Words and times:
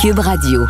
Cube 0.00 0.18
Radio. 0.20 0.66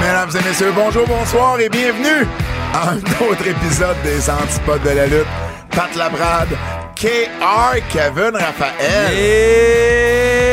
Mesdames 0.00 0.30
et 0.30 0.48
messieurs, 0.48 0.72
bonjour, 0.74 1.06
bonsoir 1.06 1.60
et 1.60 1.68
bienvenue 1.68 2.26
à 2.74 2.90
un 2.90 2.96
autre 3.30 3.46
épisode 3.46 3.96
des 4.02 4.28
Antipodes 4.28 4.82
de 4.82 4.90
la 4.90 5.06
lutte. 5.06 5.26
Pat 5.70 5.94
Labrade, 5.94 6.48
KR, 6.96 7.76
Kevin 7.88 8.34
Raphaël. 8.34 9.12
Et... 9.16 10.51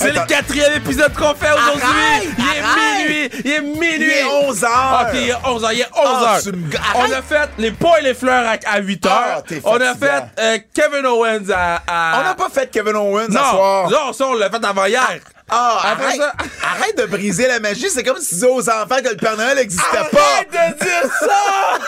C'est 0.00 0.12
le 0.12 0.26
quatrième 0.26 0.72
épisode 0.74 1.12
qu'on 1.14 1.34
fait 1.34 1.52
aujourd'hui. 1.52 1.82
Arrête, 1.82 2.28
Il 2.38 2.44
est 2.44 2.60
arrête. 2.62 3.08
minuit. 3.08 3.30
Il 3.44 3.50
est 3.52 3.60
minuit. 3.60 3.96
Il 3.96 4.10
est 4.10 4.24
11 4.24 4.64
heures. 4.64 5.02
Ok, 5.08 5.08
il 5.14 5.28
est 5.30 5.34
11 5.44 5.64
heures. 5.64 5.72
Il 5.72 5.80
est 5.80 5.84
11 5.84 5.90
Ah, 6.02 6.38
me- 6.46 6.70
On 6.94 7.00
arrête. 7.00 7.12
a 7.14 7.22
fait 7.22 7.48
les 7.58 7.70
pots 7.72 7.96
et 7.98 8.02
les 8.02 8.14
fleurs 8.14 8.46
à, 8.48 8.56
à 8.72 8.78
8 8.80 9.06
heures. 9.06 9.12
Ah, 9.14 9.42
on 9.64 9.80
a 9.80 9.94
fait 9.94 10.22
euh, 10.38 10.58
Kevin 10.74 11.06
Owens 11.06 11.50
à. 11.54 11.82
à- 11.86 12.20
On 12.20 12.24
n'a 12.24 12.34
pas 12.34 12.48
fait 12.48 12.70
Kevin 12.70 12.96
Owens 12.96 13.28
Non, 13.28 13.40
soir. 13.50 13.90
non, 13.90 14.12
ça, 14.12 14.24
on 14.26 14.34
l'a 14.34 14.48
fait 14.50 14.64
avant 14.64 14.86
hier. 14.86 15.06
Ah, 15.52 15.80
Après 15.92 16.04
arrête, 16.06 16.20
ça- 16.20 16.32
arrête 16.62 16.96
de 16.96 17.06
briser 17.06 17.48
la 17.48 17.58
magie. 17.60 17.90
C'est 17.90 18.04
comme 18.04 18.18
si 18.18 18.28
tu 18.28 18.34
disais 18.36 18.46
aux 18.46 18.68
enfants 18.70 19.02
que 19.04 19.10
le 19.10 19.16
Père 19.16 19.36
Noël 19.36 19.56
n'existait 19.56 19.96
Arrête 19.98 20.10
pas. 20.12 20.44
de 20.70 20.84
dire 20.84 21.10
ça! 21.20 21.78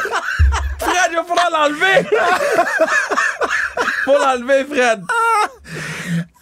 Fred, 0.80 1.10
il 1.12 1.16
va 1.16 1.22
falloir 1.24 1.50
l'enlever! 1.68 2.08
Faut 4.04 4.18
l'enlever, 4.18 4.64
Fred! 4.68 5.02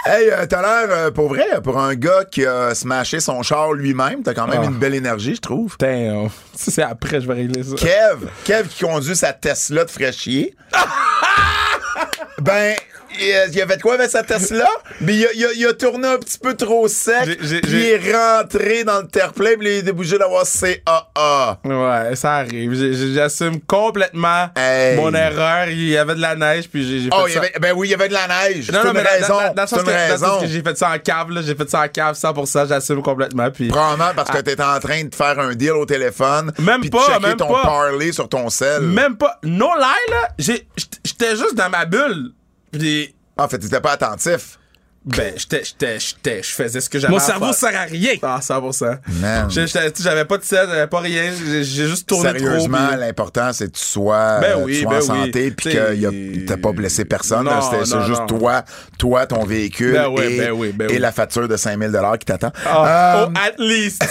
Hey, 0.07 0.31
euh, 0.31 0.47
t'as 0.47 0.63
l'air, 0.63 0.89
euh, 0.97 1.11
pour 1.11 1.29
vrai, 1.29 1.47
pour 1.63 1.79
un 1.79 1.95
gars 1.95 2.25
qui 2.31 2.47
a 2.47 2.75
smashé 2.75 3.21
son 3.21 3.43
char 3.43 3.73
lui-même, 3.73 4.23
t'as 4.23 4.33
quand 4.35 4.47
même 4.47 4.63
Ah. 4.63 4.67
une 4.67 4.79
belle 4.79 4.95
énergie, 4.95 5.35
je 5.35 5.41
trouve. 5.41 5.73
Putain, 5.73 6.29
ça, 6.55 6.71
c'est 6.71 6.83
après, 6.83 7.21
je 7.21 7.27
vais 7.27 7.35
régler 7.35 7.63
ça. 7.63 7.75
Kev, 7.77 8.27
Kev 8.45 8.69
qui 8.69 8.85
conduit 8.85 9.15
sa 9.17 9.33
Tesla 9.33 9.85
de 9.85 9.91
fraîchier. 9.91 10.57
ben, 12.41 12.75
il 13.19 13.33
a, 13.35 13.47
il 13.47 13.63
a 13.63 13.67
fait 13.67 13.81
quoi 13.81 13.95
avec 13.95 14.11
sa 14.11 14.23
Tesla? 14.23 14.69
Ben, 15.01 15.15
il 15.15 15.27
a, 15.27 15.29
il 15.35 15.45
a- 15.45 15.53
il 15.57 15.67
a 15.67 15.73
tourné 15.75 16.09
un 16.09 16.19
petit 16.19 16.39
peu 16.39 16.55
trop 16.55 16.87
sec, 16.89 17.39
puis 17.39 17.61
il 17.69 17.83
est 17.85 18.13
rentré 18.15 18.85
dans 18.85 19.01
le 19.01 19.09
terre-plein, 19.09 19.57
puis 19.59 19.79
il 19.79 19.87
est 19.87 19.91
obligé 19.91 20.19
d'avoir 20.19 20.45
CAA. 20.45 21.59
Ouais, 21.65 22.17
ça 22.17 22.35
arrive. 22.37 22.75
J'assume 23.15 23.61
complètement 23.61 24.49
Hey. 24.57 24.97
mon 24.97 25.13
erreur. 25.15 25.69
Il 25.69 25.89
y 25.89 25.97
avait 25.97 26.15
de 26.15 26.21
la 26.21 26.35
neige, 26.37 26.69
puis 26.69 26.87
j'ai 26.87 26.99
j'ai 27.01 27.05
fait 27.11 27.17
Oh, 27.17 27.25
il 27.27 27.33
ça. 27.33 27.39
avait- 27.41 27.53
ben 27.61 27.73
oui, 27.75 27.89
il 27.89 27.91
y 27.91 27.95
avait 27.95 28.09
de 28.09 28.15
la 28.15 28.27
neige. 28.29 28.71
Non, 28.71 28.85
non, 28.85 28.91
une 28.91 28.97
mais 28.97 29.03
raison. 29.03 29.35
dans- 29.55 29.55
dans 29.55 29.67
une 29.67 29.83
que- 29.85 29.91
raison. 29.91 30.39
j'ai 30.45 30.63
fait 30.63 30.77
ça 30.79 30.91
en 30.91 30.99
cave, 30.99 31.31
là. 31.31 31.43
J'ai 31.43 31.55
fait 31.55 31.69
ça 31.71 31.81
en 31.83 31.89
cave 31.89 32.15
100%, 32.15 32.67
j'assume 32.67 33.03
complètement. 33.03 33.51
Puis... 33.51 33.69
Probablement 33.69 34.13
parce 34.15 34.31
que 34.31 34.39
t'étais 34.43 34.63
en 34.63 34.79
train 34.81 35.05
de 35.05 35.15
faire 35.15 35.39
un 35.39 35.55
deal 35.55 35.73
au 35.73 35.87
téléphone. 35.87 36.53
Ah. 36.59 36.63
Même 36.63 36.81
puis 36.81 36.91
de 36.91 36.97
pas, 36.97 37.07
checker 37.07 37.27
même 37.27 37.37
ton 37.37 37.49
pas. 37.53 37.63
parler 37.63 38.13
sur 38.13 38.29
ton 38.29 38.49
sel. 38.51 38.83
Même 38.83 39.17
pas. 39.17 39.39
No 39.43 39.69
lie, 39.77 40.11
là. 40.13 40.29
J'étais 40.39 41.37
juste 41.37 41.55
dans 41.55 41.69
ma 41.71 41.85
bulle. 41.85 42.33
Puis. 42.73 43.15
En 43.37 43.49
fait, 43.49 43.59
t'étais 43.59 43.81
pas 43.81 43.93
attentif. 43.93 44.59
Ben, 45.03 45.33
j'étais, 45.35 45.63
j'étais, 45.65 45.99
j'étais, 45.99 46.43
je 46.43 46.51
faisais 46.51 46.79
ce 46.83 46.91
que 46.91 46.99
j'avais 46.99 47.11
Mon 47.11 47.17
à 47.17 47.21
cerveau 47.23 47.47
faire. 47.55 47.71
sert 47.71 47.81
à 47.81 47.85
rien. 47.85 48.11
Ah, 48.23 48.39
100%. 48.43 48.99
Man. 49.23 49.51
J'ai- 49.51 49.67
j'étais- 49.67 49.91
tu 49.93 50.03
sais, 50.03 50.09
J'avais 50.11 50.27
pas 50.27 50.37
de 50.37 50.45
sel, 50.45 50.69
j'avais 50.69 50.87
pas 50.89 51.01
rien. 51.01 51.33
J'ai 51.33 51.65
j'ai 51.65 51.89
juste 51.89 52.07
tourné 52.07 52.39
Sérieusement, 52.39 52.77
trop. 52.77 52.89
puis- 52.89 52.97
l'important, 53.01 53.51
c'est 53.55 53.69
que 53.73 53.79
tu 53.79 53.83
sois, 53.83 54.41
Ben 54.41 54.59
oui, 54.63 54.75
tu 54.75 54.83
sois 54.83 54.91
ben 54.91 54.97
en 54.97 55.01
oui. 55.01 55.07
santé 55.25 55.51
puis 55.53 55.71
T'sais, 55.71 55.79
que 55.79 56.47
t'as 56.47 56.59
pas 56.59 56.73
blessé 56.73 57.07
personne. 57.07 57.49
C'était 57.63 58.05
juste 58.05 58.21
non. 58.21 58.27
toi, 58.27 58.63
toi, 58.99 59.27
ton 59.27 59.43
véhicule 59.47 59.95
Ben 59.95 60.09
oui, 60.09 60.23
et, 60.23 60.39
ben 60.39 60.51
oui, 60.51 60.73
ben 60.75 60.91
et 60.91 60.93
oui. 60.93 60.99
la 60.99 61.13
facture 61.13 61.49
de 61.49 61.57
5000 61.57 61.99
qui 62.19 62.27
t'attend. 62.27 62.53
Ah, 62.67 63.23
Euh, 63.23 63.27
oh, 63.31 63.39
at 63.39 63.55
least. 63.59 64.05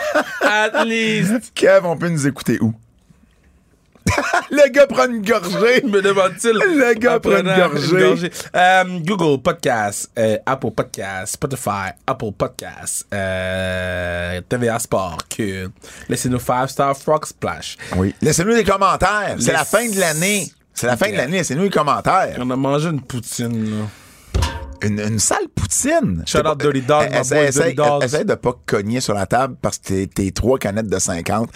at 0.42 0.84
least. 0.84 1.52
Kev, 1.56 1.84
on 1.84 1.96
peut 1.96 2.08
nous 2.08 2.24
écouter 2.24 2.58
où? 2.60 2.72
Le 4.50 4.68
gars 4.70 4.86
prend 4.86 5.06
une 5.06 5.22
gorgée. 5.22 5.82
Me 5.84 6.00
demande-t-il. 6.00 6.54
Le 6.54 6.94
gars 6.94 7.20
prend 7.20 7.38
une 7.38 7.54
gorgée. 7.54 8.30
Euh, 8.54 8.84
Google 9.00 9.42
Podcast, 9.42 10.10
euh, 10.18 10.38
Apple 10.46 10.70
Podcast, 10.70 11.34
Spotify, 11.34 11.90
Apple 12.06 12.32
Podcast, 12.36 13.06
euh, 13.12 14.40
TVA 14.48 14.78
Sport, 14.78 15.18
que 15.28 15.70
laissez-nous 16.08 16.38
5 16.38 16.68
Star 16.68 16.96
Frog 16.96 17.26
Splash. 17.26 17.76
Oui. 17.96 18.14
Laissez-nous 18.20 18.54
des 18.54 18.64
commentaires. 18.64 19.36
C'est 19.38 19.52
la 19.52 19.64
fin 19.64 19.88
de 19.88 19.98
l'année. 19.98 20.50
C'est 20.74 20.86
la 20.86 20.96
fin 20.96 21.10
de 21.10 21.16
l'année. 21.16 21.38
Laissez-nous 21.38 21.64
des 21.64 21.70
commentaires. 21.70 22.36
On 22.38 22.50
a 22.50 22.56
mangé 22.56 22.88
une 22.90 23.00
poutine, 23.00 23.78
là. 23.78 23.86
Une, 24.82 25.00
une 25.00 25.18
sale 25.18 25.48
poutine. 25.54 26.22
Shout 26.26 26.46
out 26.46 26.58
Dirty 26.58 26.82
Dog, 26.82 27.06
Essaie, 27.12 27.48
essaie- 27.48 27.74
essaie 28.02 28.24
de 28.24 28.34
pas 28.34 28.52
cogner 28.66 29.00
sur 29.00 29.14
la 29.14 29.26
table 29.26 29.56
parce 29.60 29.78
que 29.78 30.04
tes, 30.04 30.30
trois 30.32 30.58
canettes 30.58 30.88
de 30.88 30.98
50 30.98 31.48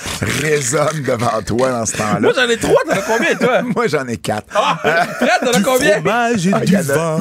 résonnent 0.43 1.03
devant 1.07 1.43
toi 1.47 1.71
dans 1.71 1.87
ce 1.87 1.97
temps-là. 1.97 2.21
Moi, 2.21 2.33
j'en 2.35 2.49
ai 2.49 2.57
trois, 2.57 2.83
t'en 2.87 2.93
as 2.93 3.03
combien, 3.03 3.35
toi? 3.35 3.63
Moi, 3.77 3.87
j'en 3.89 4.07
ai 4.07 4.17
quatre. 4.17 4.47
Ah, 4.55 4.79
Fred, 5.17 5.31
t'en 5.43 5.59
as 5.59 5.63
combien? 5.63 5.93
Fromage 5.95 6.47
et 6.47 6.51
Ah, 6.55 6.61
du 6.61 6.77
a- 6.77 6.81
a- 6.81 7.19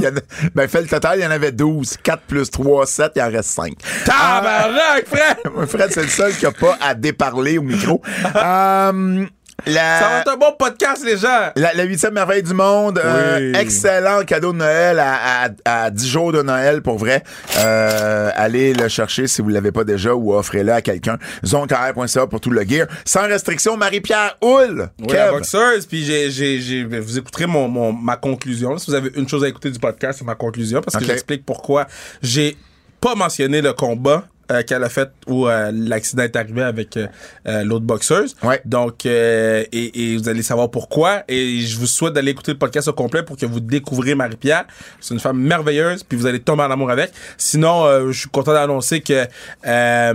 ben, 0.56 0.68
fait 0.68 0.82
le 0.82 0.88
total, 0.88 1.20
il 1.20 1.24
y 1.24 1.28
en 1.28 1.32
avait 1.32 1.52
12. 1.52 1.98
4 2.02 2.22
plus 2.24 2.50
3, 2.50 2.86
7, 2.86 3.12
il 3.16 3.22
en 3.22 3.30
reste 3.30 3.50
5. 3.50 3.74
Tabarnak, 4.06 5.06
Fred! 5.08 5.68
Fred, 5.68 5.90
c'est 5.92 6.04
le 6.04 6.08
seul 6.10 6.34
qui 6.36 6.46
a 6.46 6.52
pas 6.52 6.78
à 6.82 6.94
déparler 6.96 7.58
au 7.58 7.64
micro. 7.64 8.02
Euh, 8.36 9.26
la, 9.66 10.00
Ça 10.00 10.10
va 10.10 10.20
être 10.22 10.32
un 10.34 10.38
bon 10.38 10.54
podcast, 10.58 11.04
les 11.06 11.18
gens. 11.18 11.52
La, 11.56 11.84
huitième 11.84 12.14
merveille 12.14 12.44
du 12.44 12.54
monde, 12.54 13.00
euh, 13.04 13.54
excellent 13.54 14.24
cadeau 14.24 14.54
de 14.54 14.58
Noël 14.58 15.00
à, 15.00 15.46
à, 15.46 15.84
à 15.84 15.90
10 15.90 16.08
jours 16.08 16.32
de 16.32 16.42
Noël 16.42 16.82
pour 16.82 16.98
vrai. 16.98 17.24
Euh, 17.58 18.32
allez 18.36 18.74
le 18.74 18.88
chercher 18.88 19.28
si 19.28 19.42
vous 19.42 19.50
l'avez 19.50 19.72
pas 19.72 19.84
déjà 19.84 20.14
ou 20.14 20.34
offrez-le 20.34 20.72
à 20.72 20.82
quelqu'un. 20.82 21.18
Zoncar.ca 21.46 22.28
pour 22.28 22.40
tout 22.40 22.52
le 22.52 22.64
gear. 22.64 22.88
Sans 23.06 23.28
restriction, 23.28 23.78
Marie-Pierre 23.78 24.38
Houle. 24.42 24.90
Oui, 25.00 25.14
la 25.14 25.32
boxeuse, 25.32 25.86
puis 25.86 26.04
j'ai, 26.04 26.30
j'ai, 26.32 26.84
vous 26.84 27.18
écouterez 27.18 27.46
mon, 27.46 27.68
mon, 27.68 27.92
ma 27.92 28.18
conclusion. 28.18 28.78
Si 28.78 28.90
vous 28.90 28.96
avez 28.96 29.12
une 29.16 29.28
chose 29.28 29.44
à 29.44 29.48
écouter 29.48 29.72
du 29.72 29.80
podcast, 29.80 30.20
c'est 30.20 30.26
ma 30.26 30.36
conclusion, 30.36 30.82
parce 30.82 30.98
que 30.98 31.06
j'explique 31.06 31.46
pourquoi 31.46 31.88
j'ai 32.22 32.58
pas 33.02 33.16
mentionné 33.16 33.62
le 33.62 33.74
combat 33.74 34.26
euh, 34.52 34.64
qu'elle 34.64 34.84
a 34.84 34.90
fait 34.90 35.10
où 35.28 35.48
euh, 35.48 35.72
l'accident 35.74 36.24
est 36.24 36.36
arrivé 36.36 36.62
avec 36.64 36.98
euh, 36.98 37.08
euh, 37.48 37.64
l'autre 37.64 37.86
boxeuse. 37.86 38.36
Ouais. 38.44 38.62
Donc, 38.66 39.06
euh, 39.06 39.64
et, 39.72 40.14
et 40.14 40.18
vous 40.18 40.28
allez 40.30 40.44
savoir 40.44 40.70
pourquoi. 40.72 41.24
Et 41.28 41.62
je 41.62 41.78
vous 41.78 41.86
souhaite 41.88 42.14
d'aller 42.14 42.32
écouter 42.32 42.52
le 42.54 42.58
podcast 42.58 42.88
au 42.88 42.94
complet 42.94 43.24
pour 43.24 43.38
que 43.38 43.46
vous 43.46 43.60
découvrez 43.60 44.16
Marie-Pierre. 44.16 44.66
C'est 45.00 45.14
une 45.14 45.20
femme 45.20 45.38
merveilleuse, 45.40 46.04
puis 46.04 46.18
vous 46.18 46.26
allez 46.26 46.40
tomber 46.40 46.64
en 46.64 46.72
amour 46.72 46.90
avec. 46.92 47.12
Sinon, 47.38 47.86
euh, 47.86 48.12
je 48.12 48.20
suis 48.22 48.30
content 48.30 48.54
d'annoncer 48.54 49.02
que... 49.02 49.26
euh, 49.66 50.14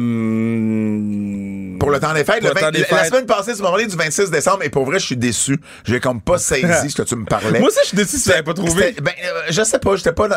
Pour 1.79 1.91
le 1.91 2.01
temps 2.01 2.13
des 2.15 2.25
fêtes, 2.25 2.43
le 2.43 2.49
le 2.49 2.55
vingt- 2.55 2.61
temps 2.61 2.71
des 2.71 2.81
la 2.81 2.85
fêtes. 2.87 3.07
semaine 3.11 3.27
passée, 3.27 3.55
tu 3.55 3.63
m'as 3.63 3.69
parlé 3.69 3.87
du 3.87 3.97
26 3.97 4.31
décembre 4.31 4.63
et 4.63 4.69
pour 4.71 4.85
vrai, 4.85 4.99
je 4.99 5.07
suis 5.07 5.17
déçu. 5.17 5.59
J'ai 5.85 6.01
comme 6.01 6.21
pas 6.21 6.39
saisi 6.39 6.91
ce 6.91 6.97
que 6.97 7.03
tu 7.03 7.17
me 7.17 7.25
parlais. 7.25 7.59
Moi 7.59 7.69
aussi, 7.69 7.79
je 7.83 7.89
suis 7.89 7.97
déçu 7.97 8.17
si 8.19 8.31
tu 8.31 8.43
pas 8.43 8.55
trouvé. 8.55 8.95
Ben, 9.03 9.13
je 9.51 9.63
sais 9.63 9.79
pas, 9.79 9.97
j'étais 9.97 10.13
pas, 10.13 10.29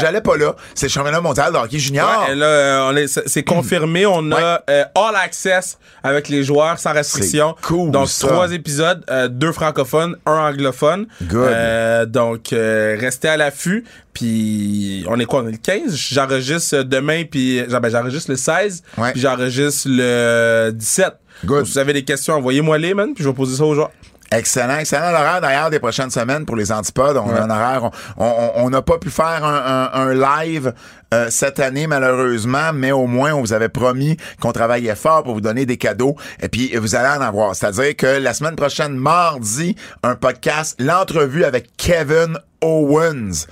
j'allais 0.00 0.20
pas 0.20 0.36
là. 0.36 0.54
C'est 0.74 0.86
le 0.86 0.90
championnat 0.90 1.20
mondial 1.20 1.52
de 1.52 1.58
hockey 1.58 1.78
junior. 1.78 2.26
Ouais, 2.28 2.34
là, 2.34 2.88
on 2.90 2.96
est- 2.96 3.28
c'est 3.36 3.42
confirmé. 3.42 4.06
On 4.06 4.32
a 4.32 4.62
euh, 4.70 4.84
all 4.94 5.14
access 5.14 5.76
avec 6.02 6.30
les 6.30 6.42
joueurs 6.42 6.78
sans 6.78 6.94
restriction. 6.94 7.54
Cool, 7.60 7.90
Donc, 7.90 8.08
ça. 8.08 8.28
trois 8.28 8.50
épisodes, 8.52 9.04
euh, 9.10 9.28
deux 9.28 9.52
francophones, 9.52 10.16
un 10.24 10.48
anglophone. 10.48 11.06
Good. 11.22 11.36
Euh, 11.36 12.06
donc, 12.06 12.48
restez 12.52 13.28
à 13.28 13.36
l'affût. 13.36 13.84
Puis, 14.14 15.04
on 15.06 15.20
est 15.20 15.26
quoi? 15.26 15.42
On 15.42 15.48
est 15.48 15.52
le 15.52 15.58
15? 15.58 15.94
J'enregistre 15.94 16.82
demain, 16.82 17.24
puis 17.30 17.58
genre, 17.68 17.80
ben, 17.82 17.90
j'enregistre 17.90 18.30
le 18.30 18.36
16, 18.38 18.82
Ouais. 18.96 19.12
puis 19.12 19.20
j'enregistre 19.20 19.86
le 19.90 20.70
17. 20.72 21.12
Good. 21.44 21.58
Donc, 21.58 21.66
si 21.66 21.72
vous 21.74 21.78
avez 21.78 21.92
des 21.92 22.04
questions, 22.04 22.32
envoyez-moi 22.32 22.78
les, 22.78 22.94
man, 22.94 23.12
puis 23.14 23.22
je 23.22 23.28
vais 23.28 23.34
poser 23.34 23.54
ça 23.56 23.64
aux 23.64 23.74
joueurs. 23.74 23.90
Excellent, 24.32 24.78
excellent 24.78 25.12
l'horaire 25.12 25.40
d'ailleurs 25.40 25.70
des 25.70 25.78
prochaines 25.78 26.10
semaines 26.10 26.44
pour 26.46 26.56
les 26.56 26.72
antipodes. 26.72 27.16
On 27.16 27.30
a 27.30 27.42
un 27.42 27.50
horaire, 27.50 27.90
on- 28.16 28.68
n'a 28.70 28.82
pas 28.82 28.98
pu 28.98 29.08
faire 29.10 29.44
un, 29.44 29.90
un- 29.94 30.08
un 30.08 30.14
live 30.44 30.72
euh, 31.14 31.28
cette 31.30 31.60
année 31.60 31.86
malheureusement, 31.86 32.72
mais 32.74 32.90
au 32.90 33.06
moins 33.06 33.32
on 33.34 33.40
vous 33.40 33.52
avait 33.52 33.68
promis 33.68 34.16
qu'on 34.40 34.50
travaillait 34.50 34.96
fort 34.96 35.22
pour 35.22 35.34
vous 35.34 35.40
donner 35.40 35.64
des 35.64 35.76
cadeaux 35.76 36.16
et 36.40 36.48
puis 36.48 36.74
vous 36.76 36.96
allez 36.96 37.16
en 37.16 37.22
avoir. 37.22 37.54
C'est-à-dire 37.54 37.94
que 37.94 38.06
la 38.18 38.34
semaine 38.34 38.56
prochaine, 38.56 38.94
mardi, 38.96 39.76
un 40.02 40.16
podcast, 40.16 40.74
l'entrevue 40.80 41.44
avec 41.44 41.76
Kevin 41.76 42.36
Owens. 42.62 43.46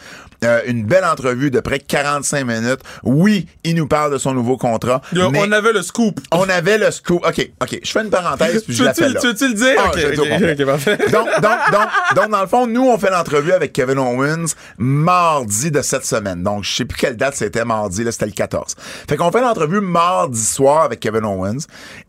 Euh, 0.45 0.61
une 0.67 0.85
belle 0.85 1.05
entrevue 1.05 1.51
de 1.51 1.61
près 1.61 1.79
de 1.79 1.85
45 1.85 2.45
minutes. 2.45 2.81
Oui, 3.03 3.47
il 3.65 3.75
nous 3.77 3.87
parle 3.87 4.13
de 4.13 4.19
son 4.19 4.35
nouveau 4.35 4.57
contrat. 4.57 5.01
Yo, 5.13 5.31
mais 5.31 5.41
on 5.43 5.53
avait 5.53 5.73
le 5.73 5.83
scoop. 5.83 6.21
on 6.33 6.49
avait 6.49 6.79
le 6.79 6.91
scoop. 6.91 7.25
OK, 7.27 7.51
OK. 7.63 7.79
Je 7.83 7.91
fais 7.91 8.03
une 8.03 8.11
parenthèse 8.11 8.63
puis 8.65 8.75
je 8.75 8.79
Tu 8.79 8.85
la 8.85 8.91
veux-tu 8.93 9.03
fais 9.05 9.09
là. 9.15 9.21
tu 9.21 9.27
veux-tu 9.29 9.49
le 9.49 9.55
dire? 9.55 9.75
Ah, 9.79 9.89
Ok, 9.89 9.99
je 9.99 10.07
vais 10.07 10.17
le 10.17 10.21
ok, 10.21 10.27
dire 10.29 10.33
au 10.33 10.39
complet. 10.39 10.53
ok, 10.53 10.67
parfait. 10.67 10.97
donc, 11.13 11.27
donc, 11.41 11.73
donc, 11.73 11.89
donc, 12.17 12.31
dans 12.31 12.41
le 12.41 12.47
fond, 12.47 12.67
nous, 12.67 12.89
on 12.89 12.99
fait 12.99 13.11
l'entrevue 13.11 13.53
avec 13.53 13.73
Kevin 13.73 13.99
Owens 13.99 14.55
mardi 14.79 15.71
de 15.71 15.83
cette 15.83 16.05
semaine. 16.05 16.43
Donc, 16.43 16.65
je 16.65 16.75
sais 16.75 16.85
plus 16.85 16.99
quelle 16.99 17.17
date 17.17 17.35
c'était 17.35 17.65
mardi, 17.65 18.05
là, 18.05 18.13
c'était 18.13 18.27
le 18.27 18.33
14. 18.33 18.75
Fait 19.09 19.17
qu'on 19.17 19.31
fait 19.33 19.41
l'entrevue 19.41 19.81
mardi 19.81 20.43
soir 20.45 20.83
avec 20.83 21.01
Kevin 21.01 21.25
Owens 21.25 21.67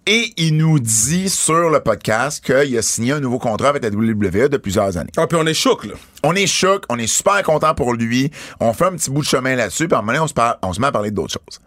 et 0.08 0.34
il 0.38 0.58
nous 0.58 0.80
dit 0.80 1.30
sur 1.30 1.70
le 1.70 1.80
podcast 1.80 2.44
qu'il 2.44 2.78
a 2.78 2.82
signé 2.82 3.14
un 3.14 3.20
nouveau 3.20 3.40
contrat 3.40 3.70
avec 3.70 3.84
la 3.84 3.90
WWE 3.90 4.50
de 4.50 4.58
plusieurs 4.58 4.98
années. 4.98 5.12
Ah, 5.18 5.28
puis 5.28 5.38
on 5.42 5.46
est 5.46 5.54
choc, 5.54 5.86
là. 5.86 5.94
On 6.24 6.34
est 6.36 6.48
choc, 6.48 6.86
on 6.90 6.98
est 6.98 7.08
super 7.08 7.42
content 7.44 7.74
pour 7.74 7.94
lui. 7.94 8.32
On 8.60 8.74
fait 8.74 8.86
un 8.86 8.92
petit 8.92 9.10
bout 9.10 9.22
de 9.22 9.28
chemin 9.28 9.56
là-dessus, 9.56 9.88
puis 9.88 9.96
à 9.96 10.00
un 10.00 10.02
moment 10.02 10.14
donné, 10.14 10.24
on 10.24 10.28
se, 10.28 10.34
par- 10.34 10.58
on 10.62 10.74
se 10.74 10.80
met 10.80 10.88
à 10.88 10.92
parler 10.92 11.12
d'autres 11.12 11.34
choses. 11.34 11.60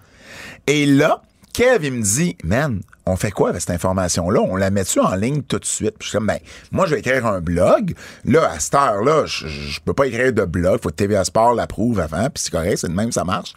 Et 0.67 0.87
là, 0.87 1.23
Kev, 1.53 1.85
il 1.87 1.93
me 1.95 2.03
dit, 2.03 2.37
man, 2.45 2.81
on 3.07 3.17
fait 3.17 3.31
quoi 3.33 3.49
avec 3.49 3.61
cette 3.61 3.71
information-là? 3.71 4.41
On 4.41 4.55
la 4.55 4.71
met-tu 4.71 5.01
en 5.01 5.15
ligne 5.17 5.43
tout 5.43 5.59
de 5.59 5.65
suite? 5.65 5.95
Puis 5.99 6.07
je 6.07 6.09
suis 6.11 6.19
comme, 6.19 6.27
ben, 6.27 6.39
moi, 6.71 6.87
je 6.87 6.95
vais 6.95 7.01
écrire 7.01 7.27
un 7.27 7.41
blog. 7.41 7.95
Là, 8.25 8.51
à 8.53 8.61
cette 8.61 8.75
heure-là, 8.75 9.25
je, 9.27 9.49
je 9.49 9.81
peux 9.81 9.95
pas 9.95 10.07
écrire 10.07 10.33
de 10.33 10.45
blog. 10.45 10.81
Faut 10.83 10.91
que 10.91 10.95
TVA 10.95 11.25
Sport 11.25 11.55
l'approuve 11.55 11.99
avant, 11.99 12.25
puis 12.31 12.43
c'est 12.45 12.53
correct, 12.53 12.77
c'est 12.79 12.89
de 12.89 12.95
même, 12.95 13.11
ça 13.11 13.25
marche. 13.25 13.55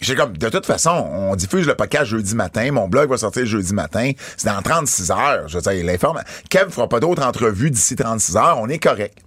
J'ai 0.00 0.14
comme, 0.14 0.36
de 0.36 0.48
toute 0.48 0.64
façon, 0.66 0.90
on 0.90 1.34
diffuse 1.34 1.66
le 1.66 1.74
podcast 1.74 2.04
jeudi 2.06 2.34
matin. 2.36 2.70
Mon 2.70 2.88
blog 2.88 3.10
va 3.10 3.16
sortir 3.18 3.44
jeudi 3.46 3.74
matin. 3.74 4.12
C'est 4.36 4.46
dans 4.48 4.62
36 4.62 5.10
heures. 5.10 5.48
Je 5.48 5.58
veux 5.58 5.72
dire, 5.72 5.84
l'informe. 5.84 6.20
Kev 6.48 6.70
fera 6.70 6.88
pas 6.88 7.00
d'autres 7.00 7.24
entrevues 7.24 7.70
d'ici 7.70 7.96
36 7.96 8.36
heures. 8.36 8.58
On 8.58 8.68
est 8.68 8.78
correct. 8.78 9.18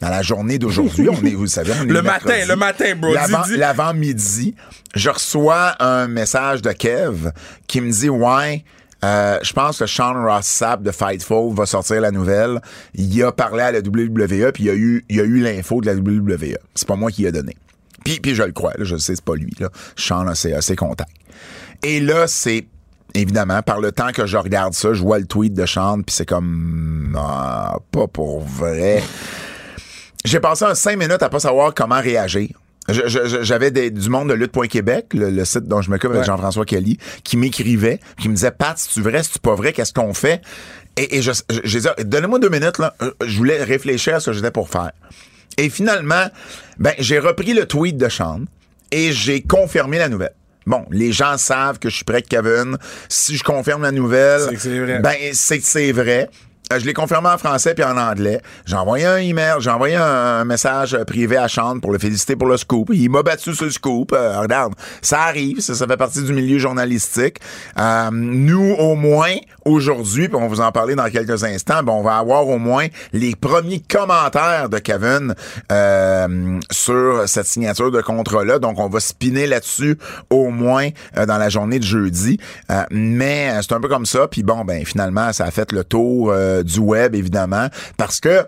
Dans 0.00 0.08
la 0.08 0.22
journée 0.22 0.58
d'aujourd'hui, 0.58 1.08
on 1.08 1.22
est, 1.24 1.30
vous 1.34 1.42
le 1.42 1.48
savez, 1.48 1.72
on 1.78 1.84
est 1.84 1.86
Le 1.92 2.02
mercredi. 2.02 2.32
matin, 2.32 2.46
le 2.48 2.56
matin, 2.56 2.94
bro. 2.96 3.14
L'avant-midi, 3.56 4.54
je 4.94 5.10
reçois 5.10 5.74
un 5.82 6.06
message 6.06 6.62
de 6.62 6.72
Kev 6.72 7.30
qui 7.66 7.80
me 7.80 7.90
dit, 7.90 8.08
ouais, 8.10 8.64
euh, 9.04 9.38
je 9.42 9.52
pense 9.52 9.78
que 9.78 9.86
Sean 9.86 10.14
Ross 10.22 10.46
Sapp 10.46 10.82
de 10.82 10.90
Fightful 10.90 11.54
va 11.54 11.66
sortir 11.66 12.00
la 12.00 12.10
nouvelle. 12.10 12.60
Il 12.94 13.22
a 13.22 13.32
parlé 13.32 13.62
à 13.62 13.72
la 13.72 13.78
WWE, 13.80 14.52
puis 14.52 14.64
il 14.64 14.66
y 14.66 14.70
a 14.70 14.74
eu, 14.74 15.04
il 15.08 15.16
y 15.16 15.20
a 15.20 15.24
eu 15.24 15.40
l'info 15.40 15.80
de 15.80 15.86
la 15.86 15.94
WWE. 15.94 16.56
C'est 16.74 16.88
pas 16.88 16.96
moi 16.96 17.10
qui 17.10 17.22
l'a 17.22 17.32
donné. 17.32 17.56
Puis, 18.06 18.20
puis 18.20 18.34
je 18.34 18.42
le 18.44 18.52
crois, 18.52 18.72
là, 18.78 18.84
je 18.84 18.96
sais, 18.96 19.16
c'est 19.16 19.24
pas 19.24 19.34
lui. 19.34 19.52
Là. 19.58 19.68
Sean 19.96 20.26
a 20.28 20.34
ses, 20.34 20.76
contacts. 20.76 21.10
Et 21.82 21.98
là, 22.00 22.26
c'est 22.28 22.66
évidemment, 23.14 23.62
par 23.62 23.80
le 23.80 23.90
temps 23.92 24.12
que 24.12 24.26
je 24.26 24.36
regarde 24.36 24.74
ça, 24.74 24.92
je 24.92 25.02
vois 25.02 25.18
le 25.18 25.26
tweet 25.26 25.54
de 25.54 25.66
Sean, 25.66 26.02
puis 26.02 26.14
c'est 26.14 26.26
comme 26.26 27.16
ah, 27.18 27.78
pas 27.90 28.06
pour 28.06 28.40
vrai. 28.42 29.02
J'ai 30.24 30.40
passé 30.40 30.64
un 30.64 30.74
cinq 30.74 30.98
minutes 30.98 31.22
à 31.22 31.28
pas 31.28 31.40
savoir 31.40 31.74
comment 31.74 32.00
réagir. 32.00 32.48
Je- 32.88 33.08
je- 33.08 33.26
je- 33.26 33.42
J'avais 33.42 33.70
du 33.90 34.08
monde 34.10 34.28
de 34.28 34.34
lutte.québec, 34.34 35.06
le, 35.14 35.30
le 35.30 35.44
site 35.44 35.64
dont 35.64 35.82
je 35.82 35.90
m'occupe 35.90 36.10
avec 36.10 36.20
Ouais. 36.20 36.26
Jean-François 36.26 36.64
Kelly, 36.64 36.98
qui 37.24 37.36
m'écrivait, 37.36 37.98
qui 38.20 38.28
me 38.28 38.34
disait 38.34 38.52
Pat, 38.52 38.78
c'est-tu 38.78 39.02
vrai, 39.02 39.22
c'est-tu 39.24 39.40
pas 39.40 39.56
vrai, 39.56 39.72
qu'est-ce 39.72 39.92
qu'on 39.92 40.14
fait? 40.14 40.40
Et, 40.96 41.16
et 41.18 41.22
je, 41.22 41.32
je, 41.50 41.60
j'ai 41.64 41.80
dit, 41.80 41.88
donnez-moi 42.04 42.38
deux 42.38 42.48
minutes, 42.48 42.78
là. 42.78 42.94
Euh, 43.02 43.10
Je 43.26 43.36
voulais 43.36 43.62
réfléchir 43.62 44.14
à 44.14 44.20
ce 44.20 44.30
que 44.30 44.36
j'étais 44.36 44.52
pour 44.52 44.68
faire. 44.68 44.92
Et 45.56 45.70
finalement, 45.70 46.26
ben, 46.78 46.92
j'ai 46.98 47.18
repris 47.18 47.54
le 47.54 47.66
tweet 47.66 47.96
de 47.96 48.08
Sean 48.08 48.40
et 48.90 49.12
j'ai 49.12 49.42
confirmé 49.42 49.98
la 49.98 50.08
nouvelle. 50.08 50.34
Bon, 50.66 50.84
les 50.90 51.12
gens 51.12 51.38
savent 51.38 51.78
que 51.78 51.88
je 51.88 51.96
suis 51.96 52.04
de 52.04 52.26
Kevin. 52.28 52.76
Si 53.08 53.36
je 53.36 53.44
confirme 53.44 53.82
la 53.82 53.92
nouvelle, 53.92 54.40
C'est 54.58 54.78
vrai. 54.80 54.98
ben 54.98 55.14
c'est 55.32 55.92
vrai. 55.92 56.28
Euh, 56.72 56.80
Je 56.80 56.84
l'ai 56.84 56.94
confirmé 56.94 57.28
en 57.28 57.38
français 57.38 57.74
puis 57.74 57.84
en 57.84 57.96
anglais. 57.96 58.40
J'ai 58.64 58.76
envoyé 58.76 59.06
un 59.06 59.18
email, 59.18 59.54
j'ai 59.60 59.70
envoyé 59.70 59.94
un, 59.96 60.44
message 60.44 60.96
privé 61.06 61.36
à 61.36 61.48
Sean 61.48 61.80
pour 61.80 61.92
le 61.92 61.98
féliciter 61.98 62.36
pour 62.36 62.48
le 62.48 62.56
scoop. 62.56 62.90
Il 62.92 63.10
m'a 63.10 63.22
battu 63.22 63.54
sur 63.54 63.64
le 63.64 63.70
scoop. 63.70 64.12
Euh, 64.12 64.40
regarde, 64.40 64.74
ça 65.02 65.20
arrive, 65.22 65.60
ça, 65.60 65.74
ça 65.74 65.86
fait 65.86 65.96
partie 65.96 66.22
du 66.22 66.32
milieu 66.32 66.58
journalistique. 66.58 67.38
Euh, 67.78 68.10
nous, 68.12 68.74
au 68.78 68.94
moins, 68.94 69.34
aujourd'hui, 69.66 70.28
puis 70.28 70.36
on 70.36 70.42
va 70.42 70.46
vous 70.46 70.60
en 70.60 70.72
parler 70.72 70.94
dans 70.94 71.10
quelques 71.10 71.44
instants, 71.44 71.82
ben, 71.82 71.92
on 71.92 72.02
va 72.02 72.16
avoir 72.16 72.48
au 72.48 72.58
moins 72.58 72.86
les 73.12 73.34
premiers 73.34 73.80
commentaires 73.80 74.68
de 74.68 74.78
Kevin 74.78 75.34
euh, 75.72 76.60
sur 76.70 77.28
cette 77.28 77.46
signature 77.46 77.90
de 77.90 78.00
contrat-là. 78.00 78.58
Donc, 78.58 78.78
on 78.78 78.88
va 78.88 79.00
spinner 79.00 79.46
là-dessus 79.46 79.98
au 80.30 80.50
moins 80.50 80.88
euh, 81.16 81.26
dans 81.26 81.38
la 81.38 81.48
journée 81.48 81.78
de 81.78 81.84
jeudi. 81.84 82.38
Euh, 82.70 82.84
mais 82.90 83.50
euh, 83.50 83.60
c'est 83.62 83.74
un 83.74 83.80
peu 83.80 83.88
comme 83.88 84.06
ça. 84.06 84.28
Puis 84.28 84.42
bon, 84.42 84.64
ben 84.64 84.84
finalement, 84.84 85.32
ça 85.32 85.44
a 85.44 85.50
fait 85.50 85.72
le 85.72 85.84
tour 85.84 86.32
euh, 86.56 86.62
du 86.62 86.78
web, 86.78 87.14
évidemment, 87.14 87.68
parce 87.96 88.20
que 88.20 88.46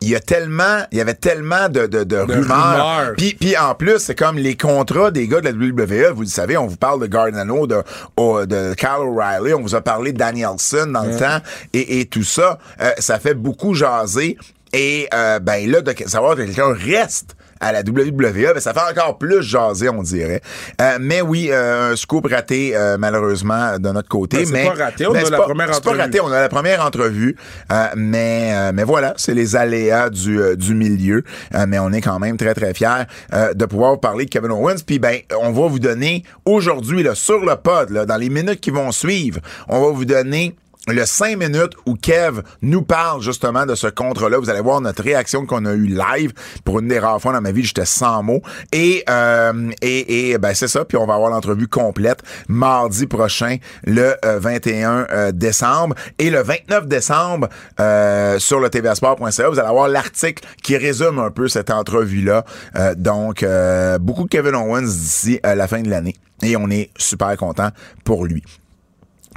il 0.00 0.08
y 0.08 0.14
a 0.14 0.20
tellement, 0.20 0.84
il 0.92 0.98
y 0.98 1.00
avait 1.00 1.14
tellement 1.14 1.68
de, 1.68 1.86
de, 1.86 2.04
de, 2.04 2.16
rumeurs. 2.16 2.36
rumeurs. 2.38 3.14
Puis, 3.16 3.34
puis 3.34 3.56
en 3.56 3.74
plus, 3.74 3.98
c'est 3.98 4.14
comme 4.14 4.38
les 4.38 4.56
contrats 4.56 5.10
des 5.10 5.26
gars 5.26 5.40
de 5.40 5.46
la 5.46 5.52
WWE. 5.52 6.12
Vous 6.14 6.22
le 6.22 6.28
savez, 6.28 6.56
on 6.56 6.66
vous 6.66 6.76
parle 6.76 7.00
de 7.00 7.06
Gargano, 7.06 7.66
de, 7.66 7.82
de 8.16 8.74
Kyle 8.74 8.88
O'Reilly, 9.00 9.54
on 9.54 9.62
vous 9.62 9.74
a 9.74 9.80
parlé 9.80 10.12
de 10.12 10.18
Danielson 10.18 10.86
dans 10.92 11.02
le 11.02 11.16
temps 11.16 11.38
et, 11.72 12.00
et 12.00 12.06
tout 12.06 12.22
ça. 12.22 12.58
Euh, 12.80 12.92
ça 12.98 13.18
fait 13.18 13.34
beaucoup 13.34 13.74
jaser. 13.74 14.38
Et 14.72 15.08
euh, 15.14 15.38
ben 15.38 15.68
là, 15.70 15.80
de 15.80 15.94
savoir 16.06 16.36
que 16.36 16.42
quelqu'un 16.42 16.72
reste 16.72 17.34
à 17.60 17.72
la 17.72 17.80
WWE, 17.80 18.52
ben 18.54 18.60
ça 18.60 18.72
fait 18.74 18.80
encore 18.98 19.18
plus 19.18 19.42
jaser, 19.42 19.88
on 19.88 20.02
dirait. 20.02 20.40
Euh, 20.80 20.98
mais 21.00 21.20
oui, 21.20 21.48
euh, 21.50 21.92
un 21.92 21.96
scoop 21.96 22.26
raté 22.30 22.76
euh, 22.76 22.96
malheureusement 22.98 23.78
de 23.78 23.88
notre 23.90 24.08
côté. 24.08 24.38
Ben, 24.38 24.46
c'est 24.46 24.52
mais 24.52 24.64
pas 24.66 24.84
raté, 24.84 25.06
on 25.06 25.12
ben, 25.12 25.20
a 25.20 25.24
c'est 25.24 25.30
la 25.30 25.36
pas- 25.38 25.44
première 25.44 25.74
c'est 25.74 25.82
pas 25.84 25.90
entrevue. 25.90 26.00
raté, 26.02 26.20
on 26.20 26.32
a 26.32 26.40
la 26.40 26.48
première 26.48 26.84
entrevue, 26.84 27.36
euh, 27.72 27.86
mais 27.96 28.50
euh, 28.52 28.72
mais 28.74 28.84
voilà, 28.84 29.14
c'est 29.16 29.34
les 29.34 29.56
aléas 29.56 30.10
du 30.10 30.40
euh, 30.40 30.56
du 30.56 30.74
milieu, 30.74 31.22
Euh, 31.54 31.64
mais 31.68 31.78
on 31.78 31.92
est 31.92 32.00
quand 32.00 32.18
même 32.18 32.36
très 32.36 32.54
très 32.54 32.74
fiers 32.74 33.04
euh, 33.32 33.54
de 33.54 33.64
pouvoir 33.66 33.92
vous 33.92 33.98
parler 33.98 34.24
de 34.24 34.30
Kevin 34.30 34.50
Owens. 34.52 34.82
Puis 34.86 34.98
ben, 34.98 35.18
on 35.40 35.50
va 35.52 35.66
vous 35.68 35.78
donner 35.78 36.22
aujourd'hui 36.44 37.02
là 37.02 37.14
sur 37.14 37.44
le 37.44 37.56
pod, 37.56 37.90
là, 37.90 38.06
dans 38.06 38.16
les 38.16 38.28
minutes 38.30 38.60
qui 38.60 38.70
vont 38.70 38.92
suivre, 38.92 39.40
on 39.68 39.80
va 39.80 39.90
vous 39.92 40.04
donner 40.04 40.54
le 40.88 41.04
5 41.04 41.38
minutes 41.38 41.72
où 41.86 41.94
Kev 41.94 42.42
nous 42.62 42.82
parle 42.82 43.22
justement 43.22 43.66
de 43.66 43.74
ce 43.74 43.86
contrat-là. 43.86 44.38
Vous 44.38 44.50
allez 44.50 44.60
voir 44.60 44.80
notre 44.80 45.02
réaction 45.02 45.46
qu'on 45.46 45.64
a 45.64 45.72
eu 45.72 45.86
live. 45.86 46.32
Pour 46.64 46.80
une 46.80 46.88
des 46.88 46.98
rares 46.98 47.20
fois 47.20 47.32
dans 47.32 47.40
ma 47.40 47.52
vie, 47.52 47.64
j'étais 47.64 47.84
sans 47.84 48.22
mots. 48.22 48.42
Et, 48.72 49.04
euh, 49.08 49.70
et, 49.82 50.30
et 50.30 50.38
ben 50.38 50.54
c'est 50.54 50.68
ça. 50.68 50.84
Puis 50.84 50.96
on 50.96 51.06
va 51.06 51.14
avoir 51.14 51.30
l'entrevue 51.30 51.68
complète 51.68 52.22
mardi 52.48 53.06
prochain, 53.06 53.56
le 53.84 54.14
euh, 54.24 54.38
21 54.38 55.06
euh, 55.10 55.32
décembre. 55.32 55.94
Et 56.18 56.30
le 56.30 56.42
29 56.42 56.86
décembre, 56.86 57.48
euh, 57.80 58.38
sur 58.38 58.60
le 58.60 58.70
tvsport.ca, 58.70 59.48
vous 59.48 59.58
allez 59.58 59.68
avoir 59.68 59.88
l'article 59.88 60.46
qui 60.62 60.76
résume 60.76 61.18
un 61.18 61.30
peu 61.30 61.48
cette 61.48 61.70
entrevue-là. 61.70 62.44
Euh, 62.76 62.94
donc, 62.94 63.42
euh, 63.42 63.98
beaucoup 63.98 64.24
de 64.24 64.28
Kevin 64.28 64.54
Owens 64.54 64.82
d'ici 64.82 65.40
la 65.44 65.68
fin 65.68 65.82
de 65.82 65.90
l'année. 65.90 66.14
Et 66.42 66.56
on 66.56 66.70
est 66.70 66.90
super 66.96 67.36
content 67.36 67.70
pour 68.04 68.24
lui. 68.24 68.42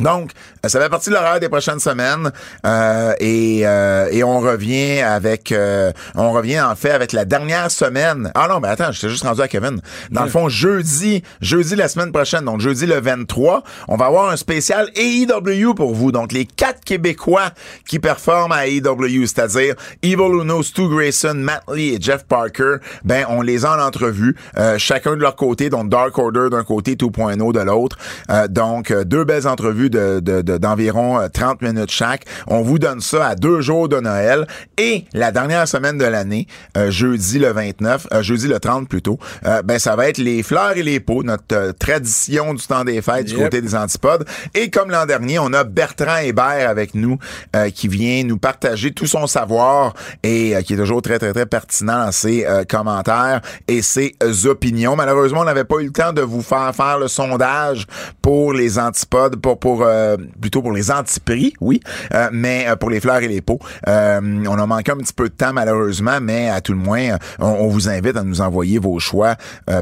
Donc, 0.01 0.31
euh, 0.65 0.69
ça 0.69 0.79
fait 0.79 0.89
partie 0.89 1.09
de 1.09 1.15
l'horaire 1.15 1.39
des 1.39 1.49
prochaines 1.49 1.79
semaines 1.79 2.31
euh, 2.65 3.13
et, 3.19 3.61
euh, 3.65 4.07
et 4.11 4.23
on 4.23 4.39
revient 4.39 5.01
avec, 5.01 5.51
euh, 5.51 5.91
on 6.15 6.31
revient 6.31 6.61
en 6.61 6.75
fait 6.75 6.91
avec 6.91 7.13
la 7.13 7.25
dernière 7.25 7.69
semaine. 7.71 8.31
Ah 8.35 8.47
non, 8.49 8.59
mais 8.59 8.67
attends, 8.67 8.91
j'étais 8.91 9.09
juste 9.09 9.23
rendu 9.23 9.41
à 9.41 9.47
Kevin. 9.47 9.81
Dans 10.09 10.23
le 10.23 10.29
fond, 10.29 10.49
jeudi, 10.49 11.23
jeudi 11.41 11.75
la 11.75 11.87
semaine 11.87 12.11
prochaine, 12.11 12.45
donc 12.45 12.61
jeudi 12.61 12.85
le 12.85 12.99
23, 12.99 13.63
on 13.87 13.95
va 13.95 14.05
avoir 14.05 14.29
un 14.29 14.37
spécial 14.37 14.89
AEW 14.95 15.73
pour 15.75 15.93
vous. 15.93 16.11
Donc 16.11 16.31
les 16.31 16.45
quatre 16.45 16.83
Québécois 16.83 17.51
qui 17.87 17.99
performent 17.99 18.53
à 18.53 18.67
AEW, 18.67 19.25
c'est-à-dire 19.25 19.75
Evil 20.01 20.41
Uno, 20.41 20.63
Stu 20.63 20.87
Grayson, 20.87 21.35
Matt 21.35 21.63
Lee 21.71 21.95
et 21.95 22.01
Jeff 22.01 22.23
Parker. 22.23 22.77
Ben, 23.03 23.25
on 23.29 23.41
les 23.41 23.65
a 23.65 23.77
en 23.77 23.81
entrevue, 23.81 24.35
euh, 24.57 24.77
chacun 24.77 25.15
de 25.15 25.21
leur 25.21 25.35
côté, 25.35 25.69
donc 25.69 25.89
Dark 25.89 26.17
Order 26.17 26.47
d'un 26.51 26.63
côté, 26.63 26.95
2.0 26.95 27.53
de 27.53 27.59
l'autre. 27.59 27.97
Euh, 28.29 28.47
donc 28.47 28.91
deux 28.91 29.23
belles 29.23 29.47
entrevues 29.47 29.90
de, 29.91 30.19
de- 30.19 30.41
de- 30.41 30.57
d'environ 30.57 31.19
euh, 31.19 31.27
30 31.27 31.61
minutes 31.61 31.91
chaque. 31.91 32.25
On 32.47 32.61
vous 32.61 32.79
donne 32.79 33.01
ça 33.01 33.27
à 33.27 33.35
deux 33.35 33.61
jours 33.61 33.87
de 33.89 33.99
Noël. 33.99 34.47
Et 34.77 35.05
la 35.13 35.31
dernière 35.31 35.67
semaine 35.67 35.97
de 35.97 36.05
l'année, 36.05 36.47
euh, 36.77 36.89
jeudi 36.89 37.37
le 37.37 37.51
29, 37.51 38.07
euh, 38.13 38.23
jeudi 38.23 38.47
le 38.47 38.59
30 38.59 38.87
plutôt, 38.89 39.19
euh, 39.45 39.61
ben 39.61 39.77
ça 39.77 39.95
va 39.95 40.07
être 40.09 40.17
les 40.17 40.41
fleurs 40.43 40.75
et 40.77 40.83
les 40.83 40.99
pots, 40.99 41.23
notre 41.23 41.43
euh, 41.53 41.71
tradition 41.73 42.53
du 42.53 42.65
temps 42.65 42.83
des 42.83 43.01
fêtes 43.01 43.25
du 43.27 43.35
côté 43.35 43.61
des 43.61 43.75
antipodes. 43.75 44.25
Et 44.55 44.69
comme 44.69 44.89
l'an 44.89 45.05
dernier, 45.05 45.37
on 45.39 45.53
a 45.53 45.63
Bertrand 45.63 46.17
Hébert 46.17 46.69
avec 46.69 46.95
nous 46.95 47.17
euh, 47.55 47.69
qui 47.69 47.87
vient 47.87 48.23
nous 48.23 48.37
partager 48.37 48.91
tout 48.91 49.05
son 49.07 49.27
savoir 49.27 49.93
et 50.23 50.55
euh, 50.55 50.61
qui 50.61 50.73
est 50.73 50.77
toujours 50.77 51.01
très, 51.01 51.19
très, 51.19 51.33
très 51.33 51.45
pertinent 51.45 52.05
dans 52.05 52.11
ses 52.11 52.45
euh, 52.45 52.63
commentaires 52.63 53.41
et 53.67 53.81
ses 53.81 54.15
euh, 54.23 54.33
opinions. 54.45 54.95
Malheureusement, 54.95 55.41
on 55.41 55.45
n'avait 55.45 55.65
pas 55.65 55.79
eu 55.79 55.85
le 55.85 55.91
temps 55.91 56.13
de 56.13 56.21
vous 56.21 56.41
faire 56.41 56.73
faire 56.73 56.97
le 56.99 57.07
sondage 57.07 57.85
pour 58.21 58.53
les 58.53 58.79
antipodes, 58.79 59.35
pour, 59.41 59.59
pour 59.59 59.70
pour 59.71 59.83
euh, 59.83 60.17
plutôt 60.41 60.61
pour 60.61 60.73
les 60.73 60.91
antiprix, 60.91 61.53
oui, 61.61 61.79
euh, 62.13 62.27
mais 62.33 62.67
pour 62.77 62.89
les 62.89 62.99
fleurs 62.99 63.21
et 63.21 63.29
les 63.29 63.39
pots. 63.39 63.59
on 63.87 63.91
a 63.91 64.65
manqué 64.65 64.91
un 64.91 64.97
petit 64.97 65.13
peu 65.13 65.29
de 65.29 65.33
temps 65.33 65.53
malheureusement, 65.53 66.19
mais 66.21 66.49
à 66.49 66.59
tout 66.59 66.73
le 66.73 66.77
moins, 66.77 67.17
on, 67.39 67.69
vous 67.69 67.87
invite 67.87 68.17
à 68.17 68.23
nous 68.23 68.41
envoyer 68.41 68.79
vos 68.79 68.99
choix 68.99 69.35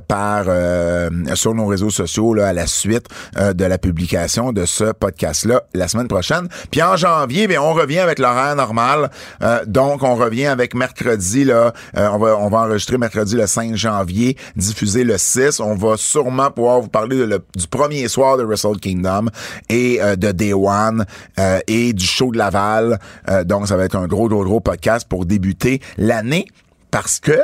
par 0.07 0.45
sur 1.33 1.55
nos 1.55 1.65
réseaux 1.65 1.89
sociaux 1.89 2.35
là, 2.35 2.49
à 2.49 2.53
la 2.53 2.67
suite 2.67 3.07
de 3.35 3.65
la 3.65 3.79
publication 3.79 4.53
de 4.53 4.65
ce 4.65 4.91
podcast-là 4.91 5.63
la 5.73 5.87
semaine 5.87 6.07
prochaine. 6.07 6.47
Puis 6.69 6.83
en 6.83 6.95
janvier, 6.95 7.47
bien, 7.47 7.61
on 7.61 7.73
revient 7.73 7.99
avec 7.99 8.19
l'horaire 8.19 8.55
normal. 8.55 9.09
donc, 9.65 10.03
on 10.03 10.15
revient 10.15 10.47
avec 10.47 10.75
mercredi, 10.75 11.45
là, 11.45 11.73
on, 11.95 12.19
va, 12.19 12.37
on 12.37 12.49
va 12.49 12.59
enregistrer 12.59 12.99
mercredi 12.99 13.35
le 13.35 13.47
5 13.47 13.75
janvier, 13.75 14.37
diffuser 14.55 15.03
le 15.03 15.17
6. 15.17 15.59
On 15.59 15.73
va 15.73 15.97
sûrement 15.97 16.51
pouvoir 16.51 16.81
vous 16.81 16.89
parler 16.89 17.25
du 17.55 17.67
premier 17.67 18.07
soir 18.07 18.37
de 18.37 18.43
Wrestle 18.43 18.79
Kingdom 18.79 19.29
euh, 20.01 20.15
de 20.15 20.31
Day 20.31 20.53
One 20.53 21.05
euh, 21.39 21.59
et 21.67 21.93
du 21.93 22.05
show 22.05 22.31
de 22.31 22.37
Laval. 22.37 22.99
Euh, 23.29 23.43
donc, 23.43 23.67
ça 23.67 23.77
va 23.77 23.85
être 23.85 23.95
un 23.95 24.07
gros, 24.07 24.27
gros, 24.27 24.43
gros 24.43 24.59
podcast 24.59 25.07
pour 25.07 25.25
débuter 25.25 25.81
l'année 25.97 26.45
parce 26.91 27.19
que 27.19 27.39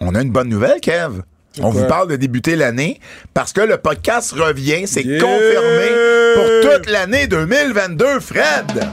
on 0.00 0.14
a 0.14 0.22
une 0.22 0.32
bonne 0.32 0.48
nouvelle, 0.48 0.80
Kev. 0.80 1.22
On 1.60 1.70
vous 1.70 1.84
parle 1.84 2.08
de 2.08 2.16
débuter 2.16 2.56
l'année 2.56 2.98
parce 3.34 3.52
que 3.52 3.60
le 3.60 3.76
podcast 3.76 4.32
revient, 4.32 4.86
c'est 4.86 5.02
confirmé 5.02 5.88
pour 6.34 6.70
toute 6.70 6.90
l'année 6.90 7.26
2022, 7.26 8.20
Fred. 8.20 8.88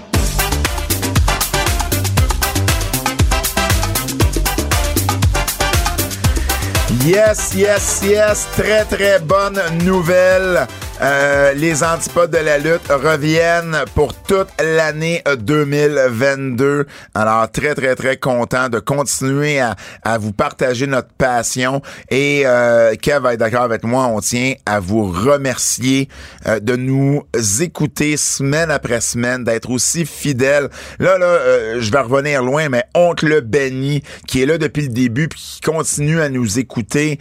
Yes, 7.05 7.53
yes, 7.55 8.01
yes. 8.03 8.47
Très, 8.57 8.83
très 8.83 9.19
bonne 9.19 9.59
nouvelle. 9.85 10.67
Euh, 11.01 11.53
les 11.53 11.84
antipodes 11.84 12.32
de 12.32 12.38
la 12.38 12.58
lutte 12.58 12.88
reviennent 12.89 13.77
pour 13.96 14.13
toute 14.13 14.50
l'année 14.62 15.24
2022. 15.39 16.86
Alors, 17.15 17.50
très, 17.51 17.74
très, 17.74 17.96
très 17.96 18.18
content 18.18 18.68
de 18.70 18.79
continuer 18.79 19.60
à, 19.60 19.75
à 20.03 20.18
vous 20.18 20.34
partager 20.34 20.88
notre 20.88 21.10
passion. 21.18 21.82
Et 22.10 22.44
euh, 22.46 22.96
Kev 22.96 23.22
va 23.22 23.34
être 23.34 23.39
d'accord 23.39 23.63
avec 23.63 23.84
moi, 23.84 24.08
on 24.08 24.20
tient 24.20 24.53
à 24.65 24.79
vous 24.79 25.06
remercier 25.06 26.10
euh, 26.48 26.60
de 26.60 26.75
nous 26.75 27.24
écouter 27.62 28.18
semaine 28.18 28.72
après 28.72 29.01
semaine, 29.01 29.44
d'être 29.44 29.70
aussi 29.70 30.06
fidèles. 30.06 30.70
Là, 31.00 31.18
là, 31.18 31.25
euh, 31.25 31.77
je 31.79 31.91
vais 31.91 32.00
revenir 32.00 32.44
loin, 32.44 32.70
mais 32.70 32.84
Oncle 32.96 33.41
Benny, 33.41 34.03
qui 34.27 34.41
est 34.41 34.46
là 34.46 34.58
depuis 34.58 34.84
le 34.84 34.89
début, 34.89 35.27
puis 35.27 35.39
qui 35.39 35.62
continue 35.62 36.22
à 36.22 36.29
nous 36.29 36.60
écouter. 36.60 37.20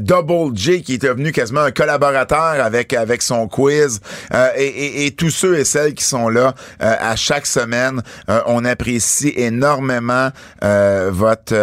Double 0.00 0.56
J, 0.56 0.82
qui 0.82 0.94
est 0.94 1.02
devenu 1.02 1.32
quasiment 1.32 1.60
un 1.60 1.70
collaborateur 1.70 2.64
avec 2.64 2.81
avec, 2.92 3.22
son 3.22 3.46
quiz 3.46 4.00
euh, 4.34 4.48
et, 4.56 5.12
tous 5.16 5.30
ceux 5.30 5.58
et 5.58 5.64
celles 5.64 5.94
qui 5.94 6.04
sont 6.04 6.28
là 6.28 6.54
euh, 6.82 6.94
à 6.98 7.16
chaque 7.16 7.46
semaine. 7.46 8.02
Euh, 8.28 8.40
on 8.46 8.64
apprécie 8.64 9.32
énormément 9.36 10.30
votre 10.60 11.54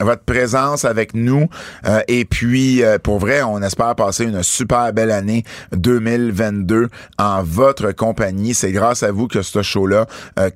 votre 0.00 0.22
présence 0.24 0.84
avec 0.84 1.14
nous 1.14 1.48
et 2.08 2.24
puis 2.24 2.82
pour 3.02 3.18
vrai, 3.18 3.42
on 3.42 3.62
espère 3.62 3.94
passer 3.94 4.24
une 4.24 4.42
super 4.42 4.92
belle 4.92 5.10
année 5.10 5.44
2022 5.72 6.88
en 7.18 7.42
votre 7.42 7.92
compagnie. 7.92 8.54
C'est 8.54 8.72
grâce 8.72 9.02
à 9.02 9.12
vous 9.12 9.28
que 9.28 9.42
ce 9.42 9.62
show-là 9.62 10.06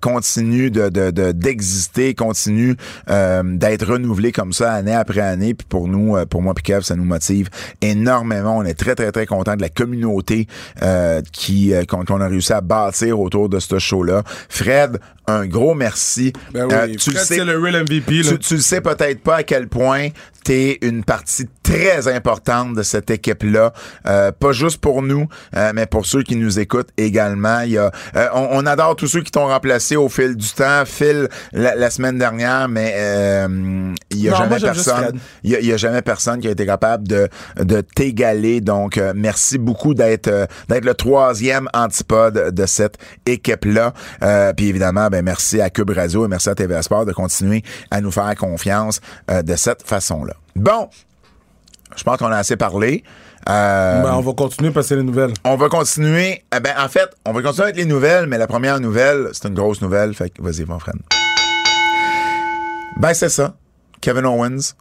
continue 0.01 0.71
de 0.71 0.89
d'exister, 1.33 2.15
continue 2.15 2.77
d'être 3.09 3.87
renouvelé 3.87 4.33
comme 4.33 4.53
ça 4.53 4.73
année 4.73 4.95
après 4.95 5.21
année. 5.21 5.55
Puis 5.55 5.67
pour 5.69 5.89
nous, 5.89 6.17
pour 6.27 6.43
moi, 6.43 6.55
puis 6.55 6.73
ça 6.83 6.97
nous 6.97 7.05
motive 7.05 7.49
énormément. 7.81 8.57
On 8.57 8.65
est 8.65 8.75
très 8.75 8.95
très 8.95 9.13
très 9.13 9.27
content 9.27 9.52
de 9.57 9.63
la 9.63 9.69
communauté 9.69 10.47
euh, 10.83 11.23
qui 11.33 11.75
euh, 11.75 11.85
qu'on 11.85 12.21
a 12.21 12.29
réussi 12.29 12.53
à 12.53 12.61
bâtir 12.61 13.21
autour 13.21 13.49
de 13.49 13.59
ce 13.59 13.79
show-là. 13.79 14.23
Fred, 14.49 14.99
un 15.27 15.47
gros 15.47 15.75
merci. 15.75 16.33
Ben 16.53 16.67
oui, 16.67 16.75
euh, 16.75 16.95
tu 16.97 17.11
le 17.13 17.59
real 17.59 17.83
MVP. 17.83 18.23
Tu, 18.23 18.39
tu 18.39 18.55
le 18.55 18.61
sais 18.61 18.81
peut-être 18.81 19.21
pas 19.23 19.37
à 19.37 19.43
quel 19.43 19.69
point 19.69 20.09
t'es 20.45 20.79
une 20.83 21.05
partie 21.05 21.47
très 21.63 22.09
importante 22.09 22.75
de 22.75 22.83
cette 22.83 23.11
équipe-là, 23.11 23.73
euh, 24.07 24.33
pas 24.33 24.53
juste 24.53 24.79
pour 24.79 25.03
nous, 25.03 25.29
euh, 25.57 25.73
mais 25.75 25.87
pour 25.87 26.07
ceux 26.07 26.23
qui 26.23 26.37
nous 26.37 26.59
écoutent 26.59 26.91
également. 26.97 27.61
Il 27.61 27.73
y 27.73 27.79
a, 27.79 27.91
euh, 28.17 28.29
on, 28.35 28.67
adore 28.67 28.97
tous 28.97 29.07
ceux 29.07 29.23
qui 29.23 29.31
t'ont 29.31 29.47
remplacé 29.47 29.97
au 29.97 30.09
fil 30.09 30.37
du 30.37 30.49
temps. 30.49 30.83
Phil 30.85 31.29
la, 31.53 31.91
semaine 31.91 32.19
dernière, 32.19 32.69
mais 32.69 32.95
il 34.11 34.21
y 34.21 34.29
a 34.29 34.35
jamais 34.35 34.59
personne. 34.59 35.19
Il 35.43 35.51
y, 35.51 35.73
a 35.73 35.77
jamais 35.77 36.03
personne 36.03 36.41
qui 36.41 36.49
a 36.49 36.51
été 36.51 36.67
capable 36.67 37.07
de 37.07 37.29
de 37.57 37.81
t'égaler. 37.81 38.61
Donc 38.61 39.01
merci 39.15 39.59
beaucoup 39.59 39.95
d'être 39.95 40.49
d'être 40.69 40.85
le 40.85 40.95
troisième 40.95 41.69
antipode 41.75 42.55
de 42.55 42.67
cette 42.67 42.99
équipe-là. 43.27 43.93
puis 44.57 44.69
évidemment, 44.69 45.09
ben 45.13 45.25
merci 45.25 45.61
à 45.61 45.71
Cube 45.71 45.91
Radio 45.91 46.25
et 46.25 46.29
merci 46.29 46.49
à 46.49 46.55
TVA 46.55 46.83
Sport 46.83 47.05
de 47.05 47.13
continuer 47.13 47.63
à 47.91 48.01
nous 48.01 48.11
faire 48.11 48.35
confiance 48.35 49.01
de 49.29 49.57
cette 49.57 49.83
façon-là. 49.83 50.35
Bon, 50.57 50.89
je 51.97 52.03
pense 52.03 52.17
qu'on 52.17 52.33
a 52.33 52.39
assez 52.39 52.57
parlé. 52.57 53.05
Euh, 53.49 54.03
ben, 54.03 54.15
on 54.15 54.21
va 54.21 54.33
continuer 54.33 54.71
à 54.71 54.73
passer 54.73 54.97
les 54.97 55.03
nouvelles. 55.03 55.33
On 55.45 55.57
va 55.57 55.69
continuer. 55.69 56.45
Eh 56.57 56.61
ben, 56.61 56.73
en 56.79 56.89
fait, 56.89 57.11
on 57.27 57.33
va 57.33 57.43
continuer 57.43 57.65
avec 57.65 57.77
les 57.77 57.85
nouvelles, 57.85 58.27
mais 58.27 58.39
la 58.39 58.47
première 58.47 58.81
nouvelle, 58.81 59.29
c'est 59.33 59.49
une 59.49 59.55
grosse 59.55 59.83
nouvelle. 59.83 60.15
Fait 60.15 60.31
que 60.31 60.41
vas-y, 60.43 60.65
mon 60.65 60.79
frère. 60.79 60.95
Ben, 62.99 63.15
c'est 63.15 63.29
ça. 63.29 63.55
Kevin 64.01 64.27
Owens 64.27 64.75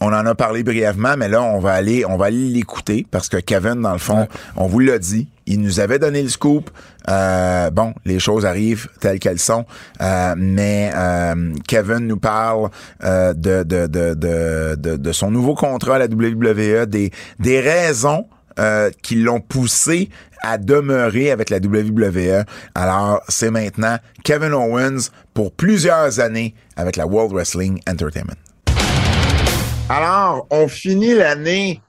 on 0.00 0.12
en 0.12 0.24
a 0.24 0.34
parlé 0.34 0.62
brièvement, 0.62 1.16
mais 1.16 1.28
là, 1.28 1.42
on 1.42 1.58
va 1.58 1.72
aller, 1.72 2.04
on 2.06 2.16
va 2.16 2.26
aller 2.26 2.48
l'écouter 2.48 3.06
parce 3.10 3.28
que 3.28 3.36
Kevin, 3.38 3.82
dans 3.82 3.92
le 3.92 3.98
fond, 3.98 4.28
on 4.56 4.66
vous 4.66 4.78
l'a 4.78 4.98
dit, 4.98 5.28
il 5.50 5.60
nous 5.60 5.80
avait 5.80 5.98
donné 5.98 6.22
le 6.22 6.28
scoop. 6.28 6.70
Euh, 7.08 7.70
bon, 7.70 7.92
les 8.04 8.20
choses 8.20 8.46
arrivent 8.46 8.88
telles 9.00 9.18
qu'elles 9.18 9.40
sont, 9.40 9.66
euh, 10.00 10.34
mais 10.36 10.92
euh, 10.94 11.52
Kevin 11.66 12.06
nous 12.06 12.18
parle 12.18 12.70
de, 13.02 13.34
de, 13.34 13.86
de, 13.86 14.14
de, 14.14 14.96
de 14.96 15.12
son 15.12 15.30
nouveau 15.30 15.54
contrat 15.54 15.96
à 15.96 15.98
la 15.98 16.06
WWE, 16.06 16.86
des, 16.86 17.10
des 17.38 17.60
raisons 17.60 18.26
qui 19.02 19.14
l'ont 19.14 19.40
poussé 19.40 20.10
à 20.42 20.58
demeurer 20.58 21.30
avec 21.30 21.48
la 21.48 21.56
WWE. 21.56 22.44
Alors, 22.74 23.22
c'est 23.28 23.50
maintenant 23.50 23.96
Kevin 24.22 24.52
Owens 24.52 25.10
pour 25.32 25.50
plusieurs 25.50 26.20
années 26.20 26.54
avec 26.76 26.96
la 26.96 27.06
World 27.06 27.32
Wrestling 27.32 27.80
Entertainment. 27.88 28.36
Alors, 29.88 30.46
on 30.50 30.68
finit 30.68 31.14
l'année 31.14 31.80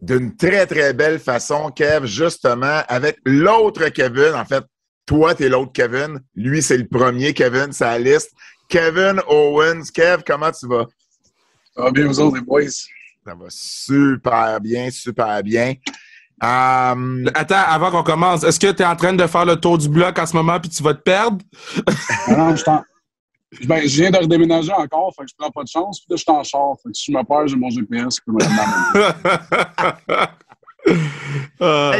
d'une 0.00 0.36
très, 0.36 0.66
très 0.66 0.92
belle 0.92 1.18
façon, 1.18 1.70
Kev, 1.70 2.06
justement, 2.06 2.82
avec 2.88 3.18
l'autre 3.24 3.88
Kevin. 3.88 4.34
En 4.34 4.44
fait, 4.44 4.64
toi, 5.06 5.34
t'es 5.34 5.48
l'autre 5.48 5.72
Kevin. 5.72 6.20
Lui, 6.34 6.62
c'est 6.62 6.78
le 6.78 6.86
premier 6.86 7.34
Kevin, 7.34 7.72
sa 7.72 7.98
liste. 7.98 8.32
Kevin 8.68 9.20
Owens. 9.28 9.90
Kev, 9.92 10.22
comment 10.26 10.52
tu 10.52 10.68
vas? 10.68 10.86
Ça 11.74 11.82
va 11.82 11.90
bien, 11.90 12.06
vous 12.06 12.20
autres, 12.20 12.36
les 12.36 12.42
boys? 12.42 12.68
Ça 12.68 13.34
va 13.34 13.46
super 13.48 14.60
bien, 14.60 14.90
super 14.90 15.42
bien. 15.42 15.74
Euh, 16.42 17.24
Attends, 17.34 17.64
avant 17.66 17.90
qu'on 17.90 18.04
commence, 18.04 18.44
est-ce 18.44 18.60
que 18.60 18.70
tu 18.70 18.82
es 18.82 18.86
en 18.86 18.94
train 18.94 19.12
de 19.12 19.26
faire 19.26 19.44
le 19.44 19.56
tour 19.56 19.76
du 19.76 19.88
bloc 19.88 20.18
en 20.18 20.26
ce 20.26 20.36
moment 20.36 20.60
puis 20.60 20.70
tu 20.70 20.82
vas 20.82 20.94
te 20.94 21.02
perdre? 21.02 21.38
Non, 22.28 22.54
je 22.54 22.62
t'en... 22.62 22.82
Ben, 23.64 23.80
je 23.88 24.02
viens 24.02 24.10
de 24.10 24.18
redéménager 24.18 24.72
encore, 24.72 25.12
fait 25.16 25.22
que 25.22 25.30
je 25.30 25.34
prends 25.38 25.50
pas 25.50 25.62
de 25.62 25.68
chance. 25.68 26.00
Puis 26.00 26.06
là, 26.10 26.16
je 26.16 26.22
suis 26.22 26.30
en 26.30 26.42
char. 26.42 26.74
Fait 26.82 26.90
que 26.90 26.98
si 26.98 27.12
je 27.12 27.16
me 27.16 27.22
perds, 27.24 27.48
j'ai 27.48 27.56
mon 27.56 27.70
GPS 27.70 28.20
qui 28.20 28.26
peut 28.26 28.32
me 28.32 28.38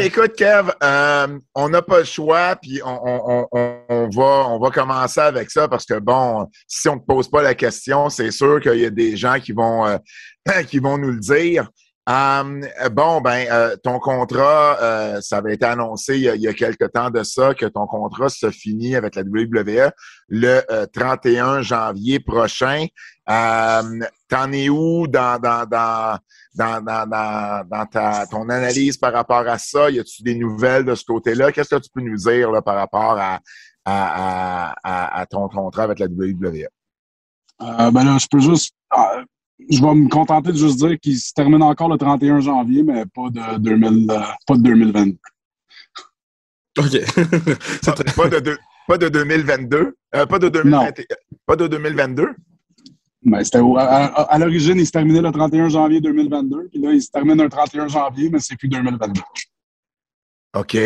écoute, 0.04 0.34
Kev, 0.36 0.70
euh, 0.82 1.38
on 1.54 1.68
n'a 1.68 1.82
pas 1.82 2.00
le 2.00 2.04
choix, 2.04 2.56
puis 2.56 2.80
on, 2.84 3.46
on, 3.50 4.08
va, 4.08 4.48
on 4.48 4.58
va 4.58 4.70
commencer 4.70 5.20
avec 5.20 5.50
ça 5.50 5.68
parce 5.68 5.84
que, 5.84 5.98
bon, 5.98 6.46
si 6.66 6.88
on 6.88 6.96
ne 6.96 7.00
te 7.00 7.06
pose 7.06 7.28
pas 7.28 7.42
la 7.42 7.54
question, 7.54 8.08
c'est 8.08 8.30
sûr 8.30 8.60
qu'il 8.60 8.78
y 8.78 8.86
a 8.86 8.90
des 8.90 9.16
gens 9.16 9.38
qui 9.40 9.52
vont, 9.52 9.86
euh, 9.86 9.98
qui 10.68 10.78
vont 10.78 10.98
nous 10.98 11.12
le 11.12 11.20
dire. 11.20 11.70
Um, 12.08 12.66
bon, 12.92 13.20
ben, 13.20 13.46
euh, 13.50 13.76
ton 13.82 13.98
contrat, 13.98 14.78
euh, 14.80 15.20
ça 15.20 15.36
avait 15.36 15.56
été 15.56 15.66
annoncé 15.66 16.16
il 16.16 16.22
y, 16.22 16.28
a, 16.30 16.36
il 16.36 16.40
y, 16.40 16.48
a, 16.48 16.54
quelque 16.54 16.86
temps 16.86 17.10
de 17.10 17.22
ça 17.22 17.52
que 17.52 17.66
ton 17.66 17.86
contrat 17.86 18.30
se 18.30 18.50
finit 18.50 18.96
avec 18.96 19.14
la 19.14 19.20
WWE 19.22 19.90
le 20.30 20.86
31 20.86 21.60
janvier 21.60 22.18
prochain. 22.18 22.86
T'en 23.26 24.52
es 24.52 24.70
où 24.70 25.06
dans, 25.06 25.38
dans, 25.38 25.66
dans, 25.66 26.18
dans, 26.54 26.82
dans, 26.82 27.66
dans 27.68 27.86
ta, 27.86 28.26
ton 28.26 28.48
analyse 28.48 28.96
par 28.96 29.12
rapport 29.12 29.46
à 29.46 29.58
ça? 29.58 29.90
Y 29.90 30.00
a-tu 30.00 30.22
des 30.22 30.34
nouvelles 30.34 30.86
de 30.86 30.94
ce 30.94 31.04
côté-là? 31.04 31.52
Qu'est-ce 31.52 31.74
que 31.74 31.80
tu 31.80 31.90
peux 31.94 32.00
nous 32.00 32.16
dire 32.16 32.50
là, 32.50 32.62
par 32.62 32.76
rapport 32.76 33.18
à, 33.18 33.38
à, 33.84 34.74
à, 34.82 35.20
à, 35.20 35.26
ton 35.26 35.46
contrat 35.48 35.82
avec 35.82 35.98
la 35.98 36.06
WWE? 36.06 36.68
Euh, 37.60 37.90
ben 37.90 38.04
là, 38.04 38.16
je 38.18 38.26
peux 38.30 38.40
juste 38.40 38.74
je 39.70 39.80
vais 39.80 39.94
me 39.94 40.08
contenter 40.08 40.52
de 40.52 40.56
juste 40.56 40.78
dire 40.78 40.98
qu'il 41.00 41.18
se 41.18 41.32
termine 41.32 41.62
encore 41.62 41.88
le 41.88 41.98
31 41.98 42.40
janvier, 42.40 42.82
mais 42.82 43.04
pas 43.06 43.28
de, 43.30 43.58
2000, 43.58 44.10
euh, 44.10 44.20
pas 44.46 44.56
de 44.56 44.62
2022. 44.62 45.18
OK. 46.78 46.84
pas, 48.16 48.28
de, 48.40 48.58
pas 48.86 48.98
de 48.98 49.08
2022? 49.08 49.96
Euh, 50.14 50.26
pas, 50.26 50.38
de 50.38 50.48
2021, 50.48 51.04
pas 51.46 51.56
de 51.56 51.66
2022? 51.66 52.28
Ben, 53.22 53.42
à, 53.76 54.22
à 54.22 54.38
l'origine, 54.38 54.78
il 54.78 54.86
se 54.86 54.92
terminait 54.92 55.20
le 55.20 55.32
31 55.32 55.68
janvier 55.68 56.00
2022, 56.00 56.68
puis 56.70 56.80
là, 56.80 56.92
il 56.92 57.02
se 57.02 57.10
termine 57.10 57.42
le 57.42 57.48
31 57.48 57.88
janvier, 57.88 58.30
mais 58.30 58.38
c'est 58.38 58.56
plus 58.56 58.68
2022. 58.68 59.20
OK. 60.56 60.76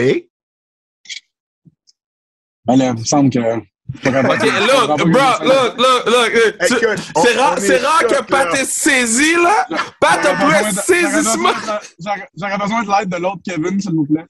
Ben 2.65 2.77
là, 2.77 2.89
il 2.89 3.01
me 3.01 3.05
semble 3.05 3.31
que. 3.31 3.39
OK, 4.05 4.45
look, 4.45 4.99
bro, 5.11 5.45
look, 5.45 5.77
look, 5.79 6.07
look. 6.07 6.33
C'est 7.23 7.37
rare, 7.37 7.55
c'est 7.59 7.79
rare 7.79 8.07
que 8.07 8.23
Pat 8.25 8.55
est 8.55 8.65
saisi, 8.65 9.35
là. 9.35 9.67
Pat 10.01 10.25
a 10.25 10.31
un 10.31 10.71
de- 10.71 10.75
saisissement. 10.75 11.51
j'aurais 12.37 12.59
besoin 12.59 12.83
de- 12.83 12.89
l'aide 13.01 13.09
de 13.09 13.17
l'autre 13.17 13.41
Kevin, 13.45 13.81
s'il 13.81 13.93
vous 13.93 14.07
plaît. 14.07 14.25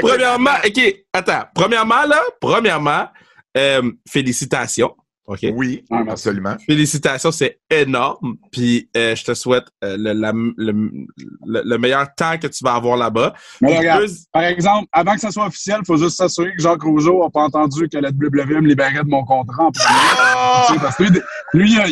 Premièrement, 0.00 0.50
OK, 0.64 0.94
attends. 1.12 1.44
Premièrement, 1.54 2.02
là, 2.06 2.20
premièrement, 2.40 3.06
euh, 3.56 3.82
félicitations. 4.08 4.94
Oui, 5.54 5.84
Ah, 5.90 6.02
absolument. 6.08 6.56
Félicitations, 6.66 7.32
c'est 7.32 7.58
énorme. 7.70 8.36
Puis 8.52 8.88
euh, 8.96 9.14
je 9.16 9.24
te 9.24 9.34
souhaite 9.34 9.64
euh, 9.84 9.96
le, 9.98 10.12
la- 10.12 10.32
le, 10.32 10.72
le- 11.46 11.62
le 11.64 11.78
meilleur 11.78 12.06
temps 12.14 12.38
que 12.40 12.46
tu 12.46 12.62
vas 12.64 12.74
avoir 12.74 12.96
là-bas. 12.96 13.34
Mais 13.60 13.72
là, 13.72 13.78
regarde, 13.78 14.04
Deux- 14.06 14.12
par 14.32 14.42
exemple, 14.44 14.86
avant 14.92 15.14
que 15.14 15.20
ça 15.20 15.30
soit 15.30 15.46
officiel, 15.46 15.78
il 15.82 15.86
faut 15.86 15.96
juste 15.96 16.16
s'assurer 16.16 16.52
que 16.54 16.62
Jacques 16.62 16.82
Rougeau 16.82 17.22
n'a 17.24 17.30
pas 17.30 17.42
entendu 17.42 17.88
que 17.88 17.98
la 17.98 18.10
WWE 18.10 18.60
me 18.62 18.68
libérait 18.68 19.02
de 19.02 19.08
mon 19.08 19.24
contrat 19.24 19.64
en 19.64 19.72
premier. 19.72 20.66
Tu 20.68 20.74
sais, 20.74 20.78
parce 20.80 20.96
que 20.96 21.02
lui, 21.04 21.20
lui, 21.54 21.72
il 21.72 21.80
a- 21.80 21.86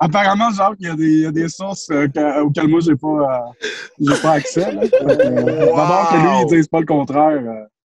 apparemment, 0.00 0.50
Jacques, 0.52 0.76
il 0.80 0.86
y 0.88 0.90
a 0.90 0.94
des, 0.96 1.04
il 1.10 1.20
y 1.22 1.26
a 1.26 1.32
des 1.32 1.48
sources 1.48 1.88
euh, 1.90 2.08
que- 2.08 2.42
auxquelles 2.42 2.68
moi, 2.68 2.80
j'ai 2.80 2.96
pas, 2.96 3.08
euh, 3.08 3.66
j'ai 4.00 4.20
pas 4.20 4.32
accès. 4.32 4.66
Euh, 5.06 5.16
D'abord 5.16 6.08
que 6.10 6.16
lui, 6.16 6.40
il 6.42 6.46
dise 6.56 6.68
pas 6.68 6.80
le 6.80 6.86
contraire. 6.86 7.42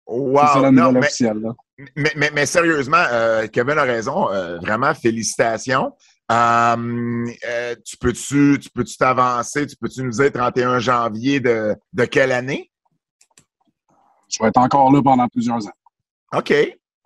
C'est 0.08 0.14
ça 0.14 0.56
Wow. 0.58 0.62
la 0.64 0.72
Non, 0.72 0.92
mais, 0.92 1.00
officielle. 1.00 1.40
là. 1.42 1.54
mais, 1.96 2.12
mais, 2.16 2.32
mais 2.34 2.46
sérieusement, 2.46 3.04
euh, 3.12 3.48
Kevin 3.48 3.78
a 3.78 3.84
raison. 3.84 4.32
euh, 4.32 4.58
vraiment, 4.60 4.94
félicitations. 4.94 5.94
Euh, 6.32 7.26
euh, 7.48 7.76
tu 7.86 7.98
peux-tu 7.98 8.58
tu 8.60 8.70
peux-tu 8.74 8.98
t'avancer? 8.98 9.68
Tu 9.68 9.76
peux-tu 9.76 10.02
nous 10.04 10.10
dire 10.12 10.32
31 10.32 10.80
janvier 10.80 11.40
de, 11.40 11.76
de 11.94 12.06
quelle 12.06 12.32
année? 12.32 12.72
Je 14.30 14.42
vais 14.42 14.50
être 14.50 14.58
encore 14.58 14.92
là 14.92 15.02
pendant 15.04 15.28
plusieurs 15.28 15.58
ans. 15.66 15.74
OK. 16.34 16.54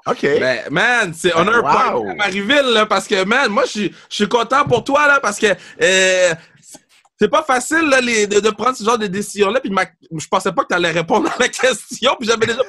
OK. 0.08 0.22
Ben, 0.22 0.62
man, 0.72 1.14
c'est, 1.14 1.36
on 1.36 1.40
a 1.48 1.52
un 1.52 1.58
Wow. 1.58 1.62
point 2.02 2.12
à 2.12 2.16
Marieville, 2.16 2.72
là, 2.74 2.86
parce 2.86 3.08
que, 3.08 3.24
man, 3.26 3.52
moi, 3.52 3.64
je 3.66 3.70
suis- 3.70 3.96
je 4.10 4.16
suis 4.16 4.28
content 4.30 4.64
pour 4.66 4.84
toi, 4.86 5.06
là, 5.08 5.20
parce 5.20 5.38
que 5.38 5.48
euh, 5.82 6.34
c'est 7.20 7.28
pas 7.30 7.44
facile, 7.44 7.90
là, 7.90 8.00
les- 8.00 8.26
de, 8.26 8.40
de 8.40 8.50
prendre 8.52 8.78
ce 8.78 8.84
genre 8.86 8.98
de 8.98 9.08
décision-là. 9.08 9.60
Puis 9.60 9.70
ma- 9.70 9.84
je 10.18 10.28
pensais 10.28 10.54
pas 10.54 10.64
que 10.64 10.70
tu 10.70 10.76
allais 10.76 10.92
répondre 10.92 11.30
à 11.30 11.36
la 11.38 11.50
question, 11.50 12.16
puis 12.18 12.28
j'avais 12.30 12.46
déjà 12.48 12.62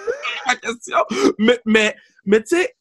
question. 0.57 0.99
Mais, 1.39 1.61
mais, 1.65 1.97
mais 2.25 2.43
tu 2.43 2.57
sais, 2.57 2.75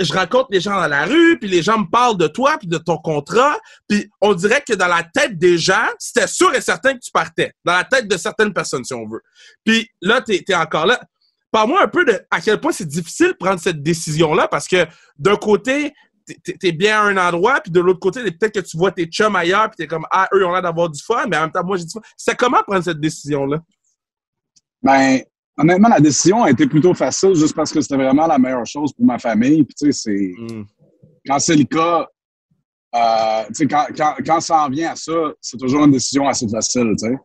je 0.00 0.12
rencontre 0.12 0.48
les 0.50 0.60
gens 0.60 0.74
dans 0.74 0.86
la 0.86 1.04
rue, 1.04 1.38
puis 1.38 1.48
les 1.48 1.62
gens 1.62 1.78
me 1.78 1.90
parlent 1.90 2.16
de 2.16 2.26
toi, 2.26 2.56
puis 2.58 2.68
de 2.68 2.78
ton 2.78 2.96
contrat, 2.96 3.58
puis 3.88 4.08
on 4.20 4.34
dirait 4.34 4.62
que 4.66 4.72
dans 4.72 4.86
la 4.86 5.02
tête 5.02 5.38
des 5.38 5.58
gens, 5.58 5.86
c'était 5.98 6.26
sûr 6.26 6.54
et 6.54 6.60
certain 6.60 6.94
que 6.94 7.00
tu 7.00 7.10
partais. 7.10 7.52
Dans 7.64 7.74
la 7.74 7.84
tête 7.84 8.08
de 8.08 8.16
certaines 8.16 8.52
personnes, 8.52 8.84
si 8.84 8.94
on 8.94 9.06
veut. 9.06 9.22
Puis 9.64 9.88
là, 10.00 10.22
t'es 10.22 10.42
es 10.46 10.54
encore 10.54 10.86
là. 10.86 11.00
Parle-moi 11.50 11.82
un 11.82 11.88
peu 11.88 12.04
de 12.04 12.18
à 12.30 12.40
quel 12.40 12.60
point 12.60 12.72
c'est 12.72 12.88
difficile 12.88 13.28
de 13.28 13.36
prendre 13.36 13.60
cette 13.60 13.82
décision-là, 13.82 14.48
parce 14.48 14.66
que 14.66 14.86
d'un 15.18 15.36
côté, 15.36 15.92
t'es 16.42 16.72
bien 16.72 17.00
à 17.00 17.02
un 17.04 17.16
endroit, 17.16 17.60
puis 17.60 17.70
de 17.70 17.80
l'autre 17.80 18.00
côté, 18.00 18.22
peut-être 18.22 18.54
que 18.54 18.66
tu 18.66 18.76
vois 18.78 18.90
tes 18.90 19.04
chums 19.04 19.36
ailleurs, 19.36 19.68
puis 19.70 19.76
t'es 19.76 19.86
comme, 19.86 20.06
ah, 20.10 20.28
eux, 20.32 20.40
ils 20.40 20.44
ont 20.44 20.52
l'air 20.52 20.62
d'avoir 20.62 20.88
du 20.88 21.02
fun, 21.02 21.26
mais 21.28 21.36
en 21.36 21.42
même 21.42 21.52
temps, 21.52 21.64
moi, 21.64 21.76
j'ai 21.76 21.84
du 21.84 21.92
fun. 21.92 22.00
C'est 22.16 22.34
comment 22.34 22.62
prendre 22.62 22.82
cette 22.82 23.00
décision-là? 23.00 23.58
Ben, 24.82 25.20
honnêtement, 25.56 25.88
la 25.88 26.00
décision 26.00 26.42
a 26.42 26.50
été 26.50 26.66
plutôt 26.66 26.94
facile 26.94 27.34
juste 27.34 27.54
parce 27.54 27.72
que 27.72 27.80
c'était 27.80 27.96
vraiment 27.96 28.26
la 28.26 28.38
meilleure 28.38 28.66
chose 28.66 28.92
pour 28.92 29.04
ma 29.04 29.18
famille. 29.18 29.64
Puis, 29.64 29.74
tu 29.74 29.92
sais, 29.92 29.92
c'est. 29.92 30.34
quand 31.26 31.38
c'est 31.38 31.56
le 31.56 31.64
cas, 31.64 32.06
euh, 32.94 33.44
tu 33.48 33.54
sais, 33.54 33.66
quand, 33.66 33.86
quand, 33.96 34.14
quand 34.24 34.40
ça 34.40 34.64
en 34.64 34.68
vient 34.68 34.92
à 34.92 34.96
ça, 34.96 35.12
c'est 35.40 35.56
toujours 35.56 35.84
une 35.84 35.92
décision 35.92 36.28
assez 36.28 36.48
facile, 36.48 36.92
tu 36.98 37.08
sais. 37.08 37.16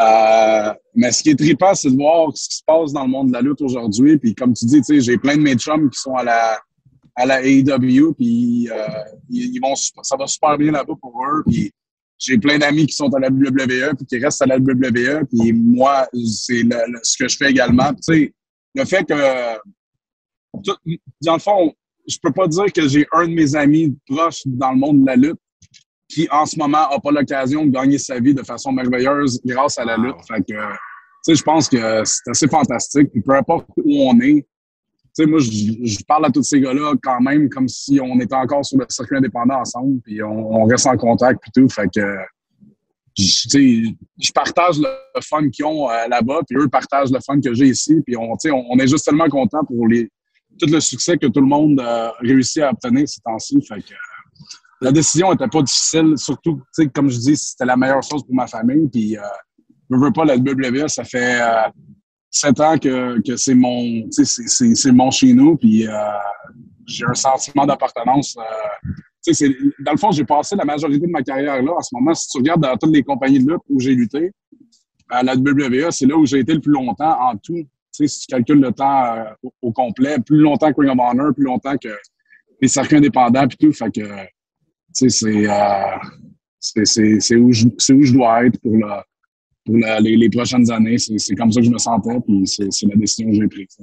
Euh, 0.00 0.72
mais 0.94 1.12
ce 1.12 1.22
qui 1.22 1.30
est 1.30 1.38
trippant, 1.38 1.74
c'est 1.74 1.90
de 1.90 1.96
voir 1.96 2.30
ce 2.34 2.48
qui 2.48 2.56
se 2.56 2.62
passe 2.66 2.92
dans 2.92 3.02
le 3.02 3.10
monde 3.10 3.28
de 3.28 3.34
la 3.34 3.42
lutte 3.42 3.60
aujourd'hui. 3.60 4.18
Puis 4.18 4.34
comme 4.34 4.54
tu 4.54 4.64
dis, 4.64 4.78
tu 4.78 4.84
sais, 4.84 5.00
j'ai 5.00 5.18
plein 5.18 5.36
de 5.36 5.42
mes 5.42 5.54
chums 5.54 5.90
qui 5.90 6.00
sont 6.00 6.14
à 6.14 6.24
la, 6.24 6.58
à 7.14 7.26
la 7.26 7.42
AEW, 7.42 8.14
puis 8.14 8.70
euh, 8.70 8.86
ils, 9.28 9.54
ils 9.54 9.60
vont, 9.60 9.74
ça 9.76 10.16
va 10.16 10.26
super 10.26 10.56
bien 10.56 10.72
là-bas 10.72 10.94
pour 10.98 11.22
eux. 11.26 11.44
Puis 11.46 11.70
j'ai 12.24 12.38
plein 12.38 12.56
d'amis 12.58 12.86
qui 12.86 12.94
sont 12.94 13.12
à 13.14 13.18
la 13.18 13.28
WWE, 13.28 13.96
puis 13.96 14.06
qui 14.08 14.18
restent 14.18 14.42
à 14.42 14.46
la 14.46 14.56
WWE. 14.58 15.24
Puis 15.28 15.52
moi, 15.52 16.06
c'est 16.14 16.62
ce 17.02 17.16
que 17.18 17.28
je 17.28 17.36
fais 17.36 17.50
également. 17.50 17.92
Tu 17.94 18.02
sais, 18.02 18.34
le 18.74 18.84
fait 18.84 19.04
que, 19.04 19.58
tout- 20.62 20.76
dans 21.20 21.34
le 21.34 21.40
fond, 21.40 21.74
je 22.08 22.16
peux 22.22 22.32
pas 22.32 22.46
dire 22.46 22.72
que 22.72 22.86
j'ai 22.88 23.06
un 23.12 23.26
de 23.26 23.32
mes 23.34 23.56
amis 23.56 23.96
proches 24.06 24.42
dans 24.46 24.70
le 24.70 24.78
monde 24.78 25.00
de 25.00 25.06
la 25.06 25.16
lutte 25.16 25.40
qui, 26.08 26.28
en 26.30 26.46
ce 26.46 26.56
moment, 26.58 26.88
n'a 26.90 26.98
pas 27.00 27.10
l'occasion 27.10 27.64
de 27.66 27.70
gagner 27.70 27.98
sa 27.98 28.20
vie 28.20 28.34
de 28.34 28.42
façon 28.42 28.70
merveilleuse 28.70 29.40
grâce 29.44 29.78
à 29.78 29.84
la 29.84 29.96
lutte. 29.96 30.16
Fait 30.28 30.40
que, 30.40 30.52
tu 30.54 30.54
sais, 31.22 31.34
je 31.34 31.42
pense 31.42 31.68
que 31.68 32.02
c'est 32.04 32.30
assez 32.30 32.48
fantastique. 32.48 33.10
Puis 33.10 33.22
peu 33.22 33.34
importe 33.34 33.66
où 33.78 34.02
on 34.08 34.20
est, 34.20 34.46
sais, 35.12 35.26
moi, 35.26 35.38
je, 35.40 36.04
parle 36.04 36.26
à 36.26 36.30
tous 36.30 36.42
ces 36.42 36.60
gars-là 36.60 36.94
quand 37.02 37.20
même 37.20 37.48
comme 37.48 37.68
si 37.68 38.00
on 38.00 38.18
était 38.20 38.34
encore 38.34 38.64
sur 38.64 38.78
le 38.78 38.86
circuit 38.88 39.16
indépendant 39.16 39.60
ensemble, 39.60 40.00
puis 40.00 40.22
on, 40.22 40.64
reste 40.64 40.86
en 40.86 40.96
contact, 40.96 41.40
puis 41.42 41.50
tout. 41.54 41.68
Fait 41.68 41.88
que, 41.94 42.16
je, 43.18 44.32
partage 44.32 44.78
le 44.78 45.20
fun 45.22 45.48
qu'ils 45.50 45.66
ont 45.66 45.90
euh, 45.90 46.08
là-bas, 46.08 46.40
puis 46.48 46.56
eux 46.58 46.68
partagent 46.68 47.12
le 47.12 47.20
fun 47.20 47.40
que 47.40 47.52
j'ai 47.52 47.66
ici, 47.66 48.00
puis 48.06 48.16
on, 48.16 48.32
on, 48.32 48.64
on 48.70 48.78
est 48.78 48.88
juste 48.88 49.04
tellement 49.04 49.28
contents 49.28 49.64
pour 49.64 49.86
les, 49.86 50.10
tout 50.58 50.66
le 50.66 50.80
succès 50.80 51.16
que 51.18 51.26
tout 51.26 51.40
le 51.40 51.46
monde 51.46 51.80
a 51.80 52.14
réussi 52.20 52.62
à 52.62 52.70
obtenir 52.70 53.08
ces 53.08 53.20
temps-ci. 53.20 53.60
Fait 53.62 53.80
que, 53.80 53.92
euh, 53.92 53.96
la 54.80 54.92
décision 54.92 55.30
n'était 55.30 55.48
pas 55.48 55.62
difficile, 55.62 56.14
surtout, 56.16 56.60
comme 56.94 57.08
je 57.08 57.18
dis, 57.18 57.36
c'était 57.36 57.64
la 57.64 57.76
meilleure 57.76 58.02
chose 58.02 58.24
pour 58.24 58.34
ma 58.34 58.46
famille. 58.46 58.88
Puis, 58.88 59.16
euh, 59.16 59.22
je 59.90 59.96
veux 59.96 60.10
pas 60.10 60.24
la 60.24 60.36
WWE, 60.36 60.88
ça 60.88 61.04
fait 61.04 61.40
euh, 61.40 61.68
sept 62.32 62.58
ans 62.60 62.76
que, 62.78 63.20
que 63.20 63.36
c'est 63.36 63.54
mon, 63.54 64.06
c'est- 64.10 64.90
mon 64.92 65.10
chez 65.10 65.32
nous. 65.34 65.56
Puis, 65.56 65.86
euh, 65.86 65.92
j'ai 66.86 67.04
un 67.06 67.14
sentiment 67.14 67.64
d'appartenance. 67.66 68.36
euh, 68.38 69.44
dans 69.84 69.92
le 69.92 69.98
fond, 69.98 70.10
j'ai 70.10 70.24
passé 70.24 70.56
la 70.56 70.64
majorité 70.64 71.06
de 71.06 71.12
ma 71.12 71.22
carrière 71.22 71.62
là. 71.62 71.72
En 71.76 71.80
ce 71.82 71.94
moment, 71.94 72.12
si 72.14 72.28
tu 72.28 72.38
regardes 72.38 72.62
dans 72.62 72.76
toutes 72.76 72.92
les 72.92 73.02
compagnies 73.04 73.38
de 73.44 73.52
lutte 73.52 73.62
où 73.68 73.78
j'ai 73.78 73.94
lutté, 73.94 74.32
à 75.08 75.22
la 75.22 75.34
WWE, 75.36 75.90
c'est 75.90 76.06
là 76.06 76.16
où 76.16 76.26
j'ai 76.26 76.38
été 76.40 76.54
le 76.54 76.60
plus 76.60 76.72
longtemps 76.72 77.16
en 77.20 77.36
tout. 77.36 77.64
Si 77.92 78.08
tu 78.08 78.26
calcules 78.26 78.58
le 78.60 78.72
temps 78.72 79.04
euh, 79.14 79.24
au, 79.60 79.70
complet, 79.70 80.16
plus 80.24 80.38
longtemps 80.38 80.72
que 80.72 80.80
Ring 80.80 80.90
of 80.90 80.98
Honor, 80.98 81.34
plus 81.34 81.44
longtemps 81.44 81.76
que 81.76 81.90
les 82.62 82.68
circuits 82.68 82.96
indépendants 82.96 83.46
puis 83.46 83.58
tout. 83.58 83.72
Fait 83.72 83.90
que, 83.94 84.00
euh, 84.00 84.24
c'est, 84.92 85.10
c'est 87.20 87.36
où 87.36 87.52
je, 87.52 87.66
c'est 87.78 87.92
où 87.92 88.02
je 88.02 88.12
dois 88.14 88.46
être 88.46 88.58
pour, 88.60 88.76
la- 88.78 89.04
pour 89.64 89.76
la- 89.78 90.00
les, 90.00 90.16
les 90.16 90.28
prochaines 90.28 90.70
années. 90.70 90.98
C'est, 90.98 91.18
c'est 91.18 91.34
comme 91.34 91.52
ça 91.52 91.60
que 91.60 91.66
je 91.66 91.70
me 91.70 91.78
sentais, 91.78 92.18
puis 92.26 92.42
c'est, 92.46 92.70
c'est 92.70 92.86
la 92.86 92.96
décision 92.96 93.30
que 93.30 93.36
j'ai 93.36 93.48
prise. 93.48 93.76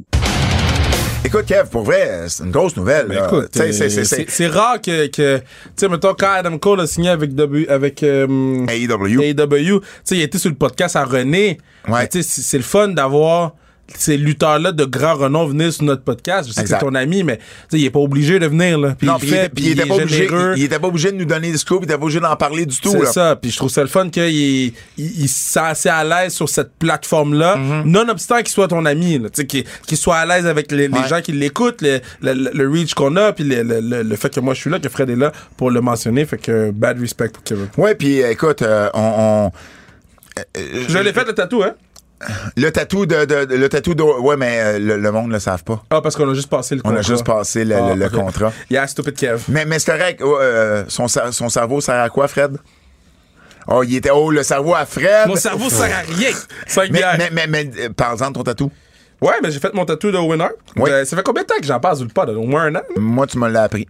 Écoute, 1.25 1.45
Kev, 1.45 1.69
pour 1.69 1.83
vrai, 1.83 2.25
c'est 2.27 2.43
une 2.43 2.51
grosse 2.51 2.75
nouvelle. 2.77 3.07
Ben 3.07 3.27
c'est- 3.51 3.59
euh, 3.61 3.71
c'est 3.89 4.05
c'est 4.05 4.29
c'est 4.29 4.47
rare 4.47 4.81
que, 4.81 5.07
que 5.07 5.37
tu 5.37 5.43
sais, 5.75 5.89
mettons, 5.89 6.13
quand 6.17 6.31
Adam 6.31 6.57
Cole 6.57 6.79
a 6.81 6.87
signé 6.87 7.09
avec, 7.09 7.35
w, 7.35 7.67
avec 7.69 8.01
euh, 8.03 8.65
AEW. 8.67 9.21
AEW, 9.21 9.79
tu 9.81 9.85
sais, 10.05 10.15
il 10.15 10.21
était 10.21 10.37
sur 10.37 10.49
le 10.49 10.55
podcast 10.55 10.95
à 10.95 11.03
René. 11.03 11.57
Ouais. 11.87 12.07
Tu 12.07 12.23
sais, 12.23 12.27
c'est 12.27 12.41
c'est 12.41 12.57
le 12.57 12.63
fun 12.63 12.87
d'avoir 12.87 13.53
ces 13.97 14.17
lutteurs-là 14.17 14.71
de 14.71 14.85
grand 14.85 15.15
renom 15.15 15.45
venir 15.47 15.73
sur 15.73 15.83
notre 15.83 16.03
podcast. 16.03 16.47
Je 16.49 16.53
sais 16.53 16.61
Exact. 16.61 16.77
que 16.79 16.85
c'est 16.85 16.89
ton 16.91 16.95
ami, 16.95 17.23
mais 17.23 17.39
il 17.71 17.83
est 17.83 17.89
pas 17.89 17.99
obligé 17.99 18.39
de 18.39 18.47
venir, 18.47 18.77
là. 18.77 18.95
Puis 18.97 19.07
Non, 19.07 19.17
il 19.21 19.27
fait, 19.29 19.45
était- 19.47 19.61
il 19.61 19.71
était 19.71 19.85
pas 19.85 19.95
obligé, 19.95 20.27
il, 20.57 20.63
était 20.63 20.79
pas 20.79 20.87
obligé 20.87 21.11
de 21.11 21.17
nous 21.17 21.25
donner 21.25 21.51
des 21.51 21.57
scoops, 21.57 21.81
il 21.81 21.85
était 21.85 21.97
pas 21.97 22.03
obligé 22.03 22.19
d'en 22.19 22.35
parler 22.35 22.65
du 22.65 22.77
tout. 22.79 22.91
C'est 22.91 23.05
ça. 23.13 23.35
Puis 23.35 23.51
je 23.51 23.57
trouve 23.57 23.69
ça 23.69 23.81
le 23.81 23.87
fun 23.87 24.09
qu'il 24.09 24.73
il, 24.97 25.27
sent 25.29 25.59
assez 25.59 25.89
à 25.89 26.03
l'aise 26.03 26.33
sur 26.33 26.47
cette 26.49 26.71
plateforme-là, 26.79 27.57
Mm-hmm. 27.57 27.83
nonobstant 27.85 28.37
qu'il 28.37 28.49
soit 28.49 28.67
ton 28.67 28.85
ami, 28.85 29.21
qu'il 29.47 29.97
soit 29.97 30.17
à 30.17 30.25
l'aise 30.25 30.45
avec 30.45 30.71
les, 30.71 30.87
les 30.87 30.93
Ouais. 30.99 31.07
gens 31.07 31.21
qui 31.21 31.31
l'écoutent, 31.31 31.81
le, 31.81 32.67
reach 32.69 32.93
qu'on 32.93 33.15
a, 33.15 33.33
puis 33.33 33.43
le, 33.43 33.63
le, 33.63 34.03
le- 34.03 34.15
fait 34.15 34.33
que 34.33 34.39
moi 34.39 34.53
je 34.53 34.61
suis 34.61 34.69
là, 34.69 34.79
que 34.79 34.89
Fred 34.89 35.09
est 35.09 35.15
là 35.15 35.31
pour 35.57 35.71
le 35.71 35.81
mentionner. 35.81 36.25
Fait 36.25 36.37
que 36.37 36.71
bad 36.71 36.99
respect 36.99 37.29
pour 37.29 37.43
Kevin. 37.43 37.67
Ouais, 37.77 37.95
puis 37.95 38.21
euh, 38.21 38.31
écoute, 38.31 38.61
euh, 38.61 38.89
on, 38.93 38.99
on- 39.01 39.51
euh, 40.39 40.83
Je 40.87 40.97
l'ai 40.99 41.11
fait 41.13 41.25
le 41.25 41.33
tatou, 41.33 41.63
hein? 41.63 41.73
Le 42.57 42.69
tatou 42.71 43.05
de, 43.05 43.25
de- 43.25 43.45
de- 43.45 43.55
le 43.55 43.69
tatou 43.69 43.93
de, 43.95 44.03
ouais, 44.03 44.35
mais 44.37 44.59
euh, 44.59 44.79
le, 44.79 44.97
le 44.97 45.11
monde 45.11 45.31
le 45.31 45.39
savent 45.39 45.63
pas. 45.63 45.81
Ah, 45.89 46.01
parce 46.01 46.15
qu'on 46.15 46.29
a 46.29 46.33
juste 46.33 46.49
passé 46.49 46.75
le 46.75 46.81
On 46.83 46.89
contrat. 46.89 46.99
a 46.99 47.01
juste 47.03 47.25
passé 47.25 47.63
le, 47.65 47.75
Ah, 47.75 47.93
le- 47.93 47.99
le 47.99 48.05
ok. 48.07 48.11
contrat. 48.13 48.51
Yeah, 48.69 48.87
stupid 48.87 49.15
Kev. 49.15 49.43
Mais, 49.47 49.65
mais 49.65 49.79
c'est 49.79 49.91
correct. 49.91 50.21
euh, 50.21 50.83
son, 50.87 51.07
son 51.07 51.49
cerveau 51.49 51.79
sert 51.81 51.95
à 52.01 52.09
quoi, 52.09 52.27
Fred? 52.27 52.57
Oh, 53.67 53.83
il 53.83 53.95
était, 53.95 54.09
oh, 54.09 54.31
le 54.31 54.43
cerveau 54.43 54.73
à 54.75 54.85
Fred. 54.85 55.27
Mon 55.27 55.35
cerveau 55.35 55.69
sert 55.69 55.85
à 55.95 56.01
rien. 56.11 56.31
Mais, 56.91 57.01
mais, 57.17 57.29
mais, 57.31 57.47
mais, 57.47 57.71
euh, 57.79 57.89
parle-en 57.95 58.29
de 58.29 58.33
ton 58.35 58.43
tatou? 58.43 58.71
Ouais, 59.21 59.33
mais 59.43 59.51
j'ai 59.51 59.59
fait 59.59 59.73
mon 59.73 59.85
tatou 59.85 60.11
de 60.11 60.17
winner. 60.17 60.47
Oui. 60.77 60.89
Euh, 60.89 61.05
ça 61.05 61.15
fait 61.17 61.23
combien 61.23 61.43
de 61.43 61.47
temps 61.47 61.55
que 61.59 61.65
j'en 61.65 61.79
passe 61.79 62.01
ou 62.01 62.07
pas? 62.07 62.25
Au 62.25 62.43
moins 62.43 62.63
un 62.65 62.75
an? 62.75 62.81
Moi, 62.97 63.27
tu 63.27 63.37
me 63.37 63.47
l'as 63.49 63.63
appris. 63.63 63.87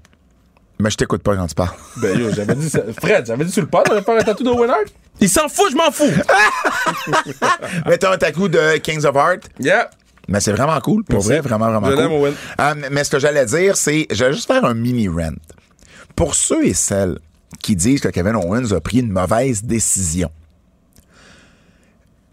Mais 0.81 0.89
je 0.89 0.95
t'écoute 0.97 1.21
pas 1.23 1.35
quand 1.35 1.47
tu 1.47 1.55
parles. 1.55 1.75
Ben 1.97 2.17
yo, 2.17 2.29
j'avais 2.33 2.55
dit 2.55 2.69
ça. 2.69 2.79
Fred, 3.01 3.25
j'avais 3.25 3.43
dit 3.45 3.51
sur 3.51 3.61
le 3.61 3.67
pod, 3.67 3.83
on 3.89 3.91
allait 3.93 4.01
faire 4.01 4.15
un 4.15 4.23
tatou 4.23 4.43
de 4.43 4.49
winner. 4.49 4.73
Il 5.19 5.27
s'en 5.29 5.49
fout, 5.49 5.71
je 5.71 5.75
m'en 5.75 5.91
fous. 5.91 6.05
mais 7.85 7.97
t'as 7.97 8.13
un 8.13 8.17
tatou 8.17 8.47
de 8.47 8.77
Kings 8.77 9.05
of 9.05 9.15
Heart. 9.15 9.49
yeah. 9.59 9.89
Mais 10.29 10.39
c'est 10.39 10.51
vraiment 10.51 10.79
cool, 10.79 11.03
pour 11.03 11.15
Merci. 11.15 11.27
vrai, 11.29 11.39
vraiment, 11.41 11.71
vraiment 11.71 11.89
Je 11.89 11.95
cool. 11.95 12.03
Owen. 12.19 12.33
Euh, 12.61 12.75
mais 12.91 13.03
ce 13.03 13.09
que 13.09 13.17
j'allais 13.19 13.45
dire, 13.47 13.75
c'est, 13.75 14.05
j'allais 14.11 14.33
juste 14.33 14.45
faire 14.45 14.63
un 14.63 14.75
mini 14.75 15.07
rant. 15.09 15.33
Pour 16.15 16.35
ceux 16.35 16.65
et 16.67 16.73
celles 16.75 17.17
qui 17.63 17.75
disent 17.75 17.99
que 17.99 18.09
Kevin 18.09 18.35
Owens 18.35 18.71
a 18.71 18.79
pris 18.79 18.99
une 18.99 19.11
mauvaise 19.11 19.63
décision, 19.63 20.29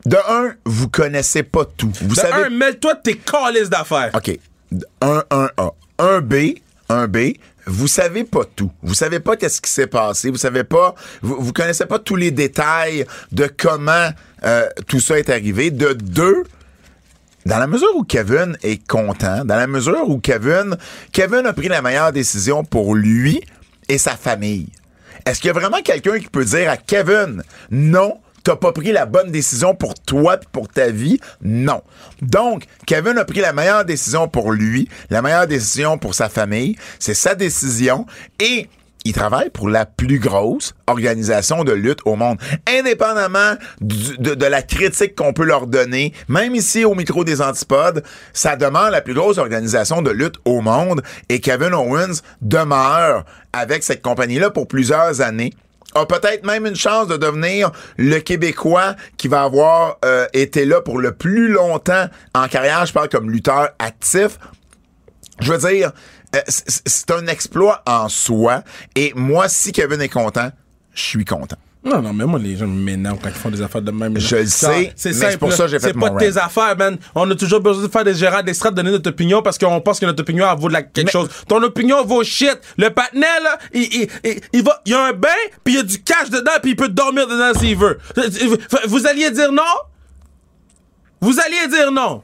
De 0.04 0.18
un, 0.28 0.54
vous 0.66 0.88
connaissez 0.88 1.42
pas 1.42 1.64
tout. 1.64 1.90
Vous 2.02 2.14
de 2.14 2.20
savez. 2.20 2.44
un, 2.44 2.50
mêle-toi 2.50 2.94
de 2.94 3.00
tes 3.00 3.16
calices 3.16 3.70
d'affaires. 3.70 4.10
OK. 4.14 4.38
Un, 5.00 5.22
un 5.30 5.48
A. 5.56 5.70
Un 5.98 6.20
B. 6.20 6.34
Un 6.90 7.08
B. 7.08 7.16
Vous 7.66 7.88
savez 7.88 8.24
pas 8.24 8.44
tout. 8.44 8.70
Vous 8.82 8.94
savez 8.94 9.18
pas 9.18 9.36
qu'est-ce 9.36 9.60
qui 9.60 9.70
s'est 9.70 9.88
passé. 9.88 10.30
Vous 10.30 10.36
savez 10.36 10.64
pas. 10.64 10.94
Vous, 11.20 11.36
vous 11.40 11.52
connaissez 11.52 11.86
pas 11.86 11.98
tous 11.98 12.16
les 12.16 12.30
détails 12.30 13.04
de 13.32 13.46
comment 13.54 14.10
euh, 14.44 14.68
tout 14.86 15.00
ça 15.00 15.18
est 15.18 15.28
arrivé. 15.30 15.70
De 15.70 15.92
deux. 15.92 16.44
Dans 17.44 17.58
la 17.58 17.66
mesure 17.66 17.94
où 17.94 18.02
Kevin 18.02 18.56
est 18.62 18.84
content, 18.88 19.44
dans 19.44 19.54
la 19.54 19.68
mesure 19.68 20.08
où 20.08 20.18
Kevin, 20.18 20.76
Kevin 21.12 21.46
a 21.46 21.52
pris 21.52 21.68
la 21.68 21.80
meilleure 21.80 22.12
décision 22.12 22.64
pour 22.64 22.96
lui 22.96 23.40
et 23.88 23.98
sa 23.98 24.16
famille. 24.16 24.68
Est-ce 25.24 25.40
qu'il 25.40 25.48
y 25.48 25.50
a 25.50 25.54
vraiment 25.54 25.80
quelqu'un 25.80 26.18
qui 26.18 26.26
peut 26.26 26.44
dire 26.44 26.70
à 26.70 26.76
Kevin, 26.76 27.42
non, 27.70 28.18
t'as 28.46 28.54
pas 28.54 28.70
pris 28.70 28.92
la 28.92 29.06
bonne 29.06 29.32
décision 29.32 29.74
pour 29.74 29.94
toi 29.94 30.38
pour 30.52 30.68
ta 30.68 30.90
vie? 30.90 31.18
Non. 31.42 31.82
Donc, 32.22 32.66
Kevin 32.86 33.18
a 33.18 33.24
pris 33.24 33.40
la 33.40 33.52
meilleure 33.52 33.84
décision 33.84 34.28
pour 34.28 34.52
lui, 34.52 34.88
la 35.10 35.20
meilleure 35.20 35.48
décision 35.48 35.98
pour 35.98 36.14
sa 36.14 36.28
famille. 36.28 36.76
C'est 37.00 37.12
sa 37.12 37.34
décision 37.34 38.06
et 38.38 38.68
il 39.04 39.12
travaille 39.12 39.50
pour 39.50 39.68
la 39.68 39.84
plus 39.84 40.20
grosse 40.20 40.76
organisation 40.86 41.64
de 41.64 41.72
lutte 41.72 41.98
au 42.04 42.14
monde. 42.14 42.38
Indépendamment 42.68 43.56
de, 43.80 44.34
de 44.34 44.46
la 44.46 44.62
critique 44.62 45.16
qu'on 45.16 45.32
peut 45.32 45.44
leur 45.44 45.66
donner, 45.66 46.12
même 46.28 46.54
ici 46.54 46.84
au 46.84 46.94
micro 46.94 47.24
des 47.24 47.42
antipodes, 47.42 48.04
ça 48.32 48.54
demeure 48.54 48.92
la 48.92 49.00
plus 49.00 49.14
grosse 49.14 49.38
organisation 49.38 50.02
de 50.02 50.10
lutte 50.12 50.36
au 50.44 50.60
monde 50.60 51.02
et 51.28 51.40
Kevin 51.40 51.74
Owens 51.74 52.22
demeure 52.42 53.24
avec 53.52 53.82
cette 53.82 54.02
compagnie-là 54.02 54.50
pour 54.50 54.68
plusieurs 54.68 55.20
années 55.20 55.52
a 55.96 56.06
peut-être 56.06 56.44
même 56.44 56.66
une 56.66 56.76
chance 56.76 57.08
de 57.08 57.16
devenir 57.16 57.70
le 57.96 58.18
Québécois 58.18 58.94
qui 59.16 59.28
va 59.28 59.42
avoir 59.42 59.98
euh, 60.04 60.26
été 60.32 60.64
là 60.64 60.80
pour 60.80 60.98
le 60.98 61.12
plus 61.12 61.48
longtemps 61.48 62.06
en 62.34 62.48
carrière. 62.48 62.84
Je 62.86 62.92
parle 62.92 63.08
comme 63.08 63.30
lutteur 63.30 63.70
actif. 63.78 64.38
Je 65.40 65.52
veux 65.52 65.70
dire, 65.70 65.92
euh, 66.34 66.40
c'est 66.46 67.10
un 67.10 67.26
exploit 67.26 67.82
en 67.86 68.08
soi. 68.08 68.62
Et 68.94 69.12
moi, 69.14 69.48
si 69.48 69.72
Kevin 69.72 70.00
est 70.00 70.08
content, 70.08 70.50
je 70.92 71.02
suis 71.02 71.24
content. 71.24 71.56
Non, 71.86 72.02
non, 72.02 72.12
mais 72.12 72.24
moi, 72.24 72.38
les 72.38 72.56
gens 72.56 72.66
m'énervent 72.66 73.18
quand 73.22 73.28
ils 73.28 73.34
font 73.34 73.48
des 73.50 73.62
affaires 73.62 73.80
de 73.80 73.90
même. 73.92 74.18
Je 74.18 74.36
le 74.36 74.46
sais, 74.46 74.92
c'est 74.96 75.38
pour 75.38 75.50
là. 75.50 75.56
ça 75.56 75.62
que 75.64 75.70
j'ai 75.70 75.78
fait 75.78 75.88
C'est 75.88 75.98
pas 75.98 76.10
tes 76.10 76.36
affaires, 76.36 76.76
man. 76.76 76.98
On 77.14 77.30
a 77.30 77.34
toujours 77.36 77.60
besoin 77.60 77.82
de 77.84 77.88
faire 77.88 78.04
des 78.04 78.14
gérants 78.14 78.42
d'extra, 78.42 78.70
de 78.70 78.76
donner 78.76 78.90
notre 78.90 79.10
opinion 79.10 79.40
parce 79.40 79.56
qu'on 79.56 79.80
pense 79.80 80.00
que 80.00 80.06
notre 80.06 80.20
opinion 80.22 80.46
elle 80.50 80.58
vaut 80.58 80.68
de 80.68 80.72
la- 80.72 80.82
quelque 80.82 81.06
Mais- 81.06 81.12
chose. 81.12 81.28
Ton 81.48 81.62
opinion 81.62 82.04
vaut 82.04 82.24
shit. 82.24 82.58
Le 82.76 82.90
patinet, 82.90 83.26
là, 83.42 83.58
il, 83.72 83.82
il, 83.82 84.08
il, 84.24 84.40
il 84.52 84.62
va, 84.64 84.80
il 84.84 84.92
y 84.92 84.94
a 84.94 85.04
un 85.06 85.12
bain, 85.12 85.28
puis 85.62 85.74
il 85.74 85.76
y 85.76 85.80
a 85.80 85.82
du 85.84 86.02
cash 86.02 86.28
dedans, 86.30 86.50
puis 86.60 86.72
il 86.72 86.76
peut 86.76 86.88
dormir 86.88 87.26
dedans 87.28 87.58
s'il 87.58 87.76
veut. 87.76 87.98
Vous 88.88 89.06
alliez 89.06 89.30
dire 89.30 89.52
non? 89.52 89.62
Vous 91.20 91.38
alliez 91.40 91.68
dire 91.68 91.92
non? 91.92 92.22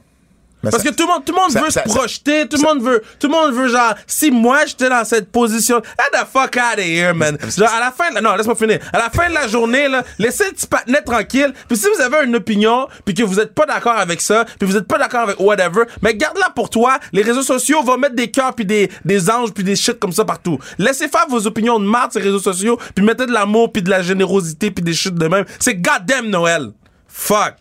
Mais 0.63 0.71
Parce 0.71 0.81
ça- 0.83 0.89
que 0.89 0.95
tout 0.95 1.03
le 1.05 1.13
monde, 1.13 1.25
tout 1.25 1.33
le 1.33 1.39
monde 1.41 1.51
ça- 1.51 1.61
veut 1.61 1.69
ça- 1.69 1.83
se 1.83 1.89
projeter, 1.89 2.47
tout 2.47 2.55
le 2.57 2.63
monde 2.63 2.81
veut, 2.81 3.03
tout 3.19 3.27
le 3.27 3.33
monde 3.33 3.53
veut 3.53 3.67
genre, 3.67 3.93
si 4.07 4.31
moi 4.31 4.65
j'étais 4.65 4.87
dans 4.89 5.03
cette 5.03 5.29
position, 5.31 5.81
get 5.81 6.17
the 6.17 6.25
fuck 6.31 6.55
out 6.55 6.79
of 6.79 6.85
here, 6.85 7.13
man. 7.13 7.37
Genre, 7.57 7.69
à 7.69 7.79
la 7.81 7.91
fin, 7.91 8.09
de 8.09 8.15
la- 8.15 8.21
non, 8.21 8.35
laisse-moi 8.35 8.55
finir. 8.55 8.79
À 8.93 8.97
la 8.97 9.09
fin 9.09 9.27
de 9.29 9.33
la 9.33 9.47
journée, 9.47 9.89
là, 9.89 10.03
laissez 10.19 10.45
le 10.45 10.51
petit 10.51 10.65
patinet 10.67 11.01
tranquille. 11.01 11.53
Puis 11.67 11.77
si 11.77 11.85
vous 11.93 12.01
avez 12.01 12.25
une 12.25 12.35
opinion, 12.37 12.87
puis 13.05 13.13
que 13.13 13.23
vous 13.23 13.39
êtes 13.39 13.53
pas 13.53 13.65
d'accord 13.65 13.97
avec 13.97 14.21
ça, 14.21 14.45
puis 14.57 14.67
vous 14.67 14.77
êtes 14.77 14.87
pas 14.87 14.97
d'accord 14.97 15.21
avec 15.21 15.39
whatever, 15.39 15.83
mais 16.01 16.15
garde-la 16.15 16.49
pour 16.51 16.69
toi. 16.69 16.97
Les 17.11 17.23
réseaux 17.23 17.43
sociaux 17.43 17.83
vont 17.83 17.97
mettre 17.97 18.15
des 18.15 18.31
cœurs, 18.31 18.53
puis 18.55 18.65
des, 18.65 18.89
des 19.03 19.29
anges, 19.29 19.51
puis 19.53 19.63
des 19.65 19.75
shit 19.75 19.99
comme 19.99 20.13
ça 20.13 20.23
partout. 20.23 20.57
Laissez 20.77 21.09
faire 21.09 21.25
vos 21.27 21.45
opinions 21.45 21.79
de 21.79 21.85
marde 21.85 22.11
sur 22.13 22.21
les 22.21 22.27
réseaux 22.27 22.39
sociaux, 22.39 22.79
puis 22.95 23.03
mettez 23.03 23.25
de 23.25 23.31
l'amour, 23.33 23.71
puis 23.73 23.81
de 23.81 23.89
la 23.89 24.01
générosité, 24.01 24.71
puis 24.71 24.83
des 24.83 24.93
shit 24.93 25.13
de 25.13 25.27
même. 25.27 25.43
C'est 25.59 25.75
goddamn 25.75 26.27
Noël. 26.29 26.71
Fuck. 27.07 27.55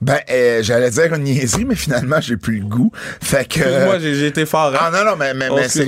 Ben, 0.00 0.20
euh, 0.30 0.60
j'allais 0.62 0.90
dire 0.90 1.12
une 1.14 1.24
niaiserie, 1.24 1.64
mais 1.64 1.74
finalement, 1.74 2.20
j'ai 2.20 2.36
plus 2.36 2.60
le 2.60 2.66
goût. 2.66 2.92
Fait 3.20 3.46
que. 3.46 3.84
Moi, 3.84 3.98
j'ai 3.98 4.14
j'ai 4.14 4.26
été 4.28 4.46
fort, 4.46 4.72
hein? 4.74 4.78
Ah 4.80 4.90
non, 4.92 5.04
non, 5.10 5.16
mais, 5.16 5.34
mais, 5.34 5.48
Oh, 5.50 5.56
mais 5.56 5.68
c'est- 5.68 5.84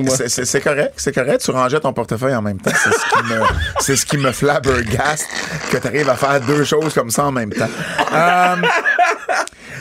correct, 0.61 0.93
c'est 0.97 1.13
correct. 1.13 1.41
Tu 1.45 1.51
rangeais 1.53 1.81
ton 1.81 1.93
portefeuille 1.93 2.35
en 2.35 2.43
même 2.43 2.61
temps. 2.61 2.73
C'est 2.75 2.91
ce 2.93 2.99
qui 2.99 3.33
me, 3.33 3.41
c'est 3.81 3.97
ce 3.97 4.07
qui 4.07 4.19
me 4.19 4.33
flabbergaste 4.33 5.27
que 5.71 5.77
tu 5.77 5.87
arrives 5.87 6.09
à 6.09 6.17
faire 6.17 6.41
deux 6.41 6.65
choses 6.65 6.93
comme 6.95 7.11
ça 7.11 7.25
en 7.27 7.33
même 7.33 7.53
temps. 7.53 7.69
Euh, 8.13 8.57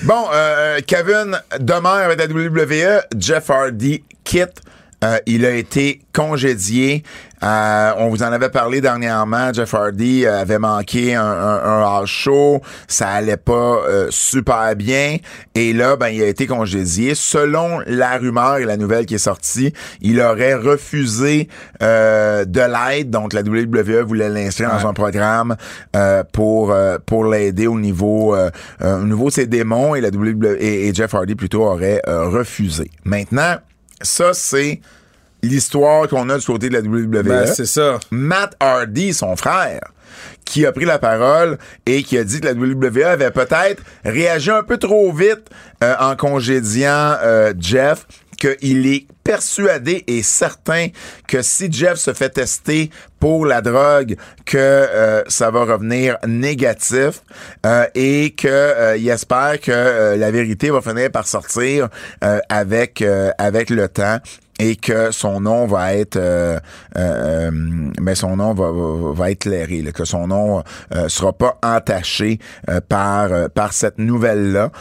bon, 0.04 0.26
euh, 0.34 0.80
Kevin 0.86 1.40
demeure 1.60 1.94
avec 2.06 2.20
la 2.20 2.26
WWE. 2.28 3.02
Jeff 3.18 3.50
Hardy 3.50 4.04
quitte. 4.24 4.62
Euh, 5.04 5.18
il 5.26 5.46
a 5.46 5.52
été 5.52 6.02
congédié. 6.14 7.04
Euh, 7.42 7.92
on 7.98 8.10
vous 8.10 8.22
en 8.22 8.34
avait 8.34 8.50
parlé 8.50 8.82
dernièrement. 8.82 9.54
Jeff 9.54 9.74
Hardy 9.74 10.26
avait 10.28 10.60
manqué 10.60 11.16
un, 11.16 11.24
un, 11.24 11.64
un 11.64 11.82
house 11.84 12.10
show. 12.10 12.62
Ça 12.90 13.08
allait 13.10 13.38
pas 13.38 13.54
euh, 13.88 14.08
super 14.10 14.76
bien. 14.76 15.18
Et 15.56 15.72
là, 15.72 15.96
ben, 15.96 16.10
il 16.10 16.22
a 16.22 16.28
été 16.28 16.48
congédié. 16.48 17.16
Selon 17.16 17.80
la 17.88 18.18
rumeur 18.18 18.58
et 18.58 18.66
la 18.66 18.76
nouvelle 18.76 19.06
qui 19.06 19.16
est 19.16 19.20
sortie, 19.20 19.74
il 20.02 20.20
aurait 20.20 20.56
refusé 20.56 21.48
euh, 21.82 22.44
de 22.44 22.60
l'aide. 22.60 23.10
Donc, 23.10 23.32
la 23.32 23.42
WWE 23.42 24.04
voulait 24.06 24.28
l'inscrire 24.30 24.72
dans 24.72 24.88
un 24.88 24.94
programme 24.94 25.56
euh, 25.96 26.24
pour 26.34 26.72
euh, 26.72 26.98
pour 27.06 27.24
l'aider 27.24 27.68
au 27.68 27.80
niveau 27.80 28.36
euh, 28.36 28.50
euh, 28.82 29.02
au 29.02 29.06
niveau 29.06 29.28
de 29.28 29.34
ses 29.34 29.48
démons. 29.48 29.96
Et 29.96 30.02
la 30.02 30.10
WWE 30.10 30.58
et, 30.60 30.90
et 30.90 30.94
Jeff 30.94 31.14
Hardy 31.14 31.36
plutôt 31.36 31.64
aurait 31.64 32.02
euh, 32.08 32.28
refusé. 32.28 32.92
Maintenant, 33.06 33.56
ça 34.02 34.34
c'est 34.34 34.82
l'histoire 35.42 36.08
qu'on 36.08 36.30
a 36.30 36.38
du 36.38 36.46
côté 36.46 36.70
de 36.70 36.74
la 36.74 36.82
WWE. 36.82 37.24
Ben, 37.24 37.48
c'est 37.48 37.66
ça. 37.66 38.00
Matt 38.12 38.56
Hardy, 38.60 39.14
son 39.14 39.36
frère, 39.36 39.82
qui 40.46 40.66
a 40.66 40.72
pris 40.72 40.86
la 40.86 41.00
parole 41.00 41.58
et 41.86 42.04
qui 42.04 42.18
a 42.18 42.24
dit 42.24 42.42
que 42.42 42.48
la 42.48 42.54
WWE 42.54 43.06
avait 43.06 43.32
peut-être 43.32 43.84
réagi 44.04 44.52
un 44.52 44.64
peu 44.64 44.78
trop 44.78 45.12
vite 45.14 45.50
euh, 45.84 45.96
en 46.00 46.16
congédiant 46.16 47.16
euh, 47.24 47.54
Jeff 47.58 48.06
qu'il 48.40 48.88
est 48.88 49.06
persuadé 49.24 50.04
et 50.08 50.24
certain 50.24 50.88
que 51.28 51.42
si 51.42 51.72
Jeff 51.72 51.98
se 51.98 52.14
fait 52.14 52.30
tester 52.30 52.90
pour 53.20 53.46
la 53.46 53.62
drogue, 53.62 54.16
que 54.46 54.58
euh, 54.58 55.24
ça 55.28 55.52
va 55.52 55.66
revenir 55.66 56.18
négatif 56.26 57.22
euh, 57.66 57.86
et 57.94 58.34
que 58.36 58.48
euh, 58.48 58.96
espère 58.96 59.60
que 59.60 59.72
euh, 59.72 60.16
la 60.16 60.32
vérité 60.32 60.70
va 60.70 60.82
finir 60.82 61.12
par 61.12 61.28
sortir 61.28 61.90
euh, 62.24 62.40
avec 62.50 63.04
avec 63.38 63.70
le 63.70 63.88
temps 63.88 64.20
et 64.60 64.76
que 64.76 65.12
son 65.12 65.40
nom 65.40 65.66
va 65.66 65.94
être 65.94 66.18
euh, 66.18 66.60
euh, 66.98 67.50
mais 67.54 68.16
son 68.16 68.36
nom 68.36 68.54
va, 68.54 68.72
va, 68.72 69.14
va 69.14 69.32
être 69.32 69.40
clairé, 69.40 69.82
là, 69.82 69.92
que 69.92 70.06
son 70.06 70.28
nom 70.28 70.64
euh, 70.94 71.08
sera 71.08 71.34
pas 71.34 71.58
entaché 71.64 72.40
euh, 72.70 72.82
par 72.88 73.32
euh, 73.32 73.48
par 73.48 73.74
cette 73.74 73.98
nouvelle 73.98 74.52
là. 74.52 74.72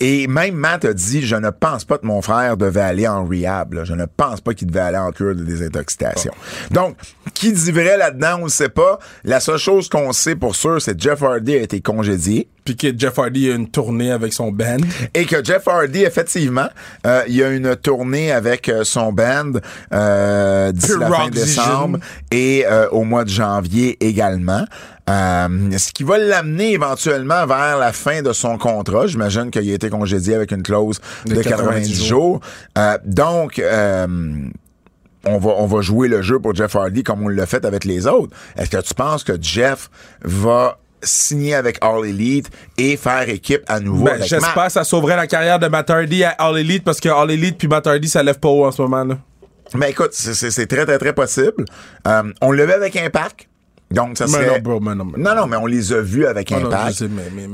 et 0.00 0.26
même 0.26 0.54
Matt 0.54 0.84
a 0.84 0.94
dit 0.94 1.22
je 1.22 1.36
ne 1.36 1.50
pense 1.50 1.84
pas 1.84 1.98
que 1.98 2.06
mon 2.06 2.22
frère 2.22 2.56
devait 2.56 2.80
aller 2.80 3.06
en 3.06 3.24
rehab, 3.24 3.74
là. 3.74 3.84
je 3.84 3.94
ne 3.94 4.06
pense 4.06 4.40
pas 4.40 4.54
qu'il 4.54 4.68
devait 4.68 4.80
aller 4.80 4.98
en 4.98 5.12
cure 5.12 5.36
de 5.36 5.44
désintoxication. 5.44 6.32
Donc 6.70 6.96
qui 7.34 7.52
dit 7.52 7.72
vrai 7.72 7.96
là-dedans, 7.96 8.38
on 8.40 8.44
ne 8.44 8.50
sait 8.50 8.68
pas. 8.68 8.98
La 9.24 9.40
seule 9.40 9.58
chose 9.58 9.88
qu'on 9.88 10.12
sait 10.12 10.34
pour 10.34 10.56
sûr, 10.56 10.80
c'est 10.80 10.94
que 10.94 11.00
Jeff 11.00 11.22
Hardy 11.22 11.54
a 11.54 11.62
été 11.62 11.80
congédié. 11.80 12.48
Puis 12.68 12.76
que 12.76 12.98
Jeff 12.98 13.18
Hardy 13.18 13.50
a 13.50 13.54
une 13.54 13.68
tournée 13.68 14.12
avec 14.12 14.34
son 14.34 14.52
band. 14.52 14.76
Et 15.14 15.24
que 15.24 15.42
Jeff 15.42 15.66
Hardy, 15.66 16.04
effectivement, 16.04 16.68
euh, 17.06 17.22
il 17.26 17.36
y 17.36 17.42
a 17.42 17.48
une 17.48 17.74
tournée 17.76 18.30
avec 18.30 18.68
euh, 18.68 18.84
son 18.84 19.10
band 19.10 19.52
euh, 19.94 20.70
d'ici 20.72 20.92
la 21.00 21.10
fin 21.10 21.30
décembre 21.30 21.98
et 22.30 22.66
euh, 22.66 22.90
au 22.90 23.04
mois 23.04 23.24
de 23.24 23.30
janvier 23.30 23.96
également. 24.06 24.66
Euh, 25.08 25.78
ce 25.78 25.92
qui 25.92 26.04
va 26.04 26.18
l'amener 26.18 26.72
éventuellement 26.72 27.46
vers 27.46 27.78
la 27.78 27.92
fin 27.94 28.20
de 28.20 28.34
son 28.34 28.58
contrat. 28.58 29.06
J'imagine 29.06 29.50
qu'il 29.50 29.70
a 29.70 29.74
été 29.74 29.88
congédié 29.88 30.34
avec 30.34 30.52
une 30.52 30.62
clause 30.62 31.00
de, 31.24 31.36
De 31.36 31.42
90, 31.42 31.88
90 31.88 32.06
jours. 32.06 32.40
Euh, 32.76 32.98
donc, 33.06 33.58
euh, 33.58 34.06
on 35.24 35.38
va, 35.38 35.50
on 35.56 35.66
va 35.66 35.80
jouer 35.80 36.08
le 36.08 36.20
jeu 36.20 36.38
pour 36.38 36.54
Jeff 36.54 36.76
Hardy 36.76 37.02
comme 37.02 37.22
on 37.22 37.28
l'a 37.28 37.46
fait 37.46 37.64
avec 37.64 37.86
les 37.86 38.06
autres. 38.06 38.36
Est-ce 38.58 38.68
que 38.68 38.82
tu 38.82 38.92
penses 38.92 39.24
que 39.24 39.40
Jeff 39.40 39.88
va 40.22 40.78
signer 41.02 41.54
avec 41.54 41.78
All 41.80 42.04
Elite 42.06 42.48
et 42.76 42.96
faire 42.96 43.28
équipe 43.28 43.62
à 43.68 43.80
nouveau 43.80 44.04
Ben, 44.04 44.14
avec 44.16 44.26
j'espère 44.28 44.66
que 44.66 44.72
ça 44.72 44.84
sauverait 44.84 45.16
la 45.16 45.26
carrière 45.26 45.58
de 45.58 45.68
Matt 45.68 45.88
Hardy 45.90 46.24
à 46.24 46.30
All 46.30 46.58
Elite 46.58 46.84
parce 46.84 47.00
que 47.00 47.08
All 47.08 47.30
Elite 47.30 47.58
puis 47.58 47.68
Matt 47.68 47.86
Hardy, 47.86 48.08
ça 48.08 48.22
lève 48.22 48.38
pas 48.38 48.48
haut 48.48 48.66
en 48.66 48.72
ce 48.72 48.82
moment. 48.82 49.04
Là. 49.04 49.18
Mais 49.74 49.90
écoute, 49.90 50.10
c'est- 50.12 50.66
très, 50.66 50.84
très, 50.86 50.98
très 50.98 51.12
possible. 51.12 51.64
Euh, 52.06 52.22
on 52.40 52.52
le 52.52 52.64
veut 52.64 52.74
avec 52.74 52.96
Impact. 52.96 53.47
Donc, 53.90 54.18
ça 54.18 54.26
Mais 54.26 54.32
serait... 54.32 54.46
non, 54.46 54.58
bro, 54.58 54.80
mais 54.80 54.94
non, 54.94 55.04
mais 55.06 55.22
non, 55.22 55.34
non, 55.34 55.46
mais 55.46 55.56
on 55.56 55.64
les 55.66 55.92
a 55.94 56.00
vus 56.00 56.26
avec 56.26 56.52
Ah 56.52 56.56
Impact. 56.56 57.02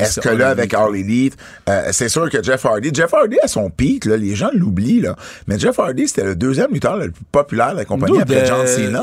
Est-ce 0.01 0.21
que 0.21 0.29
là, 0.31 0.49
avec 0.51 0.75
All 0.75 0.97
Elite, 0.97 1.37
euh, 1.69 1.89
c'est 1.93 2.09
sûr 2.09 2.29
que 2.29 2.43
Jeff 2.43 2.65
Hardy, 2.67 2.91
Jeff 2.93 3.15
Hardy 3.15 3.37
à 3.43 3.47
son 3.47 3.71
pic, 3.71 4.05
là, 4.05 4.17
les 4.17 4.35
gens 4.35 4.51
l'oublient, 4.53 5.01
là. 5.01 5.15
Mais 5.47 5.59
Jeff 5.59 5.79
Hardy, 5.79 6.09
c'était 6.09 6.25
le 6.25 6.35
deuxième 6.35 6.73
lutteur 6.73 6.97
le 6.97 7.11
plus 7.13 7.23
populaire 7.31 7.73
de 7.73 7.77
la 7.79 7.85
compagnie 7.85 8.21
après 8.21 8.47
John 8.47 8.67
Cena. 8.67 9.03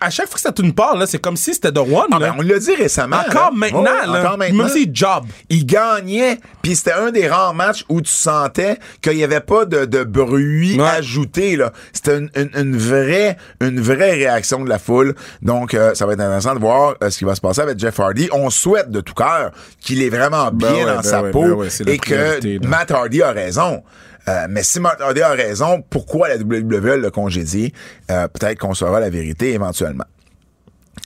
À, 0.00 0.10
chaque 0.10 0.26
fois 0.26 0.34
que 0.36 0.40
ça 0.40 0.52
tourne 0.52 0.72
part, 0.72 0.96
là, 0.96 1.06
c'est 1.06 1.18
comme 1.18 1.36
si 1.36 1.52
c'était 1.54 1.72
The 1.72 1.78
One. 1.78 2.06
Ah, 2.12 2.18
là. 2.20 2.30
ben, 2.30 2.34
on 2.38 2.42
l'a 2.42 2.58
dit 2.58 2.74
récemment. 2.74 3.16
encore 3.16 3.50
là. 3.50 3.50
maintenant, 3.54 3.82
là. 3.84 4.20
encore 4.20 4.38
maintenant. 4.38 4.64
Même 4.64 4.68
s'il 4.68 4.90
job. 4.94 5.24
il 5.48 5.66
gagnait, 5.66 6.38
puis 6.62 6.76
c'était 6.76 6.92
un 6.92 7.10
des 7.10 7.26
rares 7.26 7.54
matchs 7.54 7.84
où 7.88 8.00
tu 8.00 8.10
sentais 8.12 8.78
qu'il 9.02 9.16
n'y 9.16 9.24
avait 9.24 9.40
pas 9.40 9.64
de, 9.64 9.84
de 9.84 10.04
bruit 10.04 10.78
Ouais. 10.78 10.86
ajouté. 10.86 11.56
là. 11.56 11.72
C'était 11.92 12.18
une, 12.18 12.30
une- 12.36 12.50
une 12.54 12.76
vraie 12.76 13.36
une 13.60 13.80
vraie 13.80 14.12
réaction 14.12 14.62
de 14.64 14.68
la 14.68 14.78
foule. 14.78 15.14
Donc, 15.42 15.74
euh, 15.74 15.94
ça 15.94 16.06
va 16.06 16.12
être 16.12 16.20
intéressant 16.20 16.54
de 16.54 16.60
voir 16.60 16.67
voir 16.68 16.94
euh, 17.02 17.10
ce 17.10 17.18
qui 17.18 17.24
va 17.24 17.34
se 17.34 17.40
passer 17.40 17.60
avec 17.60 17.78
Jeff 17.78 17.98
Hardy. 17.98 18.28
On 18.32 18.50
souhaite 18.50 18.90
de 18.90 19.00
tout 19.00 19.14
cœur 19.14 19.52
qu'il 19.80 20.02
est 20.02 20.10
vraiment 20.10 20.50
bien 20.50 20.72
ouais, 20.72 20.84
dans 20.84 20.96
ben 20.96 21.02
sa 21.02 21.22
ouais, 21.22 21.30
peau 21.30 21.42
ben 21.42 21.52
ouais, 21.52 21.68
et 21.86 21.96
priorité, 21.98 22.58
que. 22.58 22.66
Matt 22.66 22.90
Hardy 22.90 23.22
a 23.22 23.32
raison. 23.32 23.82
Euh, 24.28 24.46
mais 24.50 24.62
si 24.62 24.78
Matt 24.80 25.00
Hardy 25.00 25.22
a 25.22 25.30
raison, 25.30 25.82
pourquoi 25.88 26.28
la 26.28 26.36
WWE 26.36 27.00
l'a 27.00 27.10
congédié? 27.10 27.72
Euh, 28.10 28.28
Peut-être 28.28 28.58
qu'on 28.58 28.74
saura 28.74 29.00
la 29.00 29.10
vérité 29.10 29.54
éventuellement. 29.54 30.04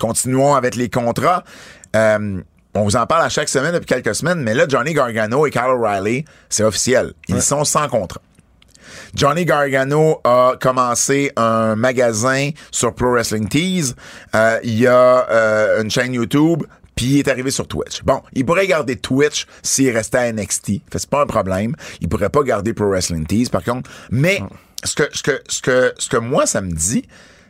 Continuons 0.00 0.54
avec 0.54 0.74
les 0.74 0.88
contrats. 0.88 1.44
On 1.94 2.84
vous 2.84 2.96
en 2.96 3.06
parle 3.06 3.22
à 3.22 3.28
chaque 3.28 3.50
semaine 3.50 3.74
depuis 3.74 3.86
quelques 3.86 4.14
semaines, 4.14 4.42
mais 4.42 4.54
là, 4.54 4.64
Johnny 4.66 4.94
Gargano 4.94 5.46
et 5.46 5.50
Kyle 5.50 5.68
O'Reilly, 5.68 6.24
c'est 6.48 6.64
officiel. 6.64 7.12
Ils 7.28 7.42
sont 7.42 7.64
sans 7.64 7.86
contrat. 7.86 8.22
Johnny 9.14 9.44
Gargano 9.44 10.20
a 10.24 10.54
commencé 10.60 11.32
un 11.36 11.76
magasin 11.76 12.50
sur 12.70 12.94
Pro 12.94 13.12
Wrestling 13.12 13.48
Tees. 13.48 13.94
Euh, 14.34 14.58
il 14.62 14.78
y 14.78 14.86
a 14.86 15.28
euh, 15.30 15.82
une 15.82 15.90
chaîne 15.90 16.14
YouTube, 16.14 16.62
puis 16.94 17.06
il 17.06 17.18
est 17.18 17.28
arrivé 17.28 17.50
sur 17.50 17.66
Twitch. 17.66 18.02
Bon, 18.04 18.22
il 18.32 18.44
pourrait 18.44 18.66
garder 18.66 18.96
Twitch 18.96 19.46
s'il 19.62 19.90
restait 19.90 20.18
à 20.18 20.32
NXT. 20.32 20.66
Fait 20.90 20.98
c'est 20.98 21.10
pas 21.10 21.22
un 21.22 21.26
problème. 21.26 21.74
Il 22.00 22.08
pourrait 22.08 22.30
pas 22.30 22.42
garder 22.42 22.72
Pro 22.72 22.88
Wrestling 22.88 23.26
Tees, 23.26 23.48
par 23.50 23.64
contre. 23.64 23.90
Mais 24.10 24.42
ce 24.84 24.94
que, 24.94 25.04
ce 25.12 25.22
que, 25.22 25.40
ce 25.48 25.62
que, 25.62 25.94
ce 25.98 26.08
que 26.08 26.16
moi, 26.16 26.46
ça 26.46 26.60
me 26.60 26.72
dit, 26.72 27.04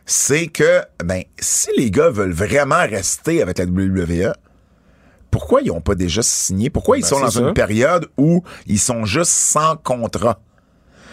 c'est 0.05 0.47
que, 0.47 0.81
ben, 1.03 1.23
si 1.39 1.69
les 1.77 1.89
gars 1.91 2.09
veulent 2.09 2.33
vraiment 2.33 2.81
rester 2.81 3.41
avec 3.41 3.57
la 3.57 3.65
WWE, 3.65 4.33
pourquoi 5.31 5.61
ils 5.61 5.71
ont 5.71 5.81
pas 5.81 5.95
déjà 5.95 6.21
signé? 6.21 6.69
Pourquoi 6.69 6.97
ils 6.97 7.01
Ben, 7.01 7.07
sont 7.07 7.19
dans 7.19 7.29
une 7.29 7.53
période 7.53 8.07
où 8.17 8.43
ils 8.67 8.79
sont 8.79 9.05
juste 9.05 9.31
sans 9.31 9.75
contrat? 9.77 10.39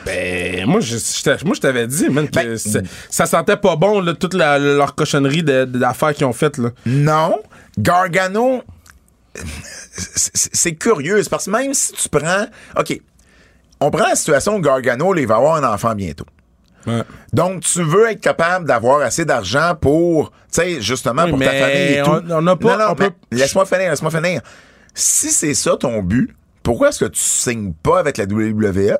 Ben, 0.06 0.66
moi, 0.66 0.80
je, 0.80 0.96
je 0.96 1.22
t'a- 1.22 1.36
moi, 1.44 1.54
je 1.54 1.60
t'avais 1.60 1.86
dit, 1.86 2.08
man, 2.08 2.28
que 2.28 2.34
Ben, 2.34 2.56
ça 3.10 3.26
sentait 3.26 3.56
pas 3.56 3.76
bon, 3.76 4.00
là, 4.00 4.14
toute 4.14 4.34
la, 4.34 4.58
leur 4.58 4.94
cochonnerie 4.94 5.42
d'affaires 5.42 6.14
qu'ils 6.14 6.26
ont 6.26 6.32
faites, 6.32 6.58
là. 6.58 6.70
Non. 6.86 7.40
Gargano, 7.78 8.62
c'est 9.34 10.74
curieux. 10.74 11.20
Parce 11.30 11.46
que 11.46 11.50
même 11.50 11.74
si 11.74 11.92
tu 11.92 12.08
prends. 12.08 12.46
OK. 12.78 13.00
On 13.80 13.90
prend 13.90 14.08
la 14.08 14.14
situation 14.16 14.56
où 14.56 14.60
Gargano, 14.60 15.12
là, 15.12 15.20
il 15.20 15.26
va 15.26 15.36
avoir 15.36 15.56
un 15.56 15.64
enfant 15.72 15.94
bientôt. 15.94 16.26
Ouais. 16.86 17.02
Donc, 17.32 17.60
tu 17.62 17.82
veux 17.82 18.10
être 18.10 18.20
capable 18.20 18.66
d'avoir 18.66 19.00
assez 19.02 19.24
d'argent 19.24 19.74
pour, 19.80 20.30
tu 20.30 20.36
sais, 20.62 20.80
justement, 20.80 21.24
Oui, 21.24 21.30
pour 21.30 21.38
ta 21.40 21.50
famille 21.52 21.94
et 21.94 22.02
tout. 22.02 22.10
on- 22.10 22.42
n'a 22.42 22.56
pas- 22.56 22.88
Non, 22.88 22.94
peut- 22.94 23.10
laisse-moi 23.30 23.64
finir, 23.66 23.90
laisse-moi 23.90 24.10
finir. 24.10 24.40
Si 24.94 25.30
c'est 25.30 25.54
ça 25.54 25.76
ton 25.78 26.02
but, 26.02 26.34
pourquoi 26.62 26.88
est-ce 26.88 27.00
que 27.04 27.10
tu 27.10 27.20
signes 27.20 27.72
pas 27.82 27.98
avec 27.98 28.16
la 28.18 28.24
WWE 28.26 28.96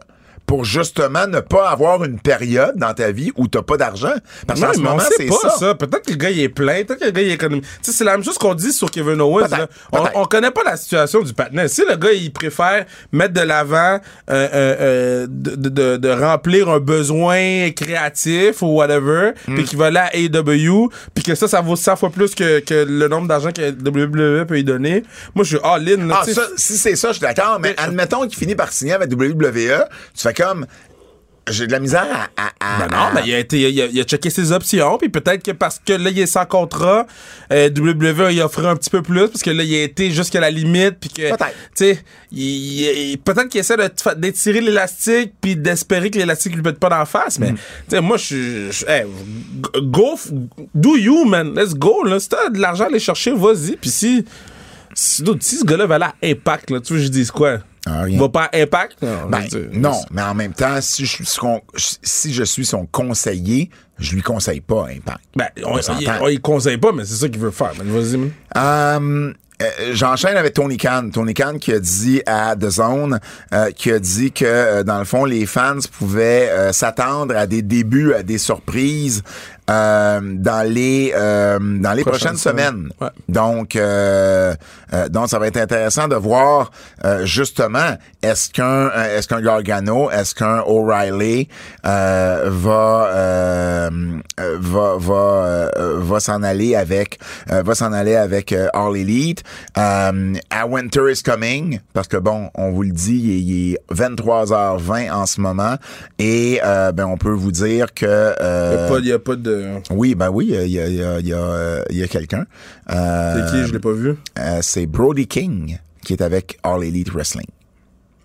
pour 0.50 0.64
justement 0.64 1.28
ne 1.28 1.38
pas 1.38 1.68
avoir 1.70 2.02
une 2.02 2.18
période 2.18 2.72
dans 2.74 2.92
ta 2.92 3.12
vie 3.12 3.30
où 3.36 3.46
t'as 3.46 3.62
pas 3.62 3.76
d'argent? 3.76 4.14
Parce 4.48 4.60
qu'en 4.60 4.72
ce 4.72 4.80
moment, 4.80 4.98
c'est 5.16 5.30
ça. 5.30 5.48
ça. 5.50 5.74
Peut-être 5.76 6.06
que 6.06 6.10
le 6.10 6.16
gars 6.16 6.30
il 6.30 6.40
est 6.40 6.48
plein, 6.48 6.82
peut-être 6.82 6.98
que 6.98 7.04
le 7.04 7.10
gars 7.12 7.22
il 7.22 7.28
est 7.30 7.34
économique. 7.34 7.62
Tu 7.84 7.92
sais, 7.92 7.92
c'est 7.98 8.02
la 8.04 8.12
même 8.16 8.24
chose 8.24 8.36
qu'on 8.36 8.54
dit 8.54 8.72
sur 8.72 8.90
Kevin 8.90 9.20
Owens. 9.20 9.46
On, 9.92 10.24
connaît 10.24 10.50
pas 10.50 10.64
la 10.64 10.76
situation 10.76 11.22
du 11.22 11.32
patinet. 11.34 11.68
Si 11.68 11.82
le 11.88 11.94
gars 11.94 12.10
il 12.12 12.32
préfère 12.32 12.84
mettre 13.12 13.32
de 13.32 13.42
l'avant 13.42 14.00
euh, 14.00 14.00
euh, 14.28 14.76
euh, 14.80 15.26
de, 15.30 15.54
de- 15.54 15.68
de- 15.68 15.96
de 15.98 16.08
remplir 16.10 16.68
un 16.68 16.80
besoin 16.80 17.70
créatif 17.70 18.62
ou 18.62 18.66
whatever, 18.76 19.30
Hmm. 19.46 19.54
puis 19.54 19.64
qu'il 19.64 19.78
va 19.78 19.86
aller 19.86 19.98
à 19.98 20.16
AEW, 20.16 20.88
puis 21.14 21.22
que 21.22 21.34
ça, 21.36 21.46
ça 21.46 21.60
vaut 21.60 21.76
100 21.76 21.94
fois 21.94 22.10
plus 22.10 22.34
que, 22.34 22.58
que 22.58 22.74
le 22.88 23.06
nombre 23.06 23.28
d'argent 23.28 23.50
que 23.52 23.70
WWE 23.70 24.46
peut 24.46 24.54
lui 24.54 24.64
donner. 24.64 25.04
Moi, 25.36 25.44
je 25.44 25.56
suis 25.56 25.64
all-in. 25.64 26.08
Ah, 26.10 26.22
si 26.56 26.76
c'est 26.76 26.96
ça, 26.96 27.08
je 27.08 27.12
suis 27.14 27.20
d'accord, 27.22 27.58
mais 27.60 27.74
admettons 27.78 28.26
qu'il 28.26 28.36
finit 28.36 28.56
par 28.56 28.72
signer 28.72 28.94
avec 28.94 29.10
WWE, 29.12 29.84
tu 30.14 30.22
fais 30.22 30.34
comme. 30.42 30.66
J'ai 31.48 31.66
de 31.66 31.72
la 31.72 31.80
misère 31.80 32.06
à. 32.12 32.28
à- 32.40 32.50
à- 32.60 32.78
Ben 32.86 32.96
non, 32.96 33.14
ben 33.14 33.22
il 33.26 33.34
a 33.34 33.38
été, 33.38 33.58
il 33.72 33.80
a, 33.80 33.86
il 33.86 33.98
a 33.98 34.04
checké 34.04 34.30
ses 34.30 34.52
options, 34.52 34.98
puis 34.98 35.08
peut-être 35.08 35.42
que 35.42 35.50
parce 35.50 35.80
que 35.84 35.94
là 35.94 36.10
il 36.10 36.18
est 36.20 36.26
sans 36.26 36.44
contrat, 36.44 37.06
euh, 37.50 37.68
WWE 37.70 38.30
il 38.30 38.40
offrait 38.42 38.66
un 38.68 38.76
petit 38.76 38.90
peu 38.90 39.02
plus 39.02 39.26
parce 39.26 39.42
que 39.42 39.50
là 39.50 39.64
il 39.64 39.74
a 39.74 39.82
été 39.82 40.12
jusqu'à 40.12 40.38
la 40.38 40.50
limite, 40.50 40.98
puis 41.00 41.08
que 41.10 41.22
Peut-être. 41.30 41.54
tu 41.74 41.84
sais, 41.86 42.04
il- 42.30 43.18
peut-être 43.24 43.48
qu'il 43.48 43.58
essaie 43.60 43.74
d'étirer 44.16 44.60
l'élastique 44.60 45.32
puis 45.40 45.56
d'espérer 45.56 46.10
que 46.10 46.18
l'élastique 46.18 46.54
lui 46.54 46.62
pète 46.62 46.78
pas 46.78 46.90
d'en 46.90 47.04
face, 47.06 47.38
Mm. 47.38 47.42
mais 47.42 47.52
tu 47.54 47.58
sais 47.88 48.00
moi 48.00 48.16
je 48.18 48.70
suis, 48.70 48.84
hey, 48.86 49.04
go, 49.82 50.18
do 50.74 50.96
you 50.96 51.24
man, 51.24 51.54
let's 51.58 51.74
go 51.74 52.04
là, 52.04 52.20
si 52.20 52.28
t'as 52.28 52.50
de 52.50 52.60
l'argent 52.60 52.84
à 52.84 52.86
aller 52.88 53.00
chercher, 53.00 53.32
vas-y, 53.32 53.76
puis 53.76 53.90
si 53.90 54.24
si, 54.94 55.24
ce 55.24 55.64
gars-là 55.64 55.86
va 55.86 55.94
aller 55.96 56.04
à 56.04 56.14
Impact 56.22 56.70
là, 56.70 56.80
tu 56.80 56.92
veux 56.92 56.98
que 57.00 57.04
je 57.06 57.10
dise 57.10 57.30
quoi? 57.30 57.58
Ah, 57.86 58.04
Il 58.08 58.18
va 58.18 58.28
pas 58.28 58.50
Impact? 58.52 59.02
Non, 59.02 59.28
Ben, 59.30 59.44
non, 59.72 60.00
mais 60.10 60.22
en 60.22 60.34
même 60.34 60.52
temps, 60.52 60.80
si 60.80 61.06
je 61.06 61.12
suis 61.12 61.26
son, 61.26 61.62
si 61.76 62.32
je 62.34 62.44
suis 62.44 62.66
son 62.66 62.86
conseiller, 62.86 63.70
je 63.98 64.14
lui 64.14 64.22
conseille 64.22 64.60
pas 64.60 64.86
Impact. 64.88 65.20
Ben, 65.34 65.48
on, 65.64 65.74
On 65.76 66.28
il, 66.28 66.32
il 66.34 66.40
conseille 66.40 66.78
pas, 66.78 66.92
mais 66.92 67.04
c'est 67.04 67.14
ça 67.16 67.28
qu'il 67.28 67.40
veut 67.40 67.50
faire. 67.50 67.72
man. 67.78 67.86
Vas-y. 67.88 68.30
Euh, 68.56 69.32
euh, 69.62 69.90
J'enchaîne 69.92 70.36
avec 70.36 70.54
Tony 70.54 70.76
Khan. 70.78 71.10
Tony 71.12 71.34
Khan 71.34 71.56
qui 71.60 71.72
a 71.72 71.80
dit 71.80 72.22
à 72.26 72.56
The 72.56 72.70
Zone, 72.70 73.20
euh, 73.52 73.70
qui 73.70 73.90
a 73.92 73.98
dit 73.98 74.32
que 74.32 74.44
euh, 74.44 74.82
dans 74.84 74.98
le 74.98 75.04
fond, 75.04 75.24
les 75.24 75.44
fans 75.46 75.76
pouvaient 75.98 76.48
euh, 76.50 76.72
s'attendre 76.72 77.36
à 77.36 77.46
des 77.46 77.60
débuts, 77.62 78.14
à 78.14 78.22
des 78.22 78.38
surprises 78.38 79.22
euh, 79.70 80.20
dans 80.22 80.66
les 80.68 81.12
euh, 81.14 81.58
dans 81.60 81.92
les 81.92 82.02
prochaines, 82.02 82.32
Prochaines 82.32 82.36
semaines. 82.36 82.66
semaines. 82.66 82.92
Ouais. 83.00 83.08
Donc, 83.28 83.76
euh, 83.76 84.54
euh, 84.92 85.08
donc 85.08 85.28
ça 85.28 85.38
va 85.38 85.46
être 85.46 85.56
intéressant 85.56 86.08
de 86.08 86.16
voir 86.16 86.70
euh, 87.04 87.24
justement 87.24 87.96
est-ce 88.22 88.50
qu'un 88.50 88.64
euh, 88.90 89.16
est-ce 89.18 89.28
qu'un 89.28 89.40
Gargano, 89.40 90.10
est-ce 90.10 90.34
qu'un 90.34 90.60
O'Reilly 90.66 91.48
euh, 91.86 92.48
va 92.50 93.90
va 94.60 94.96
va 94.98 95.70
va 95.76 96.20
s'en 96.20 96.42
aller 96.42 96.74
avec 96.74 97.18
euh, 97.52 97.62
va 97.62 97.74
s'en 97.74 97.92
aller 97.92 98.16
avec 98.16 98.52
All 98.74 98.96
Elite. 98.96 99.42
Euh, 99.78 100.34
à 100.50 100.66
Winter 100.66 101.10
is 101.10 101.22
coming 101.22 101.80
parce 101.92 102.08
que 102.08 102.16
bon, 102.16 102.50
on 102.54 102.70
vous 102.70 102.82
le 102.82 102.90
dit, 102.92 103.16
il 103.18 103.30
est, 103.30 103.40
il 103.40 103.72
est 103.74 103.94
23h20 103.94 105.10
en 105.12 105.26
ce 105.26 105.40
moment 105.40 105.76
et 106.18 106.60
euh, 106.64 106.92
ben 106.92 107.06
on 107.06 107.16
peut 107.16 107.30
vous 107.30 107.52
dire 107.52 107.94
que 107.94 108.06
euh, 108.06 108.88
Il 108.98 109.04
n'y 109.04 109.12
a, 109.12 109.18
pas 109.18 109.36
de. 109.36 109.59
Oui, 109.90 110.14
ben 110.14 110.30
oui, 110.30 110.46
il 110.52 110.70
y 110.70 110.78
a, 110.80 110.86
y 110.88 111.02
a, 111.02 111.20
y 111.20 111.32
a, 111.32 111.84
y 111.90 112.02
a 112.02 112.08
quelqu'un. 112.08 112.46
Euh, 112.90 113.34
C'est 113.48 113.52
qui? 113.56 113.66
Je 113.66 113.72
l'ai 113.72 113.78
pas 113.78 113.92
vu. 113.92 114.14
euh, 114.38 114.58
c'est 114.62 114.86
Brody 114.86 115.26
King 115.26 115.78
qui 116.04 116.12
est 116.14 116.22
avec 116.22 116.58
All 116.62 116.82
Elite 116.84 117.10
Wrestling. 117.12 117.46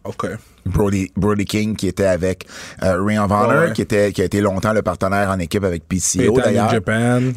OK. 0.03 0.27
Brody, 0.65 1.11
Brody 1.15 1.45
King 1.45 1.75
qui 1.75 1.87
était 1.87 2.05
avec 2.07 2.45
euh, 2.83 3.01
Ring 3.03 3.19
of 3.19 3.31
Honor, 3.31 3.65
Ouais, 3.65 3.73
qui 3.73 3.81
était 3.83 4.11
qui 4.11 4.21
a 4.21 4.25
été 4.25 4.41
longtemps 4.41 4.73
le 4.73 4.81
partenaire 4.81 5.29
en 5.29 5.39
équipe 5.39 5.63
avec 5.63 5.83
PCO 5.87 6.33
d'ailleurs. 6.45 6.69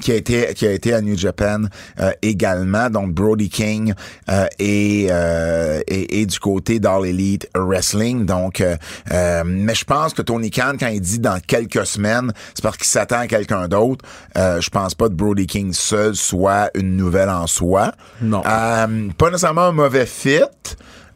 Qui 0.01 0.13
a 0.13 0.15
été 0.15 0.55
qui 0.55 0.67
a 0.67 0.73
été 0.73 0.95
à 0.95 1.01
New 1.01 1.17
Japan 1.17 1.63
euh, 2.01 2.11
également. 2.23 2.89
Donc 2.91 3.13
Brody 3.13 3.49
King 3.51 3.95
euh, 4.31 4.47
et, 4.59 5.09
euh, 5.11 5.81
et 5.87 6.21
et 6.21 6.27
du 6.27 6.39
côté 6.39 6.81
d'All 6.81 7.07
Elite 7.07 7.49
Wrestling. 7.55 8.25
Donc 8.27 8.61
euh, 8.61 8.77
euh, 9.13 9.43
mais 9.47 9.75
je 9.75 9.85
pense 9.85 10.15
que 10.15 10.23
Tony 10.23 10.51
Khan 10.51 10.73
quand 10.81 10.89
il 10.89 11.01
dit 11.01 11.19
dans 11.19 11.39
quelques 11.47 11.87
semaines 11.87 12.33
c'est 12.55 12.63
parce 12.63 12.77
qu'il 12.77 12.87
s'attend 12.87 13.21
à 13.21 13.27
quelqu'un 13.27 13.69
d'autre. 13.69 14.05
Euh, 14.37 14.61
je 14.61 14.71
pense 14.71 14.95
pas 14.95 15.09
que 15.09 15.15
Brody 15.15 15.47
King 15.47 15.73
seul 15.73 16.15
soit 16.15 16.71
une 16.75 16.97
nouvelle 16.97 17.29
en 17.31 17.47
soi. 17.47 17.93
Non. 18.23 18.43
euh, 18.47 19.09
pas 19.19 19.27
nécessairement 19.31 19.67
un 19.67 19.73
mauvais 19.73 20.07
fit 20.07 20.41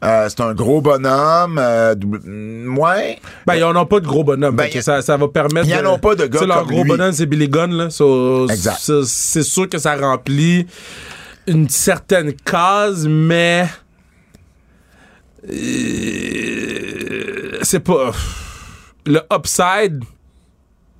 euh, 0.03 0.27
c'est 0.29 0.41
un 0.41 0.53
gros 0.53 0.81
bonhomme. 0.81 1.57
Euh, 1.59 1.95
mm, 1.95 2.77
ouais. 2.77 3.19
Ben, 3.47 3.55
ils 3.55 3.63
en 3.63 3.75
ont 3.75 3.85
pas 3.85 3.99
de 3.99 4.05
gros 4.07 4.23
bonhomme. 4.23 4.55
Ben, 4.55 4.69
ça, 4.81 5.01
ça 5.01 5.17
va 5.17 5.27
permettre. 5.27 5.67
y 5.67 5.75
en 5.75 5.81
de- 5.83 5.87
ont 5.87 5.99
pas 5.99 6.15
de 6.15 6.25
gars 6.27 6.39
sais, 6.39 6.45
leur 6.45 6.59
comme 6.59 6.67
gros 6.71 6.83
lui. 6.83 6.89
bonhomme, 6.89 7.11
c'est 7.13 7.25
Billy 7.25 7.47
Gunn, 7.49 7.71
là. 7.71 7.89
So, 7.89 8.47
C'est 9.05 9.43
sûr 9.43 9.67
que 9.69 9.77
ça 9.77 9.95
remplit 9.95 10.67
une 11.47 11.69
certaine 11.69 12.33
case, 12.33 13.07
mais. 13.07 13.67
Euh, 16.23 17.59
C'est 17.61 17.79
pas. 17.79 18.11
Le 19.05 19.21
upside, 19.33 20.03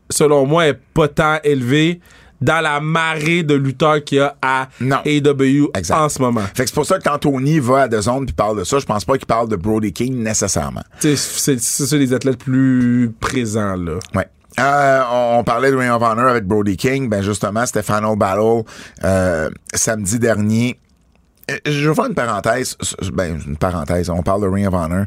selon 0.09 0.45
moi, 0.45 0.67
est 0.67 0.79
pas 0.93 1.07
tant 1.07 1.39
élevé 1.43 2.01
dans 2.43 2.61
la 2.61 2.79
marée 2.79 3.43
de 3.43 3.55
lutteurs 3.55 4.03
qu'il 4.03 4.17
y 4.17 4.21
a 4.21 4.35
à 4.41 4.67
Non. 4.81 4.97
AEW 5.05 5.69
Exact. 5.75 5.95
en 5.95 6.09
ce 6.09 6.21
moment. 6.21 6.41
Fait 6.53 6.63
que 6.63 6.69
c'est 6.69 6.75
pour 6.75 6.85
ça 6.85 6.97
que 6.99 7.03
quand 7.03 7.17
Tony 7.17 7.59
va 7.59 7.83
à 7.83 7.87
The 7.87 8.01
Zone 8.01 8.25
puis 8.25 8.33
parle 8.35 8.59
de 8.59 8.63
ça, 8.63 8.79
je 8.79 8.85
pense 8.85 9.05
pas 9.05 9.17
qu'il 9.17 9.25
parle 9.27 9.47
de 9.47 9.55
Brody 9.55 9.93
King 9.93 10.21
nécessairement. 10.21 10.83
C'est 10.99 11.15
c'est 11.15 11.59
ça 11.59 11.97
les 11.97 12.13
athlètes 12.13 12.37
plus 12.39 13.11
présents, 13.19 13.75
là. 13.75 13.99
Ouais. 14.13 14.27
Euh, 14.59 15.01
on, 15.11 15.39
on 15.39 15.43
parlait 15.43 15.71
de 15.71 15.75
Ring 15.75 15.89
of 15.91 16.01
Honor 16.03 16.27
avec 16.27 16.45
Brody 16.45 16.77
King. 16.77 17.09
Ben 17.09 17.23
justement, 17.23 17.65
c'était 17.65 17.81
Final 17.81 18.15
Battle 18.17 18.63
euh, 19.03 19.49
samedi 19.73 20.19
dernier. 20.19 20.79
Euh, 21.51 21.55
Je 21.65 21.89
vais 21.89 21.95
faire 21.95 22.05
une 22.05 22.13
parenthèse. 22.15 22.77
Ben, 23.13 23.37
une 23.45 23.57
parenthèse. 23.57 24.09
On 24.09 24.23
parle 24.23 24.41
de 24.43 24.47
Ring 24.47 24.67
of 24.67 24.73
Honor. 24.73 25.05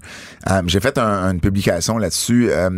Euh, 0.50 0.62
J'ai 0.66 0.80
fait 0.80 0.98
un- 0.98 1.30
une 1.32 1.40
publication 1.40 1.96
là-dessus. 1.98 2.48
Euh, 2.50 2.68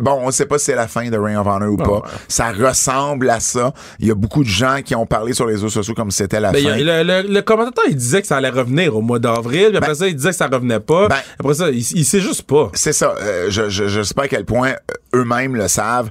bon, 0.00 0.20
on 0.22 0.30
sait 0.30 0.46
pas 0.46 0.58
si 0.58 0.66
c'est 0.66 0.74
la 0.76 0.86
fin 0.88 1.08
de 1.08 1.18
Ring 1.18 1.36
of 1.36 1.46
Honor 1.46 1.72
ou 1.72 1.76
pas. 1.76 1.88
ouais. 1.90 2.00
Ça 2.28 2.52
ressemble 2.52 3.28
à 3.30 3.40
ça. 3.40 3.72
Il 3.98 4.06
y 4.06 4.10
a 4.10 4.14
beaucoup 4.14 4.42
de 4.44 4.48
gens 4.48 4.78
qui 4.84 4.94
ont 4.94 5.06
parlé 5.06 5.32
sur 5.32 5.46
les 5.46 5.54
réseaux 5.54 5.68
sociaux 5.68 5.94
comme 5.94 6.10
si 6.10 6.18
c'était 6.18 6.40
la 6.40 6.52
Ben, 6.52 6.62
fin. 6.62 6.70
a- 6.72 6.78
le, 6.78 7.22
le- 7.22 7.32
le 7.34 7.42
commentateur, 7.42 7.84
il 7.88 7.96
disait 7.96 8.20
que 8.20 8.28
ça 8.28 8.36
allait 8.36 8.48
revenir 8.50 8.96
au 8.96 9.00
mois 9.00 9.18
d'avril, 9.18 9.76
après 9.76 9.94
ça, 9.94 10.06
il 10.06 10.14
disait 10.14 10.30
que 10.30 10.36
ça 10.36 10.46
revenait 10.46 10.80
pas. 10.80 11.08
Ben- 11.08 11.16
après 11.40 11.54
ça, 11.54 11.70
il, 11.70 11.78
il 11.78 12.04
sait 12.04 12.20
juste 12.20 12.42
pas. 12.44 12.70
C'est 12.74 12.92
ça. 12.92 13.14
Euh, 13.20 13.46
je, 13.50 13.68
je, 13.68 13.88
je 13.88 14.02
sais 14.02 14.14
pas 14.14 14.24
à 14.24 14.28
quel 14.28 14.44
point. 14.44 14.72
eux-mêmes 15.14 15.56
le 15.56 15.68
savent. 15.68 16.10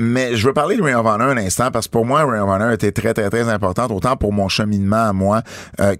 Mais 0.00 0.34
je 0.34 0.46
veux 0.46 0.52
parler 0.52 0.76
de 0.76 0.82
Ring 0.82 0.96
of 0.96 1.06
Honor 1.06 1.28
un 1.28 1.36
instant 1.36 1.70
parce 1.70 1.86
que 1.86 1.92
pour 1.92 2.04
moi, 2.04 2.24
Ring 2.24 2.42
of 2.42 2.48
Honor 2.50 2.72
était 2.72 2.90
très, 2.90 3.14
très, 3.14 3.30
très 3.30 3.48
importante, 3.48 3.90
autant 3.92 4.16
pour 4.16 4.32
mon 4.32 4.48
cheminement 4.48 5.08
à 5.08 5.12
moi 5.12 5.42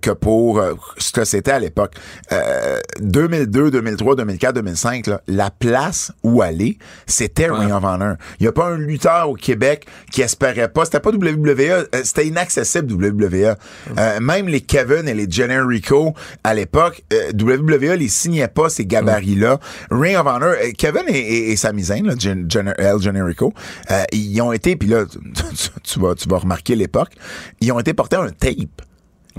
que 0.00 0.10
pour 0.10 0.41
euh, 0.58 0.74
ce 0.98 1.12
que 1.12 1.24
c'était 1.24 1.52
à 1.52 1.58
l'époque. 1.58 1.94
2002, 3.00 3.70
2003, 3.70 4.16
2004, 4.16 4.54
2005, 4.54 5.06
là, 5.06 5.20
la 5.26 5.50
place 5.50 6.12
où 6.22 6.42
aller, 6.42 6.78
c'était 7.06 7.48
Ring 7.50 7.72
of 7.72 7.84
Honor. 7.84 8.16
Il 8.40 8.44
n'y 8.44 8.48
a 8.48 8.52
pas 8.52 8.68
un 8.68 8.78
lutteur 8.78 9.28
au 9.28 9.34
Québec 9.34 9.86
qui 10.10 10.22
espérait 10.22 10.68
pas. 10.68 10.84
C'était 10.84 11.00
pas 11.00 11.10
WWE, 11.10 11.88
c'était 12.04 12.26
inaccessible 12.26 12.92
WWE. 12.92 13.54
même 14.20 14.48
les 14.48 14.60
Kevin 14.60 15.08
et 15.08 15.14
les 15.14 15.30
Generico 15.30 16.14
à 16.44 16.54
l'époque, 16.54 17.02
WWE 17.38 17.96
les 17.98 18.08
signait 18.08 18.48
pas 18.48 18.68
ces 18.68 18.86
gabarits-là. 18.86 19.58
Ring 19.90 20.16
of 20.16 20.26
Honor, 20.26 20.54
Kevin 20.78 21.04
et, 21.08 21.52
et, 21.52 21.56
Sami 21.56 21.84
Zayn, 21.84 22.06
là, 22.06 22.14
El 22.78 22.98
Generico, 23.00 23.52
euh, 23.90 24.04
ils 24.12 24.40
ont 24.40 24.52
été, 24.52 24.76
puis 24.76 24.88
là, 24.88 25.04
tu, 25.82 26.00
vas, 26.00 26.14
tu 26.14 26.28
vas 26.28 26.38
remarquer 26.38 26.76
l'époque, 26.76 27.10
ils 27.60 27.72
ont 27.72 27.80
été 27.80 27.94
portés 27.94 28.16
un 28.16 28.30
tape 28.30 28.82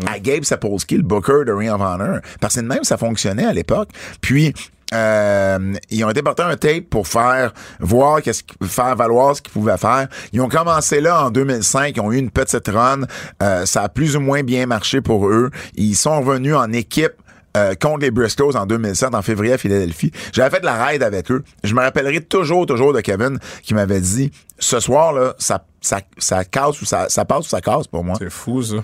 à 0.07 0.19
Gabe 0.19 0.43
Sapolsky, 0.43 0.97
le 0.97 1.03
booker 1.03 1.45
de 1.45 1.51
Ring 1.51 1.71
of 1.71 1.81
Honor. 1.81 2.19
Parce 2.39 2.55
que 2.55 2.61
même, 2.61 2.83
ça 2.83 2.97
fonctionnait 2.97 3.45
à 3.45 3.53
l'époque. 3.53 3.89
Puis, 4.21 4.53
euh, 4.93 5.73
ils 5.89 6.03
ont 6.03 6.09
été 6.09 6.21
portés 6.21 6.43
un 6.43 6.55
tape 6.55 6.85
pour 6.89 7.07
faire 7.07 7.53
voir 7.79 8.21
qu'est-ce 8.21 8.43
faire 8.67 8.95
valoir 8.95 9.35
ce 9.35 9.41
qu'ils 9.41 9.51
pouvaient 9.51 9.77
faire. 9.77 10.07
Ils 10.33 10.41
ont 10.41 10.49
commencé 10.49 11.01
là 11.01 11.25
en 11.25 11.31
2005, 11.31 11.95
ils 11.95 12.01
ont 12.01 12.11
eu 12.11 12.17
une 12.17 12.29
petite 12.29 12.67
run, 12.67 13.01
euh, 13.41 13.65
ça 13.65 13.83
a 13.83 13.89
plus 13.89 14.15
ou 14.15 14.19
moins 14.19 14.43
bien 14.43 14.65
marché 14.65 15.01
pour 15.01 15.27
eux. 15.27 15.49
Ils 15.75 15.95
sont 15.95 16.21
revenus 16.21 16.55
en 16.55 16.71
équipe 16.71 17.13
euh, 17.55 17.75
contre 17.75 17.99
les 17.99 18.11
Briscoes 18.11 18.55
en 18.55 18.65
2007, 18.65 19.13
en 19.13 19.21
février 19.21 19.53
à 19.53 19.57
Philadelphie. 19.57 20.11
J'avais 20.31 20.49
fait 20.49 20.59
de 20.59 20.65
la 20.65 20.85
ride 20.85 21.03
avec 21.03 21.31
eux. 21.31 21.43
Je 21.63 21.73
me 21.73 21.81
rappellerai 21.81 22.21
toujours, 22.21 22.65
toujours 22.65 22.93
de 22.93 23.01
Kevin 23.01 23.39
qui 23.61 23.73
m'avait 23.73 24.01
dit, 24.01 24.31
ce 24.59 24.79
soir, 24.79 25.13
là, 25.13 25.35
ça, 25.37 25.63
ça, 25.81 26.01
ça 26.17 26.45
casse 26.45 26.81
ou 26.81 26.85
ça, 26.85 27.09
ça 27.09 27.25
passe 27.25 27.45
ou 27.45 27.49
ça 27.49 27.61
casse 27.61 27.87
pour 27.87 28.03
moi. 28.03 28.15
C'est 28.19 28.31
fou, 28.31 28.61
ça. 28.63 28.77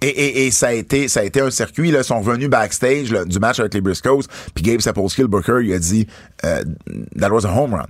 Et, 0.00 0.50
ça 0.52 0.68
a 0.68 0.72
été 0.72 1.08
ça 1.08 1.20
a 1.20 1.24
été 1.24 1.40
un 1.40 1.50
circuit 1.50 1.90
là 1.90 2.00
ils 2.00 2.04
sont 2.04 2.20
revenus 2.20 2.48
backstage 2.48 3.10
du 3.26 3.38
match 3.40 3.58
avec 3.58 3.74
les 3.74 3.80
Briscoes 3.80 4.22
puis 4.54 4.62
Gabe 4.62 4.80
Sapolsky 4.80 5.22
le 5.22 5.28
Booker 5.28 5.58
il 5.62 5.72
a 5.72 5.78
dit 5.78 6.06
euh, 6.44 6.62
that 7.18 7.30
was 7.30 7.44
a 7.44 7.50
home 7.50 7.74
run 7.74 7.88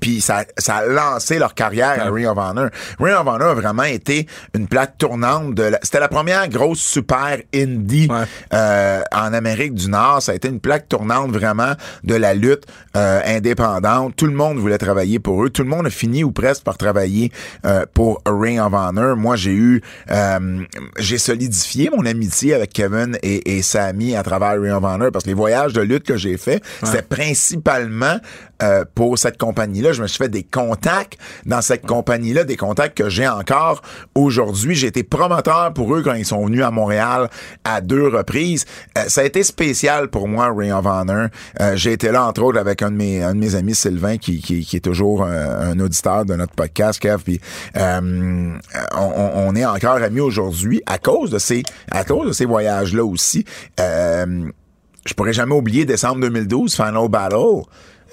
puis, 0.00 0.20
ça, 0.20 0.44
ça 0.58 0.76
a 0.76 0.86
lancé 0.86 1.38
leur 1.38 1.54
carrière 1.54 2.00
à 2.00 2.10
Ring 2.10 2.26
of 2.26 2.38
Honor. 2.38 2.68
Ring 2.98 3.14
of 3.14 3.26
Honor 3.26 3.48
a 3.48 3.54
vraiment 3.54 3.82
été 3.84 4.26
une 4.54 4.66
plaque 4.66 4.98
tournante 4.98 5.54
de 5.54 5.72
C'était 5.82 6.00
la 6.00 6.08
première 6.08 6.48
grosse 6.48 6.80
super 6.80 7.38
indie 7.54 8.08
euh, 8.52 9.02
en 9.12 9.32
Amérique 9.32 9.74
du 9.74 9.88
Nord. 9.88 10.22
Ça 10.22 10.32
a 10.32 10.34
été 10.34 10.48
une 10.48 10.60
plaque 10.60 10.88
tournante 10.88 11.30
vraiment 11.30 11.72
de 12.04 12.14
la 12.14 12.34
lutte 12.34 12.64
euh, 12.96 13.20
indépendante. 13.24 14.14
Tout 14.16 14.26
le 14.26 14.34
monde 14.34 14.58
voulait 14.58 14.78
travailler 14.78 15.18
pour 15.18 15.44
eux. 15.44 15.50
Tout 15.50 15.62
le 15.62 15.68
monde 15.68 15.86
a 15.86 15.90
fini 15.90 16.24
ou 16.24 16.32
presque 16.32 16.64
par 16.64 16.76
travailler 16.76 17.32
euh, 17.64 17.84
pour 17.94 18.22
Ring 18.26 18.60
of 18.60 18.72
Honor. 18.72 19.16
Moi, 19.16 19.36
j'ai 19.36 19.52
eu... 19.52 19.82
Euh, 20.10 20.62
j'ai 20.98 21.18
solidifié 21.18 21.90
mon 21.90 22.04
amitié 22.06 22.54
avec 22.54 22.72
Kevin 22.72 23.18
et, 23.22 23.56
et 23.56 23.62
Sammy 23.62 24.16
à 24.16 24.22
travers 24.22 24.60
Ring 24.60 24.72
of 24.72 24.84
Honor 24.84 25.10
parce 25.12 25.24
que 25.24 25.30
les 25.30 25.34
voyages 25.34 25.72
de 25.72 25.80
lutte 25.80 26.04
que 26.04 26.16
j'ai 26.16 26.36
fait, 26.36 26.62
c'était 26.82 27.02
principalement 27.02 28.18
euh, 28.62 28.84
pour 28.94 29.18
cette 29.18 29.38
compagnie-là. 29.38 29.92
Je 29.92 30.02
me 30.02 30.06
suis 30.06 30.18
fait 30.18 30.28
des 30.28 30.44
contacts 30.44 31.18
dans 31.46 31.60
cette 31.62 31.84
compagnie-là, 31.84 32.44
des 32.44 32.56
contacts 32.56 32.96
que 32.96 33.08
j'ai 33.08 33.26
encore 33.26 33.82
aujourd'hui. 34.14 34.76
J'ai 34.76 34.86
été 34.86 35.02
promoteur 35.02 35.72
pour 35.72 35.94
eux 35.96 36.02
quand 36.02 36.14
ils 36.14 36.24
sont 36.24 36.46
venus 36.46 36.62
à 36.62 36.70
Montréal 36.70 37.28
à 37.64 37.80
deux 37.80 38.06
reprises. 38.06 38.64
Euh, 38.96 39.02
ça 39.08 39.22
a 39.22 39.24
été 39.24 39.42
spécial 39.42 40.08
pour 40.08 40.28
moi, 40.28 40.52
Ring 40.56 40.72
of 40.72 40.86
Honor. 40.86 41.28
Euh, 41.60 41.76
j'ai 41.76 41.92
été 41.92 42.12
là, 42.12 42.24
entre 42.24 42.42
autres, 42.42 42.58
avec 42.58 42.82
un 42.82 42.90
de 42.90 42.96
mes, 42.96 43.22
un 43.22 43.34
de 43.34 43.40
mes 43.40 43.56
amis, 43.56 43.74
Sylvain, 43.74 44.16
qui, 44.16 44.40
qui, 44.40 44.64
qui 44.64 44.76
est 44.76 44.80
toujours 44.80 45.24
un, 45.24 45.78
auditeur 45.80 46.24
de 46.24 46.34
notre 46.34 46.54
podcast, 46.54 47.00
Kev. 47.00 47.22
Puis, 47.24 47.40
on, 47.74 48.58
on, 48.94 49.56
est 49.56 49.64
encore 49.64 49.96
amis 49.96 50.20
aujourd'hui 50.20 50.82
à 50.86 50.98
cause 50.98 51.30
de 51.30 51.38
ces, 51.38 51.62
à 51.90 52.04
cause 52.04 52.28
de 52.28 52.32
ces 52.32 52.44
voyages-là 52.44 53.04
aussi. 53.04 53.44
je 53.78 55.14
pourrais 55.16 55.32
jamais 55.32 55.54
oublier 55.54 55.84
décembre 55.84 56.20
2012, 56.20 56.76
Final 56.76 57.08
Battle 57.08 57.62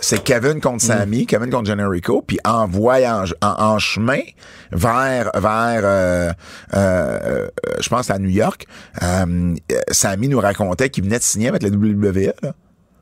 c'est 0.02 0.24
Kevin 0.24 0.62
contre 0.62 0.78
mm. 0.78 0.88
Sammy, 0.88 1.26
Kevin 1.26 1.50
contre 1.50 1.68
Generico, 1.68 2.24
puis 2.26 2.40
en 2.46 2.68
voyage, 2.68 3.36
en, 3.42 3.80
chemin 3.80 4.22
vers 4.72 5.32
vers 5.36 5.82
euh, 5.84 6.32
euh, 6.74 7.48
je 7.80 7.90
pense 7.90 8.10
à 8.10 8.20
New 8.20 8.30
York, 8.30 8.66
euh, 9.04 9.56
Sammy 9.92 10.28
nous 10.28 10.40
racontait 10.40 10.90
qu'il 10.90 11.04
venait 11.04 11.20
de 11.20 11.24
signer 11.24 11.50
avec 11.50 11.64
la 11.64 11.70
WWE. 11.70 12.34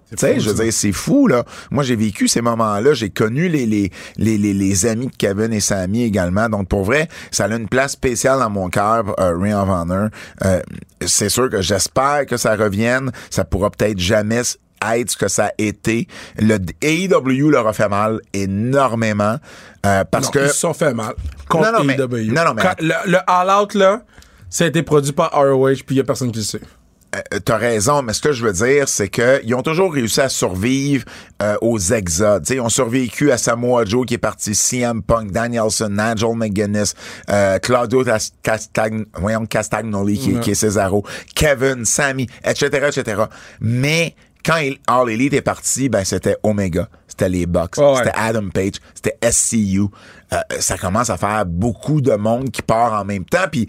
Tu 0.10 0.15
sais, 0.17 0.39
je 0.39 0.49
veux 0.49 0.63
dire, 0.63 0.71
c'est 0.71 0.93
fou, 0.93 1.27
là. 1.27 1.43
Moi, 1.69 1.83
j'ai 1.83 1.97
vécu 1.97 2.29
ces 2.29 2.41
moments-là. 2.41 2.93
J'ai 2.93 3.10
connu 3.10 3.49
les, 3.49 3.65
les, 3.65 3.91
les, 4.15 4.38
les, 4.38 4.86
amis 4.86 5.07
de 5.07 5.15
Kevin 5.17 5.51
et 5.51 5.60
Sammy 5.60 6.03
également. 6.03 6.47
Donc, 6.47 6.69
pour 6.69 6.86
vrai, 6.86 7.10
ça 7.29 7.45
a 7.45 7.49
une 7.49 7.67
place 7.67 7.91
spéciale 7.91 8.39
dans 8.39 8.49
mon 8.49 8.69
cœur, 8.69 9.03
euh, 9.19 9.38
Ring 9.38 9.53
of 9.53 9.67
Honor. 9.67 10.07
Euh, 10.45 10.62
c'est 11.05 11.27
sûr 11.27 11.49
que 11.49 11.62
j'espère 11.62 12.25
que 12.25 12.38
ça 12.38 12.55
revienne. 12.55 13.12
Ça 13.29 13.43
pourra 13.43 13.69
peut-être 13.69 13.99
jamais 13.99 14.43
être 14.96 15.12
ce 15.12 15.18
que 15.18 15.28
ça 15.28 15.48
a 15.48 15.52
été. 15.58 16.08
Le 16.38 16.58
AEW 16.82 17.50
leur 17.50 17.68
a 17.68 17.74
fait 17.74 17.90
mal 17.90 18.20
énormément 18.34 19.38
euh, 19.86 20.04
parce 20.10 20.30
que 20.30 20.40
ils 20.40 20.50
se 20.50 20.56
sont 20.56 20.74
fait 20.74 20.94
mal 20.94 21.13
contre 21.48 21.72
non, 21.72 21.84
non, 21.84 21.90
AEW. 21.90 22.08
Mais, 22.12 22.24
non, 22.26 22.46
non, 22.46 22.54
mais 22.54 22.63
le, 22.82 23.18
All 23.28 23.50
Out 23.62 23.74
là, 23.74 24.02
ça 24.50 24.66
a 24.66 24.68
été 24.68 24.84
produit 24.84 25.13
par 25.13 25.32
ROH 25.32 25.84
puis 25.86 25.96
il 25.96 25.98
y 25.98 26.02
a 26.02 26.04
personne 26.04 26.32
qui 26.32 26.40
le 26.40 26.46
sait. 26.46 26.62
Euh, 27.16 27.40
t'as 27.44 27.58
raison, 27.58 28.02
mais 28.02 28.12
ce 28.12 28.22
que 28.22 28.34
je 28.34 28.46
veux 28.46 28.52
dire, 28.52 28.90
c'est 28.90 29.08
que 29.08 29.40
ils 29.46 29.56
ont 29.56 29.62
toujours 29.62 29.94
réussi 29.94 30.20
à 30.20 30.28
survivre 30.28 31.06
euh, 31.42 31.56
aux 31.62 31.80
exodes. 31.80 32.44
T'sais, 32.44 32.56
ils 32.56 32.62
ont 32.62 32.70
survécu 32.70 33.32
à 33.32 33.38
Samoa 33.38 33.86
Joe 33.86 34.06
qui 34.06 34.16
est 34.16 34.20
parti, 34.20 34.54
CM 34.54 35.02
Punk, 35.02 35.32
Danielson, 35.32 35.90
Nigel 35.90 36.36
McGuinness, 36.36 36.96
euh, 37.30 37.60
Claudio 37.60 38.04
Castagn 38.44 39.06
Castagnoli 39.50 40.18
qui, 40.18 40.40
qui, 40.42 40.52
est 40.52 40.56
Cesaro, 40.56 41.06
Kevin, 41.34 41.86
Sammy, 41.86 42.28
etc., 42.44 42.90
etc. 42.90 43.24
Mais 43.62 44.13
quand 44.45 44.62
All 44.88 45.10
Elite 45.10 45.34
est 45.34 45.41
parti, 45.41 45.89
ben 45.89 46.04
c'était 46.04 46.38
Omega, 46.43 46.88
c'était 47.08 47.30
les 47.30 47.45
Bucks, 47.45 47.76
c'était 47.76 48.12
Adam 48.15 48.50
Page, 48.50 48.76
c'était 48.93 49.17
SCU. 49.32 49.86
Euh, 50.34 50.38
ça 50.60 50.78
commence 50.78 51.10
à 51.10 51.18
faire 51.18 51.46
beaucoup 51.46 52.02
de 52.02 52.13
monde 52.13 52.52
qui 52.52 52.62
part 52.62 52.94
en 52.94 53.06
même 53.06 53.26
temps. 53.26 53.48
Puis 53.52 53.68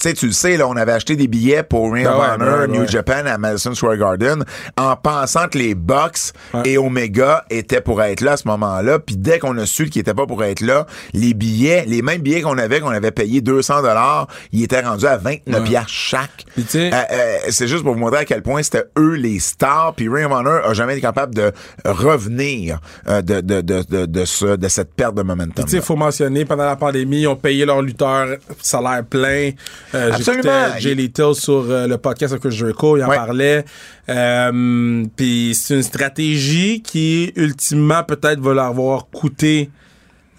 tu 0.00 0.08
sais, 0.08 0.14
tu 0.14 0.26
le 0.26 0.32
sais, 0.32 0.56
là, 0.56 0.66
on 0.66 0.76
avait 0.76 0.92
acheté 0.92 1.14
des 1.14 1.28
billets 1.28 1.62
pour 1.62 1.92
Ring 1.92 2.06
of 2.06 2.14
ah 2.18 2.34
Honor 2.34 2.68
New 2.68 2.88
Japan 2.88 3.26
à 3.26 3.36
Madison 3.36 3.74
Square 3.74 3.98
Garden 3.98 4.44
en 4.78 4.96
pensant 4.96 5.46
que 5.46 5.58
les 5.58 5.74
Bucks 5.74 6.32
et 6.64 6.78
Omega 6.78 7.44
étaient 7.50 7.82
pour 7.82 8.02
être 8.02 8.22
là 8.22 8.32
à 8.32 8.36
ce 8.38 8.48
moment-là. 8.48 8.98
Puis 8.98 9.18
dès 9.18 9.38
qu'on 9.38 9.58
a 9.58 9.66
su 9.66 9.90
qu'ils 9.90 10.00
étaient 10.00 10.14
pas 10.14 10.26
pour 10.26 10.42
être 10.42 10.62
là, 10.62 10.86
les 11.12 11.34
billets, 11.34 11.84
les 11.86 12.00
mêmes 12.00 12.22
billets 12.22 12.40
qu'on 12.40 12.56
avait, 12.56 12.80
qu'on 12.80 12.88
avait 12.88 13.10
payé 13.10 13.42
200 13.42 13.82
dollars, 13.82 14.26
ils 14.52 14.64
étaient 14.64 14.80
rendus 14.80 15.04
à 15.04 15.18
29 15.18 15.68
ouais. 15.68 15.76
chaque. 15.86 16.46
Euh, 16.74 16.90
euh, 16.92 17.36
c'est 17.50 17.68
juste 17.68 17.82
pour 17.82 17.92
vous 17.92 18.00
montrer 18.00 18.20
à 18.20 18.24
quel 18.24 18.40
point 18.40 18.62
c'était 18.62 18.84
eux 18.96 19.16
les 19.16 19.38
stars. 19.38 19.92
Puis 19.94 20.08
Ring 20.08 20.24
of 20.24 20.32
Honor 20.32 20.64
a 20.64 20.72
jamais 20.72 20.94
été 20.94 21.02
capable 21.02 21.34
de 21.34 21.52
revenir 21.84 22.80
euh, 23.06 23.20
de, 23.20 23.42
de, 23.42 23.60
de, 23.60 23.82
de, 23.82 24.06
de, 24.06 24.24
ce, 24.24 24.56
de 24.56 24.68
cette 24.68 24.94
perte 24.94 25.14
de 25.14 25.22
momentum. 25.22 25.66
Mentionner, 26.00 26.46
pendant 26.46 26.64
la 26.64 26.76
pandémie, 26.76 27.20
ils 27.20 27.28
ont 27.28 27.36
payé 27.36 27.66
leurs 27.66 27.82
lutteurs 27.82 28.38
salaire 28.62 29.04
plein. 29.04 29.50
Euh, 29.94 30.12
Absolument. 30.12 30.68
J'ai 30.78 30.94
Little 30.94 31.34
sur 31.34 31.66
euh, 31.68 31.86
le 31.86 31.98
podcast 31.98 32.32
avec 32.32 32.50
Jericho, 32.50 32.96
il 32.96 33.04
en 33.04 33.08
parlait. 33.08 33.66
Euh, 34.08 35.04
Puis 35.14 35.54
c'est 35.54 35.74
une 35.74 35.82
stratégie 35.82 36.80
qui, 36.80 37.34
ultimement, 37.36 38.02
peut-être 38.02 38.40
va 38.40 38.54
leur 38.54 38.64
avoir 38.64 39.08
coûté 39.10 39.68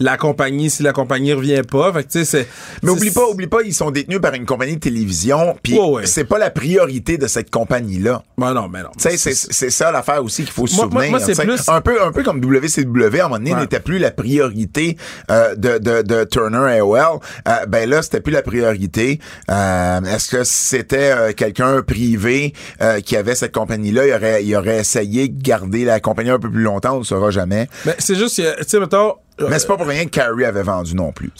la 0.01 0.17
compagnie 0.17 0.69
si 0.69 0.83
la 0.83 0.93
compagnie 0.93 1.33
revient 1.33 1.61
pas. 1.69 1.93
Fait 1.93 2.03
que, 2.03 2.23
c'est, 2.23 2.47
Mais 2.83 2.89
oublie 2.89 3.11
pas, 3.11 3.27
oublie 3.27 3.47
pas, 3.47 3.61
ils 3.63 3.73
sont 3.73 3.91
détenus 3.91 4.19
par 4.19 4.33
une 4.33 4.45
compagnie 4.45 4.75
de 4.75 4.79
télévision, 4.79 5.55
puis 5.61 5.77
c'est 6.05 6.25
pas 6.25 6.37
la 6.37 6.49
priorité 6.49 7.17
de 7.17 7.27
cette 7.27 7.49
compagnie-là. 7.49 8.23
Ben 8.37 8.53
non, 8.53 8.67
mais 8.67 8.83
non. 8.83 8.89
C'est, 8.97 9.17
c'est 9.17 9.69
ça 9.69 9.91
l'affaire 9.91 10.23
aussi 10.23 10.43
qu'il 10.43 10.51
faut 10.51 10.67
se 10.67 10.75
souvenir. 10.75 11.09
Moi, 11.09 11.19
c'est 11.19 11.39
plus... 11.41 11.67
un, 11.67 11.81
peu, 11.81 12.01
un 12.01 12.11
peu 12.11 12.23
comme 12.23 12.39
WCW, 12.43 13.19
à 13.19 13.25
un 13.25 13.29
moment 13.29 13.37
donné, 13.37 13.53
n'était 13.53 13.79
plus 13.79 13.99
la 13.99 14.11
priorité 14.11 14.97
euh, 15.29 15.55
de, 15.55 15.77
de, 15.77 16.01
de, 16.01 16.23
Turner 16.23 16.79
AOL. 16.79 17.19
Euh, 17.47 17.65
ben 17.67 17.89
là, 17.89 18.01
c'était 18.01 18.21
plus 18.21 18.31
la 18.31 18.41
priorité. 18.41 19.19
Euh, 19.49 20.01
est-ce 20.01 20.29
que 20.29 20.43
c'était 20.43 21.33
quelqu'un 21.35 21.81
privé 21.81 22.53
euh, 22.81 22.99
qui 23.01 23.15
avait 23.15 23.35
cette 23.35 23.53
compagnie-là? 23.53 24.07
Il 24.07 24.13
aurait, 24.13 24.43
il 24.43 24.55
aurait 24.55 24.79
essayé 24.79 25.27
de 25.27 25.41
garder 25.41 25.85
la 25.85 25.99
compagnie 25.99 26.29
un 26.29 26.39
peu 26.39 26.49
plus 26.49 26.63
longtemps, 26.63 26.95
on 26.95 26.99
ne 26.99 27.03
saura 27.03 27.31
jamais. 27.31 27.67
Mais 27.85 27.95
c'est 27.99 28.15
juste, 28.15 28.35
tu 28.35 28.43
sais, 28.67 28.79
mettons, 28.79 29.15
mais 29.49 29.59
c'est 29.59 29.67
pas 29.67 29.77
pour 29.77 29.87
rien 29.87 30.05
que 30.05 30.09
Carrie 30.09 30.45
avait 30.45 30.63
vendu 30.63 30.95
non 30.95 31.11
plus. 31.11 31.31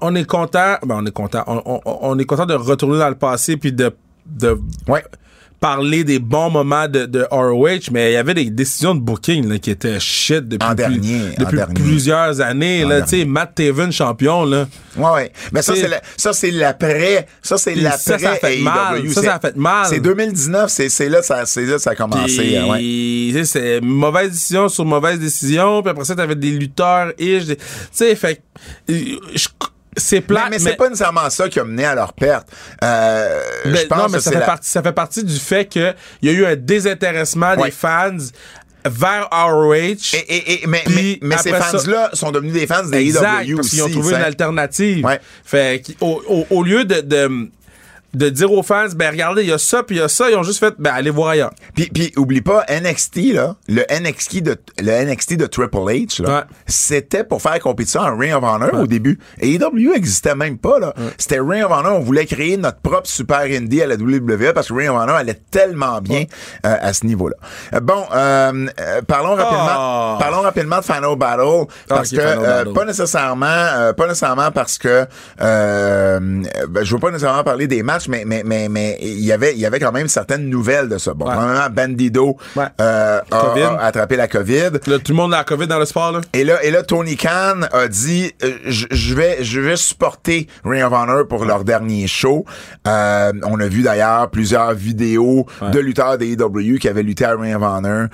On, 0.00 0.14
est 0.14 0.24
content, 0.24 0.76
ben 0.84 0.96
on 0.98 1.06
est 1.06 1.12
content, 1.12 1.44
on, 1.46 2.18
est 2.18 2.24
content 2.24 2.46
de 2.46 2.54
retourner 2.54 2.98
dans 2.98 3.08
le 3.08 3.14
passé 3.14 3.56
puis 3.56 3.72
de, 3.72 3.94
de 4.26 4.58
ouais. 4.88 5.04
Parler 5.60 6.04
des 6.04 6.18
bons 6.18 6.48
moments 6.48 6.88
de, 6.88 7.04
de 7.04 7.26
ROH, 7.30 7.92
mais 7.92 8.12
il 8.12 8.14
y 8.14 8.16
avait 8.16 8.32
des 8.32 8.48
décisions 8.48 8.94
de 8.94 9.00
booking 9.00 9.46
là, 9.46 9.58
qui 9.58 9.70
étaient 9.70 10.00
shit 10.00 10.48
depuis, 10.48 10.66
en 10.66 10.74
dernier, 10.74 11.20
depuis 11.38 11.60
plusieurs 11.74 12.40
années. 12.40 12.84
Là, 12.84 13.02
tu 13.02 13.20
sais, 13.20 13.24
Matt 13.26 13.54
Taven 13.54 13.92
champion 13.92 14.44
là. 14.44 14.66
Ouais, 14.96 15.10
ouais. 15.10 15.32
Mais 15.52 15.62
ça 15.62 15.74
c'est 15.76 15.88
ça 16.16 16.32
c'est 16.32 16.50
l'après, 16.50 17.26
ça 17.42 17.58
c'est 17.58 17.74
l'après 17.74 17.98
ça, 17.98 18.18
ça 18.18 18.30
a 18.32 18.34
fait 18.36 18.58
mal. 18.58 19.08
Ça, 19.10 19.22
ça 19.22 19.34
a 19.36 19.40
fait 19.40 19.56
mal. 19.56 19.86
C'est 19.86 20.00
2019, 20.00 20.70
c'est 20.70 20.88
c'est 20.88 21.08
là 21.08 21.22
ça 21.22 21.44
c'est 21.44 21.66
là 21.66 21.78
ça 21.78 21.90
a 21.90 21.94
commencé. 21.94 22.56
Hein, 22.56 22.66
ouais. 22.66 23.44
C'est 23.44 23.80
mauvaise 23.82 24.30
décision 24.30 24.68
sur 24.68 24.84
mauvaise 24.84 25.20
décision, 25.20 25.82
puis 25.82 25.90
après 25.90 26.04
ça 26.04 26.14
t'avais 26.14 26.34
des 26.34 26.52
lutteurs 26.52 27.12
ish, 27.18 27.46
tu 27.46 27.56
sais, 27.92 28.14
fait 28.16 28.42
je 28.88 29.46
c'est 30.00 30.20
plat. 30.20 30.48
Mais, 30.50 30.58
c'est 30.58 30.76
pas 30.76 30.88
nécessairement 30.88 31.28
ça 31.30 31.48
qui 31.48 31.60
a 31.60 31.64
mené 31.64 31.84
à 31.84 31.94
leur 31.94 32.12
perte. 32.12 32.48
Euh, 32.82 33.42
ben, 33.64 33.76
je 33.76 33.86
pense 33.86 33.98
non, 33.98 34.08
mais 34.08 34.20
ça, 34.20 34.32
fait 34.32 34.40
partie, 34.40 34.70
ça 34.70 34.82
fait 34.82 34.92
partie 34.92 35.24
du 35.24 35.38
fait 35.38 35.66
qu'il 35.66 35.94
y 36.22 36.28
a 36.28 36.32
eu 36.32 36.44
un 36.44 36.56
désintéressement 36.56 37.56
des 37.56 37.70
fans 37.70 38.16
vers 38.84 39.28
ROH. 39.30 39.74
Et, 39.74 40.16
et, 40.28 40.62
et, 40.62 40.66
mais 40.66 40.82
mais, 41.20 41.36
ces 41.38 41.52
fans-là 41.52 42.10
sont 42.14 42.30
devenus 42.30 42.54
des 42.54 42.66
fans 42.66 42.84
des 42.84 43.16
AEW 43.16 43.58
aussi. 43.58 43.76
Ils 43.76 43.82
ont 43.82 43.90
trouvé 43.90 44.14
une 44.14 44.22
alternative. 44.22 45.04
Ouais. 45.04 45.20
Fait 45.44 45.82
au, 46.00 46.22
au, 46.26 46.46
au 46.56 46.62
lieu 46.62 46.84
de, 46.84 47.00
de 47.00 47.50
de 48.14 48.28
dire 48.28 48.52
aux 48.52 48.62
fans, 48.62 48.86
ben 48.94 49.10
regardez, 49.10 49.42
il 49.42 49.48
y 49.48 49.52
a 49.52 49.58
ça, 49.58 49.82
puis 49.82 49.96
il 49.96 49.98
y 50.00 50.02
a 50.02 50.08
ça, 50.08 50.30
ils 50.30 50.36
ont 50.36 50.42
juste 50.42 50.58
fait, 50.58 50.74
ben 50.78 50.92
allez 50.92 51.10
voir 51.10 51.30
ailleurs. 51.30 51.52
Puis, 51.74 51.90
puis 51.92 52.12
oublie 52.16 52.40
pas, 52.40 52.64
NXT, 52.68 53.34
là, 53.34 53.56
le 53.68 53.82
NXT 53.90 54.42
de, 54.42 54.56
le 54.78 55.04
NXT 55.04 55.36
de 55.36 55.46
Triple 55.46 55.76
H, 55.76 56.22
là, 56.22 56.46
c'était 56.66 57.24
pour 57.24 57.40
faire 57.42 57.58
compétition 57.60 58.00
à 58.00 58.10
Ring 58.10 58.34
of 58.34 58.42
Honor 58.42 58.74
au 58.74 58.86
début. 58.86 59.18
Et 59.40 59.54
AEW 59.54 59.94
existait 59.94 60.34
même 60.34 60.58
pas, 60.58 60.78
là. 60.78 60.94
C'était 61.18 61.40
Ring 61.40 61.64
of 61.64 61.70
Honor, 61.70 61.96
on 61.96 62.00
voulait 62.00 62.26
créer 62.26 62.56
notre 62.56 62.80
propre 62.80 63.06
super 63.06 63.40
indie 63.40 63.82
à 63.82 63.86
la 63.86 63.94
WWE 63.94 64.52
parce 64.54 64.68
que 64.68 64.74
Ring 64.74 64.90
of 64.90 64.96
Honor 64.96 65.16
allait 65.16 65.40
tellement 65.50 66.00
bien 66.00 66.24
euh, 66.66 66.76
à 66.80 66.92
ce 66.92 67.06
niveau-là. 67.06 67.36
Euh, 67.74 67.80
bon, 67.80 68.04
euh, 68.12 68.66
parlons 69.06 69.34
rapidement, 69.34 70.14
oh. 70.14 70.18
parlons 70.18 70.40
rapidement 70.40 70.78
de 70.78 70.84
Final 70.84 71.16
Battle 71.16 71.66
parce 71.88 72.10
que 72.10 72.72
pas 72.72 72.84
nécessairement, 72.84 73.92
pas 73.96 74.06
nécessairement 74.06 74.50
parce 74.50 74.78
que 74.78 75.06
ben, 75.38 76.84
je 76.84 76.92
veux 76.92 77.00
pas 77.00 77.10
nécessairement 77.10 77.44
parler 77.44 77.66
des 77.66 77.82
matchs 77.82 77.99
mais 78.08 78.24
mais 78.26 78.42
mais 78.44 78.68
mais 78.68 78.98
il 79.00 79.24
y 79.24 79.32
avait 79.32 79.52
il 79.52 79.60
y 79.60 79.66
avait 79.66 79.80
quand 79.80 79.92
même 79.92 80.08
certaines 80.08 80.48
nouvelles 80.48 80.88
de 80.88 80.98
ça. 80.98 81.14
Bon, 81.14 81.26
ouais. 81.26 81.68
Bandido 81.70 82.36
euh, 82.80 83.20
a, 83.30 83.84
attrapé 83.84 84.16
la 84.16 84.28
COVID. 84.28 84.70
tout 84.82 85.00
le 85.08 85.14
monde 85.14 85.34
a 85.34 85.38
la 85.38 85.44
COVID 85.44 85.66
dans 85.66 85.78
le 85.78 85.84
sport 85.84 86.12
là? 86.12 86.20
Et 86.32 86.44
là 86.44 86.62
et 86.62 86.70
là 86.70 86.82
Tony 86.82 87.16
Khan 87.16 87.62
a 87.72 87.88
dit 87.88 88.32
euh, 88.42 88.52
je 88.66 89.14
vais 89.14 89.38
je 89.42 89.60
vais 89.60 89.76
supporter 89.76 90.46
Ring 90.64 90.82
of 90.82 90.92
Honor 90.92 91.26
pour 91.26 91.44
leur 91.44 91.64
dernier 91.64 92.06
show. 92.06 92.44
Euh, 92.86 93.32
on 93.44 93.60
a 93.60 93.68
vu 93.68 93.82
d'ailleurs 93.82 94.30
plusieurs 94.30 94.74
vidéos 94.74 95.46
de 95.72 95.78
lutteurs 95.78 96.18
des 96.18 96.32
AEW 96.32 96.78
qui 96.78 96.88
avaient 96.88 97.02
lutté 97.02 97.24
à 97.24 97.36
Ring 97.36 97.56
of 97.56 97.62
Honor 97.62 98.08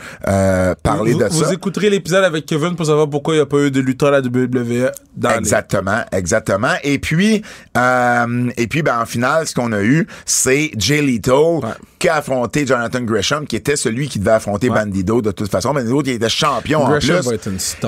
parler 0.82 1.14
de 1.14 1.28
ça. 1.28 1.28
Vous 1.28 1.52
écouterez 1.52 1.90
l'épisode 1.90 2.24
avec 2.24 2.46
Kevin 2.46 2.76
pour 2.76 2.86
savoir 2.86 3.08
pourquoi 3.08 3.34
il 3.34 3.38
n'y 3.38 3.42
a 3.42 3.46
pas 3.46 3.58
eu 3.58 3.70
de 3.70 3.80
lutteurs 3.80 4.12
à 4.12 4.20
la 4.20 4.20
WWE 4.20 4.90
dans 5.16 5.30
Exactement, 5.30 6.04
exactement. 6.12 6.74
Et 6.82 6.98
puis 6.98 7.42
et 8.56 8.66
puis 8.68 8.82
ben 8.82 9.00
en 9.00 9.06
finale 9.06 9.46
ce 9.46 9.54
qu'on 9.54 9.72
a 9.72 9.75
eu, 9.82 10.06
c'est 10.24 10.70
Jay 10.76 11.02
Lethal 11.02 11.60
qui 11.98 12.08
a 12.08 12.16
affronté 12.16 12.66
Jonathan 12.66 13.00
Gresham, 13.00 13.46
qui 13.46 13.56
était 13.56 13.76
celui 13.76 14.08
qui 14.08 14.18
devait 14.18 14.32
affronter 14.32 14.68
Bandido 14.68 15.22
de 15.22 15.30
toute 15.30 15.50
façon. 15.50 15.72
Bandido 15.72 16.02
qui 16.02 16.10
était 16.10 16.28
champion 16.28 16.82
en 16.82 16.98
plus. 16.98 17.10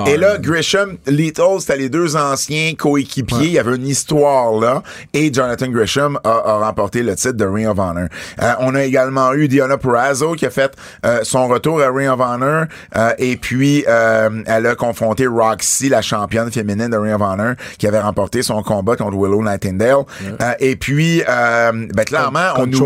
Et 0.07 0.17
là, 0.17 0.37
Gresham, 0.37 0.97
Lethal, 1.05 1.59
c'était 1.59 1.77
les 1.77 1.89
deux 1.89 2.15
anciens 2.15 2.73
coéquipiers. 2.77 3.37
Il 3.41 3.51
y 3.51 3.59
avait 3.59 3.75
une 3.75 3.87
histoire 3.87 4.53
là. 4.59 4.83
Et 5.13 5.31
Jonathan 5.33 5.67
Gresham 5.67 6.19
a, 6.23 6.57
remporté 6.59 7.03
le 7.03 7.15
titre 7.15 7.33
de 7.33 7.45
Ring 7.45 7.67
of 7.67 7.77
Honor. 7.79 8.07
Euh, 8.41 8.53
on 8.59 8.75
a 8.75 8.83
également 8.83 9.33
eu 9.33 9.47
Diana 9.47 9.77
Purrazzo 9.77 10.33
qui 10.33 10.45
a 10.45 10.49
fait 10.49 10.73
euh, 11.05 11.19
son 11.23 11.47
retour 11.47 11.81
à 11.81 11.89
Ring 11.89 12.09
of 12.09 12.19
Honor. 12.19 12.65
Euh, 12.95 13.13
et 13.17 13.37
puis, 13.37 13.85
elle 13.87 14.65
a 14.65 14.75
confronté 14.75 15.27
Roxy, 15.27 15.89
la 15.89 16.01
championne 16.01 16.51
féminine 16.51 16.89
de 16.89 16.97
Ring 16.97 17.13
of 17.13 17.21
Honor, 17.21 17.53
qui 17.77 17.87
avait 17.87 17.99
remporté 17.99 18.41
son 18.41 18.61
combat 18.63 18.95
contre 18.95 19.17
Willow 19.17 19.43
Nightingale. 19.43 20.03
et 20.59 20.75
puis, 20.75 21.21
ben, 21.87 22.03
clairement, 22.03 22.53
on 22.57 22.67
nous, 22.67 22.83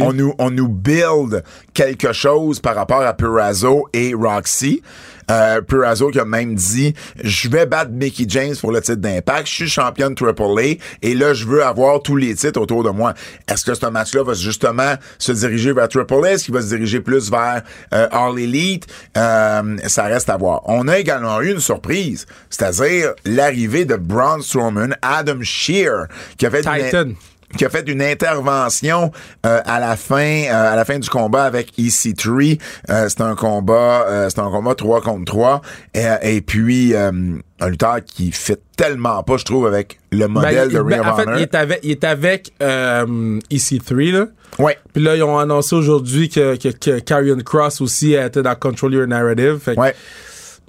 on, 0.00 0.12
nous, 0.12 0.34
on 0.38 0.50
nous 0.50 0.68
build 0.68 1.42
quelque 1.74 2.12
chose 2.12 2.60
par 2.60 2.74
rapport 2.74 3.02
à 3.02 3.14
Purazo 3.14 3.88
et 3.92 4.14
Roxy. 4.14 4.82
Euh, 5.28 5.60
Purazo 5.60 6.10
qui 6.10 6.20
a 6.20 6.24
même 6.24 6.54
dit 6.54 6.94
je 7.22 7.48
vais 7.48 7.66
battre 7.66 7.90
Mickey 7.90 8.26
James 8.28 8.54
pour 8.60 8.70
le 8.70 8.80
titre 8.80 9.00
d'impact, 9.00 9.48
je 9.48 9.52
suis 9.52 9.68
championne 9.68 10.14
Triple 10.14 10.42
A 10.58 10.76
et 11.02 11.14
là 11.14 11.34
je 11.34 11.44
veux 11.46 11.64
avoir 11.64 12.00
tous 12.00 12.14
les 12.14 12.34
titres 12.36 12.60
autour 12.60 12.84
de 12.84 12.90
moi. 12.90 13.12
Est-ce 13.48 13.64
que 13.64 13.74
ce 13.74 13.86
match-là 13.86 14.22
va 14.22 14.34
justement 14.34 14.94
se 15.18 15.32
diriger 15.32 15.72
vers 15.72 15.88
Triple 15.88 16.24
A, 16.24 16.32
est-ce 16.32 16.44
qu'il 16.44 16.54
va 16.54 16.62
se 16.62 16.68
diriger 16.68 17.00
plus 17.00 17.28
vers 17.28 17.62
euh, 17.92 18.08
All 18.12 18.38
Elite? 18.38 18.86
Euh, 19.16 19.76
Ça 19.86 20.04
reste 20.04 20.30
à 20.30 20.36
voir. 20.36 20.62
On 20.66 20.86
a 20.86 20.96
également 20.98 21.40
eu 21.40 21.50
une 21.50 21.60
surprise, 21.60 22.26
c'est-à-dire 22.48 23.12
l'arrivée 23.24 23.84
de 23.84 23.96
Braun 23.96 24.42
Strowman, 24.42 24.94
Adam 25.02 25.42
Shear 25.42 26.06
qui 26.38 26.46
a 26.46 26.50
fait 26.50 26.62
Titan 26.62 27.10
qui 27.56 27.64
a 27.64 27.70
fait 27.70 27.88
une 27.88 28.02
intervention 28.02 29.10
euh, 29.44 29.60
à 29.64 29.80
la 29.80 29.96
fin 29.96 30.44
euh, 30.44 30.72
à 30.72 30.76
la 30.76 30.84
fin 30.84 30.98
du 30.98 31.08
combat 31.08 31.44
avec 31.44 31.72
EC3 31.78 32.58
euh, 32.90 33.08
c'est 33.08 33.20
un 33.20 33.34
combat 33.34 34.06
euh, 34.08 34.28
c'est 34.28 34.40
un 34.40 34.50
combat 34.50 34.74
3 34.74 35.00
contre 35.00 35.24
3 35.24 35.62
et, 35.94 36.06
et 36.22 36.40
puis 36.40 36.94
un 36.94 37.68
lutteur 37.68 38.04
qui 38.04 38.32
fait 38.32 38.60
tellement 38.76 39.22
pas 39.22 39.36
je 39.36 39.44
trouve 39.44 39.66
avec 39.66 39.98
le 40.12 40.20
ben, 40.20 40.28
modèle 40.28 40.68
de 40.68 40.80
ben, 40.80 41.00
Ring 41.00 41.12
of 41.12 41.18
Honor. 41.18 41.36
il 41.36 41.42
est 41.42 41.54
avec 41.54 41.80
il 41.82 41.90
est 41.90 42.04
avec 42.04 42.52
EC3 42.60 44.12
là 44.12 44.26
Ouais. 44.58 44.78
Puis 44.94 45.02
là 45.02 45.16
ils 45.16 45.22
ont 45.22 45.38
annoncé 45.38 45.76
aujourd'hui 45.76 46.30
que 46.30 46.56
que, 46.56 46.68
que 46.68 46.98
Karrion 47.00 47.36
Cross 47.44 47.80
aussi 47.82 48.14
était 48.14 48.42
dans 48.42 48.54
Control 48.54 48.94
Your 48.94 49.06
Narrative. 49.06 49.58
Fait 49.58 49.78
ouais. 49.78 49.94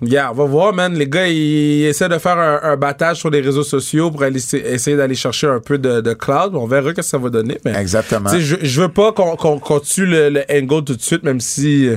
Yeah, 0.01 0.31
on 0.31 0.35
va 0.35 0.45
voir, 0.45 0.73
man. 0.73 0.93
Les 0.93 1.07
gars, 1.07 1.27
ils 1.27 1.85
essaient 1.85 2.09
de 2.09 2.19
faire 2.19 2.37
un, 2.37 2.77
battage 2.77 3.17
sur 3.17 3.31
les 3.31 3.41
réseaux 3.41 3.63
sociaux 3.63 4.11
pour 4.11 4.21
aller, 4.21 4.39
essayer 4.53 4.95
d'aller 4.95 5.15
chercher 5.15 5.47
un 5.47 5.59
peu 5.59 5.79
de, 5.79 6.01
de 6.01 6.13
cloud. 6.13 6.53
On 6.53 6.67
verra 6.67 6.89
ce 6.89 6.95
que 6.95 7.01
ça 7.01 7.17
va 7.17 7.29
donner. 7.29 7.57
Mais, 7.65 7.73
Exactement. 7.73 8.29
Je, 8.37 8.57
je 8.61 8.81
veux 8.81 8.89
pas 8.89 9.11
qu'on 9.11 9.59
qu 9.59 9.81
tue 9.81 10.05
le, 10.05 10.29
le 10.29 10.43
angle 10.51 10.83
tout 10.83 10.95
de 10.95 11.01
suite, 11.01 11.23
même 11.23 11.39
si 11.39 11.89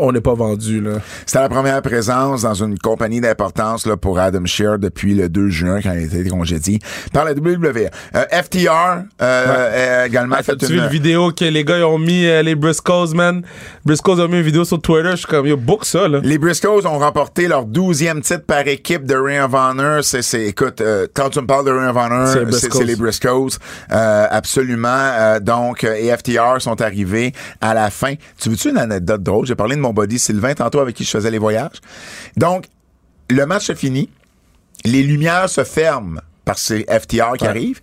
on 0.00 0.12
n'est 0.12 0.20
pas 0.20 0.34
vendu. 0.34 0.84
C'était 1.26 1.40
la 1.40 1.48
première 1.48 1.80
présence 1.82 2.42
dans 2.42 2.54
une 2.54 2.78
compagnie 2.78 3.20
d'importance 3.20 3.86
pour 4.00 4.18
Adam 4.18 4.44
Shear 4.44 4.78
depuis 4.78 5.14
le 5.14 5.28
2 5.28 5.48
juin 5.48 5.80
quand 5.82 5.92
il 5.92 5.98
a 5.98 6.20
été 6.20 6.28
congédié 6.28 6.78
par 7.12 7.24
la 7.24 7.32
WWE. 7.32 7.90
Euh, 8.14 8.24
FTR 8.42 9.04
euh, 9.22 10.06
également 10.06 10.36
fait 10.42 10.56
tu 10.56 10.74
une... 10.74 10.82
vu 10.82 10.88
vidéo 10.88 11.32
que 11.32 11.44
les 11.44 11.64
gars 11.64 11.86
ont 11.86 11.98
mis 11.98 12.26
euh, 12.26 12.42
les 12.42 12.54
Briscoes, 12.54 13.14
man? 13.14 13.42
Briscoes 13.84 14.20
ont 14.20 14.28
mis 14.28 14.38
une 14.38 14.42
vidéo 14.42 14.64
sur 14.64 14.80
Twitter. 14.80 15.10
Je 15.12 15.16
suis 15.16 15.26
comme, 15.26 15.46
yo, 15.46 15.56
book 15.56 15.84
ça, 15.84 16.08
là. 16.08 16.20
Les 16.22 16.38
Briscoes 16.38 16.86
ont 16.86 16.98
remporté 16.98 17.48
leur 17.48 17.66
12e 17.66 18.20
titre 18.20 18.44
par 18.46 18.66
équipe 18.66 19.04
de 19.04 19.14
Ring 19.14 19.42
of 19.42 19.54
Honor. 19.54 20.02
C'est, 20.02 20.46
écoute, 20.46 20.80
euh, 20.80 21.06
quand 21.14 21.30
tu 21.30 21.40
me 21.40 21.46
parles 21.46 21.66
de 21.66 21.70
Ring 21.70 21.90
of 21.90 21.96
Honor, 21.96 22.28
c'est, 22.52 22.84
les 22.84 22.96
Briscoes. 22.96 23.58
Euh, 23.92 24.26
absolument. 24.30 25.38
donc, 25.40 25.84
et 25.84 26.14
FTR 26.16 26.60
sont 26.60 26.80
arrivés 26.80 27.32
à 27.60 27.74
la 27.74 27.90
fin. 27.90 28.14
Tu 28.40 28.50
veux-tu 28.50 28.70
une 28.70 28.78
anecdote 28.78 29.22
drôle? 29.22 29.46
J'ai 29.46 29.54
parlé 29.54 29.76
de 29.76 29.80
mon 29.80 29.89
body 29.92 30.18
Sylvain 30.18 30.54
tantôt 30.54 30.80
avec 30.80 30.96
qui 30.96 31.04
je 31.04 31.10
faisais 31.10 31.30
les 31.30 31.38
voyages. 31.38 31.80
Donc, 32.36 32.66
le 33.28 33.46
match 33.46 33.70
est 33.70 33.76
fini. 33.76 34.08
Les 34.84 35.02
lumières 35.02 35.48
se 35.48 35.64
ferment 35.64 36.20
parce 36.44 36.66
que 36.68 36.84
c'est 36.86 37.00
FTR 37.00 37.36
qui 37.38 37.46
arrive. 37.46 37.80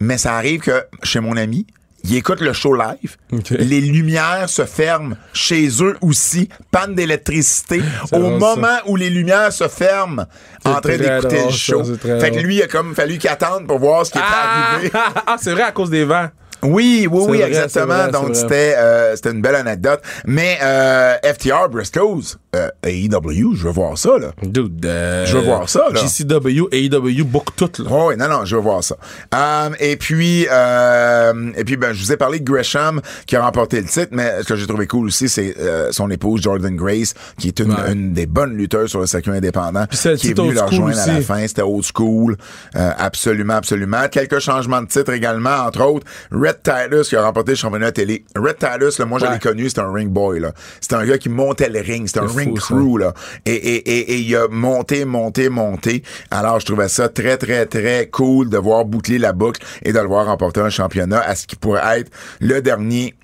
Mais 0.00 0.16
ça 0.16 0.36
arrive 0.36 0.60
que 0.60 0.84
chez 1.02 1.20
mon 1.20 1.36
ami, 1.36 1.66
il 2.04 2.16
écoute 2.16 2.40
le 2.40 2.52
show 2.52 2.74
live. 2.74 3.16
Les 3.50 3.80
lumières 3.80 4.48
se 4.48 4.64
ferment 4.64 5.16
chez 5.34 5.68
eux 5.82 5.96
aussi. 6.00 6.48
Panne 6.70 6.94
d'électricité. 6.94 7.82
Au 8.12 8.30
moment 8.30 8.78
où 8.86 8.96
les 8.96 9.10
lumières 9.10 9.52
se 9.52 9.68
ferment, 9.68 10.24
en 10.64 10.80
train 10.80 10.96
d'écouter 10.96 11.44
le 11.44 11.50
show. 11.50 11.84
fait 11.84 12.30
que 12.30 12.38
lui, 12.38 12.56
il 12.56 12.62
a 12.62 12.68
comme 12.68 12.94
fallu 12.94 13.18
qu'il 13.18 13.28
attende 13.28 13.66
pour 13.66 13.78
voir 13.78 14.06
ce 14.06 14.12
qui 14.12 14.18
est 14.18 14.22
ah! 14.24 14.74
arrivé. 14.74 14.90
ah, 15.26 15.36
c'est 15.40 15.52
vrai 15.52 15.62
à 15.62 15.72
cause 15.72 15.90
des 15.90 16.04
vents. 16.04 16.28
Oui, 16.62 17.08
oui, 17.10 17.24
oui, 17.28 17.40
exactement. 17.42 18.08
Donc 18.08 18.36
c'était 18.36 18.74
euh, 18.76 19.16
c'était 19.16 19.30
une 19.30 19.42
belle 19.42 19.54
anecdote. 19.54 20.00
Mais 20.26 20.58
euh, 20.62 21.14
FTR 21.24 21.68
Briscoes, 21.70 22.36
euh, 22.54 22.68
AEW, 22.84 23.54
je 23.54 23.66
veux 23.66 23.72
voir 23.72 23.96
ça 23.96 24.18
là. 24.18 24.32
Dude, 24.42 24.84
euh, 24.84 25.24
je 25.26 25.36
veux 25.36 25.44
voir 25.44 25.68
ça 25.68 25.86
là. 25.92 26.00
GCW, 26.00 26.68
AEW 26.72 27.24
book 27.24 27.48
tout 27.56 27.70
là. 27.78 27.90
Oh, 27.90 28.06
oui, 28.08 28.16
non 28.16 28.28
non, 28.28 28.44
je 28.44 28.56
veux 28.56 28.62
voir 28.62 28.82
ça. 28.84 28.96
Um, 29.32 29.74
et 29.80 29.96
puis 29.96 30.46
euh, 30.50 31.52
et 31.56 31.64
puis 31.64 31.76
ben 31.76 31.92
je 31.92 32.04
vous 32.04 32.12
ai 32.12 32.16
parlé 32.16 32.40
de 32.40 32.44
Gresham 32.44 33.00
qui 33.26 33.36
a 33.36 33.42
remporté 33.42 33.80
le 33.80 33.86
titre, 33.86 34.08
mais 34.10 34.42
ce 34.42 34.48
que 34.48 34.56
j'ai 34.56 34.66
trouvé 34.66 34.86
cool 34.86 35.06
aussi 35.06 35.28
c'est 35.28 35.56
euh, 35.58 35.92
son 35.92 36.10
épouse 36.10 36.42
Jordan 36.42 36.74
Grace 36.74 37.14
qui 37.38 37.48
est 37.48 37.60
une, 37.60 37.72
une, 37.88 38.12
des 38.12 38.26
bonnes 38.26 38.54
lutteurs 38.54 38.88
sur 38.88 39.00
le 39.00 39.06
circuit 39.06 39.32
indépendant 39.32 39.86
qui 39.86 40.08
est 40.08 40.34
venue 40.36 40.52
leur 40.52 40.68
rejoindre 40.68 40.98
à 40.98 41.06
la 41.06 41.20
fin, 41.20 41.46
c'était 41.46 41.62
old 41.62 41.84
school, 41.84 42.36
absolument 42.74 43.54
absolument. 43.54 44.08
Quelques 44.10 44.38
changements 44.40 44.82
de 44.82 44.86
titre 44.88 45.12
également 45.12 45.56
entre 45.66 45.82
autres. 45.84 46.06
Red 46.30 46.49
Titus 46.62 47.08
qui 47.08 47.16
a 47.16 47.22
remporté 47.22 47.52
le 47.52 47.56
championnat 47.56 47.92
télé. 47.92 48.24
Red 48.36 48.58
Titus, 48.58 48.98
là, 48.98 49.06
moi, 49.06 49.18
je 49.18 49.26
l'ai 49.26 49.38
connu, 49.38 49.68
c'était 49.68 49.80
un 49.80 49.92
ring 49.92 50.10
boy, 50.10 50.40
là. 50.40 50.52
C'était 50.80 50.96
un 50.96 51.06
gars 51.06 51.18
qui 51.18 51.28
montait 51.28 51.68
le 51.68 51.80
ring. 51.80 52.06
C'était 52.06 52.20
un 52.20 52.26
ring 52.26 52.58
crew, 52.58 52.98
là. 52.98 53.14
Et, 53.46 53.54
et, 53.54 53.90
et, 53.90 54.12
et, 54.12 54.18
il 54.18 54.36
a 54.36 54.48
monté, 54.48 55.04
monté, 55.04 55.48
monté. 55.48 56.02
Alors, 56.30 56.60
je 56.60 56.66
trouvais 56.66 56.88
ça 56.88 57.08
très, 57.08 57.36
très, 57.36 57.66
très 57.66 58.08
cool 58.08 58.48
de 58.50 58.58
voir 58.58 58.84
boucler 58.84 59.18
la 59.18 59.32
boucle 59.32 59.60
et 59.82 59.92
de 59.92 59.98
le 59.98 60.06
voir 60.06 60.26
remporter 60.26 60.60
un 60.60 60.70
championnat 60.70 61.20
à 61.20 61.34
ce 61.34 61.46
qui 61.46 61.56
pourrait 61.56 62.00
être 62.00 62.10
le 62.40 62.60
dernier 62.60 63.14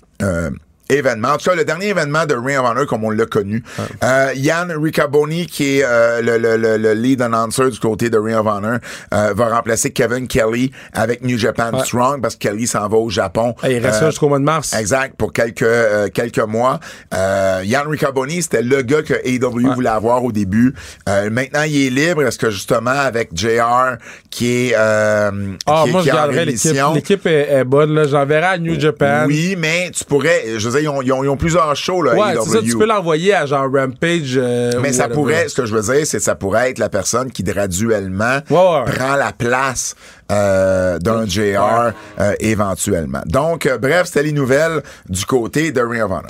événement. 0.89 1.29
En 1.29 1.37
tout 1.37 1.49
cas, 1.49 1.55
le 1.55 1.65
dernier 1.65 1.87
événement 1.87 2.25
de 2.25 2.35
Ring 2.35 2.57
of 2.59 2.65
Honor, 2.65 2.85
comme 2.85 3.03
on 3.03 3.09
l'a 3.09 3.25
connu. 3.25 3.63
Euh, 4.03 4.31
Yann 4.35 4.71
Riccaboni, 4.71 5.45
qui 5.45 5.79
est 5.79 5.83
euh, 5.83 6.21
le, 6.21 6.37
le, 6.37 6.77
le, 6.77 6.93
lead 6.93 7.21
announcer 7.21 7.69
du 7.69 7.79
côté 7.79 8.09
de 8.09 8.17
Ring 8.17 8.35
of 8.35 8.45
Honor, 8.47 8.79
euh, 9.13 9.33
va 9.35 9.49
remplacer 9.49 9.91
Kevin 9.91 10.27
Kelly 10.27 10.71
avec 10.93 11.23
New 11.23 11.37
Japan 11.37 11.77
Strong 11.83 12.21
parce 12.21 12.35
que 12.35 12.47
Kelly 12.47 12.67
s'en 12.67 12.87
va 12.87 12.97
au 12.97 13.09
Japon. 13.09 13.55
il 13.63 13.79
reste 13.79 14.05
jusqu'au 14.05 14.29
mois 14.29 14.39
de 14.39 14.43
mars. 14.43 14.73
Exact, 14.73 15.15
pour 15.17 15.33
quelques 15.33 15.65
quelques 16.13 16.39
mois. 16.39 16.79
Yann 17.11 17.87
Riccaboni, 17.87 18.41
c'était 18.41 18.61
le 18.61 18.81
gars 18.81 19.01
que 19.01 19.13
AEW 19.23 19.73
voulait 19.73 19.89
avoir 19.89 20.23
au 20.23 20.31
début. 20.31 20.73
maintenant, 21.07 21.63
il 21.63 21.87
est 21.87 21.89
libre. 21.89 22.23
Est-ce 22.23 22.37
que 22.37 22.49
justement, 22.49 22.91
avec 22.91 23.29
JR, 23.35 23.97
qui 24.29 24.69
est... 24.69 24.75
ah, 24.75 25.31
moi, 25.31 26.01
je 26.01 26.05
garderais 26.05 26.45
l'équipe. 26.45 26.75
L'équipe 26.93 27.25
est, 27.25 27.63
bonne. 27.63 27.93
Là. 27.93 28.05
J'enverrai 28.07 28.45
à 28.45 28.57
New 28.57 28.79
Japan. 28.79 29.25
Oui, 29.27 29.55
mais 29.57 29.91
tu 29.91 30.03
pourrais... 30.05 30.43
Je 30.57 30.76
ils 30.81 30.89
ont, 30.89 31.01
ils 31.01 31.11
ont, 31.11 31.37
plusieurs 31.37 31.75
shows, 31.75 32.01
là, 32.01 32.13
ouais, 32.15 32.41
c'est 32.43 32.49
ça, 32.49 32.61
tu 32.61 32.77
peux 32.77 32.85
l'envoyer 32.85 33.33
à 33.33 33.45
genre 33.45 33.67
Rampage. 33.71 34.35
Euh, 34.37 34.71
mais 34.81 34.93
ça 34.93 35.07
pourrait, 35.07 35.47
ce 35.49 35.55
que 35.55 35.65
je 35.65 35.75
veux 35.75 35.81
dire, 35.93 36.05
c'est 36.05 36.17
que 36.17 36.23
ça 36.23 36.35
pourrait 36.35 36.71
être 36.71 36.79
la 36.79 36.89
personne 36.89 37.31
qui 37.31 37.43
graduellement 37.43 38.39
prend 38.47 39.15
la 39.17 39.31
place 39.37 39.95
euh, 40.31 40.99
d'un 40.99 41.25
JR 41.25 41.93
euh, 42.19 42.33
éventuellement. 42.39 43.21
Donc, 43.25 43.69
bref, 43.81 44.07
c'était 44.07 44.23
les 44.23 44.31
nouvelles 44.31 44.81
du 45.09 45.25
côté 45.25 45.71
de 45.71 45.81
Ring 45.81 46.03
of 46.03 46.11
Honor. 46.11 46.27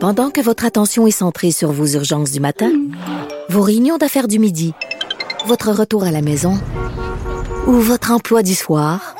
Pendant 0.00 0.30
que 0.30 0.40
votre 0.40 0.64
attention 0.64 1.06
est 1.08 1.10
centrée 1.10 1.50
sur 1.50 1.72
vos 1.72 1.86
urgences 1.86 2.30
du 2.30 2.38
matin, 2.38 2.70
vos 3.48 3.62
réunions 3.62 3.98
d'affaires 3.98 4.28
du 4.28 4.38
midi, 4.38 4.72
votre 5.46 5.72
retour 5.72 6.04
à 6.04 6.12
la 6.12 6.22
maison 6.22 6.54
ou 7.66 7.72
votre 7.72 8.12
emploi 8.12 8.42
du 8.42 8.54
soir, 8.54 9.16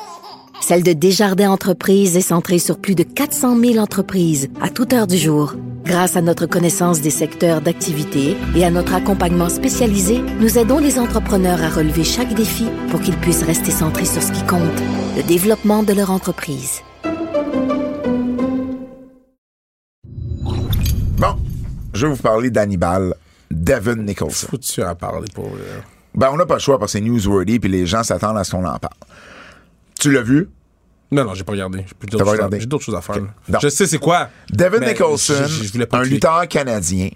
celle 0.61 0.83
de 0.83 0.93
Desjardins 0.93 1.51
Entreprises 1.51 2.17
est 2.17 2.21
centrée 2.21 2.59
sur 2.59 2.77
plus 2.77 2.95
de 2.95 3.03
400 3.03 3.59
000 3.59 3.77
entreprises 3.77 4.49
à 4.61 4.69
toute 4.69 4.93
heure 4.93 5.07
du 5.07 5.17
jour. 5.17 5.55
Grâce 5.85 6.15
à 6.15 6.21
notre 6.21 6.45
connaissance 6.45 7.01
des 7.01 7.09
secteurs 7.09 7.61
d'activité 7.61 8.37
et 8.55 8.63
à 8.63 8.69
notre 8.69 8.93
accompagnement 8.93 9.49
spécialisé, 9.49 10.21
nous 10.39 10.57
aidons 10.57 10.77
les 10.77 10.99
entrepreneurs 10.99 11.63
à 11.63 11.69
relever 11.69 12.03
chaque 12.03 12.33
défi 12.33 12.65
pour 12.91 13.01
qu'ils 13.01 13.17
puissent 13.17 13.43
rester 13.43 13.71
centrés 13.71 14.05
sur 14.05 14.21
ce 14.21 14.31
qui 14.31 14.45
compte, 14.45 14.61
le 15.17 15.23
développement 15.23 15.83
de 15.83 15.93
leur 15.93 16.11
entreprise. 16.11 16.81
Bon, 21.17 21.35
je 21.93 22.05
vais 22.05 22.13
vous 22.13 22.21
parler 22.21 22.51
d'Hannibal, 22.51 23.15
Devin 23.49 23.95
Nicholson. 23.95 24.47
Faut-tu 24.51 24.83
en 24.83 24.95
parler 24.95 25.27
pour... 25.33 25.49
Ben, 26.13 26.29
on 26.31 26.37
n'a 26.37 26.45
pas 26.45 26.55
le 26.55 26.59
choix 26.59 26.77
parce 26.77 26.93
que 26.93 26.99
c'est 26.99 27.03
newsworthy 27.03 27.59
puis 27.59 27.69
les 27.69 27.85
gens 27.85 28.03
s'attendent 28.03 28.37
à 28.37 28.43
ce 28.43 28.51
qu'on 28.51 28.65
en 28.65 28.77
parle. 28.77 28.93
Tu 29.99 30.11
l'as 30.11 30.21
vu? 30.21 30.49
Non, 31.11 31.25
non, 31.25 31.33
j'ai 31.33 31.43
pas 31.43 31.53
regardé. 31.53 31.85
J'ai 32.59 32.65
d'autres 32.65 32.83
choses 32.83 32.95
à 32.95 33.01
faire. 33.01 33.17
Je 33.61 33.69
sais 33.69 33.87
c'est 33.87 33.97
quoi. 33.97 34.29
Devin 34.51 34.79
Nicholson, 34.79 35.45
un 35.91 36.03
lutteur 36.03 36.47
canadien. 36.47 37.09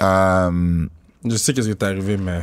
Euh, 0.00 0.86
je 1.24 1.36
sais 1.36 1.52
qu'est-ce 1.52 1.66
qui 1.66 1.72
est 1.72 1.82
arrivé, 1.82 2.16
mais. 2.16 2.42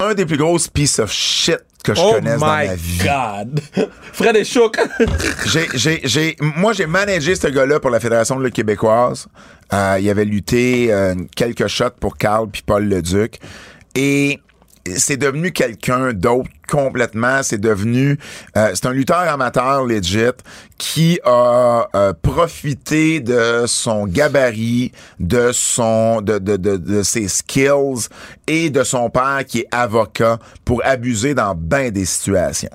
Un 0.00 0.14
des 0.14 0.26
plus 0.26 0.36
grosses 0.36 0.68
pieces 0.68 0.98
of 0.98 1.12
shit 1.12 1.60
que 1.82 1.94
je 1.94 2.00
oh 2.02 2.14
connaisse 2.14 2.40
dans 2.40 2.46
ma 2.46 2.74
vie. 2.74 3.00
Oh 3.02 3.04
my 3.04 3.54
God! 3.54 3.60
Fred 4.12 4.36
est 4.36 4.44
choc. 4.44 4.78
moi, 6.56 6.72
j'ai 6.72 6.86
managé 6.86 7.34
ce 7.34 7.46
gars-là 7.46 7.78
pour 7.78 7.90
la 7.90 8.00
Fédération 8.00 8.36
de 8.38 8.42
la 8.42 8.50
québécoise. 8.50 9.28
Euh, 9.72 9.98
il 10.00 10.08
avait 10.10 10.24
lutté 10.24 10.92
euh, 10.92 11.14
quelques 11.36 11.68
shots 11.68 11.90
pour 12.00 12.16
Carl 12.16 12.48
puis 12.50 12.62
Paul 12.66 12.84
Leduc. 12.86 13.38
Et 13.94 14.40
c'est 14.96 15.16
devenu 15.16 15.52
quelqu'un 15.52 16.12
d'autre 16.12 16.50
complètement. 16.68 17.42
C'est 17.42 17.60
devenu, 17.60 18.18
euh, 18.56 18.70
c'est 18.74 18.86
un 18.86 18.92
lutteur 18.92 19.18
amateur 19.18 19.84
legit 19.84 20.32
qui 20.78 21.20
a 21.24 21.88
euh, 21.94 22.12
profité 22.20 23.20
de 23.20 23.64
son 23.66 24.06
gabarit, 24.06 24.92
de 25.20 25.50
son, 25.52 26.20
de, 26.20 26.38
de, 26.38 26.56
de, 26.56 26.76
de, 26.76 27.02
ses 27.02 27.28
skills 27.28 28.08
et 28.46 28.70
de 28.70 28.82
son 28.82 29.08
père 29.10 29.44
qui 29.46 29.60
est 29.60 29.68
avocat 29.70 30.38
pour 30.64 30.82
abuser 30.84 31.34
dans 31.34 31.54
bien 31.54 31.90
des 31.90 32.04
situations. 32.04 32.70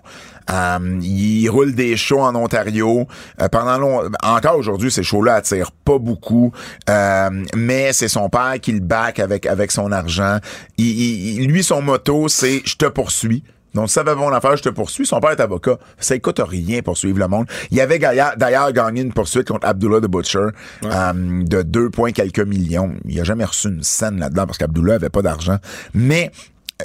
Euh, 0.50 1.00
il 1.02 1.48
roule 1.50 1.74
des 1.74 1.98
shows 1.98 2.22
en 2.22 2.36
Ontario. 2.36 3.08
Euh, 3.42 3.48
pendant 3.50 3.78
long... 3.78 4.02
Encore 4.24 4.58
aujourd'hui, 4.58 4.92
ces 4.92 5.04
shows-là 5.04 5.36
attirent 5.36 5.72
pas 5.72 6.00
beaucoup. 6.00 6.52
Euh, 6.90 7.30
mais 7.56 7.94
c'est 7.94 8.08
son 8.08 8.30
père 8.30 8.56
qui 8.62 8.72
le 8.72 8.80
back 8.80 9.20
avec, 9.20 9.46
avec 9.46 9.72
son 9.72 9.92
argent. 9.92 10.38
Il, 10.78 11.48
lui, 11.48 11.64
son 11.64 11.82
motto, 11.82 12.28
c'est 12.28 12.62
«Je 12.66 12.76
te 12.76 12.86
poursuis». 12.86 13.44
Donc, 13.76 13.92
ça 13.92 14.02
va 14.02 14.16
mon 14.16 14.30
affaire, 14.30 14.58
je 14.58 14.64
te 14.64 14.70
poursuis. 14.70 15.06
Son 15.06 15.20
père 15.20 15.30
est 15.30 15.40
avocat. 15.40 15.78
Ça 16.00 16.18
coûte 16.18 16.42
rien 16.44 16.82
pour 16.82 16.98
suivre 16.98 17.20
le 17.20 17.28
monde. 17.28 17.46
Il 17.70 17.80
avait 17.80 18.00
d'ailleurs 18.00 18.72
gagné 18.74 19.02
une 19.02 19.14
poursuite 19.14 19.48
contre 19.48 19.68
Abdullah 19.68 20.00
the 20.00 20.10
Butcher 20.10 20.48
de 20.82 21.62
2 21.62 21.90
points 21.92 22.12
quelques 22.12 22.40
millions. 22.40 22.94
Il 23.06 23.20
a 23.22 23.24
jamais 23.24 23.46
reçu 23.46 23.68
une 23.68 23.84
scène 23.84 24.20
là-dedans 24.20 24.48
parce 24.48 24.58
qu'Abdullah 24.58 24.96
avait 24.96 25.10
pas 25.10 25.22
d'argent. 25.22 25.58
Mais 25.94 26.32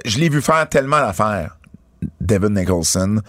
je 0.04 0.18
l'ai 0.18 0.28
vu 0.28 0.42
faire 0.42 0.68
tellement 0.68 1.00
d'affaires 1.00 1.56
Devin 2.20 2.50
Nicholson. 2.50 3.20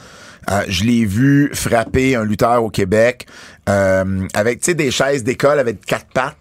Euh, 0.52 0.64
je 0.68 0.84
l'ai 0.84 1.06
vu 1.06 1.50
frapper 1.54 2.16
un 2.16 2.24
lutteur 2.24 2.64
au 2.64 2.70
Québec 2.70 3.26
euh, 3.68 4.28
avec 4.34 4.64
des 4.64 4.92
chaises 4.92 5.24
d'école 5.24 5.60
avec 5.60 5.86
quatre 5.86 6.08
pattes. 6.14 6.38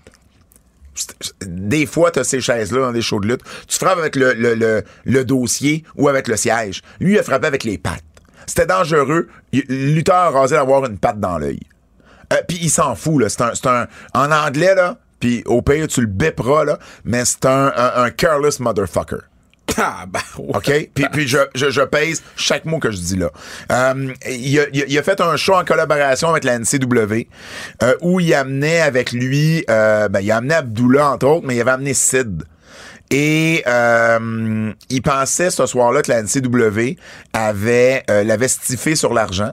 Des 1.44 1.86
fois, 1.86 2.10
tu 2.10 2.20
as 2.20 2.24
ces 2.24 2.40
chaises-là 2.40 2.80
dans 2.80 2.92
des 2.92 3.02
shows 3.02 3.20
de 3.20 3.26
lutte. 3.26 3.40
Tu 3.66 3.78
frappes 3.78 3.98
avec 3.98 4.14
le, 4.16 5.22
dossier 5.24 5.84
ou 5.96 6.08
avec 6.08 6.28
le 6.28 6.36
siège. 6.36 6.82
Lui, 7.00 7.14
il 7.14 7.18
a 7.18 7.22
frappé 7.22 7.46
avec 7.46 7.64
les 7.64 7.78
pattes. 7.78 8.04
C'était 8.46 8.66
dangereux. 8.66 9.28
Le 9.52 9.94
lutteur 9.94 10.14
a 10.14 10.30
rasé 10.30 10.54
d'avoir 10.54 10.84
une 10.84 10.98
patte 10.98 11.18
dans 11.18 11.38
l'œil. 11.38 11.60
Euh, 12.32 12.36
puis 12.46 12.58
il 12.62 12.70
s'en 12.70 12.94
fout. 12.94 13.26
C'est 13.28 13.42
un, 13.42 13.52
un, 13.64 13.86
en 14.14 14.30
anglais, 14.30 14.74
puis 15.18 15.42
au 15.46 15.62
pire, 15.62 15.88
tu 15.88 16.02
le 16.02 16.06
biperas, 16.06 16.76
mais 17.04 17.24
c'est 17.24 17.46
un 17.46 18.10
careless 18.10 18.60
motherfucker. 18.60 19.22
OK? 20.38 20.90
Puis, 20.94 21.04
puis 21.12 21.28
je, 21.28 21.38
je, 21.54 21.70
je, 21.70 21.80
pèse 21.82 22.22
chaque 22.36 22.64
mot 22.64 22.78
que 22.78 22.90
je 22.90 22.98
dis 22.98 23.16
là. 23.16 23.30
Euh, 23.72 24.12
il, 24.30 24.60
a, 24.60 24.64
il, 24.72 24.98
a, 24.98 25.02
fait 25.02 25.20
un 25.20 25.36
show 25.36 25.54
en 25.54 25.64
collaboration 25.64 26.28
avec 26.30 26.44
la 26.44 26.58
NCW 26.58 27.26
euh, 27.82 27.94
où 28.00 28.20
il 28.20 28.34
amenait 28.34 28.80
avec 28.80 29.12
lui, 29.12 29.64
euh, 29.70 30.08
ben, 30.08 30.20
il 30.20 30.30
a 30.30 30.36
amené 30.36 30.54
Abdullah, 30.54 31.10
entre 31.10 31.26
autres, 31.26 31.46
mais 31.46 31.56
il 31.56 31.60
avait 31.60 31.72
amené 31.72 31.94
Sid. 31.94 32.44
Et 33.10 33.62
euh, 33.66 34.72
il 34.90 35.02
pensait 35.02 35.50
ce 35.50 35.66
soir-là 35.66 36.02
que 36.02 36.10
la 36.10 36.22
NCW 36.22 36.96
avait 37.32 38.02
euh, 38.10 38.24
l'avait 38.24 38.48
stiffé 38.48 38.96
sur 38.96 39.12
l'argent. 39.12 39.52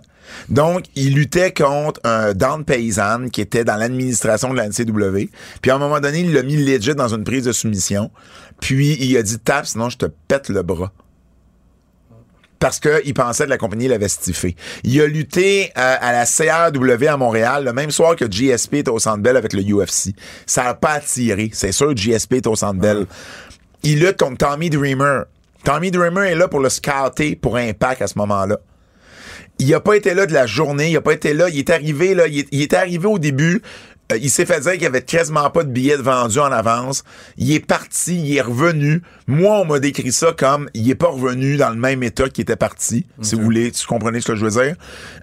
Donc, 0.50 0.86
il 0.96 1.16
luttait 1.16 1.54
contre 1.54 2.00
un 2.04 2.34
Dan 2.34 2.64
Paysan 2.66 3.30
qui 3.30 3.42
était 3.42 3.64
dans 3.64 3.76
l'administration 3.76 4.50
de 4.50 4.58
la 4.58 4.68
NCW. 4.68 5.30
Puis 5.62 5.72
à 5.72 5.76
un 5.76 5.80
moment 5.80 6.00
donné, 6.00 6.22
il 6.22 6.34
l'a 6.34 6.44
mis 6.44 6.58
legit 6.58 6.96
dans 6.96 7.14
une 7.14 7.24
prise 7.24 7.46
de 7.46 7.52
soumission. 7.52 8.12
Puis 8.60 8.98
il 9.00 9.18
a 9.18 9.24
dit 9.24 9.40
tape, 9.40 9.66
sinon 9.66 9.90
je 9.90 9.98
te 9.98 10.06
pète 10.06 10.50
le 10.50 10.62
bras 10.62 10.92
parce 12.62 12.80
qu'il 12.80 13.14
pensait 13.16 13.46
que 13.46 13.50
la 13.50 13.58
compagnie 13.58 13.88
l'avait 13.88 14.08
stiffé. 14.08 14.56
Il 14.84 15.02
a 15.02 15.08
lutté 15.08 15.72
euh, 15.78 15.96
à 16.00 16.12
la 16.12 16.26
CRW 16.26 17.08
à 17.08 17.18
Montréal 17.18 17.66
le 17.66 17.74
même 17.74 17.90
soir 17.90 18.16
que 18.16 18.32
GSP 18.32 18.76
était 18.76 18.92
au 18.92 19.00
Centre 19.00 19.18
Bell 19.18 19.36
avec 19.36 19.52
le 19.54 19.64
UFC. 19.64 20.14
Ça 20.46 20.66
n'a 20.66 20.76
pas 20.76 20.92
attiré. 20.92 21.50
C'est 21.54 21.72
sûr, 21.72 21.96
GSP 21.96 22.34
est 22.34 22.48
au 22.48 22.56
Centre. 22.56 23.08
Il 23.82 24.00
lutte 24.00 24.18
contre 24.18 24.48
Tommy 24.48 24.70
Dreamer. 24.70 25.24
Tommy 25.64 25.90
Dreamer 25.90 26.26
est 26.26 26.36
là 26.36 26.48
pour 26.48 26.60
le 26.60 26.70
scouter 26.70 27.36
pour 27.36 27.58
Impact 27.58 28.04
à 28.04 28.08
ce 28.08 28.18
moment-là. 28.20 28.60
Il 29.62 29.72
a 29.76 29.80
pas 29.80 29.95
été 29.95 30.16
là 30.16 30.26
de 30.26 30.34
la 30.34 30.47
journée, 30.47 30.89
il 30.89 30.97
a 30.97 31.01
pas 31.01 31.14
été 31.14 31.36
là, 31.36 31.47
il 31.47 31.59
est 31.59 31.70
arrivé 31.70 32.16
là, 32.16 32.28
il, 32.28 32.45
il 32.51 32.64
était 32.64 32.78
arrivé 32.78 33.05
au 33.05 33.20
début, 33.20 33.62
euh, 34.12 34.18
il 34.20 34.30
s'est 34.30 34.45
fait 34.45 34.59
dire 34.59 34.74
qu'il 34.74 34.82
y 34.82 34.88
avait 34.88 35.03
quasiment 35.03 35.49
pas 35.51 35.64
de 35.64 35.70
billets 35.70 35.97
vendus 35.97 36.39
en 36.39 36.51
avance. 36.51 37.03
Il 37.38 37.51
est 37.53 37.66
parti, 37.66 38.20
il 38.20 38.36
est 38.36 38.41
revenu. 38.41 39.01
Moi, 39.28 39.59
on 39.59 39.66
m'a 39.66 39.80
décrit 39.80 40.12
ça 40.12 40.34
comme 40.38 40.68
il 40.74 40.89
est 40.89 40.95
pas 40.95 41.09
revenu 41.09 41.57
dans 41.57 41.70
le 41.70 41.76
même 41.76 42.03
état 42.03 42.28
qu'il 42.30 42.41
était 42.41 42.55
parti. 42.55 43.05
Si 43.22 43.36
vous 43.36 43.43
voulez, 43.43 43.72
tu 43.72 43.86
comprenez 43.86 44.20
ce 44.22 44.28
que 44.28 44.36
je 44.36 44.45
veux 44.45 44.64
dire. 44.64 44.76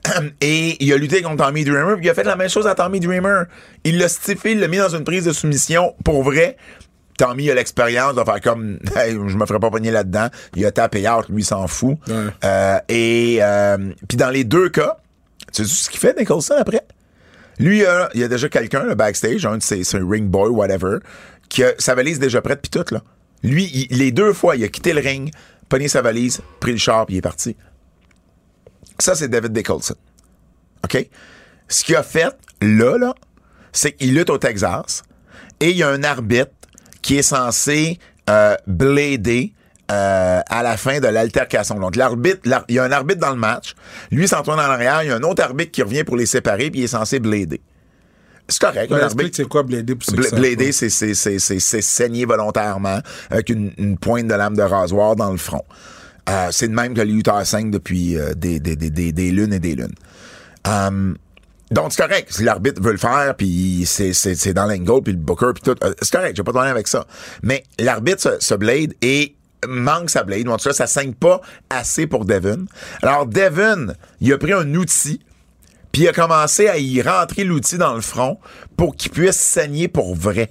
Et 0.40 0.82
il 0.82 0.92
a 0.92 0.96
lutté 0.96 1.22
contre 1.22 1.44
Tommy 1.44 1.64
Dreamer, 1.64 1.96
puis 1.96 2.06
il 2.06 2.10
a 2.10 2.14
fait 2.14 2.24
la 2.24 2.36
même 2.36 2.48
chose 2.48 2.66
à 2.66 2.74
Tommy 2.74 3.00
Dreamer. 3.00 3.46
Il 3.84 3.98
l'a 3.98 4.08
stiffé, 4.08 4.52
il 4.52 4.60
l'a 4.60 4.68
mis 4.68 4.78
dans 4.78 4.94
une 4.94 5.04
prise 5.04 5.24
de 5.24 5.32
soumission 5.32 5.94
pour 6.04 6.22
vrai. 6.22 6.56
Tommy 7.18 7.50
a 7.50 7.54
l'expérience 7.54 8.14
de 8.14 8.24
faire 8.24 8.40
comme 8.40 8.78
je 8.96 9.36
me 9.36 9.44
ferais 9.44 9.58
pas 9.58 9.70
pogner 9.70 9.90
là-dedans. 9.90 10.28
Il 10.56 10.64
a 10.64 10.72
tapé 10.72 11.06
out, 11.06 11.28
lui 11.28 11.44
s'en 11.44 11.66
fout. 11.66 11.98
Euh, 12.08 12.78
et 12.88 13.38
euh, 13.42 13.92
puis 14.08 14.16
dans 14.16 14.30
les 14.30 14.44
deux 14.44 14.70
cas, 14.70 14.96
tu 15.52 15.64
sais 15.64 15.68
ce 15.68 15.90
qu'il 15.90 16.00
fait 16.00 16.18
Nicholson 16.18 16.54
après? 16.58 16.82
Lui, 17.58 17.82
il 18.14 18.20
y 18.20 18.24
a 18.24 18.28
déjà 18.28 18.48
quelqu'un, 18.48 18.84
le 18.84 18.94
backstage, 18.94 19.44
un 19.44 19.58
de 19.58 19.62
ses, 19.62 19.82
ring 19.94 20.28
boy, 20.28 20.48
whatever, 20.48 20.98
qui 21.48 21.64
a 21.64 21.72
sa 21.78 21.96
valise 21.96 22.20
déjà 22.20 22.40
prête, 22.40 22.60
puis 22.62 22.70
tout, 22.70 22.94
là. 22.94 23.02
Lui, 23.42 23.88
les 23.90 24.12
deux 24.12 24.32
fois, 24.32 24.56
il 24.56 24.64
a 24.64 24.68
quitté 24.68 24.92
le 24.92 25.00
ring, 25.00 25.32
pogné 25.68 25.88
sa 25.88 26.02
valise, 26.02 26.40
pris 26.60 26.72
le 26.72 26.78
char, 26.78 27.06
puis 27.06 27.16
il 27.16 27.18
est 27.18 27.22
parti. 27.22 27.56
Ça, 28.98 29.14
c'est 29.14 29.28
David 29.28 29.56
Nicholson. 29.56 29.94
OK? 30.84 31.08
Ce 31.68 31.84
qu'il 31.84 31.96
a 31.96 32.02
fait, 32.02 32.36
là, 32.60 32.96
là, 32.96 33.14
c'est 33.72 33.92
qu'il 33.92 34.14
lutte 34.14 34.30
au 34.30 34.38
Texas, 34.38 35.02
et 35.60 35.70
il 35.70 35.76
y 35.76 35.82
a 35.82 35.88
un 35.88 36.04
arbitre 36.04 36.52
qui 37.08 37.16
est 37.16 37.22
censé 37.22 37.98
euh, 38.28 38.54
blader 38.66 39.54
euh, 39.90 40.40
à 40.46 40.62
la 40.62 40.76
fin 40.76 41.00
de 41.00 41.06
l'altercation. 41.06 41.76
Donc, 41.80 41.96
l'arbitre, 41.96 42.40
il 42.68 42.74
y 42.74 42.78
a 42.78 42.84
un 42.84 42.92
arbitre 42.92 43.20
dans 43.20 43.30
le 43.30 43.38
match. 43.38 43.74
Lui 44.10 44.28
s'en 44.28 44.42
tourne 44.42 44.60
en 44.60 44.64
arrière. 44.64 45.02
Il 45.04 45.08
y 45.08 45.10
a 45.10 45.16
un 45.16 45.22
autre 45.22 45.42
arbitre 45.42 45.70
qui 45.70 45.82
revient 45.82 46.04
pour 46.04 46.18
les 46.18 46.26
séparer, 46.26 46.70
puis 46.70 46.80
il 46.80 46.84
est 46.84 46.88
censé 46.88 47.18
blader. 47.18 47.62
C'est 48.46 48.60
correct. 48.60 48.92
Ouais, 48.92 49.30
c'est 49.32 49.48
quoi 49.48 49.62
blader 49.62 49.94
pour 49.94 50.14
Blader, 50.38 50.70
c'est 50.70 51.80
saigner 51.80 52.26
volontairement 52.26 52.98
avec 53.30 53.48
une, 53.48 53.96
pointe 53.96 54.26
de 54.26 54.34
lame 54.34 54.54
de 54.54 54.62
rasoir 54.62 55.16
dans 55.16 55.32
le 55.32 55.38
front. 55.38 55.64
Euh, 56.28 56.48
c'est 56.50 56.68
de 56.68 56.74
même 56.74 56.92
que 56.92 57.00
le 57.00 57.22
5 57.44 57.70
depuis 57.70 58.18
euh, 58.18 58.34
des, 58.34 58.60
des, 58.60 58.76
des, 58.76 59.12
des, 59.12 59.30
lunes 59.30 59.54
et 59.54 59.60
des 59.60 59.74
lunes. 59.74 59.94
Um, 60.66 61.16
donc, 61.70 61.92
c'est 61.92 62.02
correct. 62.02 62.28
Si 62.32 62.44
l'arbitre 62.44 62.82
veut 62.82 62.92
le 62.92 62.98
faire, 62.98 63.34
puis 63.36 63.84
c'est, 63.86 64.12
c'est, 64.14 64.54
dans 64.54 64.64
l'angle, 64.64 65.02
puis 65.02 65.12
le 65.12 65.18
booker, 65.18 65.50
puis 65.54 65.62
tout, 65.62 65.76
euh, 65.84 65.92
c'est 66.00 66.12
correct. 66.12 66.36
J'ai 66.36 66.42
pas 66.42 66.50
de 66.50 66.56
problème 66.56 66.72
avec 66.72 66.88
ça. 66.88 67.06
Mais 67.42 67.64
l'arbitre 67.78 68.38
se, 68.40 68.54
blade 68.54 68.94
et 69.02 69.36
manque 69.66 70.08
sa 70.08 70.22
blade. 70.24 70.48
En 70.48 70.56
tout 70.56 70.68
cas, 70.68 70.74
ça 70.74 70.86
saigne 70.86 71.12
pas 71.12 71.40
assez 71.68 72.06
pour 72.06 72.24
Devon. 72.24 72.64
Alors, 73.02 73.26
Devon, 73.26 73.92
il 74.20 74.32
a 74.32 74.38
pris 74.38 74.52
un 74.52 74.74
outil, 74.74 75.20
puis 75.92 76.02
il 76.02 76.08
a 76.08 76.12
commencé 76.12 76.68
à 76.68 76.78
y 76.78 77.02
rentrer 77.02 77.44
l'outil 77.44 77.76
dans 77.76 77.94
le 77.94 78.00
front 78.00 78.38
pour 78.76 78.96
qu'il 78.96 79.10
puisse 79.10 79.36
saigner 79.36 79.88
pour 79.88 80.14
vrai. 80.14 80.50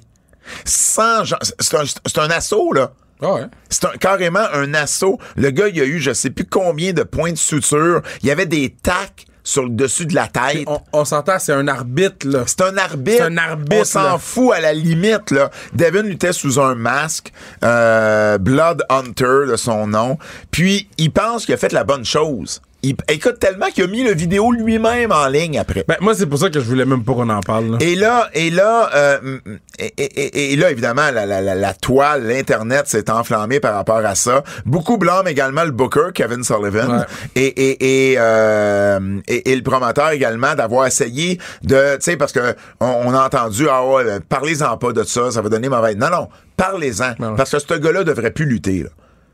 Sans... 0.65 1.23
C'est 1.59 1.77
un, 1.77 1.83
c'est 1.85 2.19
un 2.19 2.29
assaut, 2.29 2.73
là. 2.73 2.93
Ah 3.21 3.33
ouais. 3.33 3.45
C'est 3.69 3.97
carrément 3.97 4.45
un 4.53 4.75
assaut. 4.75 5.19
Le 5.35 5.49
gars, 5.49 5.67
il 5.67 5.81
a 5.81 5.85
eu 5.85 5.99
je 5.99 6.13
sais 6.13 6.29
plus 6.29 6.45
combien 6.45 6.93
de 6.93 7.01
points 7.01 7.31
de 7.31 7.37
suture. 7.37 8.03
Il 8.21 8.27
y 8.27 8.31
avait 8.31 8.45
des 8.45 8.69
tacs 8.69 9.25
sur 9.47 9.63
le 9.63 9.69
dessus 9.69 10.05
de 10.05 10.13
la 10.13 10.27
tête. 10.27 10.67
On, 10.91 11.05
s'entend, 11.05 11.39
c'est 11.39 11.53
un 11.53 11.69
arbitre, 11.69 12.27
là. 12.27 12.43
C'est 12.45 12.61
un 12.63 12.75
arbitre. 12.75 13.17
C'est 13.19 13.23
un 13.23 13.37
arbitre. 13.37 13.77
On 13.79 13.85
s'en 13.85 14.17
fout 14.17 14.51
à 14.53 14.59
la 14.59 14.73
limite, 14.73 15.31
là. 15.31 15.49
Devin 15.73 16.01
luttait 16.01 16.33
sous 16.33 16.59
un 16.59 16.75
masque, 16.75 17.31
euh, 17.63 18.37
Blood 18.39 18.83
Hunter 18.89 19.49
de 19.49 19.55
son 19.55 19.87
nom. 19.87 20.17
Puis, 20.51 20.89
il 20.97 21.13
pense 21.13 21.45
qu'il 21.45 21.53
a 21.53 21.57
fait 21.57 21.71
la 21.71 21.85
bonne 21.85 22.03
chose 22.03 22.61
écoute 22.83 23.39
tellement 23.39 23.67
qu'il 23.67 23.83
a 23.83 23.87
mis 23.87 24.03
le 24.03 24.13
vidéo 24.13 24.51
lui-même 24.51 25.11
en 25.11 25.27
ligne 25.27 25.59
après. 25.59 25.83
Ben, 25.87 25.97
moi, 26.01 26.13
c'est 26.15 26.25
pour 26.25 26.39
ça 26.39 26.49
que 26.49 26.59
je 26.59 26.65
voulais 26.65 26.85
même 26.85 27.03
pas 27.03 27.13
qu'on 27.13 27.29
en 27.29 27.41
parle. 27.41 27.77
Et 27.81 27.95
là, 27.95 28.29
et 28.33 28.49
là, 28.49 28.89
euh, 28.95 29.39
et, 29.79 30.55
là, 30.55 30.71
évidemment, 30.71 31.09
la, 31.11 31.25
la, 31.25 31.41
la, 31.41 31.73
toile, 31.73 32.27
l'internet 32.27 32.87
s'est 32.87 33.09
enflammé 33.09 33.59
par 33.59 33.73
rapport 33.73 33.97
à 33.97 34.15
ça. 34.15 34.43
Beaucoup 34.65 34.97
blâment 34.97 35.27
également 35.27 35.63
le 35.63 35.71
booker, 35.71 36.09
Kevin 36.13 36.43
Sullivan, 36.43 37.05
et 37.35 38.15
euh, 38.17 38.99
et, 39.27 39.51
et, 39.51 39.55
le 39.55 39.63
promoteur 39.63 40.11
également 40.11 40.55
d'avoir 40.55 40.87
essayé 40.87 41.39
de, 41.63 41.95
tu 41.95 42.01
sais, 42.01 42.17
parce 42.17 42.31
que 42.31 42.55
on, 42.79 43.13
a 43.13 43.25
entendu, 43.25 43.67
ah 43.69 43.85
ouais, 43.85 44.19
parlez-en 44.27 44.77
pas 44.77 44.93
de 44.93 45.03
ça, 45.03 45.31
ça 45.31 45.41
va 45.41 45.49
donner 45.49 45.69
mauvaise. 45.69 45.97
Non, 45.97 46.09
non, 46.09 46.29
parlez-en, 46.55 47.13
parce 47.35 47.51
que 47.51 47.59
ce 47.59 47.73
gars-là 47.73 48.03
devrait 48.03 48.31
plus 48.31 48.45
lutter. 48.45 48.83
Là. 48.83 48.89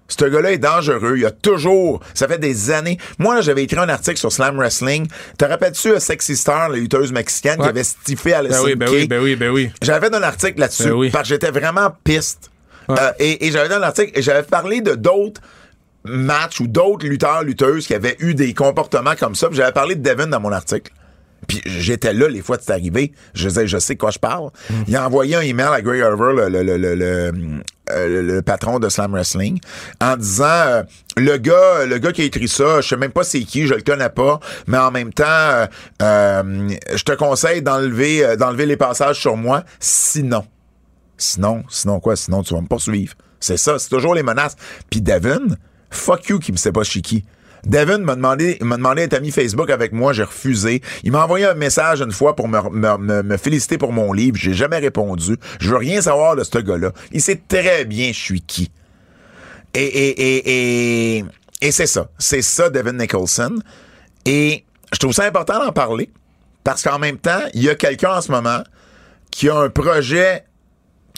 Ce 0.08 0.26
gars-là 0.26 0.52
est 0.52 0.58
dangereux. 0.58 1.16
Il 1.18 1.26
a 1.26 1.32
toujours, 1.32 2.02
ça 2.14 2.28
fait 2.28 2.38
des 2.38 2.72
années. 2.72 2.98
Moi, 3.20 3.42
j'avais 3.42 3.64
écrit 3.64 3.80
un 3.80 3.90
article 3.90 4.18
sur 4.18 4.32
Slam 4.32 4.58
Wrestling. 4.58 5.08
Te 5.38 5.46
rappelles-tu 5.46 6.00
Sexy 6.00 6.36
Star, 6.36 6.70
la 6.70 6.78
lutteuse 6.78 7.12
mexicaine 7.12 7.58
qui 7.58 7.68
avait 7.68 7.84
stiffé 7.84 8.34
à 8.34 8.44
ben 8.44 8.60
oui, 8.64 8.76
ben 8.76 8.90
oui, 8.90 9.08
ben 9.08 9.22
oui, 9.22 9.36
ben 9.36 9.50
oui. 9.50 9.72
J'avais 9.82 10.08
fait 10.08 10.14
un 10.14 10.24
article 10.24 10.60
là-dessus 10.60 10.90
ben 10.90 11.10
parce 11.12 11.24
que 11.24 11.30
j'étais 11.30 11.52
vraiment 11.52 11.96
piste. 12.04 12.52
Euh, 12.90 13.12
et, 13.20 13.50
j'avais 13.52 13.70
dans 13.70 13.80
l'article, 13.80 14.12
et 14.14 14.22
j'avais 14.22 14.44
parlé 14.44 14.82
de 14.82 14.96
d'autres 14.96 15.42
matchs 16.04 16.60
ou 16.60 16.68
d'autres 16.68 17.08
lutteurs, 17.08 17.44
lutteuses 17.44 17.88
qui 17.88 17.94
avaient 17.94 18.18
eu 18.20 18.34
des 18.34 18.54
comportements 18.54 19.16
comme 19.18 19.36
ça. 19.36 19.48
J'avais 19.52 19.72
parlé 19.72 19.96
de 19.96 20.02
Devin 20.02 20.28
dans 20.28 20.42
mon 20.42 20.52
article. 20.52 20.92
Puis 21.48 21.62
j'étais 21.66 22.14
là 22.14 22.28
les 22.28 22.42
fois 22.42 22.58
que 22.58 22.64
c'est 22.64 22.74
arrivé. 22.74 23.14
Je 23.34 23.48
disais, 23.48 23.68
je 23.68 23.78
sais 23.78 23.96
quoi 23.96 24.12
je 24.12 24.20
parle. 24.20 24.50
Il 24.88 24.96
a 24.96 25.06
envoyé 25.06 25.36
un 25.36 25.42
email 25.42 25.68
à 25.68 25.82
Greg 25.82 26.02
Harver, 26.02 26.50
le, 26.50 26.64
le, 27.90 28.42
patron 28.42 28.80
de 28.80 28.90
Slam 28.90 29.12
Wrestling, 29.12 29.60
en 30.02 30.16
disant 30.18 30.46
euh, 30.46 30.84
le 31.18 31.38
gars, 31.38 31.86
le 31.86 31.98
gars 31.98 32.12
qui 32.12 32.22
a 32.22 32.26
écrit 32.26 32.48
ça, 32.48 32.82
je 32.82 32.88
sais 32.88 32.98
même 32.98 33.12
pas 33.12 33.24
c'est 33.24 33.42
qui, 33.42 33.68
je 33.68 33.74
le 33.74 33.82
connais 33.82 34.10
pas, 34.10 34.40
mais 34.68 34.78
en 34.78 34.92
même 34.92 35.14
temps, 35.14 35.24
euh, 35.28 35.66
euh, 36.02 36.70
je 36.94 37.04
te 37.04 37.12
conseille 37.14 37.62
d'enlever, 37.62 38.36
les 38.66 38.78
passages 38.78 39.20
sur 39.20 39.36
moi, 39.36 39.64
sinon, 39.80 40.46
sinon, 41.18 41.64
sinon 41.70 42.00
quoi, 42.00 42.16
sinon 42.16 42.44
tu 42.44 42.54
vas 42.54 42.62
me 42.62 42.68
poursuivre. 42.68 43.14
C'est 43.40 43.58
ça, 43.58 43.78
c'est 43.78 43.90
toujours 43.90 44.16
les 44.16 44.24
menaces. 44.24 44.56
Puis 44.90 45.02
Devin, 45.02 45.42
fuck 45.90 46.30
you 46.30 46.40
qui 46.40 46.54
me 46.54 46.58
sait 46.58 46.72
pas 46.72 46.84
qui. 46.84 47.26
Devin 47.66 48.00
m'a 48.00 48.16
demandé, 48.16 48.58
m'a 48.62 48.78
demandé 48.78 49.04
d'être 49.04 49.14
ami 49.14 49.32
Facebook 49.32 49.70
avec 49.70 49.94
moi, 49.94 50.12
j'ai 50.14 50.24
refusé. 50.24 50.82
Il 51.04 51.12
m'a 51.12 51.24
envoyé 51.24 51.46
un 51.46 51.54
message 51.54 52.02
une 52.02 52.12
fois 52.12 52.36
pour 52.36 52.48
me, 52.48 53.38
féliciter 53.38 53.78
pour 53.78 53.94
mon 53.94 54.12
livre, 54.12 54.38
j'ai 54.38 54.54
jamais 54.54 54.80
répondu. 54.80 55.38
Je 55.60 55.70
veux 55.70 55.78
rien 55.78 56.02
savoir 56.02 56.36
de 56.36 56.44
ce 56.44 56.58
gars-là. 56.58 56.92
Il 57.12 57.22
sait 57.22 57.42
très 57.48 57.86
bien 57.86 58.08
je 58.08 58.20
suis 58.20 58.42
qui. 58.42 58.72
Et, 59.74 59.84
et, 59.84 61.18
et, 61.18 61.26
et, 61.62 61.72
c'est 61.72 61.88
ça. 61.88 62.10
C'est 62.20 62.44
ça, 62.44 62.70
Devin 62.70 62.94
Nicholson. 62.94 63.56
Et 64.26 64.66
je 64.92 65.00
trouve 65.00 65.14
ça 65.14 65.26
important 65.26 65.64
d'en 65.64 65.72
parler 65.72 66.10
parce 66.64 66.84
qu'en 66.84 67.00
même 67.00 67.18
temps, 67.18 67.42
il 67.54 67.64
y 67.64 67.70
a 67.70 67.76
quelqu'un 67.76 68.18
en 68.18 68.22
ce 68.22 68.32
moment 68.32 68.62
qui 69.32 69.50
a 69.50 69.56
un 69.56 69.70
projet 69.70 70.44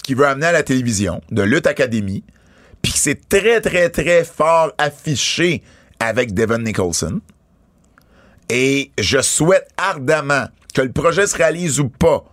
qui 0.03 0.13
veut 0.13 0.25
amener 0.25 0.45
à 0.45 0.51
la 0.51 0.63
télévision 0.63 1.21
de 1.31 1.41
Lutte 1.41 1.67
Academy, 1.67 2.23
puis 2.81 2.93
c'est 2.95 3.27
très, 3.27 3.59
très, 3.59 3.89
très 3.89 4.23
fort 4.23 4.71
affiché 4.77 5.63
avec 6.05 6.33
Devon 6.33 6.59
Nicholson. 6.59 7.21
Et 8.49 8.91
je 8.99 9.21
souhaite 9.21 9.67
ardemment 9.77 10.47
que 10.73 10.81
le 10.81 10.91
projet 10.91 11.25
se 11.25 11.35
réalise 11.35 11.79
ou 11.79 11.89
pas, 11.89 12.23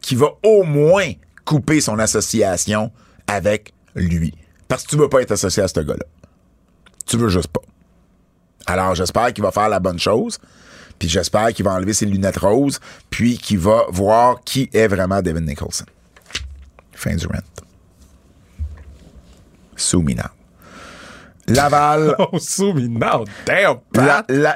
qu'il 0.00 0.18
va 0.18 0.28
au 0.42 0.62
moins 0.62 1.12
couper 1.44 1.80
son 1.80 1.98
association 1.98 2.90
avec 3.26 3.72
lui. 3.94 4.34
Parce 4.68 4.84
que 4.84 4.90
tu 4.90 4.96
veux 4.96 5.08
pas 5.08 5.22
être 5.22 5.32
associé 5.32 5.62
à 5.62 5.68
ce 5.68 5.80
gars-là. 5.80 6.06
Tu 7.06 7.16
veux 7.16 7.28
juste 7.28 7.48
pas. 7.48 7.60
Alors 8.66 8.94
j'espère 8.94 9.32
qu'il 9.32 9.42
va 9.42 9.50
faire 9.50 9.68
la 9.68 9.80
bonne 9.80 9.98
chose. 9.98 10.38
Puis 10.98 11.08
j'espère 11.08 11.52
qu'il 11.52 11.64
va 11.64 11.72
enlever 11.72 11.94
ses 11.94 12.06
lunettes 12.06 12.36
roses, 12.36 12.78
puis 13.08 13.38
qu'il 13.38 13.58
va 13.58 13.84
voir 13.88 14.42
qui 14.44 14.68
est 14.72 14.86
vraiment 14.86 15.22
Devin 15.22 15.40
Nicholson. 15.40 15.86
Fin 16.92 17.16
du 17.16 17.26
rent. 17.26 17.38
Sue 19.76 20.02
me 20.02 20.14
now. 20.14 20.39
Laval. 21.50 22.16
Oh, 22.32 22.38
sue 22.38 22.72
me 22.74 22.88
now. 22.88 23.24
Damn, 23.44 23.80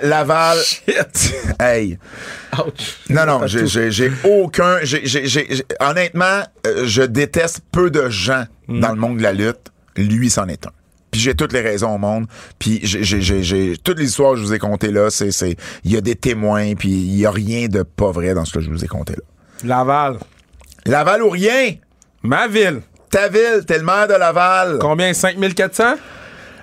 Laval. 0.02 0.58
Shit. 0.58 1.34
hey. 1.60 1.98
Ouch. 2.58 3.00
Non, 3.10 3.26
non, 3.26 3.46
j'ai 3.46 4.12
aucun. 4.24 4.78
honnêtement, 5.80 6.42
euh, 6.66 6.84
je 6.86 7.02
déteste 7.02 7.62
peu 7.72 7.90
de 7.90 8.08
gens 8.08 8.44
hmm. 8.68 8.80
dans 8.80 8.90
le 8.90 8.96
monde 8.96 9.18
de 9.18 9.22
la 9.22 9.32
lutte. 9.32 9.72
Lui, 9.96 10.30
c'en 10.30 10.46
est 10.48 10.66
un. 10.66 10.72
Puis 11.10 11.20
j'ai 11.20 11.34
toutes 11.34 11.52
les 11.52 11.60
raisons 11.60 11.94
au 11.94 11.98
monde. 11.98 12.26
Puis 12.58 12.80
j'ai 12.82 13.76
toutes 13.82 13.98
les 13.98 14.04
histoires 14.04 14.32
que 14.32 14.38
je 14.38 14.42
vous 14.42 14.52
ai 14.52 14.58
contées 14.58 14.90
là, 14.90 15.10
c'est 15.10 15.30
il 15.84 15.92
y 15.92 15.96
a 15.96 16.00
des 16.00 16.16
témoins, 16.16 16.74
puis 16.74 16.90
il 16.90 17.16
y 17.16 17.24
a 17.24 17.30
rien 17.30 17.68
de 17.68 17.82
pas 17.84 18.10
vrai 18.10 18.34
dans 18.34 18.44
ce 18.44 18.52
que 18.52 18.60
je 18.60 18.68
vous 18.68 18.84
ai 18.84 18.88
conté 18.88 19.12
là. 19.12 19.22
Laval. 19.62 20.18
Laval 20.86 21.22
ou 21.22 21.30
rien? 21.30 21.74
Ma 22.24 22.48
ville. 22.48 22.80
Ta 23.10 23.28
ville, 23.28 23.62
t'es 23.64 23.78
le 23.78 23.84
maire 23.84 24.08
de 24.08 24.14
Laval. 24.14 24.78
Combien? 24.80 25.12
5400? 25.12 25.84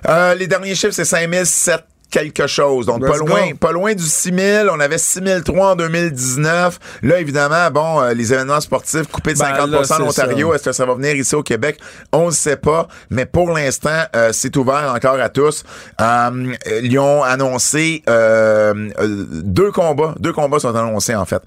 Euh, 0.08 0.34
les 0.34 0.46
derniers 0.46 0.74
chiffres, 0.74 0.94
c'est 0.94 1.04
5007 1.04 1.84
quelque 2.12 2.46
chose. 2.46 2.86
Donc, 2.86 3.04
pas 3.04 3.16
loin, 3.16 3.54
pas 3.58 3.72
loin 3.72 3.94
du 3.94 4.04
6000. 4.04 4.68
On 4.70 4.78
avait 4.78 4.98
6003 4.98 5.72
en 5.72 5.76
2019. 5.76 6.78
Là, 7.02 7.18
évidemment, 7.18 7.70
bon, 7.72 8.00
euh, 8.00 8.14
les 8.14 8.32
événements 8.32 8.60
sportifs 8.60 9.08
coupés 9.08 9.32
de 9.32 9.38
50 9.38 9.70
ben 9.70 9.78
en 9.78 10.08
Ontario. 10.08 10.54
Est-ce 10.54 10.64
que 10.64 10.72
ça 10.72 10.86
va 10.86 10.94
venir 10.94 11.16
ici 11.16 11.34
au 11.34 11.42
Québec? 11.42 11.80
On 12.12 12.26
ne 12.26 12.30
sait 12.30 12.56
pas. 12.56 12.86
Mais 13.10 13.26
pour 13.26 13.50
l'instant, 13.52 14.02
euh, 14.14 14.30
c'est 14.32 14.56
ouvert 14.56 14.92
encore 14.94 15.18
à 15.18 15.30
tous. 15.30 15.64
Euh, 16.00 16.52
ils 16.82 16.98
ont 16.98 17.22
annoncé 17.22 18.02
deux 18.06 19.72
combats. 19.72 20.14
Deux 20.20 20.32
combats 20.32 20.58
sont 20.58 20.74
annoncés, 20.76 21.14
en 21.14 21.24
fait. 21.24 21.42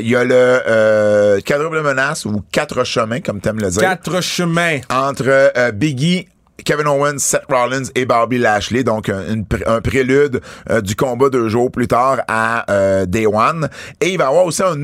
Il 0.00 0.08
y 0.08 0.16
a 0.16 0.24
le 0.24 1.40
quadruple 1.42 1.82
menace 1.82 2.24
ou 2.24 2.42
quatre 2.50 2.82
chemins, 2.84 3.20
comme 3.20 3.40
t'aimes 3.40 3.60
le 3.60 3.70
dire. 3.70 3.82
Quatre 3.82 4.22
chemins. 4.22 4.78
Entre 4.90 5.52
Biggie 5.72 6.26
Kevin 6.64 6.86
Owens, 6.86 7.18
Seth 7.18 7.44
Rollins 7.48 7.90
et 7.94 8.04
Bobby 8.04 8.38
Lashley, 8.38 8.84
donc 8.84 9.08
un, 9.08 9.80
prélude 9.80 10.40
euh, 10.70 10.80
du 10.80 10.96
combat 10.96 11.28
deux 11.28 11.48
jours 11.48 11.70
plus 11.70 11.88
tard 11.88 12.20
à 12.28 12.70
euh, 12.70 13.06
Day 13.06 13.26
One. 13.26 13.68
Et 14.00 14.10
il 14.10 14.18
va 14.18 14.24
y 14.24 14.26
avoir 14.26 14.44
aussi 14.44 14.62
un 14.62 14.76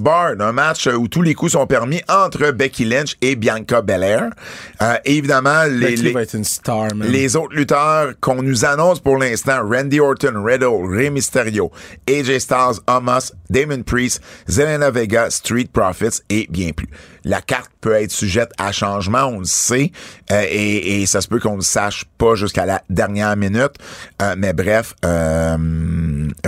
Bar, 0.00 0.32
un 0.38 0.52
match 0.52 0.86
où 0.86 1.08
tous 1.08 1.22
les 1.22 1.34
coups 1.34 1.52
sont 1.52 1.66
permis 1.66 2.00
entre 2.08 2.50
Becky 2.50 2.84
Lynch 2.84 3.16
et 3.20 3.36
Bianca 3.36 3.82
Belair. 3.82 4.30
Euh, 4.80 4.94
évidemment, 5.04 5.64
les, 5.68 5.96
les, 5.96 7.36
autres 7.36 7.54
lutteurs 7.54 8.12
qu'on 8.20 8.42
nous 8.42 8.64
annonce 8.64 9.00
pour 9.00 9.16
l'instant, 9.16 9.62
Randy 9.68 10.00
Orton, 10.00 10.42
Riddle, 10.44 10.86
Rey 10.88 11.10
Mysterio, 11.10 11.70
AJ 12.08 12.38
Styles, 12.38 12.80
Amos, 12.86 13.32
Damon 13.48 13.82
Priest, 13.82 14.20
Zelena 14.48 14.90
Vega, 14.90 15.30
Street 15.30 15.68
Profits 15.72 16.22
et 16.28 16.46
bien 16.50 16.72
plus. 16.72 16.88
La 17.24 17.40
carte 17.40 17.70
peut 17.80 17.94
être 17.94 18.10
sujette 18.10 18.50
à 18.58 18.72
changement, 18.72 19.24
on 19.26 19.40
le 19.40 19.44
sait, 19.44 19.92
et, 20.30 21.02
et 21.02 21.06
ça 21.06 21.20
se 21.20 21.28
peut 21.28 21.38
qu'on 21.38 21.56
ne 21.56 21.62
sache 21.62 22.04
pas 22.18 22.34
jusqu'à 22.34 22.66
la 22.66 22.82
dernière 22.90 23.36
minute. 23.36 23.72
Euh, 24.20 24.34
mais 24.36 24.52
bref, 24.52 24.94
euh, 25.04 25.56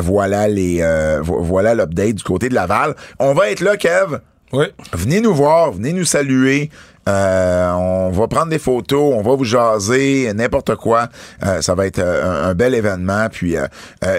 voilà 0.00 0.48
les 0.48 0.78
euh, 0.82 1.20
voilà 1.22 1.74
l'update 1.74 2.14
du 2.14 2.22
côté 2.22 2.48
de 2.48 2.54
Laval. 2.54 2.94
On 3.18 3.34
va 3.34 3.50
être 3.50 3.60
là, 3.60 3.76
Kev. 3.76 4.18
Oui. 4.52 4.66
Venez 4.92 5.20
nous 5.20 5.34
voir, 5.34 5.72
venez 5.72 5.92
nous 5.92 6.04
saluer. 6.04 6.70
Euh, 7.08 7.70
on 7.72 8.10
va 8.10 8.28
prendre 8.28 8.48
des 8.48 8.58
photos, 8.58 9.14
on 9.14 9.22
va 9.22 9.34
vous 9.34 9.44
jaser, 9.44 10.32
n'importe 10.32 10.76
quoi. 10.76 11.08
Euh, 11.44 11.60
ça 11.60 11.74
va 11.74 11.86
être 11.86 11.98
euh, 11.98 12.50
un, 12.50 12.54
bel 12.54 12.74
événement. 12.74 13.28
Puis 13.30 13.56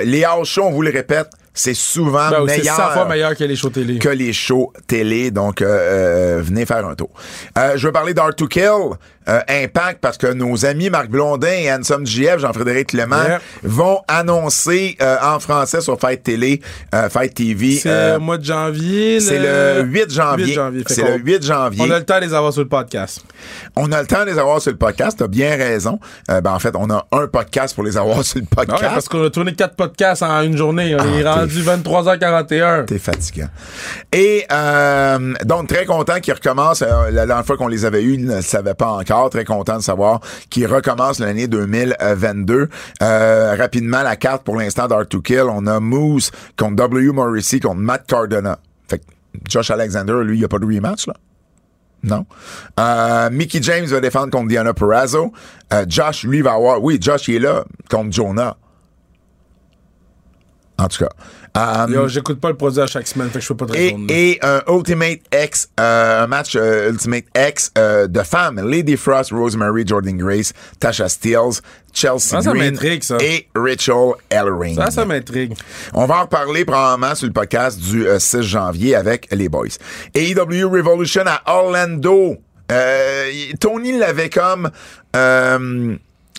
les 0.03 0.23
house 0.23 0.49
shows, 0.49 0.63
on 0.63 0.71
vous 0.71 0.81
le 0.81 0.91
répète, 0.91 1.29
c'est 1.55 1.73
souvent 1.73 2.29
ben, 2.29 2.43
meilleur, 2.43 2.75
100 2.75 2.91
fois 2.91 3.05
meilleur 3.05 3.35
que 3.35 3.43
les 3.43 3.55
shows 3.55 3.69
télé. 3.69 3.97
Que 3.97 4.09
les 4.09 4.33
shows 4.33 4.71
télé. 4.85 5.31
Donc, 5.31 5.61
venez 5.61 6.65
faire 6.65 6.85
un 6.85 6.95
tour. 6.95 7.09
je 7.55 7.87
veux 7.87 7.93
parler 7.93 8.13
d'Art 8.13 8.35
to 8.35 8.47
Kill. 8.47 8.97
Euh, 9.27 9.39
impact 9.49 9.99
parce 10.01 10.17
que 10.17 10.27
nos 10.33 10.65
amis 10.67 10.91
Marc 10.91 11.09
Blondin 11.09 11.47
et 11.47 11.71
Handsome 11.71 12.05
JF, 12.05 12.37
Jean-Frédéric 12.37 12.89
Clément, 12.89 13.39
vont 13.63 13.99
annoncer 14.07 14.97
euh, 15.01 15.17
en 15.23 15.39
français 15.39 15.81
sur 15.81 15.99
Fight 15.99 16.21
Télé, 16.21 16.61
euh, 16.93 17.09
Fight 17.09 17.33
TV. 17.33 17.71
C'est 17.77 18.13
le 18.13 18.19
mois 18.19 18.37
de 18.37 18.45
janvier. 18.45 19.19
C'est 19.19 19.39
le 19.39 19.83
8 19.83 20.13
janvier. 20.13 20.59
C'est 20.85 21.01
le 21.01 21.17
8 21.17 21.43
janvier. 21.43 21.81
On 21.83 21.89
a 21.89 21.97
le 21.97 22.05
temps 22.05 22.19
de 22.19 22.25
les 22.25 22.33
avoir 22.35 22.53
sur 22.53 22.61
le 22.61 22.67
podcast. 22.67 23.21
On 23.75 23.91
a 23.91 24.01
le 24.01 24.07
temps 24.07 24.25
de 24.25 24.29
les 24.29 24.37
avoir 24.37 24.61
sur 24.61 24.71
le 24.71 24.77
podcast. 24.77 25.17
T'as 25.17 25.27
bien 25.27 25.55
raison. 25.55 25.99
ben, 26.27 26.45
en 26.45 26.59
fait, 26.59 26.75
on 26.75 26.89
a 26.91 27.07
un 27.11 27.27
podcast 27.27 27.73
pour 27.73 27.83
les 27.83 27.97
avoir 27.97 28.23
sur 28.23 28.39
le 28.39 28.45
podcast. 28.45 28.83
Ouais, 28.83 28.89
parce 28.89 29.09
qu'on 29.09 29.23
a 29.23 29.29
tourné 29.31 29.55
quatre 29.55 29.75
podcasts 29.75 30.21
en 30.21 30.43
une 30.43 30.55
journée. 30.55 30.95
On 30.95 31.17
est 31.17 31.25
ah, 31.25 31.35
rendu 31.35 31.63
23h41. 31.63 32.85
T'es 32.85 32.99
fatiguant. 32.99 33.49
Et 34.13 34.45
donc, 35.43 35.67
très 35.67 35.85
content 35.85 36.19
qu'ils 36.19 36.33
recommencent. 36.33 36.81
la 36.81 37.25
dernière 37.25 37.45
fois 37.45 37.57
qu'on 37.57 37.67
les 37.67 37.85
avait 37.85 38.03
eus, 38.03 38.13
ils 38.13 38.25
ne 38.25 38.35
le 38.35 38.41
savaient 38.43 38.75
pas 38.75 38.89
encore 38.89 39.14
Très 39.31 39.45
content 39.45 39.77
de 39.77 39.83
savoir 39.83 40.19
qu'il 40.49 40.67
recommence 40.67 41.19
l'année 41.19 41.47
2022. 41.47 42.69
Euh, 43.01 43.55
rapidement, 43.55 44.01
la 44.01 44.15
carte 44.15 44.43
pour 44.43 44.57
l'instant 44.57 44.87
d'Art 44.87 45.07
to 45.07 45.21
Kill, 45.21 45.43
on 45.49 45.65
a 45.67 45.79
Moose 45.79 46.31
contre 46.57 46.75
W. 46.75 47.11
Morrissey 47.11 47.59
contre 47.59 47.81
Matt 47.81 48.05
Cardona. 48.07 48.59
Fait 48.87 49.01
Josh 49.47 49.71
Alexander, 49.71 50.15
lui, 50.23 50.37
il 50.37 50.39
n'y 50.39 50.45
a 50.45 50.47
pas 50.47 50.59
de 50.59 50.65
rematch. 50.65 51.07
Non. 52.03 52.25
Euh, 52.79 53.29
Mickey 53.31 53.61
James 53.61 53.85
va 53.85 53.99
défendre 53.99 54.29
contre 54.29 54.47
Diana 54.47 54.73
Perrazzo. 54.73 55.31
Euh, 55.73 55.85
Josh, 55.87 56.23
lui, 56.23 56.41
va 56.41 56.53
avoir... 56.53 56.83
Oui, 56.83 56.99
Josh, 57.01 57.27
il 57.27 57.35
est 57.35 57.39
là 57.39 57.65
contre 57.89 58.11
Jonah. 58.11 58.55
En 60.77 60.87
tout 60.87 61.03
cas. 61.03 61.09
Um, 61.55 62.07
j'écoute 62.09 62.41
pas 62.41 62.49
le 62.49 62.57
produit 62.57 62.81
à 62.81 62.87
chaque 62.87 63.07
semaine, 63.07 63.29
fait 63.29 63.39
que 63.39 63.45
je 63.45 63.47
peux 63.53 63.65
pas 63.65 63.65
te 63.65 63.77
répondre. 63.77 64.05
Et, 64.09 64.37
un 64.41 64.61
Ultimate 64.67 65.21
X, 65.33 65.69
euh, 65.79 66.23
un 66.23 66.27
match 66.27 66.55
euh, 66.55 66.91
Ultimate 66.91 67.23
X 67.35 67.71
euh, 67.77 68.07
de 68.07 68.21
femmes. 68.23 68.61
Lady 68.69 68.97
Frost, 68.97 69.31
Rosemary, 69.31 69.87
Jordan 69.87 70.17
Grace, 70.17 70.51
Tasha 70.79 71.07
Steele, 71.07 71.51
Chelsea 71.93 72.41
Green 72.41 72.77
et 73.21 73.47
Rachel 73.55 74.13
Ellering. 74.29 74.75
Ça, 74.75 74.91
ça 74.91 75.05
m'intrigue. 75.05 75.53
On 75.93 76.05
va 76.05 76.19
en 76.19 76.21
reparler 76.23 76.65
probablement 76.65 77.15
sur 77.15 77.27
le 77.27 77.33
podcast 77.33 77.79
du 77.79 78.05
6 78.17 78.41
janvier 78.41 78.95
avec 78.95 79.29
les 79.31 79.47
boys. 79.47 79.77
AEW 80.13 80.69
Revolution 80.69 81.23
à 81.25 81.41
Orlando. 81.45 82.35
Tony 83.59 83.97
l'avait 83.97 84.29
comme 84.29 84.69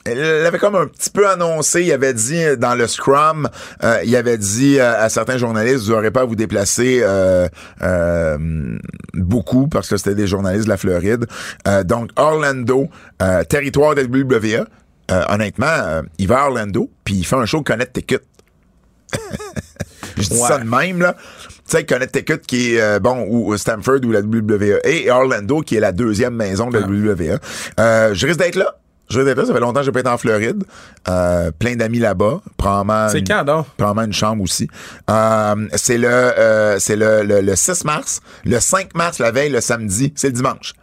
elle 0.07 0.43
l'avait 0.43 0.59
comme 0.59 0.77
un 0.77 0.87
petit 0.87 1.11
peu 1.11 1.29
annoncé. 1.29 1.83
Il 1.83 1.93
avait 1.93 2.15
dit 2.15 2.43
euh, 2.43 2.57
dans 2.57 2.75
le 2.75 2.87
Scrum, 2.87 3.49
euh, 3.83 4.01
il 4.05 4.15
avait 4.17 4.39
dit 4.39 4.79
euh, 4.79 5.01
à, 5.01 5.09
certains 5.09 5.39
journalistes, 5.39 5.85
vous 5.85 5.93
n'aurez 5.93 6.11
pas 6.11 6.23
à 6.23 6.25
vous 6.25 6.37
déplacer 6.37 7.05
beaucoup 9.15 9.69
parce 9.69 9.89
que 9.89 9.97
c'était 9.97 10.15
des 10.15 10.27
journalistes 10.27 10.65
de 10.65 10.69
la 10.69 10.77
Floride. 10.77 11.27
donc 11.85 12.11
Orlando, 12.17 12.89
territoire 13.49 13.95
de 13.95 14.03
WWE. 14.03 14.67
honnêtement, 15.29 16.03
il 16.19 16.29
va 16.29 16.43
à 16.43 16.47
Orlando, 16.47 16.91
puis 17.05 17.15
il 17.15 17.27
fait 17.27 17.37
un 17.37 17.47
show 17.47 17.63
Connecticut. 17.63 18.21
Je 20.17 20.29
dis 20.29 20.39
ça 20.39 20.59
de 20.59 20.65
même, 20.65 21.01
là. 21.01 21.15
Tu 21.69 21.77
sais, 21.77 21.85
Connecticut 21.85 22.39
qui 22.47 22.77
est, 22.77 23.01
bon, 23.01 23.27
ou 23.29 23.57
Stanford 23.57 24.01
ou 24.05 24.13
la 24.13 24.21
WWE, 24.21 24.81
et 24.85 25.11
Orlando 25.11 25.61
qui 25.61 25.77
est 25.77 25.81
la 25.81 25.93
deuxième 25.93 26.35
maison 26.35 26.71
de 26.71 26.79
la 26.79 26.87
WWE. 26.87 27.39
je 28.15 28.27
risque 28.27 28.39
d'être 28.39 28.57
là. 28.57 28.77
Je 29.09 29.21
vais 29.21 29.35
ça 29.35 29.53
fait 29.53 29.61
longtemps 29.61 29.81
que 29.81 29.87
j'ai 29.87 29.93
pas 29.93 30.01
été 30.01 30.09
en 30.09 30.19
Floride. 30.19 30.65
Euh, 31.09 31.51
plein 31.57 31.77
d'amis 31.77 32.01
là-bas. 32.01 32.41
Probablement. 32.57 33.09
C'est 33.09 33.23
quand, 33.23 33.45
donc? 33.45 33.67
Probablement 33.77 34.07
une 34.07 34.13
chambre 34.13 34.43
aussi. 34.43 34.69
Euh, 35.09 35.69
c'est 35.75 35.99
le, 35.99 36.09
euh, 36.09 36.79
c'est 36.79 36.97
le, 36.97 37.23
le, 37.23 37.57
6 37.57 37.85
mars. 37.85 38.21
Le 38.45 38.59
5 38.59 38.95
mars, 38.95 39.19
la 39.19 39.31
veille, 39.31 39.51
le 39.51 39.61
samedi, 39.61 40.13
c'est 40.17 40.29
le 40.29 40.33
dimanche. 40.33 40.75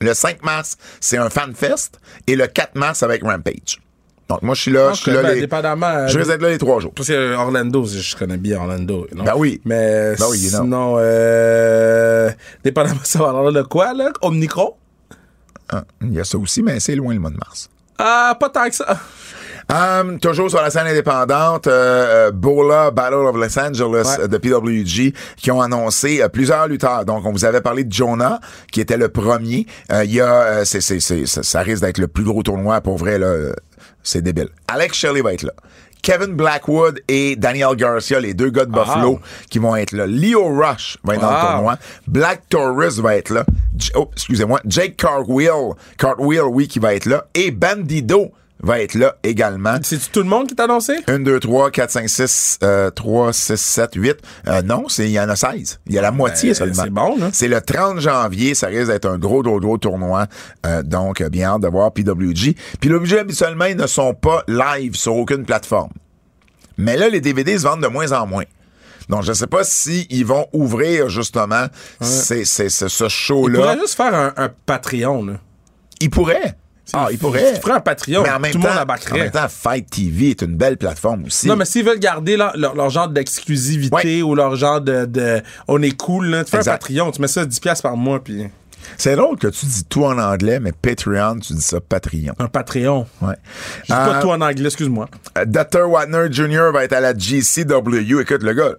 Le 0.00 0.14
5 0.14 0.42
mars, 0.44 0.76
c'est 1.00 1.18
un 1.18 1.28
fan 1.28 1.54
fest. 1.54 2.00
Et 2.26 2.36
le 2.36 2.46
4 2.46 2.74
mars, 2.74 3.02
avec 3.02 3.22
Rampage. 3.22 3.80
Donc, 4.28 4.42
moi, 4.42 4.54
je 4.54 4.60
suis 4.60 4.70
là. 4.70 4.92
je 4.92 5.00
suis 5.00 5.10
là. 5.10 5.22
Ben, 5.22 5.34
les... 5.34 5.40
je 5.40 6.18
vais 6.18 6.34
être 6.34 6.42
là 6.42 6.50
les 6.50 6.58
trois 6.58 6.80
jours. 6.80 6.92
Parce 6.94 7.08
que 7.08 7.34
Orlando, 7.34 7.84
je 7.86 8.14
connais 8.14 8.36
bien 8.36 8.58
Orlando. 8.58 9.06
Non? 9.14 9.24
Ben 9.24 9.32
oui. 9.36 9.60
Mais 9.64 10.14
ben 10.18 10.26
oui, 10.30 10.38
sinon, 10.38 10.96
euh, 10.98 12.30
dépendamment, 12.62 13.00
ça 13.04 13.20
va 13.20 13.30
avoir 13.30 13.52
de 13.52 13.62
quoi, 13.62 13.94
là? 13.94 14.12
Omnicron? 14.20 14.74
Ah, 15.70 15.84
il 16.02 16.14
y 16.14 16.20
a 16.20 16.24
ça 16.24 16.38
aussi, 16.38 16.62
mais 16.62 16.80
c'est 16.80 16.94
loin 16.94 17.14
le 17.14 17.20
mois 17.20 17.30
de 17.30 17.36
mars. 17.36 17.68
Ah, 17.98 18.36
pas 18.38 18.48
tant 18.48 18.68
que 18.68 18.74
ça. 18.74 18.98
Um, 19.70 20.18
toujours 20.18 20.48
sur 20.48 20.62
la 20.62 20.70
scène 20.70 20.86
indépendante, 20.86 21.66
euh, 21.66 22.28
euh 22.28 22.30
Bola 22.30 22.90
Battle 22.90 23.16
of 23.16 23.36
Los 23.36 23.58
Angeles 23.58 24.16
de 24.26 24.38
PWG 24.38 25.12
qui 25.36 25.50
ont 25.50 25.60
annoncé 25.60 26.22
euh, 26.22 26.28
plusieurs 26.28 26.68
lutteurs. 26.68 27.04
Donc, 27.04 27.26
on 27.26 27.32
vous 27.32 27.44
avait 27.44 27.60
parlé 27.60 27.84
de 27.84 27.92
Jonah, 27.92 28.40
qui 28.72 28.80
était 28.80 28.96
le 28.96 29.10
premier. 29.10 29.66
Euh, 29.92 30.04
il 30.04 30.14
y 30.14 30.22
a, 30.22 30.64
c'est, 30.64 30.80
c'est, 30.80 31.00
c'est, 31.00 31.26
ça 31.26 31.60
risque 31.60 31.82
d'être 31.82 31.98
le 31.98 32.08
plus 32.08 32.24
gros 32.24 32.42
tournoi 32.42 32.80
pour 32.80 32.96
vrai 32.96 33.18
là. 33.18 33.52
C'est 34.02 34.22
débile. 34.22 34.48
Alex 34.68 34.96
Shelley 34.96 35.20
va 35.20 35.34
être 35.34 35.42
là. 35.42 35.52
Kevin 36.02 36.34
Blackwood 36.34 37.02
et 37.08 37.36
Daniel 37.36 37.74
Garcia, 37.76 38.20
les 38.20 38.34
deux 38.34 38.50
gars 38.50 38.64
de 38.64 38.70
Buffalo, 38.70 39.20
qui 39.50 39.58
vont 39.58 39.76
être 39.76 39.92
là. 39.92 40.06
Leo 40.06 40.44
Rush 40.48 40.98
va 41.04 41.14
être 41.14 41.20
dans 41.20 41.32
le 41.32 41.40
tournoi. 41.40 41.78
Black 42.06 42.42
Taurus 42.48 42.98
va 42.98 43.16
être 43.16 43.30
là. 43.30 43.44
oh, 43.94 44.08
excusez-moi. 44.12 44.60
Jake 44.64 44.96
Cartwheel, 44.96 45.72
Cartwheel, 45.98 46.44
oui, 46.44 46.68
qui 46.68 46.78
va 46.78 46.94
être 46.94 47.06
là. 47.06 47.26
Et 47.34 47.50
Bandido 47.50 48.32
va 48.60 48.80
être 48.80 48.94
là 48.94 49.16
également. 49.22 49.78
C'est 49.82 50.10
tout 50.10 50.20
le 50.20 50.28
monde 50.28 50.48
qui 50.48 50.54
t'a 50.54 50.64
annoncé? 50.64 50.96
1, 51.06 51.20
2, 51.20 51.40
3, 51.40 51.70
4, 51.70 51.90
5, 51.90 52.08
6, 52.08 52.58
3, 52.94 53.32
6, 53.32 53.56
7, 53.56 53.90
8. 53.94 54.16
non, 54.64 54.86
il 54.98 55.10
y 55.10 55.20
en 55.20 55.28
a 55.28 55.36
16. 55.36 55.80
Il 55.86 55.94
y 55.94 55.98
a 55.98 56.02
la 56.02 56.10
moitié 56.10 56.50
ben, 56.50 56.54
seulement. 56.54 56.82
C'est 56.82 56.90
bon, 56.90 57.16
là. 57.18 57.30
C'est 57.32 57.48
le 57.48 57.60
30 57.60 58.00
janvier. 58.00 58.54
Ça 58.54 58.68
risque 58.68 58.88
d'être 58.88 59.06
un 59.06 59.18
gros, 59.18 59.42
gros, 59.42 59.60
gros 59.60 59.78
tournoi. 59.78 60.26
Euh, 60.66 60.82
donc, 60.82 61.22
bien 61.24 61.50
hâte 61.50 61.62
de 61.62 61.68
voir 61.68 61.92
PWG. 61.92 62.56
PWG, 62.80 63.18
habituellement, 63.18 63.66
ils 63.66 63.76
ne 63.76 63.86
sont 63.86 64.14
pas 64.14 64.42
live 64.48 64.94
sur 64.94 65.14
aucune 65.16 65.44
plateforme. 65.44 65.92
Mais 66.76 66.96
là, 66.96 67.08
les 67.08 67.20
DVD 67.20 67.58
se 67.58 67.64
vendent 67.64 67.82
de 67.82 67.88
moins 67.88 68.12
en 68.12 68.26
moins. 68.26 68.44
Donc, 69.08 69.22
je 69.22 69.30
ne 69.30 69.34
sais 69.34 69.46
pas 69.46 69.64
s'ils 69.64 70.06
ils 70.10 70.26
vont 70.26 70.46
ouvrir, 70.52 71.08
justement, 71.08 71.66
ce 72.00 73.08
show-là. 73.08 73.58
Ils 73.58 73.60
pourraient 73.60 73.78
juste 73.80 73.94
faire 73.94 74.14
un, 74.14 74.32
un 74.36 74.50
Patreon, 74.66 75.24
là. 75.24 75.32
Ils 76.00 76.10
pourraient. 76.10 76.56
Ah, 76.94 77.08
il 77.10 77.18
pourrait. 77.18 77.54
Tu 77.54 77.60
ferais 77.60 77.74
un 77.74 77.80
Patreon, 77.80 78.22
mais 78.22 78.30
en 78.30 78.38
même 78.38 78.52
tout 78.52 78.58
le 78.58 78.68
monde 78.68 78.78
embarquerait. 78.78 79.20
En 79.20 79.22
même 79.24 79.30
temps, 79.30 79.48
Fight 79.48 79.88
TV 79.90 80.30
est 80.30 80.42
une 80.42 80.56
belle 80.56 80.76
plateforme 80.76 81.24
aussi. 81.24 81.46
Non, 81.46 81.56
mais 81.56 81.64
s'ils 81.64 81.84
veulent 81.84 81.98
garder 81.98 82.36
leur, 82.36 82.56
leur, 82.56 82.90
genre 82.90 83.08
d'exclusivité 83.08 84.22
ou 84.22 84.34
leur 84.34 84.56
genre 84.56 84.80
de, 84.80 85.04
de, 85.04 85.42
on 85.66 85.82
est 85.82 85.96
cool, 85.96 86.26
là, 86.26 86.44
tu 86.44 86.50
fais 86.50 86.58
un 86.58 86.64
Patreon, 86.64 87.10
tu 87.10 87.20
mets 87.20 87.28
ça 87.28 87.44
10$ 87.44 87.82
par 87.82 87.96
mois, 87.96 88.22
puis. 88.22 88.48
C'est 88.96 89.16
drôle 89.16 89.36
que 89.36 89.48
tu 89.48 89.66
dis 89.66 89.84
tout 89.84 90.04
en 90.04 90.18
anglais, 90.18 90.60
mais 90.60 90.72
Patreon, 90.72 91.40
tu 91.40 91.52
dis 91.52 91.62
ça 91.62 91.80
Patreon. 91.80 92.34
Un 92.38 92.48
Patreon. 92.48 93.06
Ouais. 93.20 93.34
Je 93.80 93.86
dis 93.86 93.88
pas 93.88 94.16
euh, 94.16 94.22
tout 94.22 94.30
en 94.30 94.40
anglais, 94.40 94.66
excuse-moi. 94.66 95.08
Dr. 95.46 95.88
Watner 95.88 96.28
Jr. 96.30 96.70
va 96.72 96.84
être 96.84 96.94
à 96.94 97.00
la 97.00 97.12
GCW. 97.12 98.20
Écoute, 98.20 98.42
le 98.42 98.52
gars, 98.54 98.76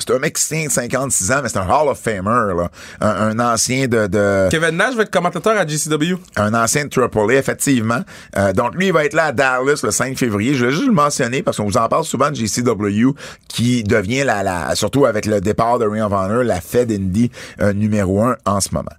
c'est 0.00 0.14
un 0.14 0.18
mec 0.18 0.34
qui 0.34 0.46
tient 0.46 0.68
56 0.68 1.32
ans, 1.32 1.40
mais 1.42 1.48
c'est 1.48 1.58
un 1.58 1.68
Hall 1.68 1.88
of 1.88 1.98
Famer, 1.98 2.54
là. 2.56 2.70
Un, 3.00 3.38
ancien 3.38 3.86
de, 3.86 4.06
de, 4.06 4.48
Kevin 4.50 4.76
Nash 4.76 4.94
va 4.94 5.02
être 5.02 5.10
commentateur 5.10 5.56
à 5.56 5.66
GCW. 5.66 6.16
Un 6.36 6.54
ancien 6.54 6.84
de 6.84 6.90
Triple 6.90 7.30
A, 7.30 7.34
effectivement. 7.34 8.00
Euh, 8.36 8.52
donc, 8.52 8.74
lui, 8.74 8.86
il 8.86 8.92
va 8.92 9.04
être 9.04 9.14
là 9.14 9.26
à 9.26 9.32
Dallas 9.32 9.80
le 9.82 9.90
5 9.90 10.18
février. 10.18 10.54
Je 10.54 10.66
vais 10.66 10.72
juste 10.72 10.86
le 10.86 10.92
mentionner 10.92 11.42
parce 11.42 11.56
qu'on 11.56 11.64
vous 11.64 11.76
en 11.76 11.88
parle 11.88 12.04
souvent 12.04 12.30
de 12.30 12.36
GCW 12.36 13.14
qui 13.48 13.82
devient 13.84 14.24
la, 14.24 14.42
la 14.42 14.74
surtout 14.74 15.06
avec 15.06 15.26
le 15.26 15.40
départ 15.40 15.78
de 15.78 15.86
Ring 15.86 16.02
of 16.02 16.12
Honor, 16.12 16.42
la 16.42 16.60
Fed 16.60 16.90
Indie 16.90 17.30
euh, 17.60 17.72
numéro 17.72 18.22
1 18.22 18.36
en 18.44 18.60
ce 18.60 18.68
moment. 18.72 18.90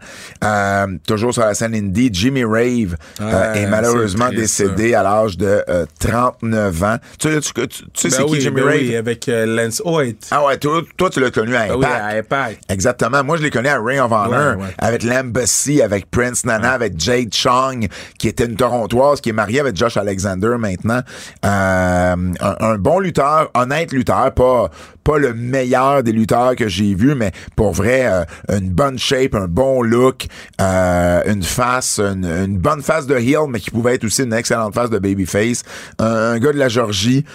Euh, 0.43 0.87
toujours 1.07 1.33
sur 1.33 1.43
la 1.43 1.53
scène 1.53 1.75
Indie, 1.75 2.09
Jimmy 2.11 2.43
Rave 2.43 2.95
euh, 3.19 3.53
est 3.53 3.67
malheureusement 3.67 4.29
décédé 4.29 4.93
à 4.93 5.03
l'âge 5.03 5.37
de 5.37 5.63
39 5.99 6.83
ans. 6.83 6.97
Tu, 7.19 7.39
tu, 7.39 7.53
tu, 7.53 8.09
sais 8.09 8.09
ben 8.09 8.11
c'est 8.11 8.25
qui 8.25 8.41
Jimmy 8.41 8.61
ben 8.61 8.65
Rave? 8.65 8.79
Oui, 8.81 8.95
avec 8.95 9.27
Lance 9.27 9.81
Hoyt. 9.83 10.15
Ah 10.31 10.45
ouais, 10.45 10.57
tout 10.57 10.83
toi, 10.97 11.09
tu 11.09 11.19
l'as 11.19 11.31
connu 11.31 11.55
à 11.55 11.61
Impact. 11.63 11.83
Ah 11.83 12.07
oui, 12.07 12.15
à 12.15 12.17
Impact. 12.19 12.63
Exactement. 12.69 13.23
Moi, 13.23 13.37
je 13.37 13.43
l'ai 13.43 13.49
connu 13.49 13.67
à 13.67 13.79
Ring 13.79 13.99
of 13.99 14.11
Honor, 14.11 14.55
avec 14.77 15.03
l'Embassy, 15.03 15.81
avec 15.81 16.09
Prince 16.09 16.45
Nana, 16.45 16.71
avec 16.71 16.99
Jade 16.99 17.33
Chong, 17.33 17.87
qui 18.17 18.27
était 18.27 18.45
une 18.45 18.55
Torontoise, 18.55 19.21
qui 19.21 19.29
est 19.29 19.33
mariée 19.33 19.59
avec 19.59 19.75
Josh 19.75 19.97
Alexander 19.97 20.55
maintenant. 20.57 21.01
Euh, 21.45 22.15
un, 22.39 22.75
bon 22.75 22.99
lutteur, 22.99 23.49
honnête 23.53 23.91
lutteur, 23.91 24.33
pas 24.33 24.69
pas 25.03 25.17
le 25.17 25.33
meilleur 25.33 26.03
des 26.03 26.11
lutteurs 26.11 26.55
que 26.55 26.67
j'ai 26.67 26.93
vu, 26.93 27.15
mais 27.15 27.31
pour 27.55 27.71
vrai, 27.71 28.05
euh, 28.05 28.23
une 28.55 28.69
bonne 28.69 28.99
shape, 28.99 29.33
un 29.33 29.47
bon 29.47 29.81
look, 29.81 30.27
euh, 30.61 31.23
une 31.25 31.41
face, 31.41 31.99
une, 31.99 32.59
bonne 32.59 32.83
face 32.83 33.07
de 33.07 33.15
heel, 33.15 33.47
mais 33.49 33.59
qui 33.59 33.71
pouvait 33.71 33.95
être 33.95 34.03
aussi 34.03 34.21
une 34.21 34.33
excellente 34.33 34.75
face 34.75 34.91
de 34.91 34.99
babyface. 34.99 35.63
Un, 35.97 36.05
un 36.05 36.39
gars 36.39 36.53
de 36.53 36.59
la 36.59 36.69
Georgie 36.69 37.25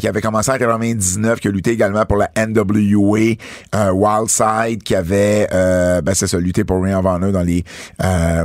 qui 0.00 0.06
avait 0.06 0.20
commencé 0.20 0.52
en 0.52 0.58
99, 0.58 1.40
qui 1.40 1.48
a 1.48 1.50
lutté 1.50 1.72
également 1.72 2.04
pour 2.06 2.16
la 2.16 2.30
NWA 2.36 3.05
Euh, 3.74 3.90
Wildside 3.92 4.82
qui 4.82 4.94
avait, 4.94 5.48
euh, 5.52 6.00
ben 6.00 6.14
c'est 6.14 6.26
ça, 6.26 6.38
lutté 6.38 6.64
pour 6.64 6.82
Ring 6.82 6.94
of 6.94 7.04
Honor 7.04 7.32
dans 7.32 7.42
les, 7.42 7.64
euh, 8.02 8.44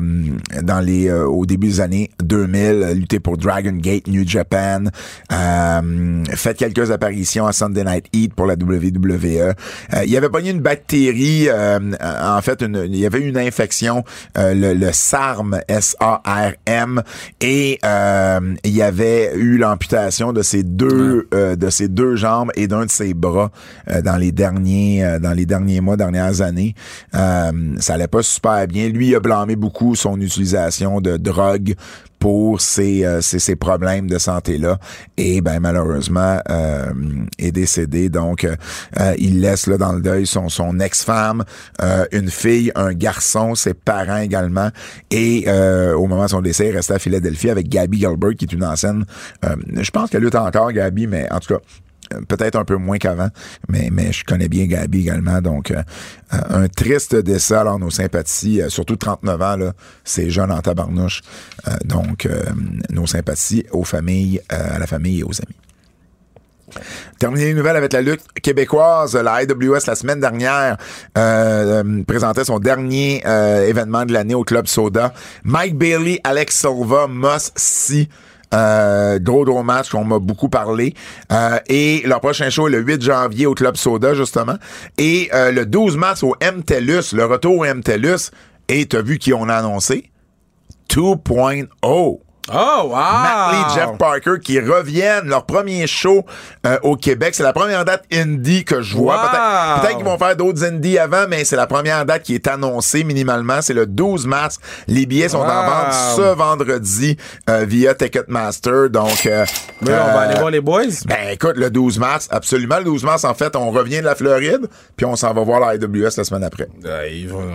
dans 0.62 0.80
les, 0.80 1.07
euh, 1.07 1.26
au 1.26 1.45
début 1.45 1.68
des 1.68 1.82
années 1.82 2.09
2000, 2.24 2.93
lutté 2.95 3.20
pour 3.20 3.38
Dragon 3.38 3.74
Gate, 3.74 4.07
New 4.07 4.28
Japan, 4.28 4.86
fait 6.34 6.57
quelques 6.57 6.91
apparitions 6.91 7.45
à 7.47 7.53
Sunday 7.53 7.84
Night 7.84 8.05
Heat 8.14 8.34
pour 8.34 8.45
la 8.45 8.55
WWE. 8.55 9.53
il 10.05 10.18
avait 10.18 10.30
pogné 10.30 10.51
une 10.51 10.62
bactérie, 10.62 11.47
en 11.51 12.41
fait, 12.41 12.62
une, 12.62 12.84
il 12.86 12.97
y 12.97 13.05
avait 13.05 13.22
une 13.22 13.38
infection, 13.38 14.03
le, 14.36 14.74
le 14.74 14.89
SARM, 14.91 15.59
S-A-R-M, 15.68 17.01
et 17.41 17.80
il 17.84 18.72
y 18.72 18.82
avait 18.82 19.34
eu 19.36 19.57
l'amputation 19.57 20.34
de 20.34 20.41
ses 20.41 20.64
deux, 20.64 21.28
de 21.32 21.70
ses 21.70 21.88
deux 21.88 22.16
jambes 22.16 22.51
et 22.55 22.68
d'un 22.68 22.86
de 22.86 22.91
ses 22.91 23.14
bras 23.14 23.51
dans 24.03 24.18
les 24.18 24.32
derniers, 24.42 25.20
dans 25.22 25.34
les 25.34 25.46
derniers 25.46 25.82
mois, 25.82 25.98
dernières 25.98 26.42
années. 26.42 26.74
ça 27.14 27.94
allait 27.94 28.08
pas 28.08 28.24
super 28.24 28.68
bien. 28.68 28.89
Lui, 28.89 29.10
il 29.10 29.16
a 29.16 29.20
blâmé 29.20 29.56
beaucoup 29.56 29.96
son 29.96 30.20
utilisation 30.20 31.02
de 31.02 31.18
drogue 31.18 31.76
pour 32.22 32.62
ces, 32.62 33.04
euh, 33.04 33.20
ces, 33.20 33.56
problèmes 33.56 34.08
de 34.08 34.20
santé-là. 34.20 34.78
Et 35.18 35.42
ben 35.42 35.60
malheureusement, 35.60 36.39
euh, 36.50 36.94
est 37.39 37.52
décédé. 37.52 38.10
Donc, 38.10 38.46
euh, 38.46 38.56
il 39.18 39.42
laisse 39.42 39.66
là 39.66 39.78
dans 39.78 39.92
le 39.92 40.02
deuil 40.02 40.28
son, 40.28 40.48
son 40.48 40.80
ex-femme, 40.80 41.44
une 42.12 42.30
fille, 42.30 42.72
un 42.76 42.94
garçon, 42.94 43.56
ses 43.56 43.74
parents 43.74 44.18
également. 44.18 44.70
Et 45.10 45.50
au 45.96 46.06
moment 46.06 46.26
de 46.26 46.30
son 46.30 46.42
décès, 46.42 46.70
il 46.70 46.76
restait 46.76 46.94
à 46.94 47.00
Philadelphie 47.00 47.50
avec 47.50 47.68
Gabby 47.68 48.00
Gilbert, 48.00 48.36
qui 48.38 48.46
est 48.46 48.54
une 48.54 48.64
ancienne. 48.64 49.06
je 49.44 49.89
pense 49.89 50.12
qu'elle 50.12 50.22
lutte 50.22 50.36
encore, 50.36 50.72
Gabby, 50.72 51.08
mais 51.08 51.28
en 51.32 51.39
tout 51.39 51.56
cas, 51.56 51.60
peut-être 52.28 52.55
un 52.55 52.66
peu 52.66 52.76
moins 52.76 52.97
qu'avant, 52.97 53.30
mais, 53.70 53.89
je 54.12 54.24
connais 54.24 54.47
bien 54.47 54.66
Gabi 54.66 55.01
également. 55.01 55.41
Donc, 55.41 55.72
euh, 55.72 55.82
euh, 56.34 56.64
un 56.64 56.68
triste 56.68 57.16
décès, 57.16 57.55
alors 57.55 57.80
nos 57.80 57.89
sympathies, 57.89 58.62
euh, 58.62 58.70
surtout 58.70 58.95
39 58.95 59.41
ans, 59.41 59.57
là, 59.57 59.74
c'est 60.03 60.30
jeune 60.30 60.51
en 60.51 60.62
tabarnouche. 60.62 61.22
donc, 61.86 62.28
nos 62.89 63.05
sympathies 63.07 63.66
aux 63.72 63.84
familles, 63.84 64.41
à 64.49 64.80
la 64.80 64.88
famille 64.88 65.20
et 65.20 65.24
aux 65.24 65.41
amis. 65.41 65.55
Terminer 67.20 67.45
les 67.45 67.53
nouvelles 67.53 67.76
avec 67.76 67.93
la 67.93 68.01
lutte 68.01 68.22
québécoise. 68.41 69.16
La 69.16 69.43
IWS, 69.43 69.86
la 69.88 69.95
semaine 69.95 70.20
dernière, 70.20 70.78
présentait 72.07 72.45
son 72.45 72.59
dernier 72.59 73.22
événement 73.68 74.05
de 74.05 74.14
l'année 74.14 74.36
au 74.36 74.43
Club 74.43 74.68
Soda. 74.68 75.14
Mike 75.43 75.78
Bailey, 75.78 76.20
Alex 76.24 76.55
Silva, 76.55 77.07
Moss 77.07 77.51
Si 77.55 78.09
euh, 78.54 79.20
gros, 79.20 79.45
gros 79.45 79.64
match 79.64 79.89
qu'on 79.89 80.04
m'a 80.04 80.20
beaucoup 80.20 80.49
parlé. 80.49 80.93
Euh, 81.32 81.60
et 81.68 82.04
leur 82.06 82.20
prochain 82.20 82.49
show 82.49 82.68
est 82.68 82.72
le 82.72 82.80
8 82.80 83.02
janvier 83.02 83.45
au 83.45 83.54
Club 83.54 83.78
Soda, 83.78 84.14
justement. 84.14 84.56
Et 84.97 85.30
euh, 85.34 85.52
le 85.52 85.66
12 85.66 85.97
mars 85.97 86.24
au 86.24 86.36
MTELUS, 86.41 87.14
le 87.14 87.26
retour 87.26 87.60
au 87.60 87.66
MTELUS. 87.66 88.32
Et 88.68 88.86
t'as 88.86 89.02
vu 89.02 89.18
qui 89.18 89.34
on 89.34 89.49
a 89.49 89.56
annoncé? 89.56 90.12
2.0. 90.89 92.20
Oh, 92.54 92.88
wow! 92.88 92.95
Matt 92.95 93.54
Lee, 93.54 93.76
Jeff 93.76 93.97
Parker 93.97 94.39
qui 94.41 94.60
reviennent 94.60 95.28
leur 95.28 95.45
premier 95.45 95.88
show 95.88 96.26
euh, 96.66 96.78
au 96.84 96.95
Québec. 96.95 97.34
C'est 97.34 97.43
la 97.43 97.54
première 97.54 97.86
date 97.86 98.04
indie 98.12 98.66
que 98.66 98.82
je 98.82 98.95
vois. 98.95 99.22
Peut-être 99.82 99.97
qu'ils 99.97 100.06
vont 100.06 100.18
faire 100.18 100.36
d'autres 100.36 100.64
indies 100.64 100.97
avant, 100.97 101.26
mais 101.30 101.45
c'est 101.45 101.56
la 101.56 101.68
première 101.68 102.06
date 102.06 102.24
qui 102.24 102.36
est 102.36 102.47
annoncée 102.47 103.04
minimalement. 103.04 103.62
C'est 103.62 103.74
le 103.74 103.86
12 103.86 104.28
mars. 104.28 104.60
Les 104.88 105.06
billets 105.06 105.30
sont 105.30 105.39
en 105.39 105.66
vente 105.66 105.93
ce 106.16 106.34
vendredi 106.36 107.18
euh, 107.49 107.66
via 107.66 107.93
Ticketmaster. 107.93 108.89
Donc, 108.89 109.26
euh, 109.26 109.45
on 109.82 109.86
va 109.86 110.22
aller 110.22 110.39
voir 110.39 110.52
les 110.52 110.62
boys. 110.62 110.84
Ben 111.06 111.30
écoute, 111.32 111.56
le 111.56 111.70
12 111.70 111.99
mars, 111.99 112.28
absolument. 112.32 112.80
Le 112.80 112.86
12 112.86 113.04
mars, 113.04 113.24
en 113.24 113.34
fait, 113.34 113.56
on 113.56 113.72
revient 113.72 113.99
de 113.99 114.06
la 114.06 114.16
Floride, 114.16 114.68
puis 114.97 115.06
on 115.06 115.16
s'en 115.16 115.34
va 115.34 115.43
voir 115.43 115.60
la 115.60 115.76
IWS 115.76 116.18
la 116.18 116.24
semaine 116.24 116.43
après. 116.43 116.68
ils 117.12 117.30
vont... 117.30 117.49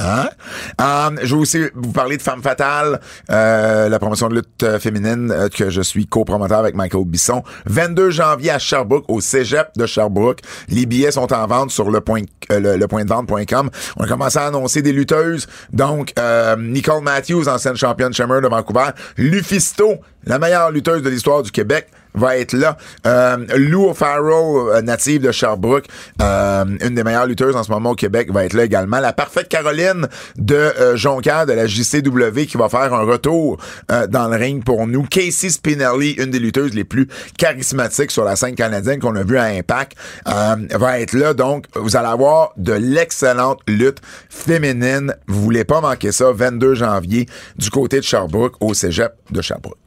Hein? 0.00 0.30
Um, 0.78 1.18
je 1.22 1.34
vais 1.34 1.40
aussi 1.40 1.60
vous 1.74 1.92
parler 1.92 2.16
de 2.16 2.22
Femme 2.22 2.42
Fatale, 2.42 3.00
euh, 3.30 3.88
la 3.88 3.98
promotion 3.98 4.28
de 4.28 4.36
lutte 4.36 4.62
euh, 4.62 4.78
féminine 4.78 5.30
euh, 5.30 5.48
que 5.48 5.68
je 5.68 5.82
suis 5.82 6.06
copromoteur 6.06 6.58
avec 6.58 6.74
Michael 6.74 7.04
Bisson. 7.04 7.42
22 7.66 8.10
janvier 8.10 8.50
à 8.50 8.58
Sherbrooke, 8.58 9.04
au 9.08 9.20
cégep 9.20 9.68
de 9.76 9.86
Sherbrooke. 9.86 10.40
Les 10.68 10.86
billets 10.86 11.10
sont 11.10 11.32
en 11.32 11.46
vente 11.46 11.70
sur 11.70 11.90
le 11.90 12.00
point, 12.00 12.22
le, 12.48 12.86
point 12.86 13.04
de 13.04 13.08
vente.com. 13.10 13.70
On 13.96 14.04
a 14.04 14.06
commencé 14.06 14.38
à 14.38 14.46
annoncer 14.46 14.82
des 14.82 14.92
lutteuses. 14.92 15.46
Donc, 15.72 16.14
Nicole 16.58 17.02
Matthews, 17.02 17.48
ancienne 17.48 17.76
championne 17.76 18.12
Shimmer 18.12 18.40
de 18.40 18.48
Vancouver. 18.48 18.90
Lufisto, 19.16 19.96
la 20.24 20.38
meilleure 20.38 20.70
lutteuse 20.70 21.02
de 21.02 21.10
l'histoire 21.10 21.42
du 21.42 21.50
Québec 21.50 21.88
va 22.14 22.38
être 22.38 22.52
là. 22.54 22.76
Euh, 23.06 23.36
Lou 23.56 23.88
O'Farrell, 23.90 24.76
euh, 24.76 24.82
native 24.82 25.22
de 25.22 25.32
Sherbrooke, 25.32 25.86
euh, 26.20 26.64
une 26.80 26.94
des 26.94 27.04
meilleures 27.04 27.26
lutteuses 27.26 27.56
en 27.56 27.62
ce 27.62 27.70
moment 27.70 27.90
au 27.90 27.94
Québec, 27.94 28.32
va 28.32 28.44
être 28.44 28.54
là 28.54 28.64
également. 28.64 29.00
La 29.00 29.12
parfaite 29.12 29.48
Caroline 29.48 30.08
de 30.36 30.54
euh, 30.54 30.96
de 30.96 31.52
la 31.52 31.66
JCW 31.66 32.46
qui 32.46 32.56
va 32.56 32.68
faire 32.68 32.92
un 32.94 33.02
retour 33.02 33.58
euh, 33.90 34.06
dans 34.06 34.28
le 34.28 34.36
ring 34.36 34.64
pour 34.64 34.86
nous. 34.86 35.02
Casey 35.04 35.48
Spinelli, 35.48 36.12
une 36.12 36.30
des 36.30 36.38
lutteuses 36.38 36.74
les 36.74 36.84
plus 36.84 37.08
charismatiques 37.36 38.10
sur 38.10 38.24
la 38.24 38.36
scène 38.36 38.54
canadienne 38.54 39.00
qu'on 39.00 39.16
a 39.16 39.22
vu 39.22 39.38
à 39.38 39.44
Impact, 39.44 39.96
va 40.26 41.00
être 41.00 41.12
là. 41.14 41.34
Donc, 41.34 41.66
vous 41.74 41.96
allez 41.96 42.08
avoir 42.08 42.52
de 42.56 42.72
l'excellente 42.72 43.60
lutte 43.66 43.98
féminine. 44.28 45.14
Vous 45.26 45.40
voulez 45.42 45.64
pas 45.64 45.80
manquer 45.80 46.12
ça, 46.12 46.30
22 46.32 46.74
janvier, 46.74 47.26
du 47.56 47.70
côté 47.70 47.98
de 47.98 48.04
Sherbrooke, 48.04 48.54
au 48.60 48.74
cégep 48.74 49.12
de 49.30 49.42
Sherbrooke. 49.42 49.78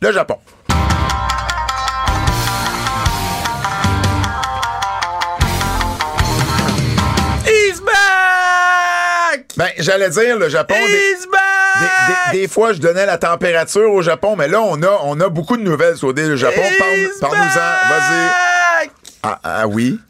Le 0.00 0.12
Japon. 0.12 0.36
Ben, 9.60 9.72
j'allais 9.76 10.08
dire, 10.08 10.38
le 10.38 10.48
Japon. 10.48 10.74
Des, 12.32 12.38
des, 12.38 12.48
fois, 12.48 12.72
je 12.72 12.78
donnais 12.78 13.04
la 13.04 13.18
température 13.18 13.92
au 13.92 14.00
Japon, 14.00 14.34
mais 14.34 14.48
là, 14.48 14.62
on 14.62 14.82
a, 14.82 15.00
on 15.04 15.20
a 15.20 15.28
beaucoup 15.28 15.58
de 15.58 15.62
nouvelles 15.62 15.98
sur 15.98 16.14
le 16.14 16.36
Japon. 16.36 16.62
Parle, 17.20 17.36
nous 17.36 17.58
en 17.58 17.58
Vas-y. 17.90 18.90
Ah, 19.22 19.38
ah, 19.44 19.68
oui. 19.68 20.00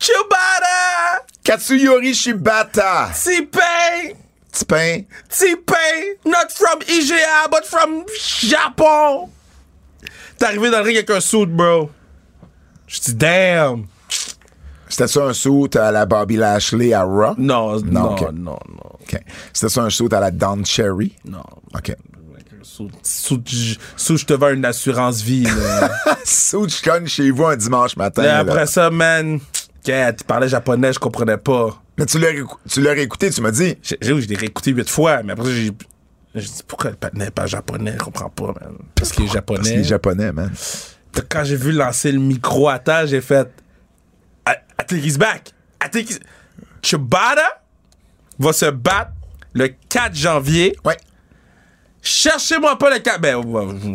Chibata! 0.00 1.22
Katsuyori 1.44 2.14
Shibata. 2.14 3.10
T-Pain! 3.14 4.14
T-Pain. 4.50 5.02
T-Pain! 5.28 6.16
Not 6.24 6.50
from 6.50 6.80
IGA, 6.80 7.48
but 7.52 7.64
from 7.64 8.02
Japon! 8.42 9.30
T'es 10.36 10.46
arrivé 10.46 10.70
dans 10.70 10.78
le 10.78 10.84
ring 10.84 10.96
avec 10.96 11.10
un 11.10 11.20
suit, 11.20 11.46
bro. 11.46 11.92
Je 12.88 12.98
dis, 12.98 13.14
damn! 13.14 13.86
C'était 14.94 15.08
ça 15.08 15.24
un 15.24 15.32
suit 15.32 15.76
à 15.76 15.90
la 15.90 16.06
Bobby 16.06 16.36
Lashley 16.36 16.92
à 16.94 17.02
Raw? 17.02 17.34
Non, 17.36 17.80
non, 17.80 18.14
non, 18.32 18.32
non, 18.32 18.58
C'était 19.52 19.68
ça 19.68 19.82
un 19.82 19.90
suit 19.90 20.06
à 20.12 20.20
la 20.20 20.30
Don 20.30 20.62
Cherry? 20.64 21.16
Non. 21.24 21.42
OK. 21.74 21.96
Sous, 22.62 23.40
je 23.44 24.24
te 24.24 24.34
vends 24.34 24.50
une 24.50 24.64
assurance 24.64 25.20
vie. 25.20 25.48
sous 26.24 26.68
je 26.68 26.80
cogne 26.80 27.08
chez 27.08 27.32
vous 27.32 27.44
un 27.44 27.56
dimanche 27.56 27.96
matin. 27.96 28.22
Et 28.22 28.28
après 28.28 28.66
ça, 28.66 28.88
man, 28.90 29.40
tu 29.82 29.92
parlais 30.28 30.48
japonais, 30.48 30.92
je 30.92 31.00
comprenais 31.00 31.38
pas. 31.38 31.82
Mais 31.98 32.06
tu 32.06 32.20
l'as 32.20 32.92
réécouté, 32.92 33.30
tu 33.30 33.40
m'as 33.40 33.50
dit. 33.50 33.76
J'ai, 33.82 33.98
je 34.00 34.12
l'ai 34.12 34.36
réécouté 34.36 34.70
huit 34.70 34.88
fois, 34.88 35.24
mais 35.24 35.32
après 35.32 35.50
j'ai. 35.50 35.72
J'ai 36.36 36.46
dit 36.46 36.62
pourquoi 36.68 36.90
le 36.90 36.96
patin 36.96 37.18
n'est 37.18 37.32
pas 37.32 37.46
japonais, 37.46 37.94
je 37.94 38.04
comprends 38.04 38.30
pas, 38.30 38.46
man. 38.46 38.76
Parce 38.94 39.10
qu'il 39.10 39.24
est 39.24 39.32
japonais. 39.32 39.58
Parce 39.58 39.70
qu'il 39.70 39.80
est 39.80 39.84
japonais, 39.84 40.30
man. 40.30 40.52
Quand 41.28 41.42
j'ai 41.42 41.56
vu 41.56 41.72
lancer 41.72 42.12
le 42.12 42.20
micro 42.20 42.68
à 42.68 42.78
terre, 42.78 43.08
j'ai 43.08 43.20
fait. 43.20 43.50
I 44.84 44.86
think 44.86 45.04
he's 45.04 45.16
back. 45.18 45.52
I 45.80 45.88
think 45.88 46.08
he's... 46.08 46.20
Chibata 46.82 47.62
va 48.38 48.52
se 48.52 48.70
battre 48.70 49.12
le 49.54 49.68
4 49.88 50.14
janvier. 50.14 50.76
Ouais. 50.84 50.96
Cherchez-moi 52.02 52.76
pas 52.76 52.90
le 52.90 52.98
4. 52.98 53.18
Ben, 53.18 53.42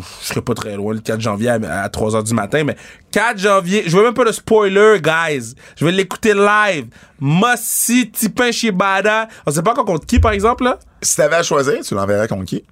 je 0.00 0.26
serai 0.26 0.42
pas 0.42 0.54
très 0.54 0.74
loin 0.74 0.94
le 0.94 1.00
4 1.00 1.20
janvier 1.20 1.50
à, 1.50 1.88
3 1.88 2.10
h 2.10 2.24
du 2.24 2.34
matin, 2.34 2.64
mais 2.64 2.76
4 3.12 3.38
janvier. 3.38 3.84
Je 3.86 3.96
veux 3.96 4.02
même 4.02 4.14
pas 4.14 4.24
le 4.24 4.32
spoiler, 4.32 5.00
guys. 5.00 5.54
Je 5.76 5.84
vais 5.84 5.92
l'écouter 5.92 6.34
live. 6.34 6.88
Mossy, 7.20 8.10
Tipin 8.10 8.50
Shibata. 8.50 9.28
On 9.46 9.52
sait 9.52 9.62
pas 9.62 9.72
encore 9.72 9.84
contre 9.84 10.06
qui, 10.06 10.18
par 10.18 10.32
exemple, 10.32 10.64
là? 10.64 10.80
Si 11.00 11.16
t'avais 11.16 11.36
à 11.36 11.42
choisir, 11.44 11.80
tu 11.84 11.94
l'enverrais 11.94 12.26
contre 12.26 12.46
qui? 12.46 12.64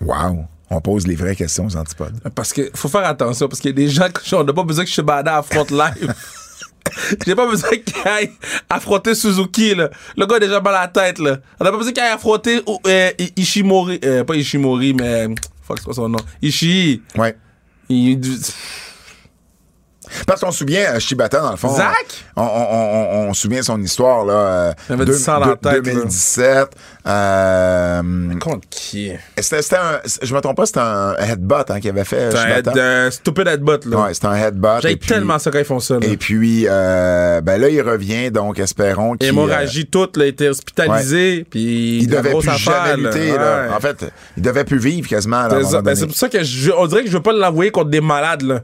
Wow. 0.00 0.46
On 0.70 0.80
pose 0.80 1.06
les 1.06 1.14
vraies 1.14 1.36
questions 1.36 1.66
aux 1.66 1.76
antipodes. 1.76 2.20
Parce 2.34 2.52
que 2.52 2.70
faut 2.74 2.88
faire 2.88 3.06
attention, 3.06 3.48
parce 3.48 3.60
qu'il 3.60 3.70
y 3.70 3.74
a 3.74 3.76
des 3.76 3.88
gens 3.88 4.08
qui 4.08 4.34
on 4.34 4.44
n'a 4.44 4.52
pas 4.52 4.64
besoin 4.64 4.84
que 4.84 4.90
Shibata 4.90 5.38
affronte 5.38 5.70
live. 5.70 6.14
J'ai 7.26 7.34
pas 7.34 7.48
besoin 7.48 7.70
qu'il 7.70 8.08
aille 8.08 8.30
affronter 8.68 9.14
Suzuki, 9.14 9.74
là. 9.74 9.90
Le 10.16 10.26
gars 10.26 10.36
a 10.36 10.40
déjà 10.40 10.60
mal 10.60 10.74
à 10.74 10.80
la 10.82 10.88
tête, 10.88 11.18
là. 11.18 11.38
On 11.60 11.64
n'a 11.64 11.70
pas 11.70 11.76
besoin 11.76 11.92
qu'il 11.92 12.02
aille 12.02 12.12
affronter 12.12 12.60
euh, 12.86 13.10
Ishimori. 13.36 14.00
Euh, 14.04 14.24
pas 14.24 14.34
Ishimori, 14.36 14.94
mais. 14.94 15.28
Fuck, 15.62 15.78
c'est 15.78 15.84
quoi 15.84 15.94
son 15.94 16.08
nom? 16.08 16.18
Ishii. 16.42 17.02
Ouais. 17.16 17.36
Il... 17.88 18.20
Parce 20.26 20.40
qu'on 20.40 20.50
se 20.50 20.58
souvient, 20.58 20.94
euh, 20.94 20.98
Shibata, 20.98 21.40
dans 21.40 21.50
le 21.50 21.56
fond. 21.56 21.74
Zach? 21.74 22.24
On, 22.36 22.42
on, 22.42 22.46
on, 22.46 23.28
on 23.28 23.34
se 23.34 23.42
souvient 23.42 23.62
son 23.62 23.80
histoire, 23.82 24.24
là. 24.24 24.74
Avait 24.88 25.04
du 25.04 25.14
sang 25.14 25.40
dans 25.40 25.48
la 25.50 25.56
tête, 25.56 25.72
là. 25.72 25.80
2017. 25.80 26.68
Euh, 27.06 28.02
Contre 28.38 28.68
qui? 28.68 29.12
c'était, 29.38 29.62
c'était 29.62 29.76
un, 29.76 30.00
je 30.22 30.34
me 30.34 30.40
trompe 30.40 30.56
pas, 30.56 30.66
c'était 30.66 30.80
un 30.80 31.14
headbutt 31.16 31.70
hein, 31.70 31.80
qu'il 31.80 31.90
avait 31.90 32.04
fait. 32.04 32.30
C'est 32.30 32.38
un 32.38 32.48
head, 32.48 32.68
euh, 32.76 33.10
stupid 33.10 33.46
headbutt, 33.48 33.84
là. 33.86 34.04
Ouais, 34.04 34.14
c'était 34.14 34.26
un 34.26 34.34
headbutt. 34.34 34.82
J'ai 34.82 34.98
tellement 34.98 35.38
ça 35.38 35.50
quand 35.50 35.58
ils 35.58 35.64
font 35.64 35.80
ça, 35.80 35.94
là. 35.94 36.06
Et 36.06 36.16
puis, 36.16 36.64
euh, 36.66 37.40
ben 37.40 37.60
là, 37.60 37.68
il 37.68 37.80
revient, 37.80 38.30
donc 38.30 38.58
espérons 38.58 39.16
qu'il... 39.16 39.28
Hémorragie 39.28 39.86
toute, 39.86 40.16
là, 40.16 40.26
il 40.26 40.28
était 40.28 40.48
hospitalisé, 40.48 41.46
puis 41.48 41.98
euh, 41.98 42.02
il 42.02 42.08
devait 42.08 42.30
plus 42.34 42.48
affaire, 42.48 42.86
jamais 42.86 42.96
lutter, 43.02 43.32
là. 43.32 43.68
Ouais. 43.68 43.74
En 43.74 43.80
fait, 43.80 44.04
il 44.36 44.42
devait 44.42 44.64
plus 44.64 44.78
vivre 44.78 45.08
quasiment, 45.08 45.48
là, 45.48 45.58
C'est 45.62 45.70
ça. 45.70 45.82
Ben, 45.82 45.94
c'est 45.94 46.06
pour 46.06 46.16
ça 46.16 46.28
que 46.28 46.42
je, 46.42 46.70
on 46.72 46.86
dirait 46.86 47.04
que 47.04 47.08
je 47.10 47.16
veux 47.16 47.22
pas 47.22 47.32
l'envoyer 47.32 47.70
contre 47.70 47.90
des 47.90 48.00
malades, 48.00 48.42
là. 48.42 48.60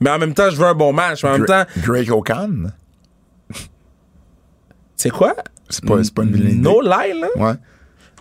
Mais 0.00 0.10
en 0.10 0.18
même 0.18 0.34
temps, 0.34 0.50
je 0.50 0.56
veux 0.56 0.66
un 0.66 0.74
bon 0.74 0.92
match. 0.92 1.22
Mais 1.22 1.28
en 1.30 1.38
même 1.38 1.46
temps, 1.46 1.64
Greg 1.78 2.10
O'Con? 2.10 2.72
c'est 4.96 5.10
quoi? 5.10 5.34
C'est 5.68 5.84
pas, 5.84 5.96
pas 6.14 6.22
une 6.22 6.32
vilaine. 6.32 6.60
No 6.60 6.80
lie, 6.80 7.20
là? 7.20 7.28
Ouais. 7.36 7.54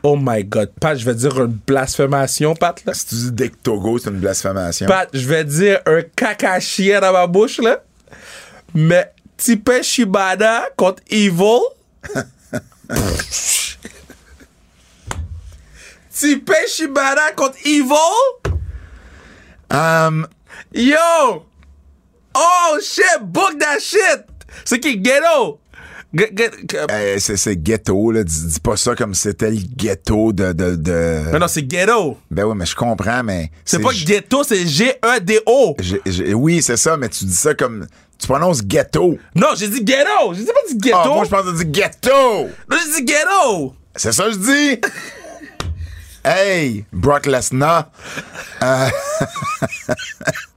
Oh 0.03 0.17
my 0.19 0.43
god. 0.45 0.71
Pat, 0.79 0.97
je 0.97 1.03
vais 1.05 1.15
dire 1.15 1.37
une 1.43 1.57
blasphémation, 1.67 2.53
Pat, 2.55 2.83
là. 2.85 2.93
Si 2.93 3.07
tu 3.07 3.15
dis 3.15 3.31
Dick 3.31 3.61
Togo, 3.63 3.97
c'est 3.97 4.09
une 4.09 4.19
blasphémation. 4.19 4.87
Pat, 4.87 5.09
je 5.11 5.27
vais 5.27 5.43
dire 5.43 5.79
un 5.85 6.01
caca 6.15 6.59
chien 6.59 7.01
dans 7.01 7.11
ma 7.11 7.27
bouche, 7.27 7.59
là. 7.59 7.83
Mais 8.73 9.11
Tipe 9.35 9.71
Shibada 9.81 10.69
contre 10.77 11.01
Evil. 11.09 11.59
Tipe 16.11 16.53
Shibada 16.67 17.31
contre 17.35 17.57
Evil? 17.65 18.53
Um, 19.71 20.27
Yo! 20.73 21.45
Oh 22.35 22.77
shit! 22.81 23.21
Book 23.23 23.57
that 23.59 23.79
shit! 23.79 24.25
C'est 24.65 24.79
qui? 24.79 24.97
Ghetto! 24.97 25.59
G- 26.11 26.31
g- 26.35 26.49
euh, 26.89 27.17
c'est, 27.19 27.37
c'est 27.37 27.55
ghetto, 27.55 28.11
là. 28.11 28.23
Dis, 28.23 28.45
dis 28.47 28.59
pas 28.59 28.75
ça 28.77 28.95
comme 28.95 29.13
c'était 29.13 29.51
le 29.51 29.57
ghetto 29.75 30.33
de, 30.33 30.53
de, 30.53 30.75
de... 30.75 31.21
Mais 31.31 31.37
non, 31.37 31.47
c'est 31.47 31.61
ghetto! 31.61 32.17
Ben 32.31 32.45
oui, 32.45 32.55
mais 32.57 32.65
je 32.65 32.75
comprends, 32.75 33.21
mais... 33.23 33.51
C'est 33.63 33.79
pas 33.79 33.91
ghetto, 33.93 34.43
c'est 34.43 34.65
G-E-D-O! 34.65 35.75
Oui, 36.33 36.61
c'est 36.63 36.77
ça, 36.77 36.97
mais 36.97 37.09
tu 37.09 37.25
dis 37.25 37.35
ça 37.35 37.53
comme... 37.53 37.85
Tu 38.17 38.27
prononces 38.27 38.63
ghetto. 38.63 39.17
Non, 39.35 39.49
j'ai 39.55 39.67
dit 39.67 39.83
ghetto! 39.83 40.33
J'ai 40.33 40.41
dit 40.41 40.47
pas 40.47 40.53
dit 40.67 40.77
ghetto! 40.77 40.97
Ah, 41.03 41.07
moi, 41.09 41.25
je 41.25 41.29
pense 41.29 41.43
que 41.45 41.51
tu 41.57 41.65
dis 41.65 41.71
ghetto. 41.71 42.09
Non, 42.69 42.77
j'ai 42.85 43.01
dit 43.01 43.05
ghetto! 43.05 43.75
C'est 43.95 44.11
ça 44.11 44.25
que 44.25 44.31
je 44.31 44.37
dis. 44.37 44.81
hey, 46.25 46.85
Brock 46.91 47.27
Lesnar. 47.27 47.91
Euh, 48.63 48.89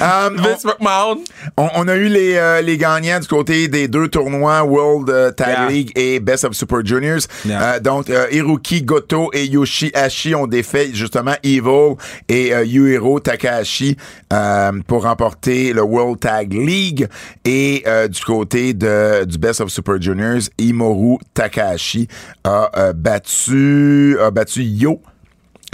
um, 0.00 0.36
Vince 0.36 0.64
McMahon. 0.64 1.18
on, 1.56 1.68
on 1.74 1.88
a 1.88 1.94
eu 1.96 2.08
les, 2.08 2.36
euh, 2.36 2.60
les 2.62 2.76
gagnants 2.76 3.20
du 3.20 3.26
côté 3.28 3.68
des 3.68 3.88
deux 3.88 4.08
tournois 4.08 4.62
World 4.62 5.10
euh, 5.10 5.30
Tag 5.30 5.48
Yeah. 5.50 5.68
League 5.68 5.92
et 5.96 6.20
Best 6.20 6.44
of 6.44 6.54
Super 6.54 6.84
Juniors. 6.84 7.22
Yeah. 7.44 7.74
Euh, 7.74 7.80
donc, 7.80 8.08
euh, 8.08 8.26
Hiroki 8.30 8.82
Goto 8.82 9.30
et 9.32 9.46
Yoshihashi 9.46 10.34
ont 10.34 10.46
défait 10.46 10.90
justement 10.92 11.34
Evil 11.42 11.96
et 12.28 12.54
euh, 12.54 12.64
Yuhiro 12.64 13.18
Takahashi 13.20 13.96
euh, 14.32 14.72
pour 14.86 15.02
remporter 15.02 15.72
le 15.72 15.82
World 15.82 16.20
Tag 16.20 16.52
League. 16.52 17.08
Et 17.44 17.82
euh, 17.86 18.06
du 18.08 18.20
côté 18.20 18.74
de, 18.74 19.24
du 19.24 19.38
Best 19.38 19.60
of 19.60 19.70
Super 19.70 20.00
Juniors, 20.00 20.42
Imoru 20.58 21.18
Takahashi 21.34 22.06
a 22.44 22.70
euh, 22.76 22.92
battu 22.92 24.16
a 24.20 24.30
battu 24.30 24.62
Yo. 24.62 25.00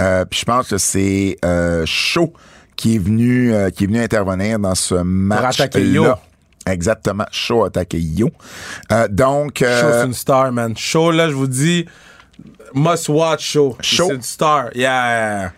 Euh, 0.00 0.24
puis 0.24 0.40
je 0.40 0.44
pense 0.44 0.68
que 0.68 0.78
c'est 0.78 1.36
euh, 1.44 1.84
Sho 1.86 2.32
qui 2.76 2.96
est 2.96 2.98
venu 2.98 3.52
euh, 3.52 3.70
qui 3.70 3.84
est 3.84 3.86
venu 3.86 4.00
intervenir 4.00 4.58
dans 4.58 4.74
ce 4.74 4.94
match 4.94 5.60
Yo. 5.74 6.14
Exactement, 6.66 7.26
Sho 7.30 7.62
a 7.62 7.68
attaqué 7.68 7.98
Yo. 7.98 8.30
Euh, 8.92 9.06
donc 9.08 9.58
Show, 9.58 9.64
euh, 9.66 10.00
c'est 10.00 10.06
une 10.06 10.14
star, 10.14 10.50
man. 10.52 10.76
Show, 10.76 11.12
là, 11.12 11.28
je 11.28 11.34
vous 11.34 11.46
dis, 11.46 11.86
must 12.74 13.08
watch 13.08 13.52
show. 13.52 13.76
Show. 13.80 14.08
C'est 14.08 14.14
une 14.16 14.22
star. 14.22 14.76
Yeah. 14.76 15.52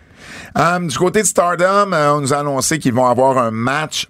Um, 0.55 0.87
du 0.87 0.97
côté 0.97 1.21
de 1.21 1.27
Stardom, 1.27 1.93
euh, 1.93 2.13
on 2.13 2.21
nous 2.21 2.33
a 2.33 2.37
annoncé 2.37 2.77
qu'ils 2.79 2.93
vont 2.93 3.07
avoir 3.07 3.37
un 3.37 3.51
match 3.51 4.07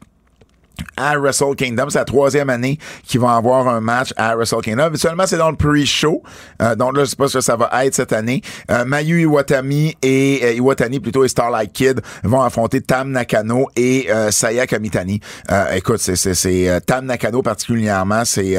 à 0.97 1.17
Wrestle 1.17 1.55
Kingdom. 1.55 1.89
C'est 1.89 1.99
la 1.99 2.05
troisième 2.05 2.49
année 2.49 2.77
qu'ils 3.05 3.19
vont 3.19 3.29
avoir 3.29 3.67
un 3.67 3.79
match 3.81 4.13
à 4.17 4.35
Wrestle 4.35 4.61
Kingdom. 4.61 4.83
Habituellement, 4.83 5.23
c'est 5.27 5.37
dans 5.37 5.49
le 5.49 5.55
pre-show. 5.55 6.21
Euh, 6.61 6.75
donc 6.75 6.95
là, 6.97 7.03
je 7.03 7.09
sais 7.09 7.15
pas 7.15 7.27
ce 7.27 7.37
que 7.37 7.43
ça 7.43 7.55
va 7.55 7.69
être 7.85 7.93
cette 7.93 8.13
année. 8.13 8.41
Euh, 8.71 8.85
Mayu 8.85 9.21
Iwatani 9.21 9.95
et 10.01 10.39
euh, 10.43 10.53
Iwatani 10.53 10.99
plutôt 10.99 11.23
et 11.23 11.27
Starlight 11.27 11.71
Kid 11.73 12.01
vont 12.23 12.41
affronter 12.41 12.81
Tam 12.81 13.11
Nakano 13.11 13.67
et 13.75 14.07
euh, 14.11 14.31
Saya 14.31 14.67
Kamitani. 14.67 15.19
Euh, 15.51 15.73
écoute, 15.75 15.99
c'est 15.99 16.69
euh, 16.69 16.79
Tam 16.79 17.05
Nakano 17.05 17.41
particulièrement, 17.41 18.23
c'est 18.25 18.57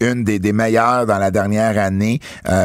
une 0.00 0.24
des, 0.24 0.38
des 0.38 0.52
meilleures 0.52 1.06
dans 1.06 1.18
la 1.18 1.30
dernière 1.30 1.78
année. 1.78 2.20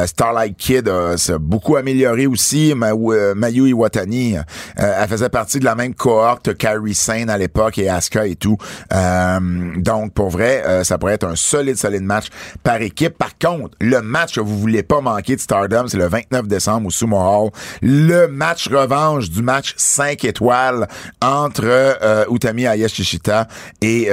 Starlight 0.06 0.56
Kid 0.56 0.90
s'est 1.16 1.38
beaucoup 1.38 1.76
amélioré 1.76 2.26
aussi. 2.26 2.74
Ma- 2.74 2.92
Mayu 3.34 3.68
Iwatani, 3.68 4.36
elle 4.76 5.08
faisait 5.08 5.28
partie 5.28 5.58
de 5.58 5.64
la 5.64 5.74
même 5.74 5.94
cohorte 5.94 6.54
que 6.54 6.66
Sane 6.92 7.30
à 7.30 7.38
l'époque 7.38 7.78
et 7.78 7.88
Asuka 7.88 8.26
et 8.26 8.36
tout. 8.36 8.56
Euh, 8.92 9.38
donc, 9.76 10.12
pour 10.12 10.30
vrai, 10.30 10.62
euh, 10.66 10.84
ça 10.84 10.98
pourrait 10.98 11.14
être 11.14 11.26
un 11.26 11.36
solide, 11.36 11.76
solide 11.76 12.02
match 12.02 12.26
par 12.62 12.80
équipe. 12.80 13.16
Par 13.18 13.38
contre, 13.38 13.76
le 13.80 14.00
match 14.00 14.34
que 14.34 14.40
vous 14.40 14.58
voulez 14.58 14.82
pas 14.82 15.00
manquer 15.00 15.36
de 15.36 15.40
Stardom, 15.40 15.86
c'est 15.88 15.98
le 15.98 16.08
29 16.08 16.46
décembre 16.46 16.88
au 16.88 16.90
Sumo 16.90 17.18
Hall. 17.18 17.50
Le 17.82 18.26
match 18.26 18.68
revanche 18.68 19.30
du 19.30 19.42
match 19.42 19.74
5 19.76 20.24
étoiles 20.24 20.88
entre 21.22 21.64
euh, 21.64 22.24
Utami 22.30 22.66
Ayashishita 22.66 23.48
et 23.82 24.08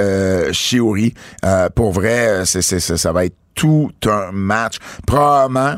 Shiori. 0.52 1.14
Pour 1.74 1.92
vrai, 1.92 2.44
ça 2.44 3.12
va 3.12 3.24
être 3.24 3.36
tout 3.54 3.90
un 4.06 4.32
match. 4.32 4.78
Probablement 5.06 5.76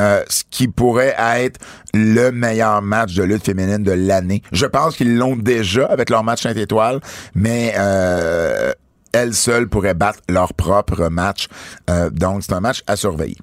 euh, 0.00 0.22
ce 0.28 0.42
qui 0.50 0.68
pourrait 0.68 1.14
être 1.18 1.60
le 1.94 2.30
meilleur 2.30 2.80
match 2.82 3.14
de 3.14 3.22
lutte 3.22 3.44
féminine 3.44 3.82
de 3.82 3.92
l'année. 3.92 4.42
Je 4.52 4.66
pense 4.66 4.96
qu'ils 4.96 5.16
l'ont 5.16 5.36
déjà 5.36 5.86
avec 5.86 6.10
leur 6.10 6.24
match 6.24 6.42
5 6.42 6.56
étoiles, 6.56 7.00
mais 7.34 7.74
euh, 7.76 8.72
elles 9.12 9.34
seules 9.34 9.68
pourraient 9.68 9.94
battre 9.94 10.20
leur 10.28 10.54
propre 10.54 11.08
match. 11.08 11.48
Euh, 11.90 12.08
donc, 12.10 12.42
c'est 12.42 12.54
un 12.54 12.60
match 12.60 12.82
à 12.86 12.96
surveiller. 12.96 13.36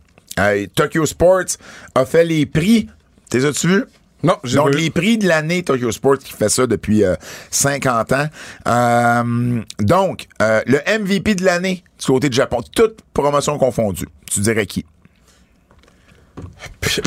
Tokyo 0.76 1.06
Sports 1.06 1.58
a 1.96 2.06
fait 2.06 2.24
les 2.24 2.46
prix. 2.46 2.88
T'es 3.30 3.46
as-tu 3.46 3.68
vu? 3.68 3.84
Non, 4.24 4.36
j'ai 4.44 4.58
Donc, 4.58 4.72
vu. 4.72 4.78
les 4.80 4.90
prix 4.90 5.18
de 5.18 5.28
l'année 5.28 5.64
Tokyo 5.64 5.92
Sports 5.92 6.18
qui 6.18 6.34
fait 6.34 6.50
ça 6.50 6.66
depuis 6.68 7.04
euh, 7.04 7.16
50 7.52 8.12
ans. 8.14 8.26
Euh, 8.68 9.62
donc, 9.80 10.28
euh, 10.42 10.62
le 10.66 10.80
MVP 11.00 11.36
de 11.36 11.46
l'année 11.46 11.84
du 12.00 12.06
côté 12.06 12.30
du 12.30 12.36
Japon, 12.36 12.62
toute 12.76 13.02
promotion 13.14 13.58
confondue. 13.58 14.08
Tu 14.30 14.40
dirais 14.42 14.66
qui? 14.66 14.86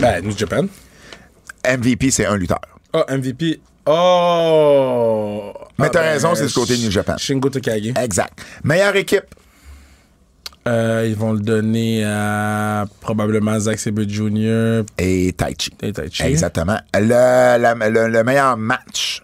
Ben, 0.00 0.24
New 0.24 0.36
Japan. 0.36 0.66
MVP, 1.64 2.10
c'est 2.10 2.26
un 2.26 2.36
lutteur. 2.36 2.60
Oh, 2.92 3.04
MVP. 3.08 3.60
Oh! 3.86 5.52
Mais 5.78 5.86
Ah, 5.86 5.90
t'as 5.90 6.02
ben, 6.02 6.12
raison, 6.12 6.34
c'est 6.34 6.46
du 6.46 6.52
côté 6.52 6.76
New 6.78 6.90
Japan. 6.90 7.16
Shingo 7.18 7.48
Takagi. 7.50 7.94
Exact. 8.00 8.38
Meilleure 8.64 8.96
équipe? 8.96 9.24
Euh, 10.68 11.06
ils 11.08 11.16
vont 11.16 11.32
le 11.32 11.40
donner 11.40 12.04
à 12.04 12.84
probablement 13.00 13.58
Zack 13.58 13.80
Sabre 13.80 14.02
Jr. 14.06 14.84
Et 14.98 15.32
Taichi. 15.32 15.70
et 15.82 15.92
Taichi. 15.92 16.22
Exactement. 16.22 16.78
Le, 16.94 17.08
la- 17.58 17.74
le, 17.74 18.08
le 18.08 18.22
meilleur 18.24 18.56
match, 18.56 19.22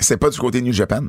c'est 0.00 0.16
pas 0.16 0.30
du 0.30 0.38
côté 0.38 0.60
New 0.60 0.72
Japan. 0.72 1.02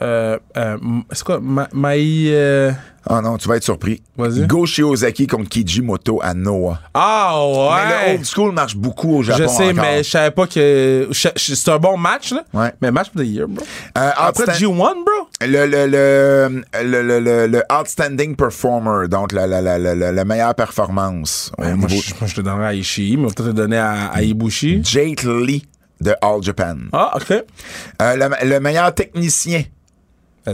Euh, 0.00 0.38
euh, 0.56 0.76
c'est 1.12 1.24
quoi? 1.24 1.40
Ma 1.40 1.68
Mai. 1.72 2.26
euh, 2.28 2.70
Oh 3.10 3.20
non, 3.22 3.38
tu 3.38 3.48
vas 3.48 3.56
être 3.56 3.64
surpris. 3.64 4.02
Vas-y. 4.18 4.46
Go 4.46 4.66
Shiozaki 4.66 5.26
contre 5.26 5.48
Kijimoto 5.48 6.20
à 6.22 6.34
Noah. 6.34 6.78
Ah, 6.92 7.32
Mais 7.34 7.84
le 7.90 8.06
ouais! 8.12 8.14
old 8.18 8.24
school 8.26 8.52
marche 8.52 8.76
beaucoup 8.76 9.16
au 9.16 9.22
Japon 9.22 9.44
Je 9.44 9.48
sais, 9.48 9.70
encore. 9.70 9.82
mais 9.84 10.02
je 10.02 10.10
savais 10.10 10.30
pas 10.30 10.46
que. 10.46 11.08
C'est 11.12 11.68
un 11.68 11.78
bon 11.78 11.96
match, 11.96 12.32
là. 12.32 12.44
Ouais. 12.52 12.72
Mais 12.82 12.90
match 12.90 13.08
of 13.08 13.22
the 13.22 13.26
year, 13.26 13.48
bro. 13.48 13.64
Euh, 13.96 14.10
Après 14.14 14.44
outstand- 14.44 14.58
G1, 14.58 14.76
bro. 14.76 15.28
le, 15.40 15.66
le, 15.66 15.86
le, 15.86 16.62
le, 16.82 17.02
le, 17.02 17.20
le- 17.20 17.46
le 17.46 17.62
outstanding 17.80 18.36
performer, 18.36 19.08
donc 19.08 19.32
la, 19.32 19.46
la, 19.46 19.62
la, 19.62 19.78
la, 19.78 20.24
meilleure 20.26 20.54
performance 20.54 21.50
Ouais, 21.58 21.72
moi, 21.74 21.88
je, 21.88 22.34
te 22.34 22.40
donnerais 22.42 22.66
à 22.66 22.74
Ishii, 22.74 23.16
mais 23.16 23.24
on 23.24 23.28
peut-être 23.30 23.50
te 23.52 23.56
donner 23.56 23.78
à, 23.78 24.20
Ibushi. 24.22 24.80
Jake 24.84 25.22
Lee 25.22 25.64
de 26.02 26.14
All 26.20 26.42
Japan. 26.42 26.76
Ah, 26.92 27.12
OK. 27.16 27.30
Euh, 27.30 28.16
le, 28.16 28.46
le 28.48 28.60
meilleur 28.60 28.94
technicien, 28.94 29.62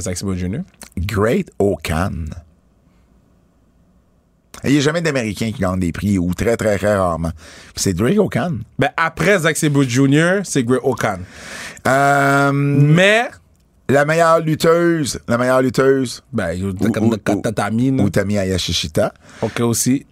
Jr. 0.00 0.60
Great 0.98 1.50
Okan. 1.58 2.26
Il 4.66 4.72
n'y 4.72 4.78
a 4.78 4.80
jamais 4.80 5.02
d'Américain 5.02 5.52
qui 5.52 5.60
gagne 5.60 5.78
des 5.78 5.92
prix, 5.92 6.16
ou 6.18 6.32
très, 6.32 6.56
très, 6.56 6.78
très 6.78 6.96
rarement. 6.96 7.32
C'est 7.76 7.92
Drake 7.92 8.18
Okan. 8.18 8.58
Ben, 8.78 8.88
après 8.96 9.38
Sabre 9.54 9.82
Jr., 9.82 10.40
c'est 10.44 10.62
Grey 10.64 10.78
Okan. 10.82 11.18
Euh, 11.86 12.50
Mais, 12.52 13.28
la 13.90 14.06
meilleure 14.06 14.40
lutteuse, 14.40 15.20
la 15.28 15.36
meilleure 15.36 15.60
lutteuse, 15.60 16.22
ben, 16.32 16.58
Ou- 16.62 16.70
ou- 17.12 17.16
Tatami, 17.42 17.90
là. 17.90 18.04
Utami 18.04 18.38
Ayashishita. 18.38 19.12
OK 19.42 19.60
aussi. 19.60 20.06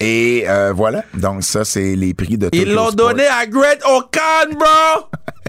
Et 0.00 0.44
euh, 0.48 0.72
voilà, 0.74 1.04
donc 1.14 1.42
ça, 1.44 1.64
c'est 1.64 1.94
les 1.94 2.14
prix 2.14 2.38
de 2.38 2.48
Ils 2.52 2.72
l'ont 2.72 2.90
donné 2.92 3.26
à 3.26 3.46
Great 3.46 3.80
Okan, 3.84 4.54
bro! 4.58 5.06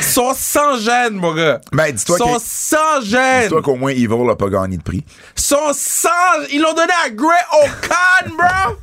sont 0.00 0.32
sans 0.36 0.78
gêne, 0.78 1.14
mon 1.14 1.34
gars. 1.34 1.60
Ben, 1.72 1.92
dis-toi 1.92 2.18
sont 2.18 2.38
sans 2.38 3.00
gêne. 3.02 3.44
Dis-toi 3.44 3.62
qu'au 3.62 3.76
moins 3.76 3.90
Evil 3.90 4.24
n'a 4.26 4.36
pas 4.36 4.48
gagné 4.48 4.76
de 4.76 4.82
prix. 4.82 5.04
sont 5.34 5.72
sans... 5.72 6.08
Ils 6.52 6.60
l'ont 6.60 6.72
donné 6.72 6.92
à 7.04 7.10
Grey 7.10 7.28
O'Con, 7.62 8.36
bro! 8.36 8.76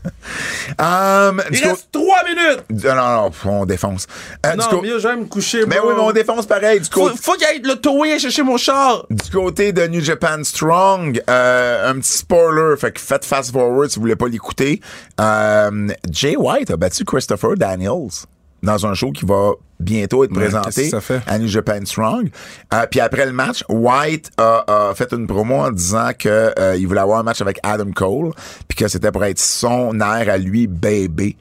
um, 0.80 1.41
Il 1.51 1.63
reste 1.63 1.89
trois 1.91 2.23
minutes! 2.23 2.63
Non, 2.69 2.95
non, 2.95 3.32
non, 3.45 3.59
on 3.61 3.65
défonce. 3.65 4.07
Euh, 4.45 4.55
non, 4.55 4.82
mieux, 4.82 4.99
j'aime 4.99 5.21
me 5.21 5.25
coucher, 5.25 5.65
Mais 5.65 5.80
oui, 5.80 5.93
mais 5.95 6.01
on 6.01 6.11
défonce 6.11 6.45
pareil. 6.45 6.80
Du 6.80 6.88
faut, 6.91 7.09
faut 7.15 7.34
qu'il 7.34 7.45
aille 7.47 7.61
le 7.61 7.75
towing 7.75 8.19
chercher 8.19 8.43
mon 8.43 8.57
char. 8.57 9.05
Du 9.09 9.30
côté 9.32 9.73
de 9.73 9.86
New 9.88 10.01
Japan 10.01 10.43
Strong, 10.43 11.21
euh, 11.30 11.91
un 11.91 11.99
petit 11.99 12.17
spoiler, 12.17 12.75
fait 12.78 12.91
que 12.91 12.99
faites 12.99 13.25
fast 13.25 13.51
forward 13.51 13.89
si 13.89 13.95
vous 13.95 14.01
voulez 14.03 14.15
pas 14.15 14.28
l'écouter. 14.28 14.82
Euh, 15.19 15.88
Jay 16.09 16.36
White 16.36 16.71
a 16.71 16.78
battu 16.78 17.03
Christopher 17.05 17.55
Daniels 17.55 18.28
dans 18.68 18.86
un 18.86 18.93
show 18.93 19.11
qui 19.11 19.26
va 19.26 19.53
bientôt 19.80 20.24
être 20.24 20.34
présenté 20.34 20.91
à 21.26 21.39
New 21.39 21.47
Japan 21.47 21.80
Strong. 21.86 22.30
Euh, 22.74 22.86
puis 22.89 22.99
après 22.99 23.26
le 23.26 23.32
match, 23.32 23.63
White 23.70 24.32
a, 24.38 24.93
fait 24.95 25.11
une 25.13 25.26
promo 25.26 25.55
en 25.55 25.72
disant 25.72 26.11
que 26.18 26.53
euh, 26.59 26.76
il 26.78 26.88
voulait 26.88 27.01
avoir 27.01 27.20
un 27.20 27.24
match 27.24 27.41
avec 27.41 27.59
Adam 27.63 27.91
Cole, 27.95 28.32
puis 28.68 28.78
que 28.78 28.88
c'était 28.88 29.11
pour 29.11 29.24
être 29.26 29.39
son 29.39 29.99
air 29.99 30.30
à 30.30 30.38
lui, 30.38 30.68
baby. 30.68 31.36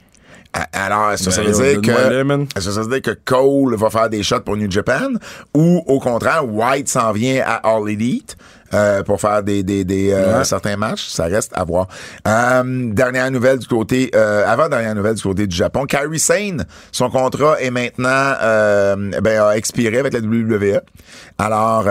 Alors, 0.73 1.19
ça, 1.19 1.31
ça, 1.31 1.43
ben, 1.43 1.53
veut 1.53 1.73
dire 1.73 1.81
que, 1.83 2.61
ça, 2.61 2.81
veut 2.81 2.89
dire 2.89 3.03
que 3.03 3.19
Cole 3.25 3.77
va 3.77 3.91
faire 3.91 4.09
des 4.09 4.23
shots 4.23 4.41
pour 4.41 4.57
New 4.57 4.71
Japan 4.71 5.11
ou 5.55 5.83
au 5.87 6.01
contraire, 6.01 6.49
White 6.49 6.89
s'en 6.89 7.13
vient 7.13 7.43
à 7.45 7.57
All 7.57 7.91
Elite? 7.91 8.37
Euh, 8.75 9.03
pour 9.05 9.21
faire 9.21 9.43
des, 9.43 9.63
des, 9.63 9.85
des 9.85 10.13
euh, 10.13 10.43
certains 10.45 10.77
matchs. 10.77 11.09
Ça 11.09 11.25
reste 11.25 11.53
à 11.55 11.65
voir. 11.65 11.87
Euh, 12.27 12.91
dernière 12.93 13.31
nouvelle 13.31 13.59
du 13.59 13.67
côté, 13.67 14.13
avant 14.15 14.69
dernière 14.69 14.95
nouvelle 14.95 15.15
du 15.15 15.23
côté 15.23 15.47
du 15.47 15.55
Japon, 15.57 15.85
Kyrie 15.87 16.19
Sane, 16.19 16.65
son 16.93 17.11
contrat 17.11 17.61
est 17.61 17.71
maintenant 17.71 18.35
ben, 19.23 19.43
a 19.43 19.57
expiré 19.57 19.99
avec 19.99 20.13
la 20.13 20.21
WWE. 20.21 20.81
Alors, 21.39 21.87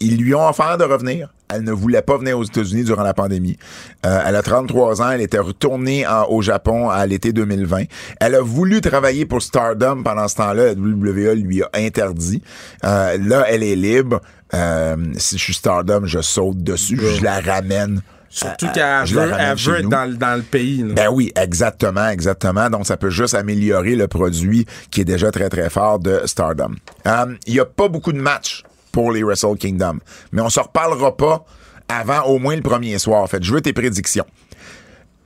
ils 0.00 0.16
lui 0.16 0.34
ont 0.34 0.48
offert 0.48 0.78
de 0.78 0.84
revenir. 0.84 1.32
Elle 1.52 1.62
ne 1.62 1.72
voulait 1.72 2.02
pas 2.02 2.16
venir 2.16 2.38
aux 2.38 2.42
États-Unis 2.42 2.84
durant 2.84 3.02
la 3.02 3.14
pandémie. 3.14 3.58
elle 4.02 4.34
a 4.34 4.42
33 4.42 5.02
ans. 5.02 5.10
Elle 5.10 5.20
était 5.20 5.38
retournée 5.38 6.06
au 6.28 6.40
Japon 6.42 6.88
à 6.88 7.06
l'été 7.06 7.32
2020. 7.32 7.84
Elle 8.20 8.34
a 8.34 8.40
voulu 8.40 8.80
travailler 8.80 9.26
pour 9.26 9.42
Stardom 9.42 10.02
pendant 10.02 10.28
ce 10.28 10.36
temps-là. 10.36 10.66
La 10.66 10.72
WWE 10.72 11.34
lui 11.34 11.62
a 11.62 11.70
interdit. 11.74 12.42
là, 12.82 13.44
elle 13.48 13.62
est 13.62 13.76
libre. 13.76 14.20
Euh, 14.54 14.96
si 15.16 15.36
je 15.38 15.42
suis 15.42 15.54
Stardom, 15.54 16.02
je 16.04 16.20
saute 16.20 16.62
dessus, 16.62 16.98
je 16.98 17.22
la 17.22 17.40
ramène. 17.40 18.02
Surtout 18.28 18.66
qu'elle 18.72 19.06
veut, 19.06 19.78
être 19.78 19.88
dans, 19.88 20.36
le 20.36 20.42
pays. 20.42 20.82
Ben 20.82 21.08
oui, 21.08 21.32
exactement, 21.36 22.08
exactement. 22.08 22.68
Donc, 22.68 22.84
ça 22.84 22.96
peut 22.96 23.10
juste 23.10 23.34
améliorer 23.34 23.94
le 23.94 24.08
produit 24.08 24.66
qui 24.90 25.02
est 25.02 25.04
déjà 25.04 25.30
très, 25.30 25.48
très 25.48 25.70
fort 25.70 26.00
de 26.00 26.22
Stardom. 26.24 26.74
Euh, 27.06 27.36
il 27.46 27.54
n'y 27.54 27.60
a 27.60 27.64
pas 27.64 27.86
beaucoup 27.86 28.12
de 28.12 28.20
matchs 28.20 28.64
pour 28.90 29.12
les 29.12 29.22
Wrestle 29.22 29.56
Kingdom, 29.56 30.00
mais 30.32 30.42
on 30.42 30.48
se 30.48 30.58
reparlera 30.58 31.16
pas 31.16 31.44
avant 31.88 32.22
au 32.22 32.40
moins 32.40 32.56
le 32.56 32.62
premier 32.62 32.98
soir. 32.98 33.22
En 33.22 33.28
fait, 33.28 33.42
je 33.42 33.54
veux 33.54 33.60
tes 33.60 33.72
prédictions. 33.72 34.26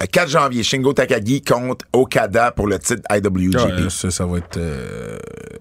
4 0.01 0.27
euh, 0.27 0.29
janvier, 0.29 0.63
Shingo 0.63 0.93
Takagi 0.93 1.41
contre 1.41 1.87
Okada 1.95 2.51
pour 2.53 2.67
le 2.67 2.79
titre 2.79 3.03
IWGP. 3.11 3.89
ça, 3.89 4.27
va 4.27 4.37
être 4.37 4.61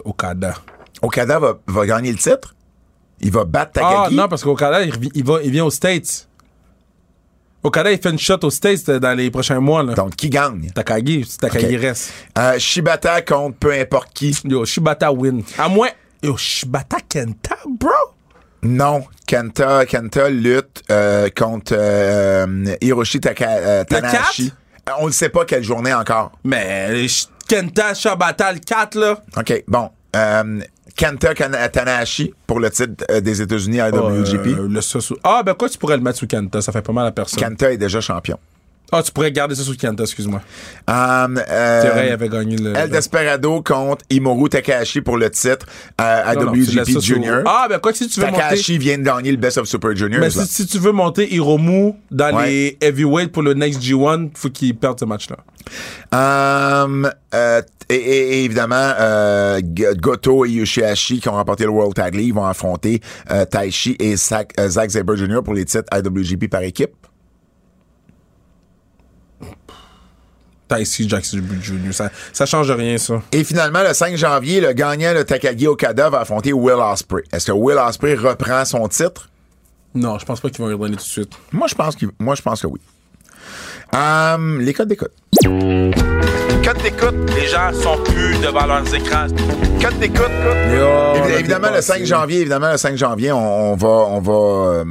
Okada. 0.03 0.53
Okada 1.01 1.39
va, 1.39 1.59
va 1.65 1.85
gagner 1.85 2.11
le 2.11 2.17
titre? 2.17 2.56
Il 3.19 3.31
va 3.31 3.45
battre 3.45 3.73
Takagi. 3.73 3.95
Ah, 3.95 4.09
non, 4.11 4.27
parce 4.27 4.43
qu'Okada, 4.43 4.83
il, 4.83 4.93
il, 5.13 5.23
va, 5.23 5.39
il 5.43 5.51
vient 5.51 5.65
aux 5.65 5.71
States. 5.71 6.27
Okada, 7.63 7.91
il 7.91 7.99
fait 7.99 8.11
une 8.11 8.19
shot 8.19 8.39
aux 8.43 8.49
States 8.49 8.87
euh, 8.89 8.99
dans 8.99 9.13
les 9.17 9.31
prochains 9.31 9.59
mois. 9.59 9.83
Là. 9.83 9.93
Donc, 9.93 10.15
qui 10.15 10.29
gagne? 10.29 10.69
Takagi. 10.73 11.25
Takagi 11.39 11.77
reste. 11.77 12.13
Euh, 12.37 12.59
Shibata 12.59 13.21
contre 13.21 13.57
peu 13.57 13.73
importe 13.73 14.09
qui. 14.13 14.37
Yo, 14.45 14.65
Shibata 14.65 15.11
win. 15.11 15.43
À 15.57 15.67
moins... 15.67 15.89
Yo, 16.21 16.37
Shibata 16.37 16.97
Kenta, 17.07 17.57
bro? 17.65 17.91
Non, 18.63 19.03
Kenta, 19.25 19.85
Kenta 19.85 20.29
lutte 20.29 20.83
euh, 20.89 21.29
contre 21.35 21.73
euh, 21.77 22.75
Hiroshi 22.81 23.19
Taka, 23.19 23.85
Tanahashi. 23.85 24.51
On 24.99 25.07
ne 25.07 25.11
sait 25.11 25.29
pas 25.29 25.45
quelle 25.45 25.63
journée 25.63 25.93
encore. 25.93 26.31
Mais 26.43 27.05
Kenta, 27.47 27.93
Shibata, 27.93 28.53
le 28.53 28.59
4, 28.59 28.95
là. 28.95 29.19
OK, 29.37 29.63
bon. 29.67 29.89
Kenta 30.97 31.35
Tanahashi 31.69 32.33
pour 32.47 32.59
le 32.59 32.71
titre 32.71 33.05
euh, 33.11 33.21
des 33.21 33.41
États-Unis 33.41 33.79
à 33.79 33.89
WGP. 33.89 34.47
Euh, 34.47 34.81
ah, 35.23 35.43
ben 35.43 35.53
quoi, 35.53 35.69
tu 35.69 35.77
pourrais 35.77 35.95
le 35.95 36.03
mettre 36.03 36.17
sous 36.17 36.27
Kenta? 36.27 36.61
Ça 36.61 36.71
fait 36.71 36.81
pas 36.81 36.91
mal 36.91 37.05
à 37.05 37.11
personne. 37.11 37.39
Kenta 37.39 37.71
est 37.71 37.77
déjà 37.77 38.01
champion. 38.01 38.39
Ah, 38.89 39.03
tu 39.03 39.11
pourrais 39.11 39.33
garder 39.33 39.53
ça 39.53 39.63
sous 39.63 39.75
Kenta, 39.75 40.03
excuse-moi. 40.03 40.41
Um, 40.87 41.37
euh, 41.49 42.13
avait 42.13 42.29
gagné 42.29 42.55
le. 42.55 42.73
El 42.73 42.89
Desperado 42.89 43.61
contre 43.61 44.05
Imoru 44.09 44.47
Takahashi 44.47 45.01
pour 45.01 45.17
le 45.17 45.29
titre 45.29 45.65
euh, 45.99 46.21
à 46.25 46.33
WGP 46.35 47.01
Junior. 47.01 47.41
Ah, 47.45 47.67
ben 47.69 47.79
quoi, 47.79 47.93
si 47.93 48.07
tu 48.07 48.21
veux 48.21 48.27
Takahashi 48.27 48.77
vient 48.77 48.97
de 48.97 49.03
gagner 49.03 49.31
le 49.31 49.37
Best 49.37 49.57
of 49.57 49.67
Super 49.67 49.93
Junior. 49.93 50.21
Mais 50.21 50.29
si, 50.29 50.65
tu 50.65 50.79
veux 50.79 50.93
monter 50.93 51.33
Hiromu 51.33 51.93
dans 52.11 52.39
les 52.39 52.77
heavyweight 52.79 53.33
pour 53.33 53.43
le 53.43 53.53
next 53.53 53.81
G1, 53.81 54.29
faut 54.33 54.49
qu'il 54.49 54.75
perde 54.77 54.97
ce 54.97 55.05
match-là. 55.05 55.37
Um, 56.13 57.11
euh, 57.33 57.61
et, 57.89 58.45
évidemment, 58.45 58.93
euh, 58.99 59.59
Goto 59.97 60.45
et 60.45 60.49
Yoshihashi 60.51 61.19
qui 61.19 61.27
ont 61.27 61.33
remporté 61.33 61.65
le 61.65 61.71
World 61.71 61.93
Tag 61.93 62.15
League 62.15 62.33
vont 62.33 62.45
affronter 62.45 63.01
Taichi 63.51 63.97
et 63.99 64.15
Zack, 64.15 64.53
Zack 64.67 64.91
Sabre 64.91 65.17
Jr. 65.17 65.41
pour 65.43 65.53
les 65.53 65.65
titres 65.65 65.89
IWGP 65.93 66.49
par 66.49 66.61
équipe. 66.61 66.91
Taichi 70.67 71.07
Jackson 71.07 71.41
Jr. 71.61 71.93
Ça, 71.93 72.11
ça 72.33 72.45
change 72.45 72.71
rien, 72.71 72.97
ça. 72.97 73.21
Et 73.31 73.43
finalement, 73.43 73.83
le 73.83 73.93
5 73.93 74.15
janvier, 74.15 74.61
le 74.61 74.73
gagnant 74.73 75.13
de 75.13 75.23
Takagi 75.23 75.67
Okada 75.67 76.09
va 76.09 76.21
affronter 76.21 76.53
Will 76.53 76.75
Ospreay. 76.75 77.23
Est-ce 77.31 77.47
que 77.47 77.51
Will 77.51 77.77
Ospreay 77.77 78.15
reprend 78.15 78.65
son 78.65 78.87
titre? 78.87 79.29
Non, 79.95 80.19
je 80.19 80.25
pense 80.25 80.39
pas 80.39 80.49
qu'il 80.49 80.63
va 80.63 80.71
redonner 80.71 80.97
tout 80.97 81.03
de 81.03 81.07
suite. 81.07 81.31
Moi, 81.51 81.67
je 81.67 81.75
pense 81.75 81.95
que, 81.95 82.05
moi, 82.19 82.35
je 82.35 82.41
pense 82.41 82.61
que 82.61 82.67
oui. 82.67 82.79
Um, 83.93 84.59
les 84.61 84.73
codes 84.73 84.89
d'écoute. 84.89 85.11
Code 86.67 86.83
d'écoute, 86.83 87.15
les 87.33 87.47
gens 87.47 87.71
sont 87.71 87.95
plus 88.03 88.37
devant 88.41 88.65
leurs 88.65 88.93
écrans. 88.93 89.27
Code 89.81 89.99
d'écoute. 89.99 90.29
évidemment, 91.39 91.69
le 91.73 91.79
5 91.79 92.03
janvier, 92.03 92.41
évidemment, 92.41 92.71
le 92.71 92.77
5 92.77 92.97
janvier, 92.97 93.31
on, 93.31 93.73
va, 93.77 93.87
on 93.87 94.19
va 94.19 94.33
euh, 94.33 94.83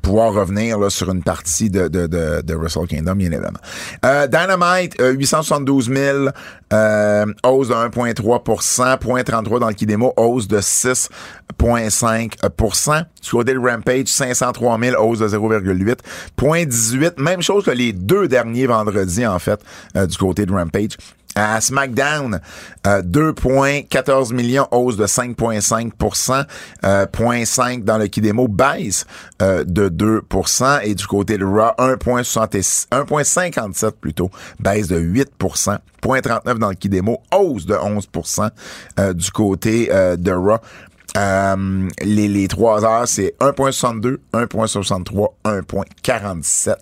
pouvoir 0.00 0.32
revenir 0.32 0.78
là, 0.78 0.88
sur 0.88 1.10
une 1.10 1.24
partie 1.24 1.68
de, 1.68 1.88
de, 1.88 2.06
de, 2.06 2.42
de 2.42 2.54
Wrestle 2.54 2.86
Kingdom, 2.86 3.16
bien 3.16 3.32
évidemment. 3.32 3.58
Euh, 4.04 4.28
Dynamite, 4.28 4.94
872 5.00 5.90
000, 5.92 6.28
euh, 6.72 7.26
hausse 7.44 7.68
de 7.68 7.74
1,3% 7.74 8.98
0,33 8.98 9.60
dans 9.60 9.68
le 9.68 9.74
Kidemo, 9.74 10.12
hausse 10.16 10.48
de 10.48 10.58
6,5% 10.58 13.04
Du 13.22 13.30
côté 13.30 13.54
de 13.54 13.58
Rampage, 13.58 14.06
503 14.06 14.80
000, 14.80 15.02
hausse 15.02 15.20
de 15.20 15.28
0,8% 15.28 15.96
0,18 16.38 17.22
Même 17.22 17.42
chose 17.42 17.64
que 17.64 17.70
les 17.70 17.92
deux 17.92 18.26
derniers 18.28 18.66
vendredis, 18.66 19.26
en 19.26 19.38
fait, 19.38 19.60
euh, 19.96 20.06
du 20.06 20.16
côté 20.16 20.46
de 20.46 20.52
Rampage. 20.52 20.96
À 21.38 21.60
SmackDown, 21.60 22.40
2,14 22.82 24.32
euh, 24.32 24.34
millions, 24.34 24.66
hausse 24.70 24.96
de 24.96 25.04
5,5% 25.04 26.46
0,5 26.82 27.84
dans 27.84 27.98
le 27.98 28.06
Kidemo, 28.06 28.48
baisse 28.48 29.04
euh, 29.42 29.62
de 29.62 29.90
2% 29.90 30.80
et 30.82 30.94
du 30.94 31.06
côté 31.06 31.36
de 31.36 31.44
Raw, 31.44 31.74
1,57 31.78 33.90
plutôt, 34.00 34.30
baisse 34.60 34.88
de 34.88 34.98
8% 34.98 35.76
0,39 36.02 36.58
dans 36.58 36.70
le 36.70 36.74
Kidemo, 36.74 37.18
hausse 37.34 37.66
de 37.66 37.74
11% 37.74 39.14
du 39.14 39.30
côté 39.30 39.90
de 40.16 40.32
Raw. 40.32 40.56
Euh, 41.16 41.88
les, 42.02 42.28
les 42.28 42.48
3 42.48 42.84
heures, 42.84 43.08
c'est 43.08 43.34
1.62, 43.40 44.18
1.63, 44.34 45.28
1.47 45.44 46.74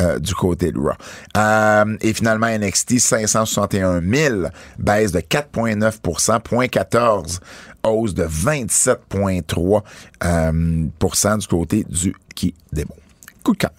euh, 0.00 0.18
du 0.18 0.34
côté 0.34 0.72
de 0.72 0.78
Raw. 0.78 0.92
Euh, 1.36 1.96
et 2.00 2.12
finalement, 2.12 2.48
NXT, 2.48 2.98
561 2.98 4.00
000, 4.02 4.48
baisse 4.78 5.12
de 5.12 5.20
4.9% 5.20 6.40
0.14 6.42 7.40
hausse 7.82 8.14
de 8.14 8.24
27,3% 8.24 9.82
euh, 10.24 11.36
du 11.36 11.46
côté 11.46 11.84
du 11.84 12.14
qui 12.34 12.54
démo. 12.72 12.94
Coup 13.42 13.52
de 13.52 13.58
cœur. 13.58 13.70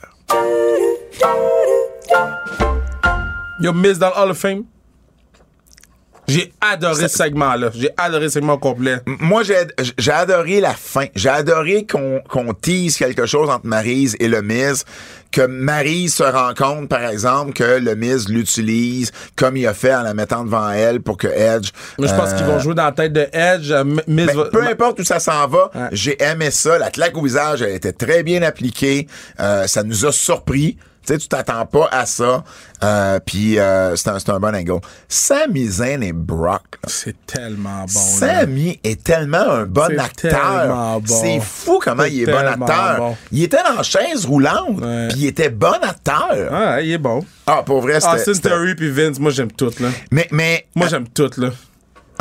Miss 3.73 3.99
dans 3.99 4.11
Hall 4.15 4.32
of 4.32 4.38
Fame? 4.38 4.63
J'ai 6.28 6.53
adoré 6.61 7.07
ce 7.07 7.17
segment-là. 7.17 7.72
J'ai 7.74 7.89
adoré 7.97 8.26
ce 8.26 8.36
segment 8.36 8.57
complet. 8.57 8.99
Moi, 9.05 9.43
j'ai 9.43 10.11
adoré 10.11 10.61
la 10.61 10.74
fin. 10.74 11.05
J'ai 11.15 11.30
adoré 11.30 11.86
qu'on 11.86 12.22
qu'on 12.28 12.53
tease 12.53 12.97
quelque 12.97 13.26
chose 13.26 13.49
entre 13.49 13.65
Maryse 13.65 14.15
et 14.19 14.28
le 14.28 14.41
Miz. 14.41 14.86
Que 15.32 15.45
Maryse 15.47 16.15
se 16.15 16.24
rend 16.24 16.53
compte, 16.53 16.89
par 16.89 17.05
exemple, 17.05 17.53
que 17.53 17.80
le 17.80 17.95
Miz 17.95 18.28
l'utilise 18.28 19.11
comme 19.38 19.55
il 19.55 19.65
a 19.65 19.74
fait 19.74 19.95
en 19.95 20.03
la 20.03 20.13
mettant 20.13 20.43
devant 20.43 20.69
elle 20.72 21.01
pour 21.01 21.17
que 21.17 21.28
Edge... 21.28 21.72
Moi, 21.97 22.09
je 22.09 22.13
pense 22.13 22.34
qu'ils 22.34 22.45
vont 22.45 22.55
euh, 22.55 22.59
jouer 22.59 22.76
dans 22.76 22.84
la 22.84 22.91
tête 22.91 23.13
de 23.13 23.28
Edge. 23.32 23.72
Euh, 23.72 23.86
Miz 24.07 24.28
ben, 24.28 24.49
Peu 24.51 24.63
importe 24.63 24.99
où 24.99 25.05
ça 25.05 25.19
s'en 25.19 25.47
va, 25.47 25.72
j'ai 25.93 26.22
aimé 26.22 26.51
ça. 26.51 26.78
La 26.78 26.91
claque 26.91 27.17
au 27.17 27.24
visage, 27.24 27.61
elle 27.61 27.76
était 27.76 27.93
très 27.93 28.24
bien 28.24 28.41
appliquée. 28.41 29.07
Euh, 29.39 29.67
ça 29.67 29.84
nous 29.84 30.05
a 30.05 30.11
surpris. 30.11 30.78
Tu 31.05 31.13
sais, 31.13 31.17
tu 31.17 31.27
t'attends 31.27 31.65
pas 31.65 31.87
à 31.91 32.05
ça. 32.05 32.43
Euh, 32.83 33.19
puis 33.25 33.59
euh, 33.59 33.95
c'est 33.95 34.09
un, 34.09 34.17
un, 34.35 34.39
bon 34.39 34.55
angle. 34.55 34.79
Sami 35.07 35.67
Zayn 35.67 36.01
et 36.01 36.13
Brock. 36.13 36.79
C'est 36.87 37.15
tellement 37.25 37.82
bon. 37.82 37.87
Sami 37.87 38.79
est 38.83 39.03
tellement 39.03 39.49
un 39.49 39.65
bon 39.65 39.99
acteur. 39.99 40.99
Bon. 41.01 41.15
C'est 41.21 41.39
fou 41.39 41.79
comment 41.83 42.03
il 42.03 42.21
est 42.21 42.25
bon 42.32 42.47
acteur. 42.47 43.15
Il 43.32 43.43
était 43.43 43.63
dans 43.63 43.82
chaise 43.83 44.25
roulante, 44.25 44.79
puis 45.09 45.19
il 45.19 45.28
était 45.28 45.49
bon 45.49 45.78
acteur. 45.82 46.49
Ah, 46.51 46.82
il 46.82 46.91
est 46.91 46.97
bon. 46.97 47.25
Ah, 47.47 47.63
pour 47.65 47.82
vrai, 47.82 47.99
c'était... 47.99 48.29
Austin 48.29 48.49
Theory 48.49 48.75
puis 48.75 48.89
Vince, 48.91 49.19
moi 49.19 49.32
j'aime 49.32 49.51
tout, 49.51 49.71
là. 49.79 49.89
Mais, 50.11 50.28
mais... 50.32 50.67
Moi 50.75 50.87
j'aime 50.87 51.07
tout, 51.07 51.32
là. 51.37 51.49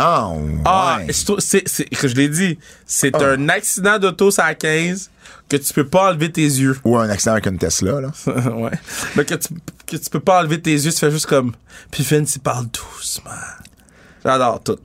Ah, 0.03 0.31
ouais. 0.31 0.63
Ah, 0.65 0.99
c'est, 1.11 1.63
que 1.63 2.09
je 2.09 2.15
l'ai 2.15 2.29
dit, 2.29 2.59
c'est 2.87 3.15
ah. 3.15 3.33
un 3.33 3.49
accident 3.51 3.99
d'auto 3.99 4.31
à 4.39 4.55
15 4.55 5.11
que 5.49 5.57
tu 5.57 5.73
peux 5.75 5.87
pas 5.87 6.11
enlever 6.11 6.33
tes 6.33 6.43
yeux. 6.43 6.77
Ou 6.85 6.97
un 6.97 7.11
accident 7.11 7.33
avec 7.33 7.47
une 7.47 7.59
Tesla, 7.59 8.01
là. 8.01 8.11
ouais. 8.55 8.71
Mais 9.17 9.25
que 9.25 9.35
tu, 9.35 9.49
que 9.87 9.97
tu 9.97 10.11
peux 10.11 10.21
pas 10.21 10.41
enlever 10.41 10.61
tes 10.61 10.73
yeux, 10.73 10.91
tu 10.91 10.99
fais 10.99 11.11
juste 11.11 11.27
comme. 11.27 11.53
Puis 11.91 12.03
Vince, 12.03 12.37
il 12.37 12.41
parle 12.41 12.67
doucement. 12.69 13.31
J'adore 14.25 14.63
tout. 14.63 14.79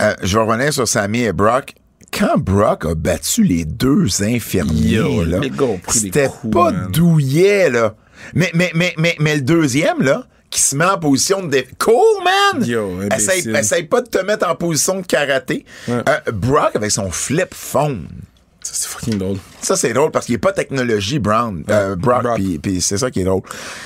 Euh, 0.00 0.14
je 0.22 0.38
vais 0.38 0.44
revenir 0.44 0.72
sur 0.72 0.88
Sammy 0.88 1.22
et 1.22 1.32
Brock. 1.32 1.74
Quand 2.12 2.38
Brock 2.38 2.86
a 2.86 2.94
battu 2.94 3.42
les 3.42 3.64
deux 3.64 4.22
infirmiers, 4.22 5.26
là, 5.26 5.40
c'était 5.88 6.30
pas 6.50 6.72
douillet, 6.72 7.68
là. 7.68 7.94
Mais, 8.34 8.50
mais, 8.54 8.70
mais, 8.74 8.94
mais, 8.96 9.16
mais 9.18 9.34
le 9.36 9.42
deuxième, 9.42 10.02
là, 10.02 10.26
qui 10.56 10.62
se 10.62 10.74
met 10.74 10.86
en 10.86 10.98
position 10.98 11.42
de... 11.42 11.64
Cool, 11.78 12.24
man! 12.24 12.64
Yo, 12.66 13.02
essaye, 13.14 13.46
essaye, 13.54 13.82
pas 13.84 14.00
de 14.00 14.08
te 14.08 14.24
mettre 14.24 14.48
en 14.48 14.54
position 14.54 15.00
de 15.00 15.06
karaté. 15.06 15.66
Euh, 15.90 16.02
Brock 16.32 16.74
avec 16.74 16.90
son 16.90 17.10
flip 17.10 17.52
phone. 17.54 18.08
Ça, 18.62 18.72
c'est 18.72 18.88
fucking 18.88 19.18
drôle. 19.18 19.36
Ça, 19.60 19.76
c'est 19.76 19.92
drôle 19.92 20.10
parce 20.10 20.24
qu'il 20.24 20.32
n'y 20.32 20.38
a 20.38 20.40
pas 20.40 20.52
de 20.52 20.56
technologie, 20.56 21.18
Brown, 21.18 21.62
euh, 21.68 21.94
Brock, 21.94 22.40
Puis, 22.62 22.80
c'est 22.80 22.96
ça 22.96 23.10
qui 23.10 23.20
est 23.20 23.24
drôle. 23.24 23.42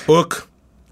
Hook. 0.07 0.43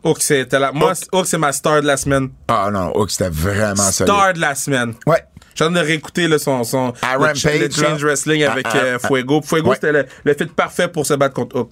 Hook, 0.03 0.21
c'était 0.21 0.59
la... 0.59 0.73
Moi, 0.73 0.91
Hook, 1.13 1.25
c'est 1.25 1.37
ma 1.37 1.53
star 1.53 1.81
de 1.81 1.87
la 1.87 1.95
semaine. 1.95 2.29
Ah 2.49 2.69
non, 2.71 2.91
Hook, 2.97 3.09
c'était 3.09 3.29
vraiment 3.29 3.75
ça. 3.77 4.03
Star 4.05 4.33
de 4.33 4.39
la 4.39 4.55
semaine. 4.55 4.95
Ouais. 5.07 5.23
J'ai 5.55 5.63
envie 5.63 5.75
de 5.75 5.79
réécouter 5.79 6.27
là, 6.27 6.39
son, 6.39 6.65
son 6.65 6.87
le, 6.87 7.17
Rampage, 7.17 7.45
le 7.45 7.69
Change 7.69 8.03
Wrestling 8.03 8.43
avec 8.43 8.67
euh, 8.75 8.99
Fuego. 8.99 9.41
Fuego, 9.41 9.73
c'était 9.73 9.93
le, 9.93 10.05
le 10.25 10.33
fit 10.33 10.45
parfait 10.45 10.89
pour 10.89 11.05
se 11.05 11.13
battre 11.13 11.35
contre 11.35 11.57
Hook. 11.57 11.71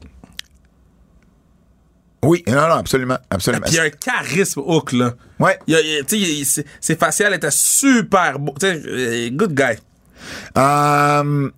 Oui, 2.23 2.43
non, 2.47 2.67
non, 2.67 2.75
absolument, 2.75 3.17
absolument. 3.29 3.65
Puis 3.65 3.75
il 3.75 3.77
y 3.77 3.79
a 3.79 3.83
un 3.83 3.89
charisme 3.89 4.61
Hook, 4.65 4.91
là. 4.91 5.13
Ouais. 5.39 5.59
Ses 6.79 6.95
faciales 6.95 7.33
étaient 7.35 7.51
super 7.51 8.39
beaux. 8.39 8.55
Euh, 8.63 9.29
good 9.31 9.53
guy. 9.53 9.77
Um, 10.55 11.51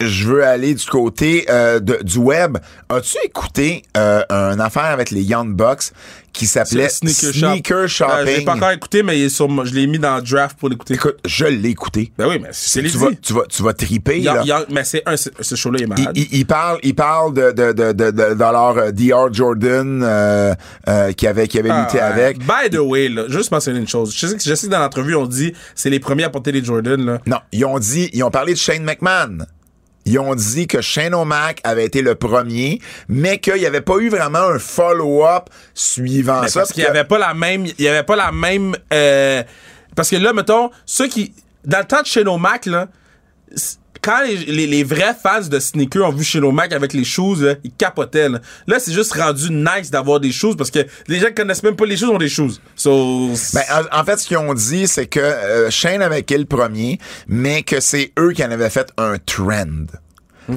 je 0.00 0.28
veux 0.28 0.44
aller 0.44 0.74
du 0.74 0.86
côté 0.86 1.46
euh, 1.50 1.80
de, 1.80 1.98
du 2.02 2.18
web. 2.18 2.58
As-tu 2.88 3.18
écouté 3.24 3.82
euh, 3.96 4.22
une 4.30 4.60
affaire 4.60 4.86
avec 4.86 5.10
les 5.10 5.22
Young 5.22 5.54
Bucks? 5.54 5.92
Qui 6.32 6.46
s'appelait 6.46 6.88
Sneaker, 6.88 7.32
Sneaker 7.32 7.76
euh, 7.78 7.86
Shopping? 7.86 8.26
je 8.26 8.38
l'ai 8.38 8.44
pas 8.44 8.54
encore 8.54 8.70
écouté, 8.70 9.02
mais 9.02 9.18
il 9.18 9.24
est 9.24 9.28
sur, 9.28 9.48
je 9.64 9.74
l'ai 9.74 9.86
mis 9.86 9.98
dans 9.98 10.16
le 10.16 10.22
draft 10.22 10.58
pour 10.58 10.68
l'écouter. 10.68 10.94
Écoute, 10.94 11.18
je 11.24 11.46
l'ai 11.46 11.70
écouté. 11.70 12.12
Ben 12.18 12.28
oui, 12.28 12.38
mais 12.40 12.48
c'est 12.52 12.82
tu 12.82 12.96
vas, 12.96 13.08
tu 13.20 13.32
vas, 13.32 13.42
tu 13.48 13.62
vas 13.62 13.72
triper. 13.72 14.20
là. 14.20 14.42
mais 14.70 14.84
c'est 14.84 15.02
un, 15.06 15.16
ce 15.16 15.54
show-là 15.54 15.80
est 15.80 15.86
malade. 15.86 16.12
Il, 16.14 16.28
il, 16.32 16.46
parle, 16.46 16.78
il 16.82 16.94
parle 16.94 17.34
de 17.34 17.52
de 17.52 17.72
de 17.72 17.92
de, 17.92 18.10
de, 18.10 18.34
de 18.34 18.38
leur 18.38 18.92
DR 18.92 19.32
Jordan 19.32 20.02
euh, 20.02 20.54
euh, 20.88 21.12
qui 21.12 21.26
avait 21.26 21.48
qui 21.48 21.58
avait 21.58 21.70
ah, 21.70 21.82
lutté 21.82 22.00
avec. 22.00 22.38
By 22.38 22.70
the 22.70 22.78
way, 22.78 23.08
là, 23.08 23.24
juste 23.28 23.50
mentionner 23.50 23.78
une 23.78 23.88
chose. 23.88 24.14
Je 24.16 24.26
sais 24.26 24.36
je 24.38 24.54
sais 24.54 24.66
que 24.66 24.72
dans 24.72 24.78
l'entrevue 24.78 25.14
on 25.14 25.26
dit 25.26 25.52
c'est 25.74 25.90
les 25.90 26.00
premiers 26.00 26.24
à 26.24 26.30
porter 26.30 26.52
les 26.52 26.64
Jordan 26.64 27.04
là. 27.04 27.18
Non, 27.26 27.38
ils 27.52 27.64
ont 27.64 27.78
dit, 27.78 28.10
ils 28.12 28.22
ont 28.22 28.30
parlé 28.30 28.52
de 28.52 28.58
Shane 28.58 28.84
McMahon. 28.84 29.46
Ils 30.08 30.18
ont 30.18 30.34
dit 30.34 30.66
que 30.66 30.80
Shane 30.80 31.14
O'Mac 31.14 31.60
avait 31.64 31.84
été 31.84 32.00
le 32.00 32.14
premier, 32.14 32.80
mais 33.08 33.38
qu'il 33.40 33.56
n'y 33.56 33.66
avait 33.66 33.82
pas 33.82 33.98
eu 33.98 34.08
vraiment 34.08 34.38
un 34.38 34.58
follow-up 34.58 35.50
suivant 35.74 36.48
ça. 36.48 36.60
Parce 36.60 36.72
qu'il 36.72 36.82
n'y 36.82 36.88
avait 36.88 37.04
pas 37.04 37.18
la 37.18 37.34
même, 37.34 37.66
il 37.66 37.84
y 37.84 37.88
avait 37.88 38.04
pas 38.04 38.16
la 38.16 38.32
même, 38.32 38.74
euh, 38.90 39.42
parce 39.94 40.08
que 40.08 40.16
là, 40.16 40.32
mettons, 40.32 40.70
ceux 40.86 41.08
qui, 41.08 41.34
dans 41.66 41.80
le 41.80 41.84
temps 41.84 42.00
de 42.00 42.06
Shane 42.06 42.26
O'Mac, 42.26 42.64
là, 42.64 42.88
quand 44.08 44.22
les, 44.24 44.84
vrais 44.84 45.14
fans 45.22 45.46
de 45.46 45.58
sneakers 45.58 46.08
ont 46.08 46.12
vu 46.12 46.24
chez 46.24 46.40
Mac 46.40 46.72
avec 46.72 46.94
les 46.94 47.04
shoes, 47.04 47.44
ils 47.62 47.70
capotaient. 47.70 48.30
Là, 48.66 48.78
c'est 48.78 48.92
juste 48.94 49.12
rendu 49.12 49.52
nice 49.52 49.90
d'avoir 49.90 50.18
des 50.18 50.32
shoes 50.32 50.56
parce 50.56 50.70
que 50.70 50.78
les 51.08 51.20
gens 51.20 51.26
qui 51.26 51.34
connaissent 51.34 51.62
même 51.62 51.76
pas 51.76 51.84
les 51.84 51.98
shoes 51.98 52.08
ont 52.08 52.16
des 52.16 52.30
shoes. 52.30 52.58
So, 52.74 53.34
ben, 53.52 53.62
en, 53.92 54.04
fait, 54.04 54.16
ce 54.16 54.26
qu'ils 54.26 54.38
ont 54.38 54.54
dit, 54.54 54.88
c'est 54.88 55.08
que 55.08 55.20
euh, 55.20 55.68
Shane 55.68 56.00
avait 56.00 56.20
été 56.20 56.38
le 56.38 56.46
premier, 56.46 56.98
mais 57.26 57.62
que 57.62 57.80
c'est 57.80 58.12
eux 58.18 58.32
qui 58.32 58.42
en 58.42 58.50
avaient 58.50 58.70
fait 58.70 58.90
un 58.96 59.18
trend. 59.18 59.84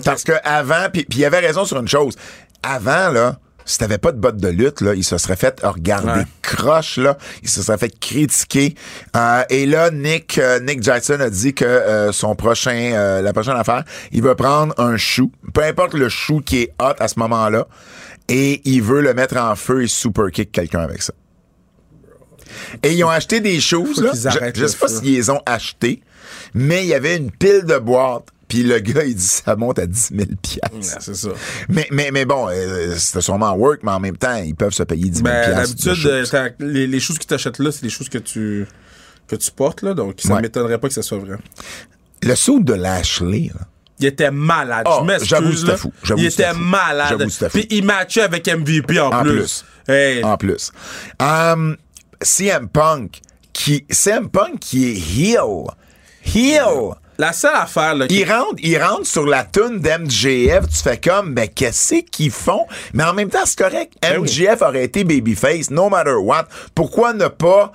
Parce 0.05 0.23
que 0.23 0.31
avant, 0.45 0.87
puis 0.93 1.05
il 1.09 1.19
y 1.19 1.25
avait 1.25 1.39
raison 1.39 1.65
sur 1.65 1.77
une 1.77 1.89
chose. 1.89 2.15
Avant, 2.63 3.09
là, 3.09 3.37
si 3.71 3.77
t'avais 3.77 3.97
pas 3.97 4.11
de 4.11 4.19
bottes 4.19 4.37
de 4.37 4.49
lutte, 4.49 4.81
là, 4.81 4.93
il 4.93 5.03
se 5.03 5.17
serait 5.17 5.37
fait 5.37 5.61
regarder 5.63 6.25
croche, 6.41 6.97
là. 6.97 7.17
Il 7.41 7.49
se 7.49 7.63
serait 7.63 7.77
fait 7.77 7.97
critiquer. 7.99 8.75
Euh, 9.15 9.43
et 9.49 9.65
là, 9.65 9.91
Nick, 9.91 10.37
euh, 10.37 10.59
Nick 10.59 10.83
Jackson 10.83 11.19
a 11.21 11.29
dit 11.29 11.53
que 11.53 11.63
euh, 11.63 12.11
son 12.11 12.35
prochain, 12.35 13.21
la 13.21 13.33
prochaine 13.33 13.55
affaire, 13.55 13.85
il 14.11 14.21
veut 14.21 14.35
prendre 14.35 14.77
un 14.77 14.97
chou, 14.97 15.31
peu 15.53 15.63
importe 15.63 15.93
le 15.93 16.09
chou 16.09 16.41
qui 16.45 16.63
est 16.63 16.73
hot 16.81 16.95
à 16.99 17.07
ce 17.07 17.17
moment-là, 17.19 17.67
et 18.27 18.61
il 18.65 18.81
veut 18.81 19.01
le 19.01 19.13
mettre 19.13 19.37
en 19.37 19.55
feu 19.55 19.83
et 19.83 19.87
super 19.87 20.29
kick 20.31 20.51
quelqu'un 20.51 20.81
avec 20.81 21.01
ça. 21.01 21.13
Et 22.83 22.91
ils 22.91 23.03
ont 23.05 23.09
acheté 23.09 23.39
des 23.39 23.61
choses, 23.61 24.01
là. 24.01 24.11
Je, 24.13 24.61
je 24.61 24.65
sais 24.65 24.77
pas 24.77 24.89
s'ils 24.89 25.13
les 25.13 25.29
ont 25.29 25.41
achetés, 25.45 26.01
mais 26.53 26.83
il 26.83 26.89
y 26.89 26.93
avait 26.93 27.15
une 27.15 27.31
pile 27.31 27.63
de 27.63 27.77
boîtes 27.77 28.27
puis 28.51 28.63
le 28.63 28.79
gars, 28.79 29.05
il 29.05 29.15
dit 29.15 29.23
ça 29.23 29.55
monte 29.55 29.79
à 29.79 29.85
10 29.85 30.11
000 30.13 30.27
piastres. 30.41 31.01
c'est 31.01 31.15
ça. 31.15 31.29
Mais, 31.69 31.87
mais, 31.89 32.11
mais 32.11 32.25
bon, 32.25 32.49
euh, 32.49 32.95
c'était 32.97 33.21
sûrement 33.21 33.53
work, 33.53 33.79
mais 33.81 33.91
en 33.91 34.01
même 34.01 34.17
temps, 34.17 34.35
ils 34.35 34.55
peuvent 34.55 34.73
se 34.73 34.83
payer 34.83 35.09
10 35.09 35.19
000 35.19 35.23
ben, 35.23 35.55
D'habitude, 35.55 36.05
euh, 36.05 36.49
les, 36.59 36.85
les, 36.85 36.99
choses 36.99 37.17
qui 37.17 37.27
t'achètent 37.27 37.59
là, 37.59 37.71
c'est 37.71 37.83
les 37.83 37.89
choses 37.89 38.09
que 38.09 38.17
tu, 38.17 38.67
que 39.29 39.37
tu 39.37 39.51
portes, 39.51 39.83
là. 39.83 39.93
Donc, 39.93 40.15
ça 40.21 40.35
ne 40.35 40.41
m'étonnerait 40.41 40.79
pas 40.79 40.89
que 40.89 40.93
ça 40.93 41.01
soit 41.01 41.19
vrai. 41.19 41.37
Le 42.23 42.35
saut 42.35 42.59
de 42.59 42.73
Lashley, 42.73 43.51
là. 43.55 43.61
Il 43.99 44.07
était 44.07 44.31
malade. 44.31 44.85
Oh, 44.89 45.07
J'avoue, 45.23 45.53
c'était 45.53 45.77
fou. 45.77 45.93
Il 46.17 46.25
était 46.25 46.53
malade. 46.53 47.25
Puis 47.53 47.67
il 47.69 47.85
matchait 47.85 48.23
avec 48.23 48.49
MVP 48.49 48.99
en, 48.99 49.11
en 49.11 49.23
plus. 49.23 49.63
En 50.23 50.35
plus. 50.35 50.73
Um, 51.21 51.77
CM 52.21 52.67
Punk, 52.67 53.21
qui, 53.53 53.85
CM 53.89 54.27
Punk 54.27 54.59
qui 54.59 54.89
est 54.89 54.97
heel. 54.97 55.67
Heel. 56.25 56.95
La 57.21 57.33
seule 57.33 57.53
affaire, 57.53 57.93
là. 57.93 58.07
Ils 58.09 58.23
rentrent, 58.23 58.55
ils 58.63 58.81
rentrent 58.81 59.05
sur 59.05 59.27
la 59.27 59.43
tune 59.43 59.77
d'MJF, 59.77 60.67
tu 60.67 60.81
fais 60.81 60.97
comme, 60.97 61.35
ben, 61.35 61.47
qu'est-ce 61.47 62.01
qu'ils 62.01 62.31
font? 62.31 62.65
Mais 62.93 63.03
en 63.03 63.13
même 63.13 63.29
temps, 63.29 63.45
c'est 63.45 63.59
correct. 63.59 63.93
Ben 64.01 64.19
MJF 64.21 64.63
aurait 64.63 64.85
été 64.85 65.03
babyface, 65.03 65.69
no 65.69 65.87
matter 65.87 66.15
what. 66.15 66.45
Pourquoi 66.73 67.13
ne 67.13 67.27
pas 67.27 67.73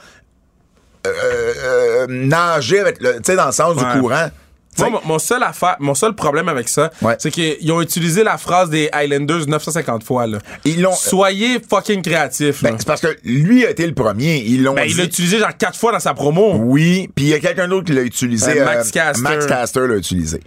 euh, 1.06 1.12
euh, 1.12 1.54
euh 1.64 2.06
nager 2.08 2.80
avec 2.80 3.00
le, 3.00 3.18
tu 3.18 3.20
sais, 3.22 3.36
dans 3.36 3.46
le 3.46 3.52
sens 3.52 3.76
du 3.76 3.84
courant? 4.00 4.30
Moi, 4.78 5.02
mon, 5.04 5.18
seul 5.18 5.42
affaire, 5.42 5.76
mon 5.80 5.94
seul 5.94 6.14
problème 6.14 6.48
avec 6.48 6.68
ça, 6.68 6.90
c'est 7.18 7.30
qu'ils 7.30 7.72
ont 7.72 7.80
utilisé 7.80 8.24
la 8.24 8.38
phrase 8.38 8.70
des 8.70 8.88
Highlanders 8.92 9.46
950 9.46 10.04
fois. 10.04 10.26
Là. 10.26 10.38
Ils 10.64 10.80
l'ont. 10.82 10.92
Soyez 10.92 11.60
fucking 11.68 12.02
créatifs. 12.02 12.62
Ben, 12.62 12.74
c'est 12.78 12.86
parce 12.86 13.00
que 13.00 13.16
lui 13.24 13.64
a 13.64 13.70
été 13.70 13.86
le 13.86 13.94
premier. 13.94 14.38
Ils 14.38 14.62
l'ont. 14.62 14.74
Ben, 14.74 14.84
il 14.88 14.96
l'a 14.96 15.04
utilisé 15.04 15.38
genre 15.38 15.56
quatre 15.56 15.78
fois 15.78 15.92
dans 15.92 16.00
sa 16.00 16.14
promo. 16.14 16.54
Oui, 16.56 17.08
puis 17.14 17.26
il 17.26 17.28
y 17.30 17.34
a 17.34 17.40
quelqu'un 17.40 17.68
d'autre 17.68 17.86
qui 17.86 17.92
l'a 17.92 18.02
utilisé. 18.02 18.60
Euh, 18.60 18.64
Max 18.64 18.90
Caster. 18.90 19.22
Max 19.22 19.46
Caster 19.46 19.86
l'a 19.86 19.96
utilisé. 19.96 20.40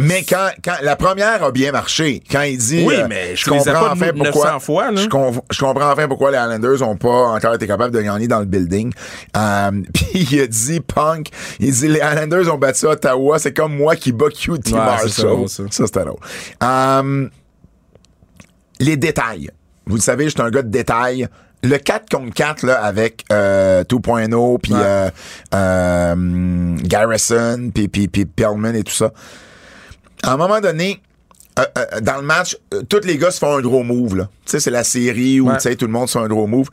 Mais 0.00 0.24
quand, 0.28 0.50
quand 0.64 0.76
la 0.82 0.96
première 0.96 1.42
a 1.42 1.50
bien 1.50 1.72
marché, 1.72 2.22
quand 2.30 2.42
il 2.42 2.58
dit. 2.58 2.84
Oui, 2.84 2.94
euh, 2.96 3.06
mais 3.08 3.36
je 3.36 3.48
comprends 3.48 3.92
enfin 3.92 4.10
pourquoi. 4.16 4.60
Fois. 4.60 4.90
Je, 4.94 5.02
je, 5.02 5.60
comprends 5.60 5.92
enfin 5.92 6.08
pourquoi 6.08 6.30
les 6.30 6.36
Highlanders 6.36 6.82
ont 6.82 6.96
pas 6.96 7.08
encore 7.08 7.54
été 7.54 7.66
capables 7.66 7.94
de 7.94 8.00
gagner 8.00 8.28
dans 8.28 8.40
le 8.40 8.44
building. 8.44 8.92
Euh, 9.36 9.70
puis 9.94 10.26
il 10.30 10.40
a 10.40 10.46
dit 10.46 10.80
Punk, 10.80 11.28
il 11.60 11.72
dit 11.72 11.88
les 11.88 12.00
Highlanders 12.00 12.52
ont 12.52 12.58
battu 12.58 12.86
Ottawa, 12.86 13.38
c'est 13.38 13.52
comme 13.52 13.71
moi 13.72 13.96
qui 13.96 14.12
bat 14.12 14.28
QT 14.30 14.72
Marshall. 14.72 15.48
Ça, 15.48 15.64
ça 15.70 15.86
c'était 15.86 16.04
drôle. 16.04 16.20
Um, 16.60 17.30
les 18.78 18.96
détails. 18.96 19.50
Vous 19.86 19.96
le 19.96 20.00
savez, 20.00 20.28
j'étais 20.28 20.42
un 20.42 20.50
gars 20.50 20.62
de 20.62 20.70
détails. 20.70 21.28
Le 21.64 21.76
4 21.76 22.08
contre 22.10 22.34
4 22.34 22.66
là, 22.66 22.82
avec 22.82 23.24
euh, 23.32 23.84
2.0 23.84 24.58
puis 24.60 24.72
euh, 24.74 25.10
euh, 25.54 26.76
Garrison 26.82 27.70
puis 27.72 27.88
Pellman 27.88 28.74
et 28.74 28.82
tout 28.82 28.92
ça. 28.92 29.12
À 30.24 30.32
un 30.32 30.36
moment 30.36 30.60
donné, 30.60 31.00
euh, 31.58 31.64
euh, 31.76 32.00
dans 32.00 32.16
le 32.16 32.22
match, 32.22 32.56
euh, 32.72 32.82
tous 32.88 33.04
les 33.04 33.18
gars 33.18 33.30
se 33.30 33.38
font 33.38 33.56
un 33.56 33.60
gros 33.60 33.82
move. 33.82 34.16
Là. 34.16 34.28
Tu 34.44 34.52
sais, 34.52 34.60
c'est 34.60 34.70
la 34.70 34.84
série 34.84 35.40
où 35.40 35.52
tu 35.52 35.60
sais, 35.60 35.76
tout 35.76 35.86
le 35.86 35.92
monde 35.92 36.08
se 36.08 36.18
fait 36.18 36.24
un 36.24 36.28
gros 36.28 36.46
move. 36.46 36.68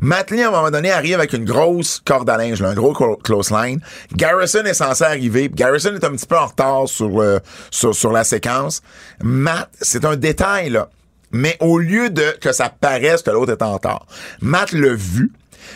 Matt 0.00 0.30
à 0.32 0.34
un 0.34 0.50
moment 0.50 0.70
donné, 0.70 0.90
arrive 0.90 1.14
avec 1.14 1.32
une 1.32 1.44
grosse 1.44 2.02
corde 2.04 2.28
à 2.28 2.36
linge, 2.36 2.60
là, 2.60 2.68
un 2.68 2.74
gros 2.74 2.92
close 2.92 3.50
line. 3.50 3.80
Garrison 4.14 4.64
est 4.64 4.74
censé 4.74 5.04
arriver. 5.04 5.48
Garrison 5.48 5.94
est 5.94 6.04
un 6.04 6.10
petit 6.10 6.26
peu 6.26 6.36
en 6.36 6.46
retard 6.46 6.88
sur, 6.88 7.22
sur, 7.70 7.94
sur 7.94 8.12
la 8.12 8.24
séquence. 8.24 8.82
Matt, 9.22 9.70
c'est 9.80 10.04
un 10.04 10.16
détail, 10.16 10.70
là. 10.70 10.88
Mais 11.30 11.56
au 11.60 11.78
lieu 11.78 12.10
de 12.10 12.36
que 12.40 12.52
ça 12.52 12.70
paraisse 12.70 13.22
que 13.22 13.30
l'autre 13.30 13.52
est 13.52 13.62
en 13.62 13.74
retard, 13.74 14.06
Matt 14.40 14.72
l'a 14.72 14.94
vu. 14.94 15.32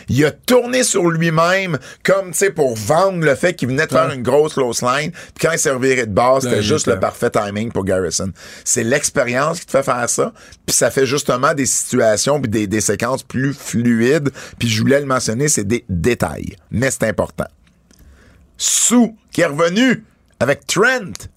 Il 0.09 0.23
a 0.25 0.31
tourné 0.31 0.83
sur 0.83 1.09
lui-même 1.09 1.77
comme, 2.03 2.31
tu 2.31 2.37
sais, 2.37 2.49
pour 2.49 2.75
vendre 2.75 3.23
le 3.25 3.35
fait 3.35 3.53
qu'il 3.53 3.69
venait 3.69 3.85
de 3.85 3.91
faire 3.91 4.11
une 4.11 4.23
grosse 4.23 4.53
close 4.53 4.81
line. 4.81 5.11
Puis 5.11 5.47
quand 5.47 5.51
il 5.51 5.59
servirait 5.59 6.05
de 6.05 6.13
base, 6.13 6.43
c'était 6.43 6.61
juste 6.63 6.87
le 6.87 6.99
parfait 6.99 7.29
timing 7.29 7.71
pour 7.71 7.83
Garrison. 7.83 8.31
C'est 8.63 8.83
l'expérience 8.83 9.59
qui 9.59 9.65
te 9.65 9.71
fait 9.71 9.83
faire 9.83 10.09
ça. 10.09 10.33
Puis 10.65 10.75
ça 10.75 10.91
fait 10.91 11.05
justement 11.05 11.53
des 11.53 11.65
situations 11.65 12.39
puis 12.41 12.49
des, 12.49 12.67
des 12.67 12.81
séquences 12.81 13.23
plus 13.23 13.53
fluides. 13.53 14.31
Puis 14.59 14.69
je 14.69 14.81
voulais 14.81 14.99
le 14.99 15.05
mentionner, 15.05 15.47
c'est 15.47 15.67
des 15.67 15.85
détails. 15.89 16.55
Mais 16.71 16.91
c'est 16.91 17.05
important. 17.05 17.47
Sou, 18.57 19.17
qui 19.31 19.41
est 19.41 19.45
revenu 19.45 20.05
avec 20.39 20.67
Trent. 20.67 21.29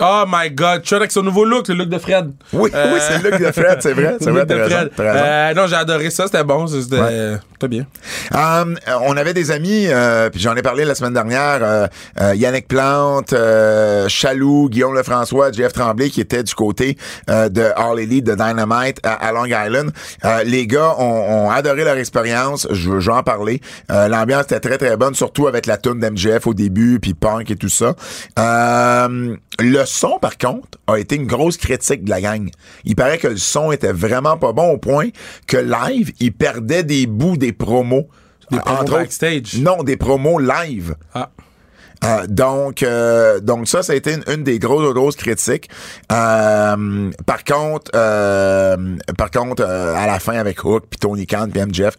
Oh 0.00 0.24
my 0.26 0.50
god, 0.50 0.82
Trent 0.82 0.96
avec 0.96 1.12
son 1.12 1.22
nouveau 1.22 1.44
look, 1.44 1.68
le 1.68 1.74
look 1.74 1.88
de 1.88 1.98
Fred. 1.98 2.32
Oui, 2.52 2.70
oui, 2.74 2.98
c'est 3.00 3.22
le 3.22 3.30
look 3.30 3.40
de 3.40 3.52
Fred, 3.52 3.78
c'est 3.80 3.92
vrai. 3.92 4.16
C'est 4.20 4.30
vrai, 4.32 4.44
t'as 4.44 4.64
raison, 4.64 4.90
euh, 4.98 5.54
non, 5.54 5.66
j'ai 5.68 5.76
adoré 5.76 6.10
ça, 6.10 6.26
c'était 6.26 6.42
bon, 6.42 6.66
c'était 6.66 7.68
bien. 7.68 7.86
Um, 8.32 8.76
on 9.02 9.16
avait 9.16 9.34
des 9.34 9.50
amis, 9.50 9.86
euh, 9.88 10.30
puis 10.30 10.40
j'en 10.40 10.54
ai 10.56 10.62
parlé 10.62 10.84
la 10.84 10.94
semaine 10.94 11.12
dernière, 11.12 11.60
euh, 11.62 11.86
euh 12.20 12.34
Yannick 12.34 12.68
Plante, 12.68 13.32
euh, 13.32 14.08
Chaloux, 14.08 14.68
Guillaume 14.68 14.94
Lefrançois, 14.94 15.52
Jeff 15.52 15.72
Tremblay, 15.72 16.10
qui 16.10 16.20
étaient 16.20 16.42
du 16.42 16.54
côté 16.54 16.96
de 17.28 17.72
All 17.76 17.98
Elite, 18.00 18.24
de 18.24 18.34
Dynamite 18.34 19.00
à, 19.02 19.32
Long 19.32 19.46
Island. 19.46 19.92
les 20.44 20.66
gars 20.66 20.94
ont, 20.98 21.46
ont, 21.46 21.50
adoré 21.50 21.84
leur 21.84 21.96
expérience, 21.96 22.66
je 22.70 22.90
veux 22.90 23.12
en 23.12 23.22
parler. 23.22 23.60
L'ambiance 23.88 24.44
était 24.44 24.60
très 24.60 24.78
très 24.78 24.96
bonne, 24.96 25.14
surtout 25.14 25.46
avec 25.46 25.66
la 25.66 25.76
tune 25.76 26.00
d'MGF 26.00 26.46
au 26.46 26.54
début, 26.54 26.98
puis 27.00 27.14
punk 27.14 27.50
et 27.50 27.56
tout 27.56 27.68
ça. 27.68 27.94
le 28.36 29.83
son, 29.84 30.18
par 30.18 30.38
contre, 30.38 30.78
a 30.86 30.98
été 30.98 31.16
une 31.16 31.26
grosse 31.26 31.56
critique 31.56 32.04
de 32.04 32.10
la 32.10 32.20
gang. 32.20 32.50
Il 32.84 32.96
paraît 32.96 33.18
que 33.18 33.28
le 33.28 33.36
son 33.36 33.72
était 33.72 33.92
vraiment 33.92 34.36
pas 34.36 34.52
bon 34.52 34.72
au 34.72 34.78
point 34.78 35.08
que 35.46 35.56
live, 35.56 36.12
il 36.20 36.32
perdait 36.32 36.82
des 36.82 37.06
bouts 37.06 37.36
des 37.36 37.52
promos. 37.52 38.08
Des 38.50 38.58
promos 38.58 38.90
backstage? 38.90 39.58
non, 39.58 39.82
des 39.82 39.96
promos 39.96 40.38
live. 40.38 40.94
Ah. 41.14 41.30
Euh, 42.04 42.26
donc, 42.28 42.82
euh, 42.82 43.40
donc 43.40 43.68
ça, 43.68 43.82
ça 43.82 43.92
a 43.92 43.96
été 43.96 44.16
une, 44.28 44.42
des 44.42 44.58
grosses, 44.58 44.92
grosses 44.94 45.16
critiques. 45.16 45.70
Euh, 46.12 47.10
par 47.26 47.44
contre, 47.44 47.90
par 49.16 49.30
contre, 49.30 49.64
à 49.64 50.06
la 50.06 50.18
fin 50.20 50.34
avec 50.34 50.64
Hook, 50.64 50.84
puis 50.90 50.98
Tony 50.98 51.26
Khan, 51.26 51.48
puis 51.50 51.62
MJF, 51.62 51.96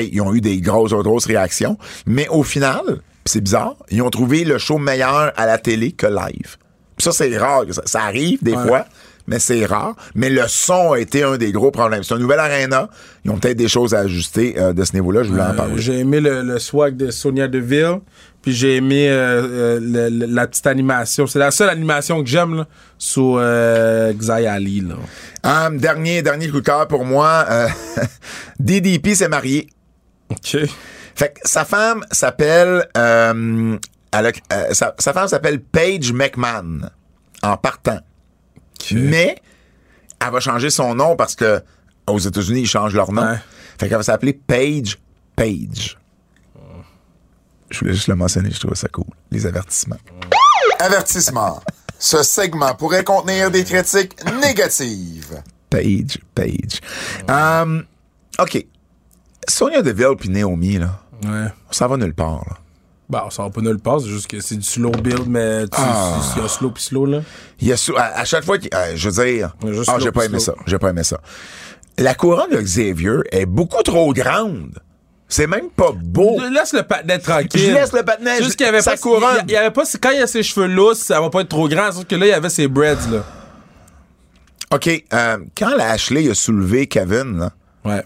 ils 0.00 0.20
ont 0.20 0.34
eu 0.34 0.40
des 0.40 0.60
grosses, 0.60 0.92
grosses 0.92 1.26
réactions. 1.26 1.78
Mais 2.06 2.28
au 2.28 2.42
final, 2.42 2.82
c'est 3.24 3.40
bizarre, 3.40 3.76
ils 3.90 4.02
ont 4.02 4.10
trouvé 4.10 4.44
le 4.44 4.58
show 4.58 4.78
meilleur 4.78 5.32
à 5.36 5.46
la 5.46 5.58
télé 5.58 5.92
que 5.92 6.06
live. 6.06 6.56
Ça, 6.98 7.12
c'est 7.12 7.36
rare. 7.36 7.64
Ça, 7.84 8.02
arrive 8.02 8.42
des 8.42 8.52
fois 8.52 8.86
mais 9.26 9.38
c'est 9.38 9.64
rare. 9.64 9.94
Mais 10.14 10.30
le 10.30 10.42
son 10.48 10.92
a 10.92 10.98
été 10.98 11.22
un 11.22 11.36
des 11.36 11.52
gros 11.52 11.70
problèmes. 11.70 12.02
C'est 12.02 12.14
une 12.14 12.20
nouvelle 12.20 12.40
arena. 12.40 12.88
Ils 13.24 13.30
ont 13.30 13.38
peut-être 13.38 13.56
des 13.56 13.68
choses 13.68 13.94
à 13.94 14.00
ajuster 14.00 14.54
euh, 14.58 14.72
de 14.72 14.84
ce 14.84 14.92
niveau-là. 14.94 15.22
Je 15.22 15.30
voulais 15.30 15.42
en 15.42 15.50
euh, 15.50 15.54
parler. 15.54 15.74
J'ai 15.76 15.98
aimé 15.98 16.20
le, 16.20 16.58
swag 16.58 16.96
de 16.96 17.10
Sonia 17.10 17.48
Deville. 17.48 18.00
Puis 18.42 18.52
j'ai 18.52 18.76
aimé 18.76 19.06
euh, 19.08 19.80
la 19.80 20.46
petite 20.46 20.66
animation. 20.66 21.26
C'est 21.26 21.38
la 21.38 21.50
seule 21.50 21.70
animation 21.70 22.22
que 22.22 22.28
j'aime 22.28 22.66
sur 22.98 23.36
Xay 23.38 24.46
Ali. 24.46 24.84
Um, 25.42 25.78
dernier, 25.78 26.20
dernier 26.20 26.48
coup 26.48 26.60
de 26.60 26.66
cœur 26.66 26.86
pour 26.86 27.06
moi. 27.06 27.46
DDP 28.60 29.14
s'est 29.14 29.28
marié. 29.28 29.68
OK. 30.30 30.58
Fait 31.14 31.28
que 31.28 31.48
sa 31.48 31.64
femme 31.64 32.04
s'appelle... 32.10 32.86
sa, 34.72 34.94
sa 34.98 35.12
femme 35.12 35.28
s'appelle 35.28 35.60
Paige 35.60 36.12
McMahon 36.12 36.80
en 37.42 37.56
partant. 37.56 38.00
Mais 38.92 39.36
elle 40.20 40.32
va 40.32 40.40
changer 40.40 40.70
son 40.70 40.94
nom 40.94 41.16
parce 41.16 41.34
que 41.34 41.62
aux 42.06 42.18
États-Unis, 42.18 42.62
ils 42.62 42.66
changent 42.66 42.94
leur 42.94 43.12
nom. 43.12 43.36
Fait 43.78 43.88
qu'elle 43.88 43.96
va 43.96 44.02
s'appeler 44.02 44.32
Paige 44.32 44.98
Page. 45.36 45.98
Je 47.70 47.78
voulais 47.80 47.94
juste 47.94 48.08
le 48.08 48.14
mentionner, 48.14 48.50
je 48.50 48.60
trouve 48.60 48.74
ça 48.74 48.88
cool. 48.88 49.06
Les 49.30 49.46
avertissements. 49.46 49.98
Avertissement. 50.78 51.60
Ce 51.98 52.22
segment 52.22 52.74
pourrait 52.74 53.04
contenir 53.04 53.50
des 53.50 53.64
critiques 53.64 54.14
négatives. 54.40 55.42
Page, 55.70 56.18
Page. 56.34 56.80
Um, 57.28 57.84
OK. 58.38 58.66
Sonia 59.48 59.82
Deville 59.82 60.16
puis 60.18 60.28
Naomi, 60.28 60.78
là. 60.78 61.00
Ouais. 61.24 61.46
Ça 61.70 61.88
va 61.88 61.96
nulle 61.96 62.14
part, 62.14 62.44
là. 62.48 62.58
Bah, 63.08 63.28
ça 63.30 63.42
va 63.42 63.50
pas 63.50 63.60
nulle 63.60 63.78
part, 63.78 64.00
c'est 64.00 64.08
juste 64.08 64.26
que 64.26 64.40
c'est 64.40 64.56
du 64.56 64.62
slow 64.62 64.90
build, 64.90 65.26
mais 65.26 65.64
ah. 65.72 66.18
il 66.36 66.42
y 66.42 66.44
a 66.44 66.48
slow 66.48 66.70
puis 66.70 66.82
slow, 66.82 67.04
là. 67.04 67.20
Il 67.60 67.68
y 67.68 67.72
a 67.72 67.76
à, 67.98 68.20
à 68.20 68.24
chaque 68.24 68.44
fois, 68.44 68.56
euh, 68.56 68.92
je 68.94 69.10
veux 69.10 69.24
dire, 69.24 69.54
ah, 69.88 69.98
j'ai 69.98 70.10
pas 70.10 70.24
aimé 70.24 70.38
ça, 70.38 70.54
j'ai 70.66 70.78
pas 70.78 70.88
aimé 70.88 71.04
ça. 71.04 71.20
La 71.98 72.14
couronne 72.14 72.50
de 72.50 72.60
Xavier 72.60 73.18
est 73.30 73.46
beaucoup 73.46 73.82
trop 73.82 74.12
grande. 74.12 74.78
C'est 75.28 75.46
même 75.46 75.70
pas 75.70 75.90
beau. 75.92 76.38
Je 76.40 76.52
laisse 76.52 76.72
le 76.72 76.82
patinet 76.82 77.18
tranquille. 77.18 77.60
Je 77.60 77.72
laisse 77.72 77.92
le 77.92 78.02
patinet. 78.02 78.42
Juste 78.42 78.56
qu'il 78.56 78.66
y 78.66 78.68
avait 78.68 78.82
sa 78.82 78.92
pas, 78.92 78.96
couronne. 78.98 79.44
Il 79.46 79.52
y, 79.52 79.56
avait 79.56 79.70
pas, 79.70 79.84
quand 80.00 80.10
il 80.10 80.18
y 80.18 80.22
a 80.22 80.26
ses 80.26 80.42
cheveux 80.42 80.66
lousses, 80.66 80.98
ça 80.98 81.20
va 81.20 81.30
pas 81.30 81.40
être 81.40 81.48
trop 81.48 81.68
grand. 81.68 81.92
Sauf 81.92 82.04
que 82.04 82.14
là, 82.14 82.26
il 82.26 82.30
y 82.30 82.32
avait 82.32 82.50
ses 82.50 82.68
breads, 82.68 83.10
là. 83.10 83.24
OK. 84.72 85.04
Euh, 85.12 85.38
quand 85.56 85.76
la 85.76 85.90
Ashley 85.90 86.28
a 86.30 86.34
soulevé 86.34 86.86
Kevin, 86.86 87.38
là. 87.38 87.52
Ouais. 87.84 88.04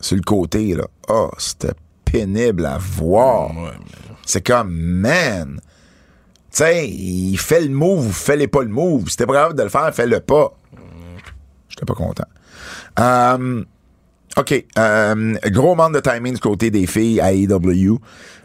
Sur 0.00 0.16
le 0.16 0.22
côté, 0.22 0.74
là. 0.74 0.84
Oh, 1.08 1.30
c'était 1.38 1.72
pénible 2.04 2.66
à 2.66 2.78
voir. 2.78 3.48
Ouais, 3.48 3.72
mais... 3.78 4.15
C'est 4.26 4.44
comme, 4.44 4.74
man, 4.74 5.60
tu 6.50 6.58
sais, 6.58 6.88
il 6.88 7.38
fait 7.38 7.60
le 7.60 7.70
move 7.70 8.08
ou 8.08 8.12
fais 8.12 8.46
pas 8.48 8.62
le 8.62 8.68
move. 8.68 9.08
Si 9.08 9.16
t'es 9.16 9.24
pas 9.24 9.34
capable 9.34 9.56
de 9.56 9.62
le 9.62 9.68
faire, 9.68 9.94
fais-le 9.94 10.20
pas. 10.20 10.52
J'étais 11.68 11.86
pas 11.86 11.94
content. 11.94 12.24
Um, 12.98 13.64
OK. 14.36 14.64
Um, 14.76 15.38
gros 15.46 15.74
manque 15.74 15.94
de 15.94 16.00
timing 16.00 16.34
du 16.34 16.40
côté 16.40 16.70
des 16.70 16.86
filles 16.86 17.20
à 17.20 17.32
AEW. 17.32 17.98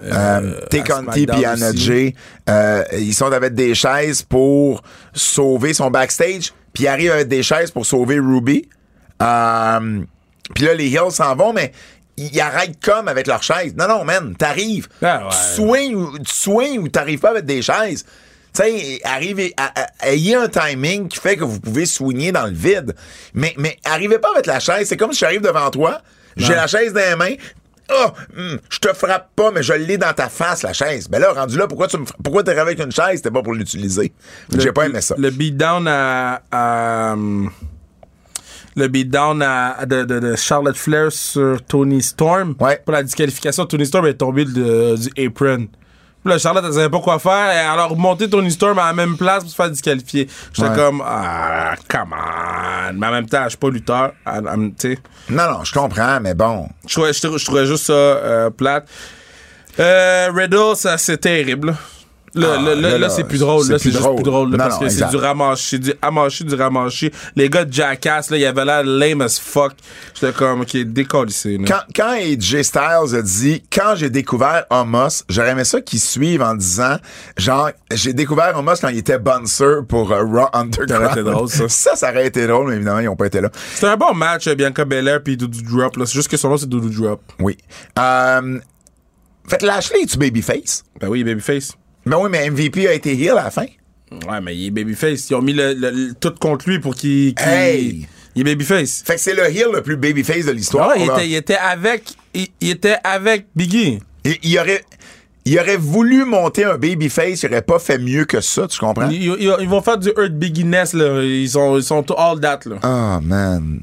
Euh, 0.03 0.53
um, 0.53 0.55
T. 0.69 0.83
et 1.19 1.45
Anna 1.45 1.73
J. 1.73 2.15
Euh, 2.49 2.83
ils 2.93 3.13
sont 3.13 3.31
avec 3.31 3.53
des 3.55 3.73
chaises 3.73 4.21
pour 4.21 4.83
sauver 5.13 5.73
son 5.73 5.89
backstage. 5.89 6.53
Puis 6.73 6.83
ils 6.83 6.87
arrivent 6.87 7.11
avec 7.11 7.27
des 7.27 7.43
chaises 7.43 7.71
pour 7.71 7.85
sauver 7.85 8.19
Ruby. 8.19 8.69
Puis 9.17 10.65
là, 10.65 10.73
les 10.73 10.87
Hills 10.87 11.11
s'en 11.11 11.35
vont, 11.35 11.53
mais 11.53 11.71
ils 12.31 12.41
arrêtent 12.41 12.79
comme 12.83 13.07
avec 13.07 13.27
leur 13.27 13.43
chaise. 13.43 13.75
Non, 13.77 13.87
non, 13.87 14.03
man, 14.03 14.35
t'arrives. 14.35 14.87
Ah, 15.01 15.29
tu 15.31 15.61
swings 16.25 16.79
ou 16.79 16.87
t'arrives 16.87 17.19
pas 17.19 17.31
avec 17.31 17.45
des 17.45 17.61
chaises. 17.61 18.05
Tu 18.53 18.63
sais, 18.63 18.99
arrivez, 19.05 19.55
ayez 20.01 20.35
un 20.35 20.49
timing 20.49 21.07
qui 21.07 21.19
fait 21.19 21.37
que 21.37 21.43
vous 21.45 21.59
pouvez 21.59 21.85
soigner 21.85 22.33
dans 22.33 22.47
le 22.47 22.53
vide. 22.53 22.93
Mais, 23.33 23.53
mais 23.57 23.77
arrivez 23.85 24.19
pas 24.19 24.31
avec 24.33 24.45
la 24.45 24.59
chaise. 24.59 24.89
C'est 24.89 24.97
comme 24.97 25.13
si 25.13 25.19
j'arrive 25.19 25.41
devant 25.41 25.69
toi, 25.69 26.01
j'ai 26.35 26.53
la 26.53 26.67
chaise 26.67 26.91
dans 26.91 26.99
les 26.99 27.15
mains, 27.15 27.35
oh, 27.93 28.07
je 28.69 28.79
te 28.79 28.93
frappe 28.93 29.29
pas, 29.35 29.51
mais 29.51 29.63
je 29.63 29.73
l'ai 29.73 29.97
dans 29.97 30.13
ta 30.13 30.27
face, 30.29 30.63
la 30.63 30.73
chaise. 30.73 31.07
Ben 31.07 31.19
là, 31.19 31.31
rendu 31.31 31.57
là, 31.57 31.67
pourquoi 31.67 31.87
tu 31.87 31.97
me 31.97 32.05
pourquoi 32.23 32.43
t'es 32.43 32.57
avec 32.57 32.79
une 32.79 32.91
chaise? 32.91 33.17
C'était 33.17 33.31
pas 33.31 33.41
pour 33.41 33.53
l'utiliser. 33.53 34.11
J'ai 34.57 34.71
pas 34.71 34.85
aimé 34.85 35.01
ça. 35.01 35.15
Le 35.17 35.29
beatdown 35.29 35.87
à, 35.87 36.41
à 36.51 37.15
le 38.75 38.87
beatdown 38.87 39.39
de, 39.85 40.03
de, 40.03 40.19
de, 40.19 40.35
Charlotte 40.35 40.77
Flair 40.77 41.11
sur 41.11 41.61
Tony 41.63 42.01
Storm. 42.01 42.55
Pour 42.55 42.93
la 42.93 43.03
disqualification, 43.03 43.65
Tony 43.65 43.85
Storm 43.85 44.05
est 44.07 44.15
tombé 44.15 44.45
du 44.45 45.09
apron. 45.17 45.67
Puis 46.23 46.31
là, 46.31 46.37
Charlotte, 46.37 46.63
elle 46.67 46.73
savait 46.73 46.89
pas 46.89 46.99
quoi 46.99 47.17
faire. 47.17 47.51
Et 47.51 47.65
alors, 47.65 47.89
remonter 47.89 48.29
Tony 48.29 48.51
Storm 48.51 48.77
à 48.77 48.87
la 48.87 48.93
même 48.93 49.17
place 49.17 49.39
pour 49.41 49.49
se 49.49 49.55
faire 49.55 49.71
disqualifier. 49.71 50.27
J'étais 50.53 50.73
comme, 50.75 51.01
ah, 51.03 51.73
come 51.87 52.13
on. 52.13 52.93
Mais 52.93 53.07
en 53.07 53.11
même 53.11 53.25
temps, 53.25 53.43
je 53.45 53.49
suis 53.49 53.57
pas 53.57 53.69
lutteur. 53.69 54.11
Tu 54.79 54.99
Non, 55.29 55.51
non, 55.51 55.63
je 55.63 55.73
comprends, 55.73 56.19
mais 56.21 56.35
bon. 56.35 56.69
Je 56.87 56.93
trouvais, 56.93 57.13
je, 57.13 57.45
trouvais 57.45 57.65
juste 57.65 57.85
ça 57.85 57.93
euh, 57.93 58.49
plate. 58.51 58.87
Euh, 59.79 60.29
Riddle, 60.31 60.75
ça, 60.75 60.99
c'est 60.99 61.17
terrible. 61.17 61.75
Là, 62.33 62.55
ah, 62.57 62.75
là, 62.75 62.97
là, 62.97 63.09
c'est 63.09 63.25
plus 63.25 63.39
drôle. 63.39 63.67
Là, 63.67 63.77
c'est 63.77 63.91
juste 63.91 64.15
plus 64.15 64.23
drôle. 64.23 64.55
parce 64.55 64.79
que 64.79 64.89
c'est 64.89 65.09
du 65.09 65.17
ramaché, 65.17 65.79
du 65.79 65.93
amaché, 66.01 66.43
du 66.45 66.55
ramaché. 66.55 67.11
Les 67.35 67.49
gars 67.49 67.65
de 67.65 67.73
Jackass, 67.73 68.29
là, 68.29 68.37
ils 68.37 68.45
avaient 68.45 68.63
l'air 68.63 68.83
lame 68.83 69.21
as 69.21 69.39
fuck. 69.39 69.73
J'étais 70.13 70.31
comme, 70.31 70.61
OK, 70.61 70.77
décollissé. 70.77 71.59
Quand, 71.67 71.81
quand 71.93 72.11
AJ 72.11 72.61
Styles 72.63 73.15
a 73.15 73.21
dit, 73.21 73.63
quand 73.71 73.95
j'ai 73.95 74.09
découvert 74.09 74.65
Homos, 74.69 75.23
j'aurais 75.27 75.51
aimé 75.51 75.65
ça 75.65 75.81
qu'ils 75.81 75.99
suivent 75.99 76.41
en 76.41 76.55
disant, 76.55 76.95
genre, 77.35 77.71
j'ai 77.91 78.13
découvert 78.13 78.57
Homos 78.57 78.75
quand 78.79 78.89
il 78.89 78.99
était 78.99 79.19
bouncer 79.19 79.81
pour 79.87 80.11
uh, 80.11 80.21
Raw 80.21 80.47
Underground. 80.53 80.89
Ça 80.89 80.99
aurait 80.99 81.11
été 81.11 81.23
drôle, 81.23 81.49
ça. 81.49 81.67
ça, 81.69 81.95
ça 81.95 82.11
aurait 82.11 82.27
été 82.27 82.47
drôle, 82.47 82.69
mais 82.69 82.75
évidemment, 82.75 82.99
ils 82.99 83.05
n'ont 83.05 83.15
pas 83.17 83.27
été 83.27 83.41
là. 83.41 83.49
C'était 83.73 83.87
un 83.87 83.97
bon 83.97 84.13
match, 84.13 84.47
euh, 84.47 84.55
Bianca 84.55 84.85
Belair 84.85 85.21
puis 85.21 85.35
Doudou 85.35 85.61
Drop, 85.63 85.97
là. 85.97 86.05
C'est 86.05 86.13
juste 86.13 86.29
que 86.29 86.37
son 86.37 86.49
nom, 86.49 86.57
c'est 86.57 86.69
Doudou 86.69 86.89
Drop. 86.89 87.21
Oui. 87.39 87.57
Euh, 87.99 88.59
fait 89.47 89.61
Lashley, 89.63 90.03
es-tu 90.03 90.17
babyface? 90.17 90.83
Ben 90.99 91.09
oui, 91.09 91.23
babyface. 91.23 91.73
Mais 92.05 92.15
oui, 92.15 92.29
mais 92.29 92.49
MVP 92.49 92.87
a 92.87 92.93
été 92.93 93.13
heel 93.13 93.31
à 93.31 93.43
la 93.43 93.51
fin. 93.51 93.65
Ouais, 94.27 94.41
mais 94.41 94.55
il 94.55 94.67
est 94.67 94.71
babyface. 94.71 95.29
Ils 95.29 95.35
ont 95.35 95.41
mis 95.41 95.53
le, 95.53 96.13
tout 96.19 96.33
contre 96.39 96.69
lui 96.69 96.79
pour 96.79 96.95
qu'il. 96.95 97.33
hey! 97.37 98.07
Il 98.35 98.41
est 98.41 98.55
babyface. 98.55 99.03
Fait 99.05 99.15
que 99.15 99.21
c'est 99.21 99.33
le 99.33 99.45
heel 99.45 99.67
le 99.73 99.81
plus 99.81 99.97
babyface 99.97 100.45
de 100.45 100.51
l'histoire. 100.51 100.89
Ouais, 100.89 101.01
il 101.01 101.03
était, 101.03 101.27
il 101.27 101.35
était, 101.35 101.57
avec. 101.57 102.03
Il, 102.33 102.69
était 102.69 102.97
avec 103.03 103.47
Biggie. 103.55 103.99
il 104.23 104.59
aurait. 104.59 104.83
Il 105.43 105.59
aurait 105.59 105.77
voulu 105.77 106.23
monter 106.23 106.65
un 106.65 106.77
babyface, 106.77 107.41
il 107.41 107.47
aurait 107.47 107.63
pas 107.63 107.79
fait 107.79 107.97
mieux 107.97 108.25
que 108.25 108.41
ça, 108.41 108.67
tu 108.67 108.77
comprends? 108.77 109.09
Ils, 109.09 109.67
vont 109.67 109.81
faire 109.81 109.97
du 109.97 110.09
Hurt 110.09 110.33
Biggie-ness, 110.33 110.93
là. 110.93 111.23
Ils 111.23 111.49
sont, 111.49 111.77
ils 111.77 111.83
sont 111.83 112.05
all 112.15 112.39
that, 112.39 112.59
là. 112.67 112.75
Oh, 112.83 113.25
man. 113.25 113.81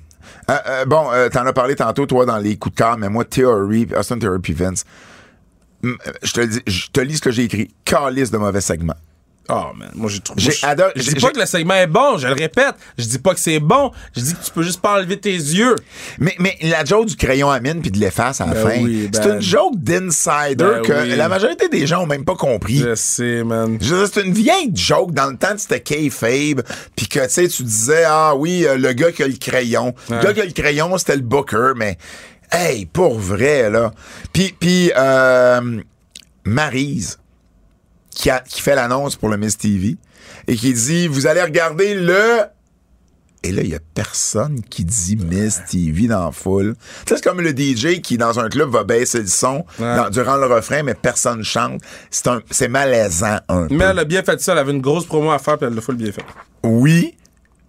Euh, 0.48 0.84
bon, 0.84 1.08
t'en 1.32 1.44
as 1.46 1.52
parlé 1.52 1.74
tantôt, 1.74 2.06
toi, 2.06 2.24
dans 2.24 2.38
les 2.38 2.56
coups 2.56 2.76
de 2.76 2.78
cœur, 2.78 2.96
mais 2.96 3.08
moi, 3.08 3.24
Theory, 3.24 3.88
Austin 3.96 4.20
Theory 4.20 4.38
puis 4.40 4.52
Vince, 4.52 4.84
je 5.82 6.32
te, 6.32 6.40
dis, 6.40 6.60
je 6.66 6.86
te 6.92 7.00
lis 7.00 7.16
ce 7.16 7.22
que 7.22 7.30
j'ai 7.30 7.44
écrit. 7.44 7.70
Calice 7.84 8.30
de 8.30 8.38
mauvais 8.38 8.60
segments. 8.60 8.96
Oh 9.50 9.72
man, 9.74 9.88
moi 9.94 10.10
j'ai 10.10 10.20
trouvé. 10.20 10.42
J'ai 10.42 10.52
adoré. 10.62 10.92
Je 10.94 11.10
dis 11.10 11.20
pas 11.20 11.30
que 11.30 11.40
le 11.40 11.46
segment 11.46 11.74
est 11.74 11.86
bon, 11.86 12.18
je 12.18 12.26
le 12.26 12.34
répète. 12.34 12.74
Je 12.98 13.06
dis 13.06 13.18
pas 13.18 13.32
que 13.32 13.40
c'est 13.40 13.60
bon. 13.60 13.92
Je 14.14 14.20
dis 14.20 14.34
que 14.34 14.44
tu 14.44 14.50
peux 14.50 14.62
juste 14.62 14.82
pas 14.82 14.98
enlever 14.98 15.18
tes 15.18 15.32
yeux. 15.32 15.74
Mais, 16.18 16.34
mais 16.38 16.59
la 16.60 16.84
joke 16.84 17.06
du 17.06 17.16
crayon 17.16 17.48
à 17.48 17.59
mine 17.59 17.80
puis 17.80 17.90
de 17.90 17.98
l'efface 17.98 18.42
à 18.42 18.46
la 18.46 18.52
ben 18.52 18.62
fin, 18.62 18.86
c'est 19.10 19.22
ben 19.22 19.34
une 19.36 19.40
joke 19.40 19.76
d'insider 19.76 20.56
ben 20.56 20.82
que 20.82 20.92
la 20.92 21.30
majorité 21.30 21.68
des 21.68 21.86
gens 21.86 22.02
ont 22.02 22.06
même 22.06 22.26
pas 22.26 22.34
compris. 22.34 22.76
Je 22.76 22.94
sais, 22.94 23.42
man. 23.42 23.78
C'est 23.80 24.22
une 24.22 24.34
vieille 24.34 24.70
joke 24.74 25.12
dans 25.12 25.30
le 25.30 25.38
temps 25.38 25.56
c'était 25.56 25.80
kayfabe 25.80 26.62
puis 26.94 27.09
que 27.09 27.20
tu 27.20 27.30
sais 27.30 27.48
tu 27.48 27.62
disais 27.62 28.05
ah 28.06 28.34
oui 28.36 28.66
euh, 28.66 28.76
le 28.76 28.92
gars 28.92 29.12
qui 29.12 29.22
a 29.22 29.26
le 29.26 29.34
crayon, 29.34 29.94
le 30.10 30.22
gars 30.22 30.34
qui 30.34 30.42
a 30.42 30.44
le 30.44 30.52
crayon 30.52 30.98
c'était 30.98 31.16
le 31.16 31.22
Booker, 31.22 31.72
mais 31.74 31.96
hey 32.50 32.86
pour 32.86 33.18
vrai 33.18 33.70
là. 33.70 33.92
Puis 34.32 34.54
puis 34.58 34.92
euh, 34.96 35.80
Maryse 36.44 37.18
qui, 38.18 38.30
a, 38.30 38.40
qui 38.40 38.60
fait 38.60 38.74
l'annonce 38.74 39.16
pour 39.16 39.28
le 39.28 39.36
Miss 39.36 39.56
TV 39.56 39.96
et 40.48 40.56
qui 40.56 40.72
dit 40.72 41.06
Vous 41.08 41.26
allez 41.26 41.42
regarder 41.42 41.94
le. 41.94 42.42
Et 43.44 43.52
là, 43.52 43.62
il 43.62 43.68
y 43.68 43.74
a 43.76 43.80
personne 43.94 44.60
qui 44.68 44.84
dit 44.84 45.16
Miss 45.16 45.62
TV 45.70 46.08
dans 46.08 46.24
la 46.24 46.32
foule. 46.32 46.74
c'est 47.06 47.22
comme 47.22 47.40
le 47.40 47.50
DJ 47.50 48.00
qui, 48.00 48.18
dans 48.18 48.40
un 48.40 48.48
club, 48.48 48.68
va 48.70 48.82
baisser 48.82 49.20
le 49.20 49.28
son 49.28 49.64
durant 50.10 50.36
le 50.36 50.46
refrain, 50.46 50.82
mais 50.82 50.94
personne 50.94 51.44
chante. 51.44 51.80
C'est 52.10 52.68
malaisant 52.68 53.38
un 53.48 53.68
Mais 53.70 53.84
elle 53.84 54.00
a 54.00 54.04
bien 54.04 54.24
fait 54.24 54.40
ça. 54.40 54.52
Elle 54.52 54.58
avait 54.58 54.72
une 54.72 54.80
grosse 54.80 55.06
promo 55.06 55.30
à 55.30 55.38
faire, 55.38 55.56
puis 55.56 55.68
elle 55.68 55.74
l'a 55.74 55.80
full 55.80 55.94
bien 55.94 56.10
fait. 56.10 56.24
Oui. 56.64 57.14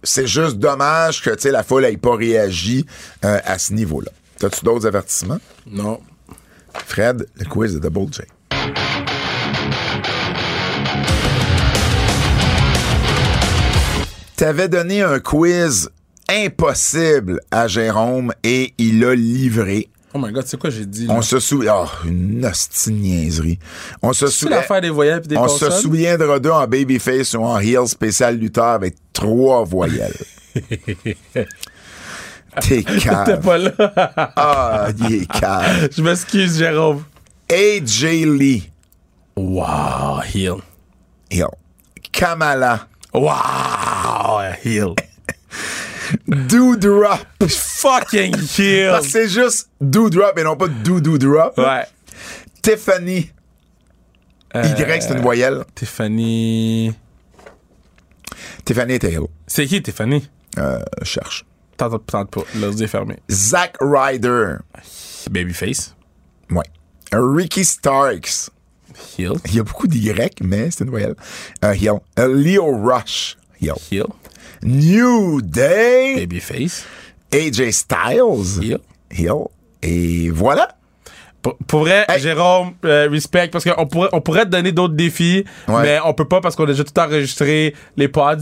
C'est 0.02 0.26
juste 0.26 0.56
dommage 0.56 1.22
que 1.22 1.48
la 1.48 1.62
foule 1.62 1.82
n'ait 1.82 1.96
pas 1.96 2.16
réagi 2.16 2.84
euh, 3.24 3.38
à 3.44 3.58
ce 3.58 3.74
niveau-là. 3.74 4.10
T'as-tu 4.40 4.64
d'autres 4.64 4.86
avertissements? 4.86 5.38
Non. 5.66 6.00
Fred, 6.86 7.26
le 7.36 7.44
quiz 7.44 7.74
de 7.74 7.78
Double 7.78 8.12
J. 8.12 8.22
t'avais 14.40 14.70
donné 14.70 15.02
un 15.02 15.18
quiz 15.18 15.90
impossible 16.26 17.40
à 17.50 17.68
Jérôme 17.68 18.32
et 18.42 18.72
il 18.78 19.04
a 19.04 19.14
livré. 19.14 19.90
Oh 20.14 20.18
my 20.18 20.32
god, 20.32 20.46
c'est 20.46 20.58
quoi 20.58 20.70
j'ai 20.70 20.86
dit? 20.86 21.06
On 21.10 21.20
se 21.20 21.38
souvient. 21.38 21.84
Oh, 21.84 22.06
une 22.06 22.46
hostie 22.46 22.90
niaiserie. 22.90 23.58
On 24.00 24.14
se 24.14 24.28
souvient. 24.28 24.56
l'affaire 24.56 24.80
des 24.80 24.88
voyelles 24.88 25.20
des 25.20 25.36
On 25.36 25.46
se 25.46 25.68
souviendra 25.70 26.40
d'eux 26.40 26.52
en 26.52 26.66
Babyface 26.66 27.34
ou 27.34 27.42
en 27.42 27.58
Heel 27.58 27.86
spécial 27.86 28.38
lutteur 28.38 28.64
avec 28.64 28.94
trois 29.12 29.62
voyelles. 29.64 30.16
T'es 32.60 32.82
calme. 32.82 33.40
Pas 33.40 33.58
là. 33.58 33.72
ah, 34.36 34.88
il 34.98 35.22
est 35.22 35.26
calme. 35.26 35.88
Je 35.96 36.02
m'excuse, 36.02 36.58
Jérôme. 36.58 37.04
AJ 37.50 38.26
Lee. 38.26 38.70
Wow, 39.36 40.20
Heel. 40.22 40.56
Heel. 41.30 41.48
Kamala. 42.12 42.88
Wow! 43.14 44.52
Heel. 44.64 44.94
Doudrop. 46.26 47.20
Fucking 47.48 48.36
heel. 48.58 48.98
c'est 49.02 49.28
juste 49.28 49.70
Doudrop 49.80 50.36
et 50.38 50.42
non 50.42 50.56
pas 50.56 50.68
Doudrop. 50.68 51.56
Ouais. 51.56 51.84
Tiffany. 52.62 53.30
y, 54.54 55.00
c'est 55.00 55.12
une 55.12 55.20
voyelle. 55.20 55.64
Tiffany. 55.74 56.92
Tiffany 58.64 58.94
était 58.94 59.12
heel. 59.12 59.26
C'est 59.46 59.66
qui 59.66 59.82
Tiffany? 59.82 60.28
Euh, 60.58 60.80
cherche. 61.02 61.44
Tente, 61.80 62.04
tente 62.04 62.30
pas. 62.30 62.42
L'ordi 62.56 62.84
est 62.84 62.88
fermé. 62.88 63.16
Zack 63.30 63.76
Ryder. 63.80 64.56
Babyface. 65.30 65.96
Ouais. 66.50 66.64
Ricky 67.10 67.64
Starks. 67.64 68.50
Il 69.18 69.54
y 69.54 69.58
a 69.58 69.62
beaucoup 69.62 69.86
d'Y, 69.86 70.12
mais 70.42 70.70
c'est 70.70 70.84
une 70.84 70.90
voyelle. 70.90 71.14
Uh, 71.64 71.98
Leo 72.18 72.76
Rush. 72.84 73.38
Heel. 73.62 74.04
New 74.62 75.40
Day. 75.40 76.16
Babyface. 76.16 76.84
AJ 77.32 77.70
Styles. 77.70 78.60
Heel. 78.60 78.80
Heel. 79.10 79.46
Et 79.82 80.28
voilà. 80.28 80.76
Pour, 81.66 81.80
vrai, 81.80 82.04
Jérôme, 82.18 82.74
euh, 82.84 83.08
respect, 83.10 83.48
parce 83.48 83.64
qu'on 83.64 83.86
pourrait, 83.86 84.10
on 84.12 84.20
pourrait 84.20 84.44
te 84.44 84.50
donner 84.50 84.72
d'autres 84.72 84.92
défis, 84.92 85.46
mais 85.66 85.98
on 86.04 86.12
peut 86.12 86.28
pas 86.28 86.42
parce 86.42 86.54
qu'on 86.54 86.64
a 86.64 86.66
déjà 86.66 86.84
tout 86.84 86.98
enregistré 87.00 87.74
les 87.96 88.08
pods. 88.08 88.36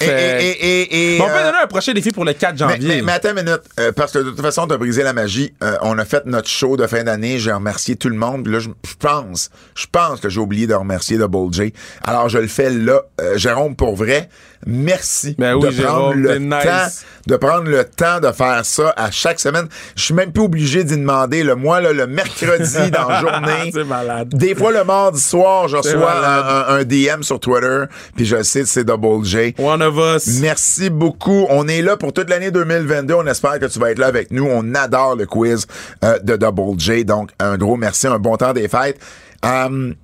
Et, 0.00 1.16
et, 1.16 1.20
on 1.20 1.26
peut 1.26 1.32
euh, 1.32 1.44
donner 1.46 1.58
un 1.62 1.66
prochain 1.66 1.92
défi 1.92 2.10
pour 2.10 2.24
le 2.24 2.32
4 2.32 2.56
janvier. 2.56 3.02
Mais, 3.02 3.12
attends 3.12 3.30
une 3.30 3.44
minute, 3.44 3.62
euh, 3.78 3.92
parce 3.92 4.12
que 4.12 4.18
de 4.18 4.30
toute 4.30 4.40
façon, 4.40 4.66
t'as 4.66 4.76
brisé 4.76 5.02
la 5.02 5.12
magie. 5.12 5.52
on 5.82 5.98
a 5.98 6.04
fait 6.04 6.24
notre 6.26 6.48
show 6.48 6.76
de 6.76 6.86
fin 6.86 7.04
d'année, 7.04 7.38
j'ai 7.38 7.52
remercié 7.52 7.96
tout 7.96 8.08
le 8.08 8.16
monde. 8.16 8.46
là, 8.48 8.58
je 8.60 8.68
pense, 8.98 9.50
je 9.74 9.86
pense 9.90 10.20
que 10.20 10.28
j'ai 10.28 10.40
oublié 10.40 10.66
de 10.66 10.74
remercier 10.74 11.18
Double 11.18 11.52
J. 11.52 11.72
Alors, 12.02 12.28
je 12.28 12.38
le 12.38 12.48
fais 12.48 12.70
là. 12.70 13.02
Jérôme, 13.36 13.76
pour 13.76 13.96
vrai, 13.96 14.28
merci 14.66 15.34
ben 15.38 15.58
de 15.58 15.68
prendre 15.68 16.14
le 16.14 16.38
temps 16.48 16.88
de 17.26 17.36
prendre 17.36 17.68
le 17.68 17.84
temps 17.84 18.20
de 18.20 18.32
faire 18.32 18.64
ça 18.64 18.92
à 18.96 19.10
chaque 19.10 19.40
semaine. 19.40 19.68
Je 19.96 20.02
suis 20.02 20.14
même 20.14 20.32
plus 20.32 20.42
obligé 20.42 20.84
d'y 20.84 20.96
demander. 20.96 21.44
Le 21.44 21.54
mois, 21.54 21.80
là, 21.80 21.92
le 21.92 22.06
mercredi 22.06 22.90
dans 22.90 23.08
la 23.08 23.20
journée. 23.20 23.70
c'est 23.72 23.84
malade. 23.84 24.28
Des 24.32 24.54
fois, 24.54 24.72
le 24.72 24.84
mardi 24.84 25.20
soir, 25.20 25.68
je 25.68 25.76
reçois 25.76 26.68
un, 26.68 26.82
DM 26.84 27.22
sur 27.22 27.38
Twitter, 27.38 27.84
puis 28.16 28.26
je 28.26 28.42
sais 28.42 28.64
c'est 28.64 28.84
Double 28.84 29.24
J. 29.24 29.54
of 29.82 29.98
us. 29.98 30.40
Merci 30.40 30.90
beaucoup. 30.90 31.46
On 31.50 31.68
est 31.68 31.82
là 31.82 31.96
pour 31.96 32.12
toute 32.12 32.30
l'année 32.30 32.50
2022. 32.50 33.14
On 33.14 33.26
espère 33.26 33.58
que 33.58 33.66
tu 33.66 33.78
vas 33.78 33.90
être 33.90 33.98
là 33.98 34.06
avec 34.06 34.30
nous. 34.30 34.46
On 34.48 34.74
adore 34.74 35.16
le 35.16 35.26
quiz 35.26 35.66
euh, 36.04 36.18
de 36.20 36.36
Double 36.36 36.78
J. 36.78 37.04
Donc, 37.04 37.30
un 37.38 37.56
gros 37.56 37.76
merci. 37.76 38.06
Un 38.06 38.18
bon 38.18 38.36
temps 38.36 38.52
des 38.52 38.68
fêtes. 38.68 38.98
Um, 39.44 39.94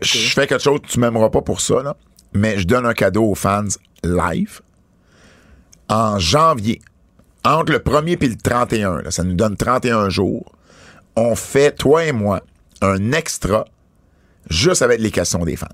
Je 0.00 0.30
fais 0.30 0.46
quelque 0.46 0.62
chose 0.62 0.80
que 0.80 0.86
tu 0.86 1.00
m'aimeras 1.00 1.28
pas 1.30 1.42
pour 1.42 1.60
ça, 1.60 1.82
là 1.82 1.96
mais 2.32 2.58
je 2.58 2.66
donne 2.66 2.86
un 2.86 2.94
cadeau 2.94 3.24
aux 3.24 3.34
fans 3.34 3.64
live 4.04 4.60
en 5.88 6.18
janvier. 6.18 6.80
Entre 7.44 7.72
le 7.72 7.78
1er 7.78 8.22
et 8.22 8.28
le 8.28 8.36
31, 8.36 9.10
ça 9.10 9.22
nous 9.24 9.34
donne 9.34 9.56
31 9.56 10.08
jours. 10.10 10.52
On 11.16 11.34
fait, 11.34 11.72
toi 11.72 12.04
et 12.04 12.12
moi, 12.12 12.42
un 12.82 13.12
extra 13.12 13.64
juste 14.50 14.82
avec 14.82 15.00
les 15.00 15.10
questions 15.10 15.44
des 15.44 15.56
fans. 15.56 15.66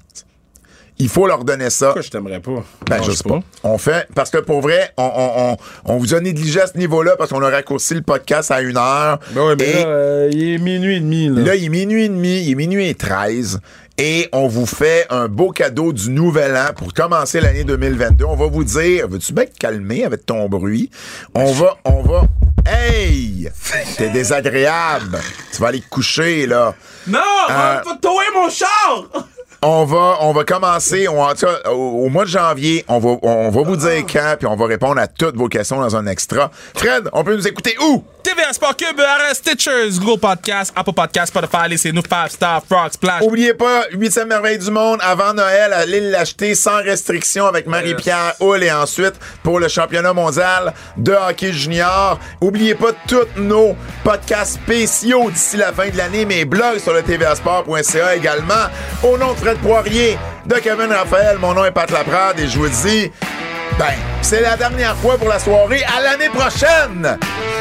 Il 0.99 1.09
faut 1.09 1.27
leur 1.27 1.45
donner 1.45 1.71
ça. 1.71 1.87
Pourquoi 1.87 2.03
je 2.03 2.11
t'aimerais 2.11 2.41
pas? 2.41 2.63
Ben, 2.89 3.03
je 3.03 3.11
sais 3.11 3.25
pas. 3.25 3.41
On 3.65 3.79
fait, 3.79 4.07
parce 4.15 4.31
que 4.31 4.39
pour 4.39 4.61
vrai, 4.61 4.93
on, 4.97 5.57
on, 5.87 5.93
on, 5.93 5.97
vous 5.97 6.15
a 6.15 6.21
négligé 6.21 6.61
à 6.61 6.67
ce 6.69 6.79
niveau-là 6.79 7.17
parce 7.17 7.31
qu'on 7.31 7.43
a 7.43 7.51
raccourci 7.51 7.95
le 7.95 8.03
podcast 8.03 8.53
à 8.53 8.61
une 8.61 8.77
heure. 8.77 9.19
Ben 9.33 9.47
ouais, 9.49 9.57
mais 9.59 9.73
là, 9.73 9.87
euh, 9.89 10.31
il 10.33 10.55
est 10.55 10.59
minuit 10.59 10.97
et 10.97 11.01
demi, 11.01 11.29
là. 11.29 11.43
Là, 11.43 11.57
il 11.57 11.65
est 11.65 11.69
minuit 11.69 12.05
et 12.05 12.09
demi, 12.09 12.43
il 12.43 12.53
est 12.53 12.55
minuit 12.55 12.89
et 12.89 12.95
treize 12.95 13.61
et 13.99 14.29
on 14.33 14.49
vous 14.49 14.67
fait 14.67 15.07
un 15.11 15.29
beau 15.29 15.51
cadeau 15.51 15.93
du 15.93 16.11
nouvel 16.11 16.57
an 16.57 16.73
pour 16.77 16.93
commencer 16.93 17.41
l'année 17.41 17.65
2022. 17.65 18.25
On 18.25 18.37
va 18.37 18.47
vous 18.47 18.65
dire, 18.65 19.09
veux-tu 19.09 19.33
bien 19.33 19.47
te 19.47 19.57
calmer 19.57 20.05
avec 20.05 20.27
ton 20.27 20.49
bruit? 20.49 20.91
On 21.35 21.53
va, 21.53 21.77
on 21.85 22.03
va, 22.03 22.23
hey! 22.67 23.49
T'es 23.97 24.11
désagréable. 24.11 25.19
Tu 25.53 25.61
vas 25.61 25.69
aller 25.69 25.81
te 25.81 25.89
coucher, 25.89 26.47
là. 26.47 26.75
Non, 27.07 27.19
euh, 27.51 27.53
va 27.53 27.83
pas 27.85 28.09
mon 28.35 28.49
char! 28.49 29.29
On 29.65 29.85
va, 29.85 30.19
on 30.21 30.33
va 30.33 30.45
commencer, 30.45 31.09
on, 31.09 31.27
au, 31.73 32.09
mois 32.09 32.25
de 32.25 32.29
janvier, 32.29 32.85
on 32.89 32.99
va, 32.99 33.17
on 33.23 33.51
va 33.51 33.63
vous 33.63 33.77
dire 33.77 34.05
quand, 34.11 34.37
puis 34.39 34.47
on 34.47 34.57
va 34.57 34.67
répondre 34.67 35.01
à 35.01 35.07
toutes 35.07 35.37
vos 35.37 35.49
questions 35.49 35.81
dans 35.81 35.97
un 35.97 36.07
extra. 36.07 36.51
Fred, 36.75 37.09
on 37.13 37.25
peut 37.25 37.35
nous 37.35 37.49
écouter 37.49 37.75
où? 37.81 38.05
TVA 38.23 38.53
Sport 38.55 38.77
Cube, 38.77 38.99
RS 38.99 39.35
Stitchers, 39.35 39.99
Google 39.99 40.19
Podcast, 40.19 40.73
Apple 40.75 40.95
Podcast, 40.95 41.29
Spotify, 41.29 41.69
laissez-nous 41.69 42.03
5 42.09 42.31
Star, 42.31 42.63
Frog, 42.65 42.93
Splash. 42.93 43.23
Oubliez 43.23 43.53
pas, 43.53 43.85
8e 43.93 44.25
merveille 44.25 44.59
du 44.59 44.71
monde, 44.71 44.99
avant 45.03 45.35
Noël, 45.35 45.73
allez 45.73 46.01
l'acheter 46.01 46.55
sans 46.55 46.83
restriction 46.83 47.47
avec 47.47 47.67
Marie-Pierre 47.67 48.35
Hull 48.41 48.63
et 48.63 48.73
ensuite 48.73 49.15
pour 49.43 49.61
le 49.61 49.69
championnat 49.69 50.15
mondial 50.15 50.73
de 50.97 51.13
hockey 51.13 51.53
junior. 51.53 52.19
Oubliez 52.41 52.75
pas 52.75 52.93
tous 53.07 53.27
nos 53.37 53.77
podcasts 54.03 54.55
spéciaux 54.55 55.31
d'ici 55.31 55.59
la 55.59 55.73
fin 55.73 55.91
de 55.91 55.97
l'année, 55.97 56.25
mes 56.25 56.45
blogs 56.47 56.79
sur 56.79 56.95
le 56.95 57.03
tvasport.ca 57.03 58.17
également. 58.17 58.55
Au 59.03 59.19
nom 59.19 59.33
de 59.33 59.39
Fred 59.39 59.54
Poirier, 59.63 60.19
de 60.47 60.55
Kevin 60.57 60.93
Raphaël, 60.93 61.39
mon 61.39 61.55
nom 61.55 61.65
est 61.65 61.71
Pat 61.71 61.91
Laprade 61.91 62.39
et 62.39 62.49
je 62.49 62.59
vous 62.59 62.69
dis, 62.69 63.11
ben, 63.79 63.95
c'est 64.23 64.41
la 64.41 64.57
dernière 64.57 64.97
fois 64.97 65.17
pour 65.19 65.29
la 65.29 65.39
soirée. 65.39 65.83
À 65.85 66.01
l'année 66.01 66.29
prochaine! 66.29 67.19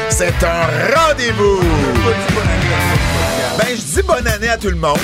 C'est 0.08 0.34
un 0.42 0.94
rendez-vous! 0.96 1.60
Ben, 3.58 3.68
je 3.70 4.00
dis 4.00 4.02
bonne 4.02 4.26
année 4.26 4.48
à 4.48 4.56
tout 4.56 4.70
le 4.70 4.76
monde. 4.76 4.98